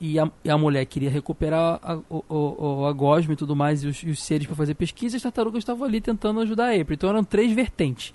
E 0.00 0.18
a, 0.18 0.30
e 0.42 0.48
a 0.50 0.56
mulher 0.56 0.84
queria 0.86 1.10
recuperar 1.10 1.78
a, 1.82 1.98
o, 2.08 2.86
a 2.86 2.92
gosma 2.92 3.34
e 3.34 3.36
tudo 3.36 3.54
mais, 3.54 3.84
e 3.84 3.86
os, 3.86 4.02
e 4.02 4.08
os 4.10 4.22
seres 4.22 4.46
para 4.46 4.56
fazer 4.56 4.74
pesquisa, 4.74 5.16
as 5.18 5.22
tartarugas 5.22 5.60
estavam 5.60 5.86
ali 5.86 6.00
tentando 6.00 6.40
ajudar 6.40 6.68
a 6.68 6.80
April. 6.80 6.94
Então 6.94 7.10
eram 7.10 7.22
três 7.22 7.52
vertentes. 7.52 8.14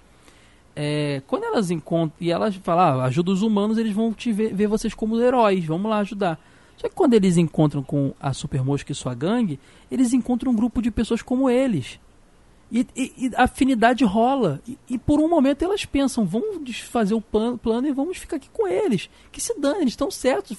É, 0.75 1.21
quando 1.27 1.43
elas 1.43 1.69
encontram, 1.71 2.17
e 2.19 2.31
elas 2.31 2.55
falam, 2.55 3.01
ah, 3.01 3.05
ajuda 3.05 3.31
os 3.31 3.41
humanos, 3.43 3.77
eles 3.77 3.93
vão 3.93 4.11
te 4.11 4.31
ver, 4.31 4.53
ver 4.53 4.67
vocês 4.67 4.93
como 4.95 5.21
heróis, 5.21 5.63
vamos 5.63 5.89
lá 5.89 5.99
ajudar. 5.99 6.39
Só 6.75 6.89
que 6.89 6.95
quando 6.95 7.13
eles 7.13 7.37
encontram 7.37 7.81
com 7.83 8.13
a 8.19 8.33
Super 8.33 8.63
Mosca 8.63 8.91
e 8.91 8.95
sua 8.95 9.13
gangue, 9.13 9.59
eles 9.89 10.11
encontram 10.11 10.51
um 10.51 10.55
grupo 10.55 10.81
de 10.81 10.89
pessoas 10.91 11.21
como 11.21 11.49
eles. 11.49 11.99
E, 12.71 12.85
e- 12.95 13.13
e 13.27 13.31
a 13.35 13.43
afinidade 13.43 14.03
rola. 14.03 14.59
E, 14.67 14.77
e 14.89 14.97
por 14.97 15.19
um 15.21 15.29
momento 15.29 15.63
elas 15.63 15.85
pensam, 15.85 16.25
vamos 16.25 16.61
desfazer 16.65 17.13
o 17.13 17.21
plan- 17.21 17.55
plano 17.57 17.87
e 17.87 17.93
vamos 17.93 18.17
ficar 18.17 18.35
aqui 18.37 18.49
com 18.51 18.67
eles. 18.67 19.07
Que 19.31 19.39
se 19.39 19.57
dane, 19.57 19.81
eles 19.81 19.93
estão 19.93 20.09
certos. 20.11 20.57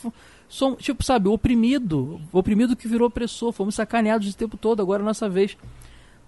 São, 0.49 0.77
tipo, 0.77 1.05
sabe, 1.05 1.29
oprimido. 1.29 2.21
Oprimido 2.33 2.77
que 2.77 2.89
virou 2.89 3.09
opressor. 3.09 3.53
Fomos 3.53 3.75
sacaneados 3.75 4.33
o 4.33 4.37
tempo 4.37 4.57
todo, 4.57 4.81
agora 4.81 5.03
é 5.03 5.05
a 5.05 5.07
nossa 5.07 5.29
vez. 5.29 5.57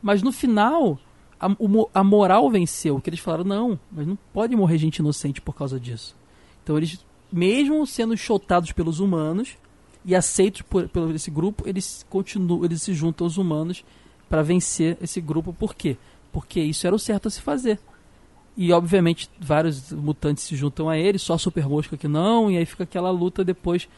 Mas 0.03 0.23
no 0.23 0.33
final, 0.33 0.99
a, 1.41 1.49
o 1.59 1.89
a 1.95 2.03
moral 2.03 2.51
venceu. 2.51 3.01
Que 3.01 3.11
eles 3.11 3.21
falaram, 3.21 3.45
não, 3.45 3.81
mas 3.91 4.07
não 4.07 4.19
pode 4.33 4.55
morrer 4.57 4.79
gente 4.79 4.99
inocente 4.99 5.41
por 5.41 5.55
causa 5.55 5.79
disso. 5.79 6.17
Então 6.63 6.77
eles, 6.77 7.05
mesmo 7.33 7.87
sendo 7.87 8.17
chotados 8.17 8.73
pelos 8.73 9.01
humanos 9.01 9.57
e 10.05 10.15
aceitos 10.15 10.63
por, 10.63 10.89
pelo 10.89 11.15
esse 11.15 11.31
grupo, 11.31 11.69
eles 11.69 12.05
continuam, 12.09 12.65
eles 12.65 12.83
se 12.83 12.93
juntam 12.95 13.27
aos 13.27 13.37
humanos 13.37 13.85
para 14.29 14.43
vencer 14.43 14.99
esse 15.01 15.21
grupo. 15.21 15.53
Por 15.53 15.75
quê? 15.75 15.97
Porque 16.33 16.61
isso 16.61 16.87
era 16.87 16.95
o 16.95 16.99
certo 16.99 17.29
a 17.29 17.31
se 17.31 17.41
fazer. 17.41 17.79
E 18.57 18.73
obviamente 18.73 19.31
vários 19.39 19.93
mutantes 19.93 20.43
se 20.43 20.57
juntam 20.57 20.89
a 20.89 20.99
ele, 20.99 21.17
só 21.17 21.39
Super 21.39 21.69
Mosca 21.69 21.97
que 21.97 22.09
não, 22.09 22.51
e 22.51 22.57
aí 22.57 22.67
fica 22.67 22.83
aquela 22.83 23.09
luta 23.09 23.45
depois, 23.45 23.89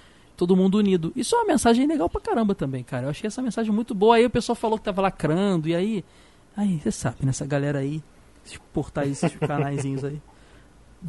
todo 0.41 0.57
mundo 0.57 0.79
unido. 0.79 1.13
Isso 1.15 1.35
é 1.35 1.39
uma 1.39 1.47
mensagem 1.49 1.87
legal 1.87 2.09
pra 2.09 2.19
caramba 2.21 2.55
também, 2.55 2.83
cara. 2.83 3.05
Eu 3.07 3.11
achei 3.11 3.29
essa 3.29 3.43
mensagem 3.43 3.71
muito 3.71 3.95
boa. 3.95 4.17
Aí 4.17 4.25
o 4.25 4.31
pessoal 4.31 4.57
falou 4.57 4.79
que 4.79 4.85
tava 4.85 5.03
lacrando, 5.03 5.69
e 5.69 5.75
aí. 5.75 6.05
Aí, 6.57 6.79
você 6.83 6.91
sabe, 6.91 7.17
nessa 7.23 7.45
galera 7.45 7.81
aí, 7.81 8.03
esses 8.45 8.59
portais, 8.73 9.23
esses 9.23 9.37
canaizinhos 9.39 10.03
aí. 10.03 10.19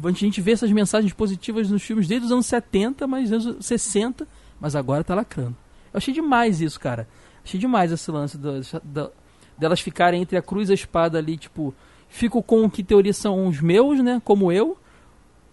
A 0.04 0.10
gente 0.12 0.40
vê 0.42 0.52
essas 0.52 0.70
mensagens 0.70 1.12
positivas 1.14 1.70
nos 1.70 1.82
filmes 1.82 2.06
desde 2.06 2.26
os 2.26 2.32
anos 2.32 2.44
70, 2.46 3.06
mas 3.06 3.30
nos 3.30 3.46
anos 3.46 3.64
60, 3.66 4.28
mas 4.60 4.76
agora 4.76 5.02
tá 5.02 5.14
lacrando. 5.14 5.56
Eu 5.92 5.98
achei 5.98 6.12
demais 6.12 6.60
isso, 6.60 6.78
cara. 6.78 7.08
Achei 7.42 7.58
demais 7.58 7.90
esse 7.90 8.10
lance 8.10 8.36
da, 8.38 8.52
da- 8.84 9.10
delas 9.58 9.80
ficarem 9.80 10.20
entre 10.22 10.36
a 10.36 10.42
cruz 10.42 10.68
e 10.68 10.72
a 10.72 10.74
espada 10.74 11.16
ali, 11.18 11.36
tipo, 11.38 11.74
fico 12.08 12.42
com 12.42 12.64
o 12.64 12.70
que 12.70 12.82
teoria 12.84 13.12
são 13.14 13.46
os 13.48 13.60
meus, 13.60 13.98
né, 14.02 14.20
como 14.24 14.52
eu, 14.52 14.76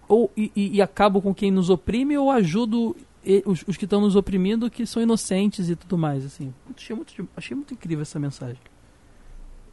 ou 0.07 0.31
e, 0.37 0.51
e- 0.55 0.75
e 0.77 0.81
acabo 0.81 1.21
com 1.21 1.33
quem 1.33 1.49
nos 1.51 1.69
oprime, 1.69 2.17
ou 2.17 2.29
ajudo 2.31 2.95
e- 3.31 3.43
os, 3.45 3.63
os 3.67 3.77
que 3.77 3.85
estão 3.85 4.01
nos 4.01 4.15
oprimindo, 4.15 4.69
que 4.69 4.85
são 4.85 5.01
inocentes 5.01 5.69
e 5.69 5.75
tudo 5.75 5.97
mais, 5.97 6.25
assim. 6.25 6.53
Achei 6.75 6.95
muito, 6.95 7.27
achei 7.37 7.55
muito 7.55 7.73
incrível 7.73 8.01
essa 8.01 8.19
mensagem. 8.19 8.57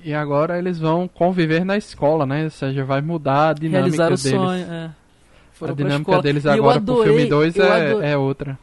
E 0.01 0.13
agora 0.15 0.59
eles 0.59 0.79
vão 0.79 1.09
conviver 1.09 1.65
na 1.65 1.77
escola, 1.77 2.27
né? 2.27 2.45
Ou 2.45 2.51
seja, 2.51 2.85
vai 2.85 3.01
mudar 3.01 3.49
a 3.49 3.53
dinâmica 3.55 3.79
Realizar 3.81 4.05
o 4.07 4.09
deles. 4.09 4.21
sonho, 4.23 4.73
é. 4.73 4.85
A 4.87 4.95
Foram 5.53 5.75
pra 5.75 5.85
dinâmica 5.85 6.11
escola. 6.11 6.23
deles 6.23 6.47
agora 6.47 6.81
pro 6.81 6.93
adorei- 6.93 7.13
filme 7.15 7.29
2 7.31 7.57
eu 7.57 7.65
é, 7.73 8.11
é 8.13 8.17
outra. 8.17 8.59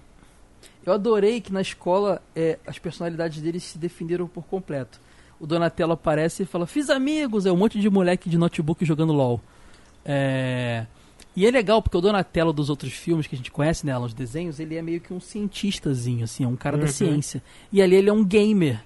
Eu 0.85 0.93
adorei 0.93 1.41
que 1.41 1.51
na 1.51 1.61
escola 1.61 2.21
é, 2.35 2.59
as 2.67 2.77
personalidades 2.77 3.41
deles 3.41 3.63
se 3.63 3.77
definiram 3.77 4.27
por 4.27 4.43
completo. 4.45 4.99
O 5.39 5.47
Donatello 5.47 5.93
aparece 5.93 6.43
e 6.43 6.45
fala: 6.45 6.67
Fiz 6.67 6.89
amigos! 6.89 7.45
É 7.45 7.51
um 7.51 7.57
monte 7.57 7.79
de 7.79 7.89
moleque 7.89 8.29
de 8.29 8.37
notebook 8.37 8.85
jogando 8.85 9.11
LOL. 9.11 9.41
É, 10.05 10.85
E 11.35 11.45
é 11.47 11.51
legal 11.51 11.81
porque 11.81 11.97
o 11.97 12.01
Donatello 12.01 12.53
dos 12.53 12.69
outros 12.69 12.93
filmes 12.93 13.25
que 13.25 13.35
a 13.35 13.37
gente 13.37 13.49
conhece, 13.51 13.85
né, 13.85 13.97
nos 13.97 14.13
desenhos, 14.13 14.59
ele 14.59 14.75
é 14.75 14.81
meio 14.81 15.01
que 15.01 15.13
um 15.13 15.19
cientistazinho, 15.19 16.23
assim, 16.23 16.43
é 16.43 16.47
um 16.47 16.55
cara 16.55 16.77
da 16.77 16.83
Uhum. 16.85 16.91
ciência. 16.91 17.41
E 17.71 17.81
ali 17.81 17.95
ele 17.95 18.09
é 18.09 18.13
um 18.13 18.23
gamer, 18.23 18.79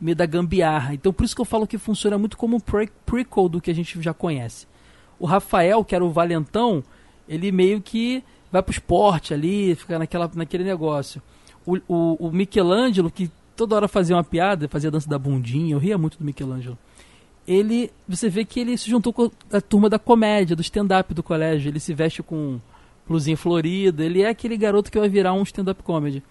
meio 0.00 0.16
da 0.16 0.26
gambiarra. 0.26 0.94
Então 0.94 1.12
por 1.12 1.24
isso 1.24 1.34
que 1.34 1.40
eu 1.40 1.44
falo 1.44 1.66
que 1.66 1.78
funciona 1.78 2.18
muito 2.18 2.36
como 2.36 2.56
um 2.56 2.60
pre 2.60 2.88
prequel 3.06 3.48
do 3.48 3.60
que 3.60 3.70
a 3.70 3.74
gente 3.74 4.00
já 4.02 4.12
conhece. 4.12 4.66
O 5.18 5.26
Rafael, 5.26 5.84
que 5.84 5.94
era 5.94 6.04
o 6.04 6.10
valentão, 6.10 6.82
ele 7.28 7.52
meio 7.52 7.80
que 7.80 8.24
vai 8.50 8.60
pro 8.62 8.72
esporte 8.72 9.32
ali, 9.32 9.74
fica 9.76 9.96
naquela, 9.98 10.28
naquele 10.34 10.64
negócio. 10.64 11.22
O, 11.64 11.76
o, 11.86 12.26
o 12.28 12.32
Michelangelo, 12.32 13.08
que 13.12 13.30
toda 13.54 13.76
hora 13.76 13.86
fazia 13.86 14.16
uma 14.16 14.24
piada, 14.24 14.66
fazia 14.68 14.88
a 14.88 14.90
dança 14.90 15.08
da 15.08 15.18
bundinha, 15.18 15.74
eu 15.74 15.78
ria 15.78 15.96
muito 15.96 16.18
do 16.18 16.24
Michelangelo. 16.24 16.76
Ele, 17.46 17.90
você 18.08 18.28
vê 18.28 18.44
que 18.44 18.60
ele 18.60 18.76
se 18.78 18.88
juntou 18.88 19.12
com 19.12 19.30
a 19.52 19.60
turma 19.60 19.88
da 19.88 19.98
comédia, 19.98 20.54
do 20.54 20.62
stand-up 20.62 21.12
do 21.12 21.22
colégio. 21.22 21.68
Ele 21.68 21.80
se 21.80 21.92
veste 21.92 22.22
com 22.22 22.60
blusinha 23.06 23.36
florida, 23.36 24.04
ele 24.04 24.22
é 24.22 24.28
aquele 24.28 24.56
garoto 24.56 24.90
que 24.90 24.98
vai 24.98 25.08
virar 25.08 25.32
um 25.32 25.42
stand-up 25.42 25.82
comedy. 25.82 26.22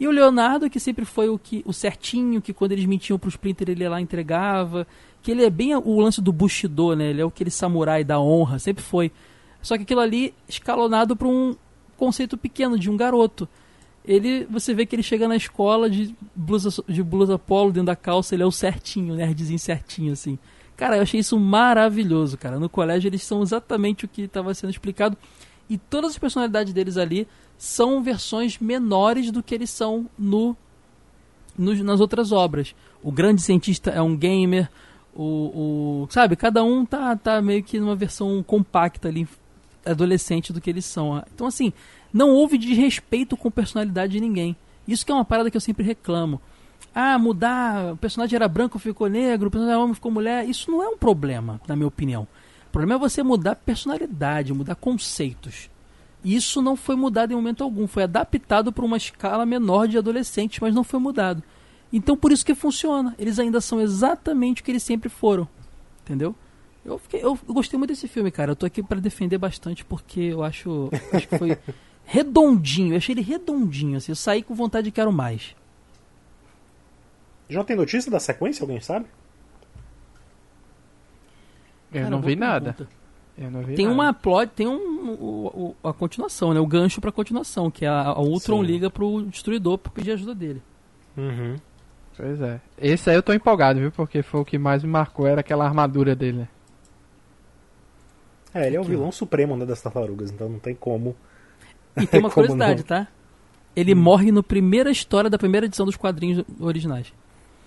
E 0.00 0.08
o 0.08 0.10
Leonardo, 0.10 0.70
que 0.70 0.80
sempre 0.80 1.04
foi 1.04 1.28
o, 1.28 1.38
que, 1.38 1.62
o 1.66 1.74
certinho, 1.74 2.40
que 2.40 2.54
quando 2.54 2.72
eles 2.72 2.86
mentiam 2.86 3.18
pro 3.18 3.28
Splinter 3.28 3.68
ele 3.68 3.86
lá 3.86 4.00
entregava. 4.00 4.86
Que 5.22 5.30
ele 5.30 5.44
é 5.44 5.50
bem 5.50 5.76
o 5.76 6.00
lance 6.00 6.22
do 6.22 6.32
Bushido, 6.32 6.96
né? 6.96 7.10
Ele 7.10 7.20
é 7.20 7.24
aquele 7.24 7.50
samurai 7.50 8.02
da 8.02 8.18
honra, 8.18 8.58
sempre 8.58 8.82
foi. 8.82 9.12
Só 9.60 9.76
que 9.76 9.82
aquilo 9.82 10.00
ali 10.00 10.32
escalonado 10.48 11.14
para 11.14 11.28
um 11.28 11.54
conceito 11.98 12.38
pequeno 12.38 12.78
de 12.78 12.88
um 12.88 12.96
garoto. 12.96 13.46
Ele, 14.10 14.44
você 14.50 14.74
vê 14.74 14.84
que 14.84 14.96
ele 14.96 15.04
chega 15.04 15.28
na 15.28 15.36
escola 15.36 15.88
de 15.88 16.12
blusa, 16.34 16.82
de 16.88 17.00
blusa 17.00 17.38
polo 17.38 17.70
dentro 17.70 17.86
da 17.86 17.94
calça, 17.94 18.34
ele 18.34 18.42
é 18.42 18.46
o 18.46 18.50
certinho, 18.50 19.14
nerdzinho 19.14 19.56
certinho, 19.58 20.12
assim. 20.12 20.36
Cara, 20.76 20.96
eu 20.96 21.02
achei 21.02 21.20
isso 21.20 21.38
maravilhoso, 21.38 22.36
cara. 22.36 22.58
No 22.58 22.68
colégio 22.68 23.06
eles 23.08 23.22
são 23.22 23.40
exatamente 23.40 24.04
o 24.04 24.08
que 24.08 24.22
estava 24.22 24.52
sendo 24.52 24.70
explicado. 24.70 25.16
E 25.68 25.78
todas 25.78 26.10
as 26.10 26.18
personalidades 26.18 26.72
deles 26.72 26.96
ali 26.96 27.28
são 27.56 28.02
versões 28.02 28.58
menores 28.58 29.30
do 29.30 29.44
que 29.44 29.54
eles 29.54 29.70
são 29.70 30.10
no, 30.18 30.56
nos- 31.56 31.80
nas 31.80 32.00
outras 32.00 32.32
obras. 32.32 32.74
O 33.04 33.12
grande 33.12 33.40
cientista 33.42 33.90
é 33.90 34.02
um 34.02 34.16
gamer, 34.16 34.68
o, 35.14 36.02
o 36.02 36.08
sabe, 36.10 36.34
cada 36.34 36.64
um 36.64 36.84
tá, 36.84 37.14
tá 37.14 37.40
meio 37.40 37.62
que 37.62 37.78
numa 37.78 37.94
versão 37.94 38.42
compacta 38.42 39.06
ali, 39.06 39.28
adolescente 39.86 40.52
do 40.52 40.60
que 40.60 40.68
eles 40.68 40.84
são. 40.84 41.22
Então 41.32 41.46
assim, 41.46 41.72
não 42.12 42.30
houve 42.30 42.58
desrespeito 42.58 43.36
com 43.36 43.50
personalidade 43.50 44.12
de 44.12 44.20
ninguém. 44.20 44.56
Isso 44.86 45.04
que 45.04 45.12
é 45.12 45.14
uma 45.14 45.24
parada 45.24 45.50
que 45.50 45.56
eu 45.56 45.60
sempre 45.60 45.84
reclamo. 45.84 46.40
Ah, 46.94 47.18
mudar, 47.18 47.92
o 47.92 47.96
personagem 47.96 48.34
era 48.34 48.48
branco, 48.48 48.78
ficou 48.78 49.08
negro, 49.08 49.48
o 49.48 49.50
personagem 49.50 49.74
era 49.74 49.82
homem, 49.82 49.94
ficou 49.94 50.10
mulher. 50.10 50.48
Isso 50.48 50.70
não 50.70 50.82
é 50.82 50.88
um 50.88 50.96
problema, 50.96 51.60
na 51.68 51.76
minha 51.76 51.86
opinião. 51.86 52.26
O 52.68 52.72
problema 52.72 52.94
é 52.94 52.98
você 52.98 53.22
mudar 53.22 53.56
personalidade, 53.56 54.52
mudar 54.52 54.74
conceitos. 54.74 55.70
Isso 56.24 56.60
não 56.60 56.76
foi 56.76 56.96
mudado 56.96 57.32
em 57.32 57.36
momento 57.36 57.64
algum. 57.64 57.86
Foi 57.86 58.02
adaptado 58.02 58.72
para 58.72 58.84
uma 58.84 58.96
escala 58.96 59.46
menor 59.46 59.88
de 59.88 59.98
adolescentes, 59.98 60.58
mas 60.60 60.74
não 60.74 60.84
foi 60.84 61.00
mudado. 61.00 61.42
Então 61.92 62.16
por 62.16 62.32
isso 62.32 62.44
que 62.44 62.54
funciona. 62.54 63.14
Eles 63.18 63.38
ainda 63.38 63.60
são 63.60 63.80
exatamente 63.80 64.60
o 64.60 64.64
que 64.64 64.70
eles 64.70 64.82
sempre 64.82 65.08
foram. 65.08 65.48
Entendeu? 66.02 66.34
Eu, 66.84 66.98
fiquei, 66.98 67.22
eu 67.22 67.38
gostei 67.48 67.78
muito 67.78 67.90
desse 67.90 68.08
filme, 68.08 68.30
cara. 68.30 68.52
Eu 68.52 68.56
tô 68.56 68.66
aqui 68.66 68.82
para 68.82 69.00
defender 69.00 69.38
bastante 69.38 69.84
porque 69.84 70.20
eu 70.20 70.42
acho, 70.42 70.90
acho 71.12 71.28
que 71.28 71.38
foi 71.38 71.58
redondinho. 72.12 72.92
Eu 72.92 72.96
achei 72.98 73.12
ele 73.14 73.22
redondinho, 73.22 73.96
assim. 73.96 74.12
Eu 74.12 74.16
saí 74.16 74.42
com 74.42 74.54
vontade 74.54 74.86
de 74.86 74.90
quero 74.92 75.12
mais. 75.12 75.54
Já 77.48 77.62
tem 77.64 77.76
notícia 77.76 78.10
da 78.10 78.20
sequência, 78.20 78.62
alguém 78.62 78.80
sabe? 78.80 79.06
Eu 81.92 82.02
Cara, 82.02 82.10
não 82.10 82.20
vi 82.20 82.36
nada. 82.36 82.76
Eu 83.36 83.50
não 83.50 83.62
vi 83.62 83.74
Tem 83.74 83.86
nada. 83.86 83.94
uma 83.94 84.12
plot, 84.14 84.50
tem 84.54 84.66
um, 84.68 85.10
o, 85.12 85.74
o- 85.82 85.88
a 85.88 85.92
continuação, 85.92 86.52
né? 86.54 86.60
O 86.60 86.66
gancho 86.66 87.00
pra 87.00 87.10
continuação, 87.10 87.70
que 87.70 87.84
é 87.84 87.88
a, 87.88 88.02
a 88.08 88.20
Ultron 88.20 88.60
Sim. 88.60 88.66
liga 88.66 88.90
pro 88.90 89.22
Destruidor 89.26 89.78
pra 89.78 89.90
pedir 89.90 90.12
ajuda 90.12 90.34
dele. 90.34 90.62
Uhum. 91.16 91.56
Pois 92.16 92.40
é. 92.40 92.60
Esse 92.78 93.08
aí 93.10 93.16
eu 93.16 93.22
tô 93.22 93.32
empolgado, 93.32 93.80
viu? 93.80 93.90
Porque 93.90 94.22
foi 94.22 94.40
o 94.40 94.44
que 94.44 94.58
mais 94.58 94.82
me 94.84 94.90
marcou, 94.90 95.26
era 95.26 95.40
aquela 95.40 95.64
armadura 95.64 96.14
dele. 96.14 96.38
né? 96.38 96.48
É, 98.52 98.66
ele 98.66 98.76
é 98.76 98.80
o 98.80 98.84
vilão 98.84 99.10
supremo 99.10 99.56
né, 99.56 99.64
das 99.64 99.80
tartarugas, 99.80 100.30
então 100.30 100.48
não 100.48 100.58
tem 100.58 100.74
como. 100.74 101.16
E 101.96 102.06
tem 102.06 102.20
uma 102.20 102.30
curiosidade, 102.30 102.80
não? 102.80 102.86
tá? 102.86 103.08
Ele 103.74 103.94
morre 103.94 104.32
na 104.32 104.42
primeira 104.42 104.90
história 104.90 105.30
da 105.30 105.38
primeira 105.38 105.66
edição 105.66 105.86
dos 105.86 105.96
quadrinhos 105.96 106.44
originais. 106.58 107.12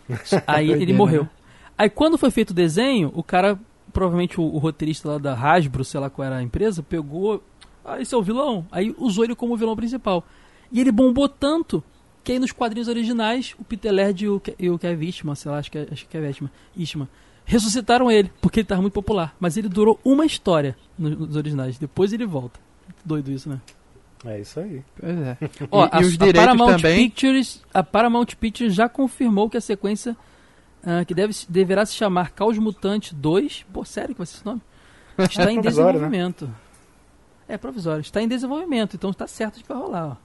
Aí 0.45 0.65
ele 0.65 0.77
Doideira, 0.77 0.97
morreu. 0.97 1.23
né? 1.23 1.29
Aí 1.77 1.89
quando 1.89 2.17
foi 2.17 2.29
feito 2.29 2.51
o 2.51 2.53
desenho, 2.53 3.11
o 3.15 3.23
cara, 3.23 3.57
provavelmente 3.91 4.39
o, 4.39 4.43
o 4.43 4.57
roteirista 4.57 5.09
lá 5.09 5.17
da 5.17 5.33
Hasbro, 5.33 5.83
sei 5.83 5.99
lá 5.99 6.09
qual 6.09 6.25
era 6.25 6.37
a 6.37 6.43
empresa, 6.43 6.83
pegou. 6.83 7.41
Ah, 7.83 7.99
esse 7.99 8.13
é 8.13 8.17
o 8.17 8.21
vilão. 8.21 8.65
Aí 8.71 8.93
usou 8.97 9.23
ele 9.23 9.35
como 9.35 9.57
vilão 9.57 9.75
principal. 9.75 10.23
E 10.71 10.79
ele 10.79 10.91
bombou 10.91 11.27
tanto 11.27 11.83
que 12.23 12.31
aí 12.31 12.39
nos 12.39 12.51
quadrinhos 12.51 12.87
originais, 12.87 13.53
o 13.59 13.63
Peter 13.63 13.93
Laird 13.93 14.23
e 14.23 14.29
o, 14.29 14.41
e 14.57 14.69
o 14.69 14.79
Kevin 14.79 15.05
Eastman, 15.05 15.35
sei 15.35 15.51
lá, 15.51 15.57
acho 15.57 15.69
que 15.69 15.77
é, 15.77 15.87
acho 15.91 16.07
que 16.07 16.17
é 16.17 16.25
Eastman, 16.25 16.49
Eastman, 16.77 17.07
ressuscitaram 17.43 18.09
ele, 18.09 18.31
porque 18.39 18.61
ele 18.61 18.67
tava 18.67 18.81
muito 18.81 18.93
popular. 18.93 19.35
Mas 19.39 19.57
ele 19.57 19.67
durou 19.67 19.99
uma 20.05 20.25
história 20.25 20.77
nos, 20.97 21.17
nos 21.17 21.35
originais. 21.35 21.77
Depois 21.77 22.13
ele 22.13 22.25
volta. 22.25 22.59
Doido 23.03 23.31
isso, 23.31 23.49
né? 23.49 23.59
É 24.25 24.39
isso 24.39 24.59
aí. 24.59 24.83
Pois 24.99 25.17
é. 25.19 25.37
Ó, 25.71 25.85
e, 25.85 25.89
a, 25.91 26.01
e 26.01 26.05
os 26.05 26.13
a 26.13 26.17
direitos 26.17 26.41
Paramount 26.41 26.75
também. 26.77 27.09
Pictures, 27.09 27.63
a 27.73 27.83
Paramount 27.83 28.27
Pictures 28.39 28.73
já 28.73 28.87
confirmou 28.87 29.49
que 29.49 29.57
a 29.57 29.61
sequência 29.61 30.15
ah, 30.85 31.03
que 31.05 31.13
deve, 31.13 31.33
deverá 31.49 31.85
se 31.85 31.93
chamar 31.93 32.31
Caos 32.31 32.57
Mutante 32.57 33.13
2, 33.15 33.65
pô, 33.71 33.83
sério 33.83 34.13
que 34.15 34.19
vai 34.19 34.25
ser 34.27 34.37
esse 34.37 34.45
nome? 34.45 34.61
Está 35.19 35.51
em 35.51 35.57
né? 35.57 35.61
desenvolvimento. 35.61 36.49
É 37.47 37.57
provisório, 37.57 38.01
está 38.01 38.21
em 38.21 38.27
desenvolvimento, 38.27 38.95
então 38.95 39.09
está 39.09 39.27
certo 39.27 39.57
de 39.57 39.63
que 39.63 39.69
vai 39.69 39.77
rolar, 39.77 40.07
ó. 40.11 40.15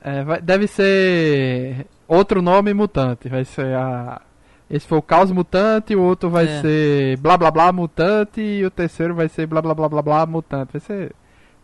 É, 0.00 0.22
vai- 0.24 0.40
deve 0.42 0.66
ser 0.66 1.86
outro 2.06 2.42
nome 2.42 2.74
mutante. 2.74 3.28
Vai 3.28 3.44
ser 3.44 3.74
a. 3.76 4.20
Esse 4.68 4.86
foi 4.86 4.98
o 4.98 5.02
Caos 5.02 5.30
Mutante, 5.32 5.94
o 5.96 6.02
outro 6.02 6.28
vai 6.28 6.44
É. 6.46 6.60
ser 6.60 7.16
blá 7.18 7.38
blá 7.38 7.50
blá 7.50 7.72
mutante 7.72 8.40
e 8.40 8.64
o 8.66 8.70
terceiro 8.70 9.14
vai 9.14 9.28
ser 9.28 9.46
blá 9.46 9.62
blá 9.62 9.72
blá 9.74 9.88
blá 9.88 10.02
blá 10.02 10.26
mutante. 10.26 10.72
Vai 10.72 10.80
ser. 10.80 11.12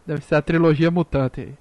Deve 0.07 0.22
ser 0.22 0.37
a 0.37 0.43
trilogia 0.43 0.91
mutante. 0.91 1.53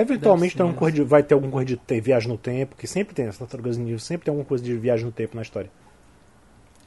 Eventualmente 0.00 0.56
tem 0.56 0.66
um 0.66 0.90
de- 0.90 1.02
vai 1.02 1.22
ter 1.22 1.34
algum 1.34 1.50
corre 1.50 1.64
de 1.64 1.76
te- 1.76 2.00
viagem 2.00 2.28
no 2.28 2.36
tempo, 2.38 2.76
que 2.76 2.86
sempre 2.86 3.14
tem, 3.14 3.26
as 3.26 3.38
tartarugas 3.38 3.76
ninja 3.76 3.98
sempre 3.98 4.24
tem 4.26 4.32
alguma 4.32 4.46
coisa 4.46 4.62
de 4.62 4.76
viagem 4.76 5.06
no 5.06 5.12
tempo 5.12 5.36
na 5.36 5.42
história. 5.42 5.70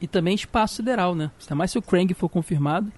E 0.00 0.06
também 0.06 0.34
espaço 0.34 0.76
sideral, 0.76 1.14
né? 1.14 1.30
Ainda 1.40 1.54
mais 1.54 1.70
se 1.70 1.78
o 1.78 1.82
Krang 1.82 2.12
for 2.14 2.28
confirmado, 2.28 2.90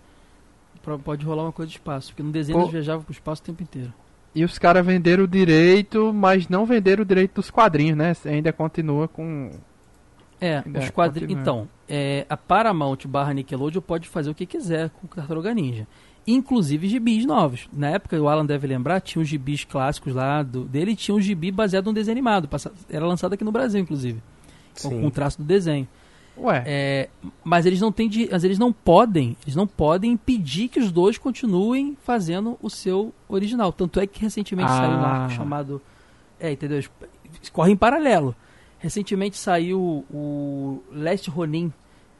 pode 1.04 1.24
rolar 1.24 1.44
uma 1.44 1.52
coisa 1.52 1.70
de 1.70 1.76
espaço, 1.76 2.08
porque 2.08 2.22
no 2.22 2.30
desenho 2.30 2.58
Pô. 2.58 2.64
eles 2.64 2.72
viajavam 2.72 3.02
pro 3.02 3.12
espaço 3.12 3.42
o 3.42 3.44
tempo 3.44 3.62
inteiro. 3.62 3.92
E 4.34 4.44
os 4.44 4.58
caras 4.58 4.84
venderam 4.84 5.24
o 5.24 5.28
direito, 5.28 6.12
mas 6.12 6.48
não 6.48 6.64
venderam 6.64 7.02
o 7.02 7.04
direito 7.04 7.34
dos 7.34 7.50
quadrinhos, 7.50 7.96
né? 7.96 8.12
Ainda 8.24 8.52
continua 8.52 9.06
com. 9.08 9.50
É, 10.40 10.62
os 10.78 10.90
quadrinhos. 10.90 11.32
Então, 11.40 11.68
é, 11.88 12.26
a 12.28 12.36
Paramount 12.36 12.98
barra 13.06 13.32
Nickelodeon 13.32 13.80
pode 13.82 14.08
fazer 14.08 14.30
o 14.30 14.34
que 14.34 14.46
quiser 14.46 14.90
com 14.90 15.06
o 15.06 15.08
Tartaruga 15.08 15.52
Ninja. 15.54 15.86
Inclusive 16.26 16.88
gibis 16.88 17.24
novos. 17.26 17.68
Na 17.72 17.88
época, 17.90 18.20
o 18.20 18.28
Alan 18.28 18.46
deve 18.46 18.66
lembrar, 18.66 19.00
tinha 19.00 19.20
os 19.22 19.28
gibis 19.28 19.64
clássicos 19.64 20.14
lá 20.14 20.42
do, 20.42 20.64
dele 20.64 20.94
tinha 20.94 21.14
um 21.14 21.20
gibi 21.20 21.50
baseado 21.50 21.86
num 21.86 21.92
desenho 21.92 22.14
animado. 22.14 22.46
passa- 22.46 22.72
Era 22.88 23.04
lançado 23.06 23.32
aqui 23.32 23.42
no 23.42 23.50
Brasil, 23.50 23.80
inclusive. 23.80 24.22
Com, 24.80 24.88
Sim. 24.88 25.00
com 25.00 25.06
o 25.08 25.10
traço 25.10 25.38
do 25.38 25.44
desenho. 25.44 25.86
Ué, 26.38 26.62
É, 26.64 27.08
mas 27.44 27.66
eles 27.66 27.78
não 27.80 27.92
têm 27.92 28.08
de, 28.08 28.28
mas 28.30 28.42
eles 28.42 28.58
não 28.58 28.72
podem, 28.72 29.36
eles 29.44 29.54
não 29.54 29.66
podem 29.66 30.12
impedir 30.12 30.68
que 30.68 30.78
os 30.80 30.90
dois 30.90 31.18
continuem 31.18 31.94
fazendo 32.04 32.56
o 32.62 32.70
seu 32.70 33.12
original. 33.28 33.70
Tanto 33.72 34.00
é 34.00 34.06
que 34.06 34.20
recentemente 34.20 34.70
Ah. 34.70 34.76
saiu 34.76 34.90
um 34.92 35.04
arco 35.04 35.32
chamado, 35.34 35.82
é, 36.40 36.52
entendeu? 36.52 36.82
Corre 37.52 37.72
em 37.72 37.76
paralelo. 37.76 38.34
Recentemente 38.78 39.36
saiu 39.36 40.06
o 40.10 40.82
Last 40.90 41.28
Ronin, 41.28 41.70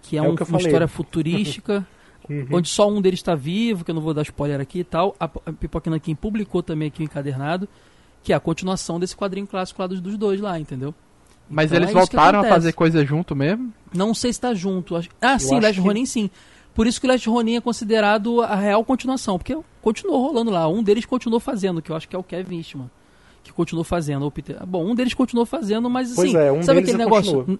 que 0.03 0.16
é, 0.16 0.18
É 0.18 0.22
um- 0.22 0.34
que 0.34 0.42
uma 0.42 0.46
falei. 0.46 0.66
história 0.66 0.88
futurística, 0.88 1.86
Uhum. 2.29 2.47
onde 2.53 2.68
só 2.68 2.89
um 2.89 3.01
deles 3.01 3.18
está 3.20 3.35
vivo, 3.35 3.85
que 3.85 3.91
eu 3.91 3.95
não 3.95 4.03
vou 4.03 4.14
dar 4.14 4.23
spoiler 4.23 4.61
aqui 4.61 4.81
e 4.81 4.85
tal. 4.85 5.14
A, 5.18 5.29
Pipoca 5.29 5.91
Nankin 5.91 6.14
publicou 6.14 6.62
também 6.62 6.89
aqui 6.89 7.03
o 7.03 7.05
encadernado, 7.05 7.68
que 8.23 8.33
é 8.33 8.37
a 8.37 8.41
continuação 8.41 9.01
desse 9.01 9.16
quadrinho 9.16 9.47
clássico 9.47 9.81
lá 9.83 9.87
dos, 9.89 10.01
dos 10.01 10.16
dois 10.16 10.41
lá, 10.41 10.59
entendeu? 10.59 10.95
mas 11.51 11.66
Então 11.70 11.79
eles 11.83 11.91
é 11.91 11.93
voltaram 11.93 12.41
a 12.41 12.45
fazer 12.45 12.73
coisa 12.73 13.05
junto 13.05 13.35
mesmo? 13.37 13.73
Não 13.93 14.14
sei 14.14 14.33
se 14.33 14.41
tá 14.41 14.55
junto. 14.55 14.97
Acho- 14.97 15.11
Ah, 15.20 15.39
sim, 15.39 15.57
acho 15.57 15.62
Last 15.66 15.81
que- 15.81 15.87
Ronin 15.87 16.07
sim. 16.07 16.31
Por 16.75 16.87
isso 16.87 16.99
que 16.99 17.07
o 17.07 17.11
Last 17.11 17.29
Ronin 17.29 17.57
é 17.57 17.61
considerado 17.61 18.41
a 18.41 18.55
real 18.55 18.83
continuação, 18.85 19.37
porque 19.37 19.55
continuou 19.83 20.27
rolando 20.27 20.51
lá. 20.51 20.66
Um 20.68 20.83
deles 20.83 21.05
continuou 21.05 21.39
fazendo, 21.41 21.83
que 21.83 21.91
eu 21.93 21.97
acho 21.97 22.09
que 22.09 22.16
é 22.16 22.18
o 22.18 22.23
Kevin 22.23 22.57
Eastman, 22.57 22.91
que 23.43 23.53
continuou 23.53 23.85
fazendo. 23.85 24.31
Peter... 24.31 24.64
Bom, 24.64 24.87
um 24.91 24.95
deles 24.95 25.12
continuou 25.12 25.45
fazendo, 25.45 25.91
mas 25.91 26.14
Pois 26.14 26.31
assim, 26.35 26.39
é, 26.39 26.51
um 26.51 26.62
sabe 26.62 26.77
deles 26.81 26.95
aquele 26.95 27.05
negócio? 27.05 27.35
continua. 27.41 27.59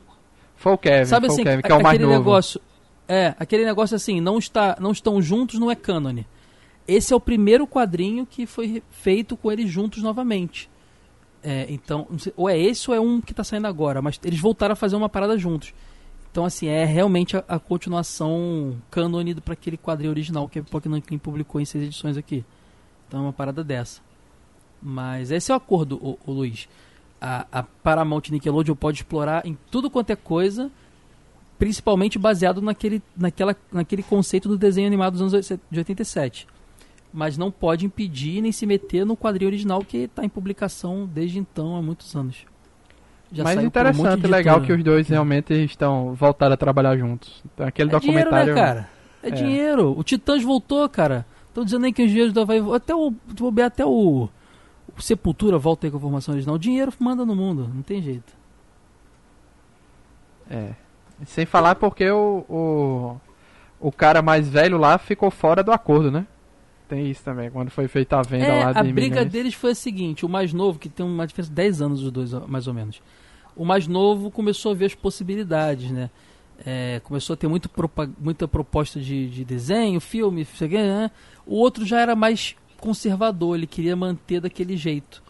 Foi 0.57 0.73
o 0.73 0.79
Kevin, 0.79 1.05
Sabe 1.05 1.27
foi 1.27 1.35
assim, 1.35 1.43
o 1.43 1.45
Kevin, 1.45 1.63
que 1.63 1.73
é 1.73 1.75
o 1.75 1.83
mais 1.83 1.87
aquele 1.89 2.05
novo. 2.07 2.19
negócio, 2.19 2.61
é, 3.09 3.35
aquele 3.39 3.65
negócio 3.65 3.97
assim, 3.97 4.21
não 4.21 4.39
está, 4.39 4.77
não 4.81 4.93
estão 4.93 5.21
juntos, 5.21 5.59
não 5.59 5.71
é 5.71 5.75
cânone. 5.75 6.27
Esse 6.87 7.13
é 7.13 7.17
o 7.17 7.21
primeiro 7.21 7.67
quadrinho 7.67 8.27
que 8.27 8.47
foi 8.47 8.83
feito 8.91 9.37
com 9.37 9.51
eles 9.51 9.71
juntos 9.71 10.03
novamente. 10.03 10.71
É, 11.43 11.67
então, 11.69 12.07
sei, 12.19 12.33
ou 12.37 12.49
é 12.49 12.59
esse 12.59 12.89
ou 12.91 12.97
é 12.97 13.01
um 13.01 13.21
que 13.21 13.33
está 13.33 13.43
saindo 13.43 13.67
agora, 13.67 14.01
mas 14.01 14.19
eles 14.25 14.41
voltaram 14.41 14.73
a 14.73 14.77
fazer 14.77 14.97
uma 14.97 15.09
parada 15.09 15.37
juntos. 15.37 15.75
Então, 16.31 16.45
assim, 16.45 16.67
é 16.67 16.85
realmente 16.85 17.37
a, 17.37 17.45
a 17.47 17.59
continuação 17.59 18.77
cânone 18.91 19.35
para 19.35 19.53
aquele 19.53 19.77
quadrinho 19.77 20.11
original 20.11 20.49
que 20.49 20.61
a 20.61 20.63
Pokémon 20.63 21.01
King 21.01 21.21
publicou 21.21 21.61
em 21.61 21.65
seis 21.65 21.85
edições 21.85 22.17
aqui. 22.17 22.45
Então 23.07 23.21
é 23.21 23.23
uma 23.25 23.33
parada 23.33 23.63
dessa. 23.63 24.01
Mas 24.81 25.31
esse 25.31 25.53
é 25.53 25.55
o 25.55 25.59
acordo, 25.59 25.97
o, 26.03 26.33
Luiz. 26.33 26.69
A, 27.21 27.47
a 27.53 27.63
Paramount 27.63 28.23
Nickelodeon 28.31 28.75
pode 28.75 28.99
explorar 28.99 29.47
em 29.47 29.57
tudo 29.71 29.91
quanto 29.91 30.11
é 30.11 30.17
coisa, 30.17 30.71
principalmente 31.63 32.19
baseado 32.19 32.61
naquele, 32.61 33.01
naquela, 33.17 33.55
naquele 33.71 34.03
conceito 34.03 34.49
do 34.49 34.59
desenho 34.59 34.89
animado 34.89 35.13
dos 35.13 35.33
anos 35.33 35.49
de 35.71 35.79
87. 35.79 36.49
Mas 37.15 37.39
não 37.39 37.53
pode 37.53 37.87
impedir 37.87 38.43
nem 38.43 38.51
se 38.51 38.67
meter 38.67 39.07
no 39.07 39.17
quadrinho 39.17 39.49
original 39.49 39.81
que 39.85 39.99
está 39.99 40.25
em 40.25 40.29
publicação 40.29 41.07
desde 41.07 41.39
então 41.39 41.77
há 41.77 41.81
muitos 41.81 42.17
anos. 42.17 42.45
Já 43.31 43.45
Mas 43.45 43.55
por 43.55 43.63
um 43.63 43.67
interessante, 43.69 44.27
legal 44.27 44.61
que 44.61 44.73
os 44.73 44.83
dois 44.83 45.07
realmente 45.07 45.55
estão 45.55 46.15
voltaram 46.15 46.55
a 46.55 46.57
trabalhar 46.57 46.97
juntos. 46.97 47.41
Então, 47.55 47.65
aquele 47.65 47.95
É 47.95 48.01
dinheiro, 48.01 48.25
documentário. 48.25 48.55
né, 48.57 48.61
cara? 48.61 48.89
É, 49.23 49.29
É. 49.29 49.31
dinheiro. 49.31 49.97
O 49.97 50.03
Titãs 50.03 50.43
voltou, 50.43 50.89
cara. 50.89 51.25
Estão 51.47 51.65
dizendo 51.65 51.85
aí 51.87 51.93
que 51.93 52.03
os 52.03 52.11
dinheiros 52.11 52.33
da 52.33 52.43
vai 52.43 52.59
até 52.75 52.93
o 52.93 53.15
vou 53.37 53.55
até 53.63 53.87
o, 53.87 54.29
o 54.99 55.01
Sepultura 55.01 55.59
volta 55.59 55.87
aí 55.87 55.93
com 55.93 55.97
a 55.97 56.01
formação 56.01 56.35
original. 56.35 56.57
O 56.57 56.59
dinheiro 56.59 56.93
manda 56.99 57.25
no 57.25 57.37
mundo, 57.37 57.71
não 57.73 57.83
tem 57.83 58.03
jeito. 58.03 58.33
É. 60.51 60.73
Sem 61.27 61.47
falar 61.47 61.77
porque 61.77 62.09
o, 62.11 62.45
o, 62.49 63.21
o 63.89 63.93
cara 63.93 64.23
mais 64.23 64.49
velho 64.49 64.79
lá 64.79 64.99
ficou 64.99 65.31
fora 65.31 65.63
do 65.63 65.73
acordo, 65.73 66.11
né? 66.11 66.27
Tem 66.89 67.11
isso 67.11 67.23
também, 67.23 67.51
quando 67.51 67.71
foi 67.71 67.89
feita 67.89 68.19
a 68.19 68.23
venda 68.23 68.45
É, 68.45 68.65
lá 68.65 68.73
de 68.73 68.79
a 68.79 68.83
briga 68.85 69.17
milhões. 69.17 69.33
deles 69.33 69.55
foi 69.55 69.71
a 69.71 69.75
seguinte, 69.75 70.27
o 70.27 70.29
mais 70.29 70.53
novo, 70.53 70.79
que 70.79 70.89
tem 70.89 71.05
uma 71.07 71.27
diferença 71.27 71.49
de 71.49 71.57
10 71.57 71.81
anos 71.83 72.03
os 72.03 72.11
dois, 72.11 72.33
mais 72.47 72.67
ou 72.67 72.75
menos. 72.75 73.01
O 73.57 73.65
mais 73.65 73.87
novo 73.87 74.31
começou 74.31 74.73
a 74.73 74.75
ver 74.75 74.87
as 74.87 74.95
possibilidades, 74.95 75.91
né? 75.91 76.11
É, 76.65 77.01
começou 77.03 77.35
a 77.35 77.37
ter 77.37 77.49
muito 77.49 77.69
muita 78.19 78.47
proposta 78.47 79.01
de, 79.01 79.29
de 79.29 79.45
desenho, 79.45 80.01
filme, 80.01 80.45
sei 80.45 80.69
né? 80.69 81.11
O 81.47 81.57
outro 81.57 81.85
já 81.85 81.99
era 82.01 82.15
mais 82.15 82.55
conservador, 82.79 83.57
ele 83.57 83.67
queria 83.67 83.97
manter 83.97 84.41
daquele 84.41 84.77
jeito. 84.77 85.23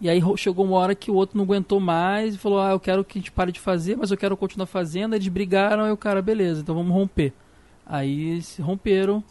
E 0.00 0.08
aí 0.08 0.22
chegou 0.36 0.64
uma 0.64 0.76
hora 0.76 0.94
que 0.94 1.10
o 1.10 1.14
outro 1.14 1.36
não 1.36 1.44
aguentou 1.44 1.80
mais 1.80 2.34
e 2.34 2.38
falou: 2.38 2.60
Ah, 2.60 2.70
eu 2.70 2.80
quero 2.80 3.04
que 3.04 3.18
a 3.18 3.20
gente 3.20 3.32
pare 3.32 3.50
de 3.50 3.58
fazer, 3.60 3.96
mas 3.96 4.10
eu 4.10 4.16
quero 4.16 4.36
continuar 4.36 4.66
fazendo. 4.66 5.14
Eles 5.14 5.26
brigaram, 5.28 5.84
aí 5.84 5.90
o 5.92 5.96
cara, 5.96 6.22
beleza, 6.22 6.60
então 6.60 6.74
vamos 6.74 6.92
romper. 6.92 7.32
Aí 7.84 8.40
se 8.42 8.62
romperam, 8.62 9.24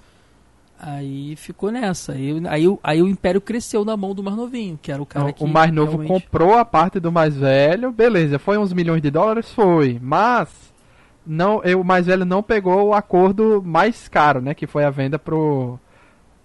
aí 0.80 1.36
ficou 1.36 1.72
nessa. 1.72 2.14
Aí, 2.14 2.42
aí, 2.48 2.68
o- 2.68 2.80
aí 2.84 3.02
o 3.02 3.08
império 3.08 3.40
cresceu 3.42 3.84
na 3.86 3.96
mão 3.96 4.14
do 4.14 4.24
mais 4.24 4.36
novinho, 4.36 4.78
que 4.82 4.92
era 4.92 5.02
o 5.02 5.06
cara 5.06 5.32
que. 5.32 5.44
o 5.44 5.48
mais 5.48 5.72
novo 5.72 5.92
realmente- 5.98 6.08
comprou 6.24 6.54
a 6.56 6.66
parte 6.66 7.00
do 7.00 7.12
mais 7.12 7.36
velho, 7.36 7.92
beleza, 7.92 8.38
foi 8.40 8.58
uns 8.58 8.74
milhões 8.74 9.02
de 9.02 9.10
dólares? 9.10 9.52
Foi, 9.52 10.00
mas 10.02 10.50
não, 11.26 11.64
eu, 11.64 11.82
o 11.82 11.86
mais 11.86 12.06
velho 12.06 12.26
não 12.26 12.44
pegou 12.44 12.88
o 12.88 12.94
acordo 12.94 13.62
mais 13.66 14.08
caro, 14.08 14.42
né? 14.42 14.54
Que 14.54 14.68
foi 14.68 14.84
a 14.84 14.90
venda 14.90 15.18
pro 15.20 15.80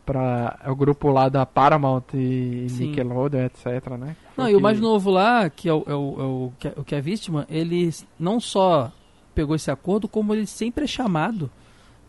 para 0.05 0.59
o 0.66 0.74
grupo 0.74 1.11
lá 1.11 1.28
da 1.28 1.46
Paramount 1.46 2.03
e 2.14 2.66
Sim. 2.68 2.88
Nickelodeon, 2.88 3.44
etc, 3.44 3.90
né? 3.98 4.16
Não, 4.36 4.48
e 4.48 4.57
o 4.57 4.61
mais 4.61 4.80
novo 4.80 5.11
lá, 5.11 5.48
que 5.48 5.68
é 5.68 5.72
o, 5.72 5.84
é 5.86 5.94
o, 5.94 6.16
é 6.18 6.22
o, 6.24 6.53
que 6.59 6.68
é- 6.68 6.74
o 6.76 6.84
que 6.84 6.94
é 6.94 7.00
vítima, 7.00 7.46
ele 7.48 7.90
não 8.18 8.40
só 8.40 8.90
pegou 9.34 9.55
esse 9.55 9.70
acordo, 9.70 10.09
como 10.09 10.34
ele 10.34 10.46
sempre 10.46 10.84
é 10.84 10.86
chamado 10.86 11.50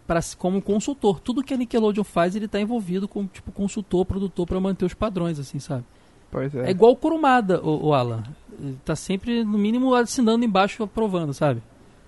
para 0.07 0.19
como 0.37 0.61
consultor. 0.61 1.19
Tudo 1.19 1.43
que 1.43 1.53
a 1.53 1.57
Nickelodeon 1.57 2.03
faz, 2.03 2.35
ele 2.35 2.45
está 2.45 2.59
envolvido 2.59 3.07
como 3.07 3.27
tipo 3.27 3.51
consultor, 3.51 4.05
produtor 4.05 4.45
para 4.47 4.59
manter 4.59 4.85
os 4.85 4.93
padrões, 4.93 5.39
assim, 5.39 5.59
sabe? 5.59 5.83
Pois 6.31 6.53
é. 6.55 6.67
É 6.67 6.71
igual 6.71 6.91
o 6.93 6.95
Kurumada, 6.95 7.61
o, 7.61 7.87
o 7.87 7.93
Alan. 7.93 8.23
Ele 8.59 8.77
tá 8.83 8.95
sempre, 8.95 9.43
no 9.43 9.57
mínimo, 9.57 9.93
assinando 9.93 10.43
embaixo, 10.43 10.83
aprovando, 10.83 11.33
sabe? 11.33 11.61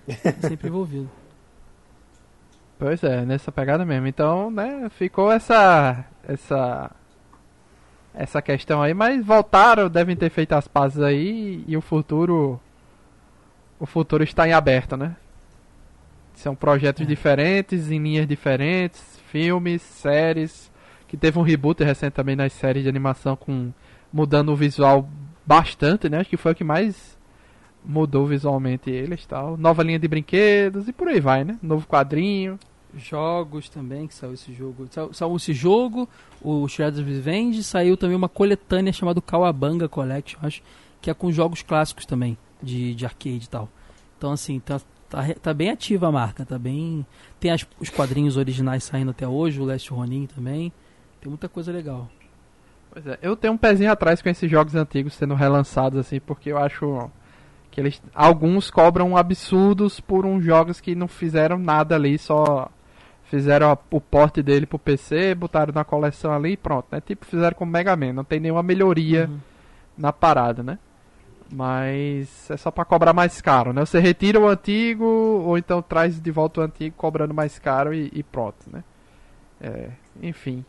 sempre 0.40 0.68
envolvido. 0.68 1.08
Pois 2.78 3.02
é, 3.02 3.24
nessa 3.24 3.50
pegada 3.50 3.84
mesmo. 3.84 4.06
Então, 4.06 4.50
né, 4.50 4.88
ficou 4.90 5.32
essa 5.32 6.04
essa 6.26 6.90
essa 8.14 8.40
questão 8.40 8.82
aí, 8.82 8.94
mas 8.94 9.24
voltaram, 9.24 9.88
devem 9.90 10.16
ter 10.16 10.30
feito 10.30 10.52
as 10.54 10.66
pazes 10.66 11.00
aí 11.02 11.62
e 11.66 11.76
o 11.76 11.80
futuro 11.80 12.60
o 13.78 13.84
futuro 13.86 14.24
está 14.24 14.48
em 14.48 14.52
aberto, 14.52 14.96
né? 14.96 15.16
São 16.34 16.54
projetos 16.54 17.02
É. 17.02 17.04
diferentes, 17.06 17.90
em 17.90 17.98
linhas 18.02 18.26
diferentes, 18.26 19.18
filmes, 19.30 19.82
séries, 19.82 20.70
que 21.08 21.16
teve 21.16 21.38
um 21.38 21.42
reboot 21.42 21.82
recente 21.82 22.12
também 22.14 22.36
nas 22.36 22.52
séries 22.52 22.82
de 22.82 22.88
animação 22.88 23.36
com 23.36 23.70
mudando 24.12 24.50
o 24.50 24.56
visual 24.56 25.08
bastante, 25.44 26.08
né? 26.08 26.20
Acho 26.20 26.30
que 26.30 26.36
foi 26.36 26.52
o 26.52 26.54
que 26.54 26.64
mais 26.64 27.15
mudou 27.86 28.26
visualmente 28.26 28.90
eles, 28.90 29.24
tal. 29.26 29.56
Nova 29.56 29.82
linha 29.82 29.98
de 29.98 30.08
brinquedos 30.08 30.88
e 30.88 30.92
por 30.92 31.08
aí 31.08 31.20
vai, 31.20 31.44
né? 31.44 31.58
Novo 31.62 31.86
quadrinho. 31.86 32.58
Jogos 32.94 33.68
também, 33.68 34.06
que 34.06 34.14
saiu 34.14 34.32
esse 34.34 34.52
jogo. 34.54 34.86
Saiu, 34.90 35.12
saiu 35.12 35.36
esse 35.36 35.52
jogo, 35.52 36.08
o 36.40 36.66
Shredder's 36.66 37.06
Revenge, 37.06 37.62
saiu 37.62 37.96
também 37.96 38.16
uma 38.16 38.28
coletânea 38.28 38.92
chamada 38.92 39.20
Kawabanga 39.20 39.88
Collection, 39.88 40.38
acho, 40.42 40.62
que 41.00 41.10
é 41.10 41.14
com 41.14 41.30
jogos 41.30 41.62
clássicos 41.62 42.06
também, 42.06 42.36
de, 42.62 42.94
de 42.94 43.04
arcade 43.04 43.44
e 43.44 43.48
tal. 43.48 43.68
Então, 44.16 44.32
assim, 44.32 44.58
tá, 44.60 44.80
tá, 45.10 45.22
tá 45.42 45.52
bem 45.52 45.70
ativa 45.70 46.08
a 46.08 46.12
marca, 46.12 46.44
tá 46.46 46.58
bem... 46.58 47.04
Tem 47.38 47.50
as- 47.50 47.66
os 47.78 47.90
quadrinhos 47.90 48.38
originais 48.38 48.82
saindo 48.84 49.10
até 49.10 49.28
hoje, 49.28 49.60
o 49.60 49.64
Last 49.64 49.90
Ronin 49.90 50.26
também. 50.26 50.72
Tem 51.20 51.28
muita 51.28 51.50
coisa 51.50 51.70
legal. 51.70 52.08
Pois 52.90 53.06
é, 53.06 53.18
eu 53.20 53.36
tenho 53.36 53.52
um 53.52 53.58
pezinho 53.58 53.92
atrás 53.92 54.22
com 54.22 54.30
esses 54.30 54.50
jogos 54.50 54.74
antigos 54.74 55.12
sendo 55.12 55.34
relançados 55.34 55.98
assim, 55.98 56.18
porque 56.18 56.50
eu 56.50 56.56
acho 56.56 57.10
que 57.76 57.80
eles 57.82 58.02
alguns 58.14 58.70
cobram 58.70 59.18
absurdos 59.18 60.00
por 60.00 60.24
uns 60.24 60.42
jogos 60.42 60.80
que 60.80 60.94
não 60.94 61.06
fizeram 61.06 61.58
nada 61.58 61.94
ali, 61.94 62.16
só 62.18 62.70
fizeram 63.24 63.70
a- 63.70 63.78
o 63.90 64.00
porte 64.00 64.42
dele 64.42 64.64
pro 64.64 64.78
PC, 64.78 65.34
botaram 65.34 65.74
na 65.74 65.84
coleção 65.84 66.32
ali 66.32 66.52
e 66.52 66.56
pronto, 66.56 66.86
né? 66.90 67.02
Tipo 67.02 67.26
fizeram 67.26 67.54
com 67.54 67.64
o 67.64 67.66
Mega 67.66 67.94
Man, 67.94 68.14
não 68.14 68.24
tem 68.24 68.40
nenhuma 68.40 68.62
melhoria 68.62 69.28
Uhum. 69.30 69.38
na 69.98 70.10
parada, 70.10 70.62
né? 70.62 70.78
Mas 71.52 72.50
é 72.50 72.56
só 72.56 72.70
pra 72.70 72.84
cobrar 72.86 73.12
mais 73.12 73.42
caro, 73.42 73.74
né? 73.74 73.84
Você 73.84 73.98
retira 74.00 74.40
o 74.40 74.48
antigo 74.48 75.04
ou 75.04 75.58
então 75.58 75.82
traz 75.82 76.18
de 76.18 76.30
volta 76.30 76.62
o 76.62 76.64
antigo 76.64 76.96
cobrando 76.96 77.34
mais 77.34 77.58
caro 77.58 77.92
e, 77.92 78.10
e 78.14 78.22
pronto, 78.22 78.56
né? 78.72 78.82
É, 79.60 79.90
enfim, 80.22 80.64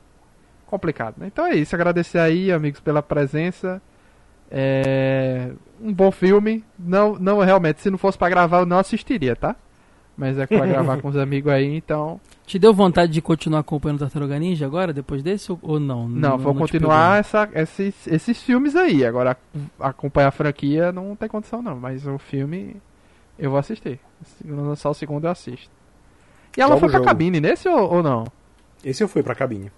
complicado, 0.66 1.16
né? 1.20 1.28
Então 1.28 1.46
é 1.46 1.56
isso, 1.56 1.74
agradecer 1.74 2.20
aí, 2.20 2.52
amigos, 2.52 2.82
pela 2.82 3.02
presença. 3.02 3.82
É 4.52 5.52
bom 5.98 6.12
filme. 6.12 6.64
Não, 6.78 7.16
não 7.16 7.40
realmente, 7.40 7.82
se 7.82 7.90
não 7.90 7.98
fosse 7.98 8.18
pra 8.18 8.30
gravar, 8.30 8.60
eu 8.60 8.66
não 8.66 8.78
assistiria, 8.78 9.36
tá? 9.36 9.56
Mas 10.16 10.38
é 10.38 10.48
pra 10.48 10.66
gravar 10.66 11.02
com 11.02 11.10
os 11.10 11.18
amigos 11.18 11.52
aí, 11.52 11.76
então. 11.76 12.22
Te 12.46 12.58
deu 12.58 12.74
vontade 12.74 13.12
de 13.12 13.22
continuar 13.22 13.60
acompanhando 13.60 14.00
Tartaruga 14.00 14.40
Ninja 14.40 14.66
agora, 14.66 14.94
depois 14.94 15.22
desse, 15.22 15.52
ou, 15.52 15.60
ou 15.62 15.80
não? 15.80 16.08
Não, 16.08 16.38
vou 16.38 16.54
te 16.54 16.60
continuar 16.60 17.20
essa, 17.20 17.50
esses, 17.54 18.08
esses 18.08 18.42
filmes 18.42 18.76
aí. 18.76 19.06
Agora, 19.06 19.36
acompanhar 19.80 20.30
a 20.30 20.32
franquia 20.32 20.92
não 20.92 21.16
tem 21.16 21.28
condição, 21.28 21.62
não. 21.62 21.76
Mas 21.76 22.08
o 22.08 22.18
filme 22.18 22.78
eu 23.38 23.50
vou 23.50 23.60
assistir. 23.60 24.00
Se 24.24 24.48
lançar 24.48 24.90
o 24.90 24.94
segundo, 24.94 25.26
eu 25.26 25.32
assisto. 25.32 25.70
E 26.58 26.62
ela 26.62 26.78
foi 26.78 26.88
o 26.88 26.92
pra 26.92 27.00
jogo. 27.00 27.06
cabine 27.06 27.40
nesse 27.40 27.68
ou, 27.68 27.96
ou 27.96 28.04
não? 28.04 28.26
Esse 28.84 29.04
eu 29.04 29.08
fui 29.08 29.22
pra 29.22 29.36
cabine. 29.36 29.72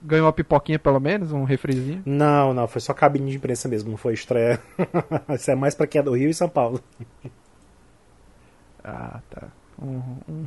Ganhou 0.00 0.26
uma 0.26 0.32
pipoquinha 0.32 0.78
pelo 0.78 1.00
menos, 1.00 1.32
um 1.32 1.42
refrizinho. 1.44 2.02
Não, 2.06 2.54
não, 2.54 2.68
foi 2.68 2.80
só 2.80 2.94
cabine 2.94 3.30
de 3.30 3.36
imprensa 3.36 3.68
mesmo, 3.68 3.90
não 3.90 3.96
foi 3.96 4.14
estreia. 4.14 4.60
Isso 5.34 5.50
é 5.50 5.54
mais 5.56 5.74
pra 5.74 5.86
quem 5.86 5.98
é 6.00 6.02
do 6.02 6.14
Rio 6.16 6.30
e 6.30 6.34
São 6.34 6.48
Paulo. 6.48 6.80
Ah, 8.84 9.20
tá. 9.28 9.48
Um, 9.80 10.00
um- 10.28 10.46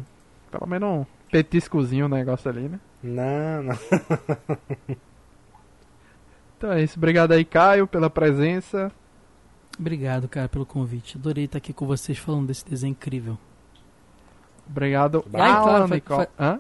pelo 0.50 0.68
menos 0.68 0.90
um 0.90 1.06
petiscozinho 1.32 2.06
o 2.06 2.10
negócio 2.10 2.50
ali, 2.50 2.70
né? 2.70 2.80
Não, 3.04 3.64
não. 3.64 3.78
Então 6.58 6.72
é 6.74 6.84
isso. 6.84 6.98
Obrigado 7.00 7.32
aí, 7.32 7.44
Caio, 7.44 7.88
pela 7.88 8.08
presença. 8.08 8.92
Obrigado, 9.80 10.28
cara, 10.30 10.48
pelo 10.48 10.64
convite. 10.64 11.18
Adorei 11.18 11.46
estar 11.46 11.58
aqui 11.58 11.74
com 11.74 11.88
vocês 11.88 12.20
falando 12.20 12.46
desse 12.46 12.64
desenho 12.64 12.92
incrível. 12.92 13.36
Obrigado. 14.70 15.24
Vai, 15.28 15.42
Alan, 15.50 16.00
claro, 16.02 16.28
vai- 16.28 16.28
Hã? 16.40 16.60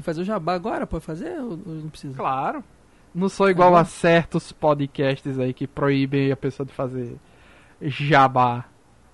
E 0.00 0.02
fazer 0.02 0.22
o 0.22 0.24
jabá 0.24 0.54
agora? 0.54 0.86
Pode 0.86 1.04
fazer 1.04 1.38
ou 1.40 1.50
ou 1.50 1.74
não 1.74 1.90
precisa? 1.90 2.16
Claro. 2.16 2.64
Não 3.14 3.28
sou 3.28 3.50
igual 3.50 3.72
Tá 3.72 3.80
a 3.80 3.84
certos 3.84 4.50
podcasts 4.50 5.38
aí 5.38 5.52
que 5.52 5.66
proíbem 5.66 6.32
a 6.32 6.36
pessoa 6.36 6.66
de 6.66 6.72
fazer 6.72 7.18
jabá. 7.82 8.64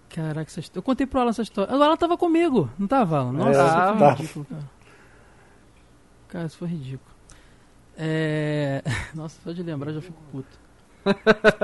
Caraca, 0.09 0.49
eu 0.74 0.82
contei 0.82 1.05
pro 1.05 1.18
Alan 1.20 1.30
essa 1.30 1.43
história. 1.43 1.74
O 1.74 1.82
Alan 1.82 1.97
tava 1.97 2.16
comigo, 2.16 2.70
não 2.78 2.87
tava, 2.87 3.18
Alan? 3.18 3.32
Nossa, 3.32 3.51
É, 3.51 3.64
isso 3.64 3.99
foi 3.99 4.09
ridículo, 4.09 4.45
cara. 4.45 4.70
Cara, 6.28 6.47
isso 6.47 6.59
foi 6.59 6.68
ridículo. 6.68 7.16
É... 7.99 8.82
Nossa, 9.12 9.41
só 9.43 9.51
de 9.51 9.62
lembrar 9.64 9.93
já 9.93 10.01
fico 10.01 10.22
puto. 10.30 10.66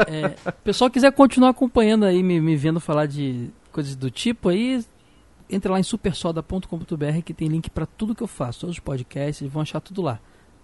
É, 0.08 0.50
pessoal 0.64 0.90
quiser 0.90 1.12
continuar 1.12 1.50
acompanhando 1.50 2.04
aí, 2.04 2.22
me, 2.22 2.40
me 2.40 2.56
vendo 2.56 2.80
falar 2.80 3.06
de 3.06 3.50
coisas 3.70 3.94
do 3.94 4.10
tipo 4.10 4.48
aí, 4.48 4.84
entra 5.54 5.72
lá 5.72 5.78
em 5.80 5.82
supersoda.com.br 5.82 7.22
que 7.24 7.34
tem 7.34 7.48
link 7.48 7.70
pra 7.70 7.86
tudo 7.86 8.14
que 8.14 8.22
eu 8.22 8.26
faço, 8.26 8.60
todos 8.60 8.76
os 8.76 8.80
podcasts, 8.80 9.46
vão 9.50 9.62
achar 9.62 9.80
tudo 9.80 10.02
lá. 10.02 10.18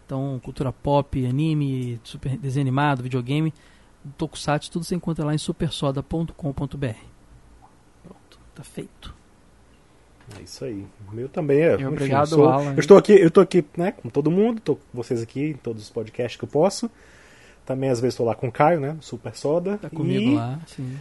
Então, 0.07 0.41
cultura 0.43 0.73
pop, 0.73 1.25
anime, 1.27 2.01
super 2.03 2.37
desenho 2.39 2.65
animado, 2.65 3.03
videogame, 3.03 3.53
tokusatsu, 4.17 4.71
tudo 4.71 4.85
você 4.85 4.95
encontra 4.95 5.25
lá 5.25 5.35
em 5.35 5.39
supersoda.com.br. 5.39 6.95
Pronto, 8.03 8.39
tá 8.55 8.63
feito. 8.65 9.15
É 10.39 10.43
isso 10.43 10.65
aí. 10.65 10.87
O 11.11 11.15
meu 11.15 11.29
também 11.29 11.61
é. 11.61 11.71
E 11.73 11.75
enfim, 11.77 11.85
obrigado, 11.87 12.23
eu, 12.33 12.37
sou- 12.39 12.49
Alan. 12.49 12.73
eu 12.75 12.79
estou 12.81 12.97
aqui, 12.99 13.13
eu 13.13 13.29
estou 13.29 13.43
aqui, 13.43 13.65
né, 13.77 13.93
com 13.93 14.09
todo 14.11 14.31
mundo, 14.31 14.61
tô 14.61 14.77
com 14.77 14.83
vocês 14.95 15.23
aqui 15.23 15.51
em 15.51 15.55
todos 15.55 15.83
os 15.83 15.91
podcasts 15.91 16.39
que 16.39 16.45
eu 16.45 16.49
posso. 16.49 16.91
Também 17.65 17.91
às 17.91 18.01
vezes 18.01 18.15
estou 18.15 18.27
lá 18.27 18.35
com 18.35 18.49
o 18.49 18.53
Caio, 18.53 18.81
né, 18.81 18.97
Super 19.01 19.35
Soda. 19.37 19.77
Tá 19.79 19.91
comigo 19.91 20.31
e, 20.33 20.35
lá, 20.35 20.59
sim. 20.67 20.97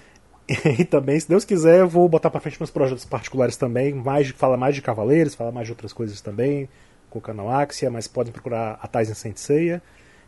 E 0.79 0.85
também, 0.85 1.19
se 1.19 1.27
Deus 1.27 1.43
quiser, 1.43 1.81
eu 1.81 1.87
vou 1.87 2.07
botar 2.07 2.29
pra 2.29 2.39
frente 2.39 2.59
meus 2.59 2.71
projetos 2.71 3.05
particulares 3.05 3.57
também, 3.57 3.93
mais 3.93 4.29
fala 4.29 4.55
mais 4.55 4.75
de 4.75 4.81
Cavaleiros, 4.81 5.35
fala 5.35 5.51
mais 5.51 5.67
de 5.67 5.73
outras 5.73 5.91
coisas 5.91 6.21
também, 6.21 6.69
com 7.09 7.19
o 7.19 7.21
canal 7.21 7.49
Axia, 7.49 7.91
mas 7.91 8.07
podem 8.07 8.31
procurar 8.31 8.79
a 8.81 8.87
Tyson 8.87 9.13
Senseiya. 9.13 9.81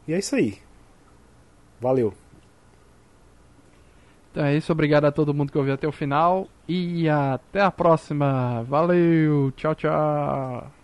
E 0.08 0.14
é 0.14 0.20
isso 0.20 0.36
aí. 0.36 0.58
Valeu. 1.80 2.14
Então 4.32 4.46
é 4.46 4.56
isso. 4.56 4.72
Obrigado 4.72 5.06
a 5.06 5.12
todo 5.12 5.34
mundo 5.34 5.52
que 5.52 5.58
ouviu 5.58 5.74
até 5.74 5.88
o 5.88 5.92
final. 5.92 6.48
E 6.68 7.08
até 7.10 7.62
a 7.62 7.72
próxima. 7.72 8.64
Valeu. 8.64 9.52
Tchau, 9.56 9.76
tchau. 9.76 10.79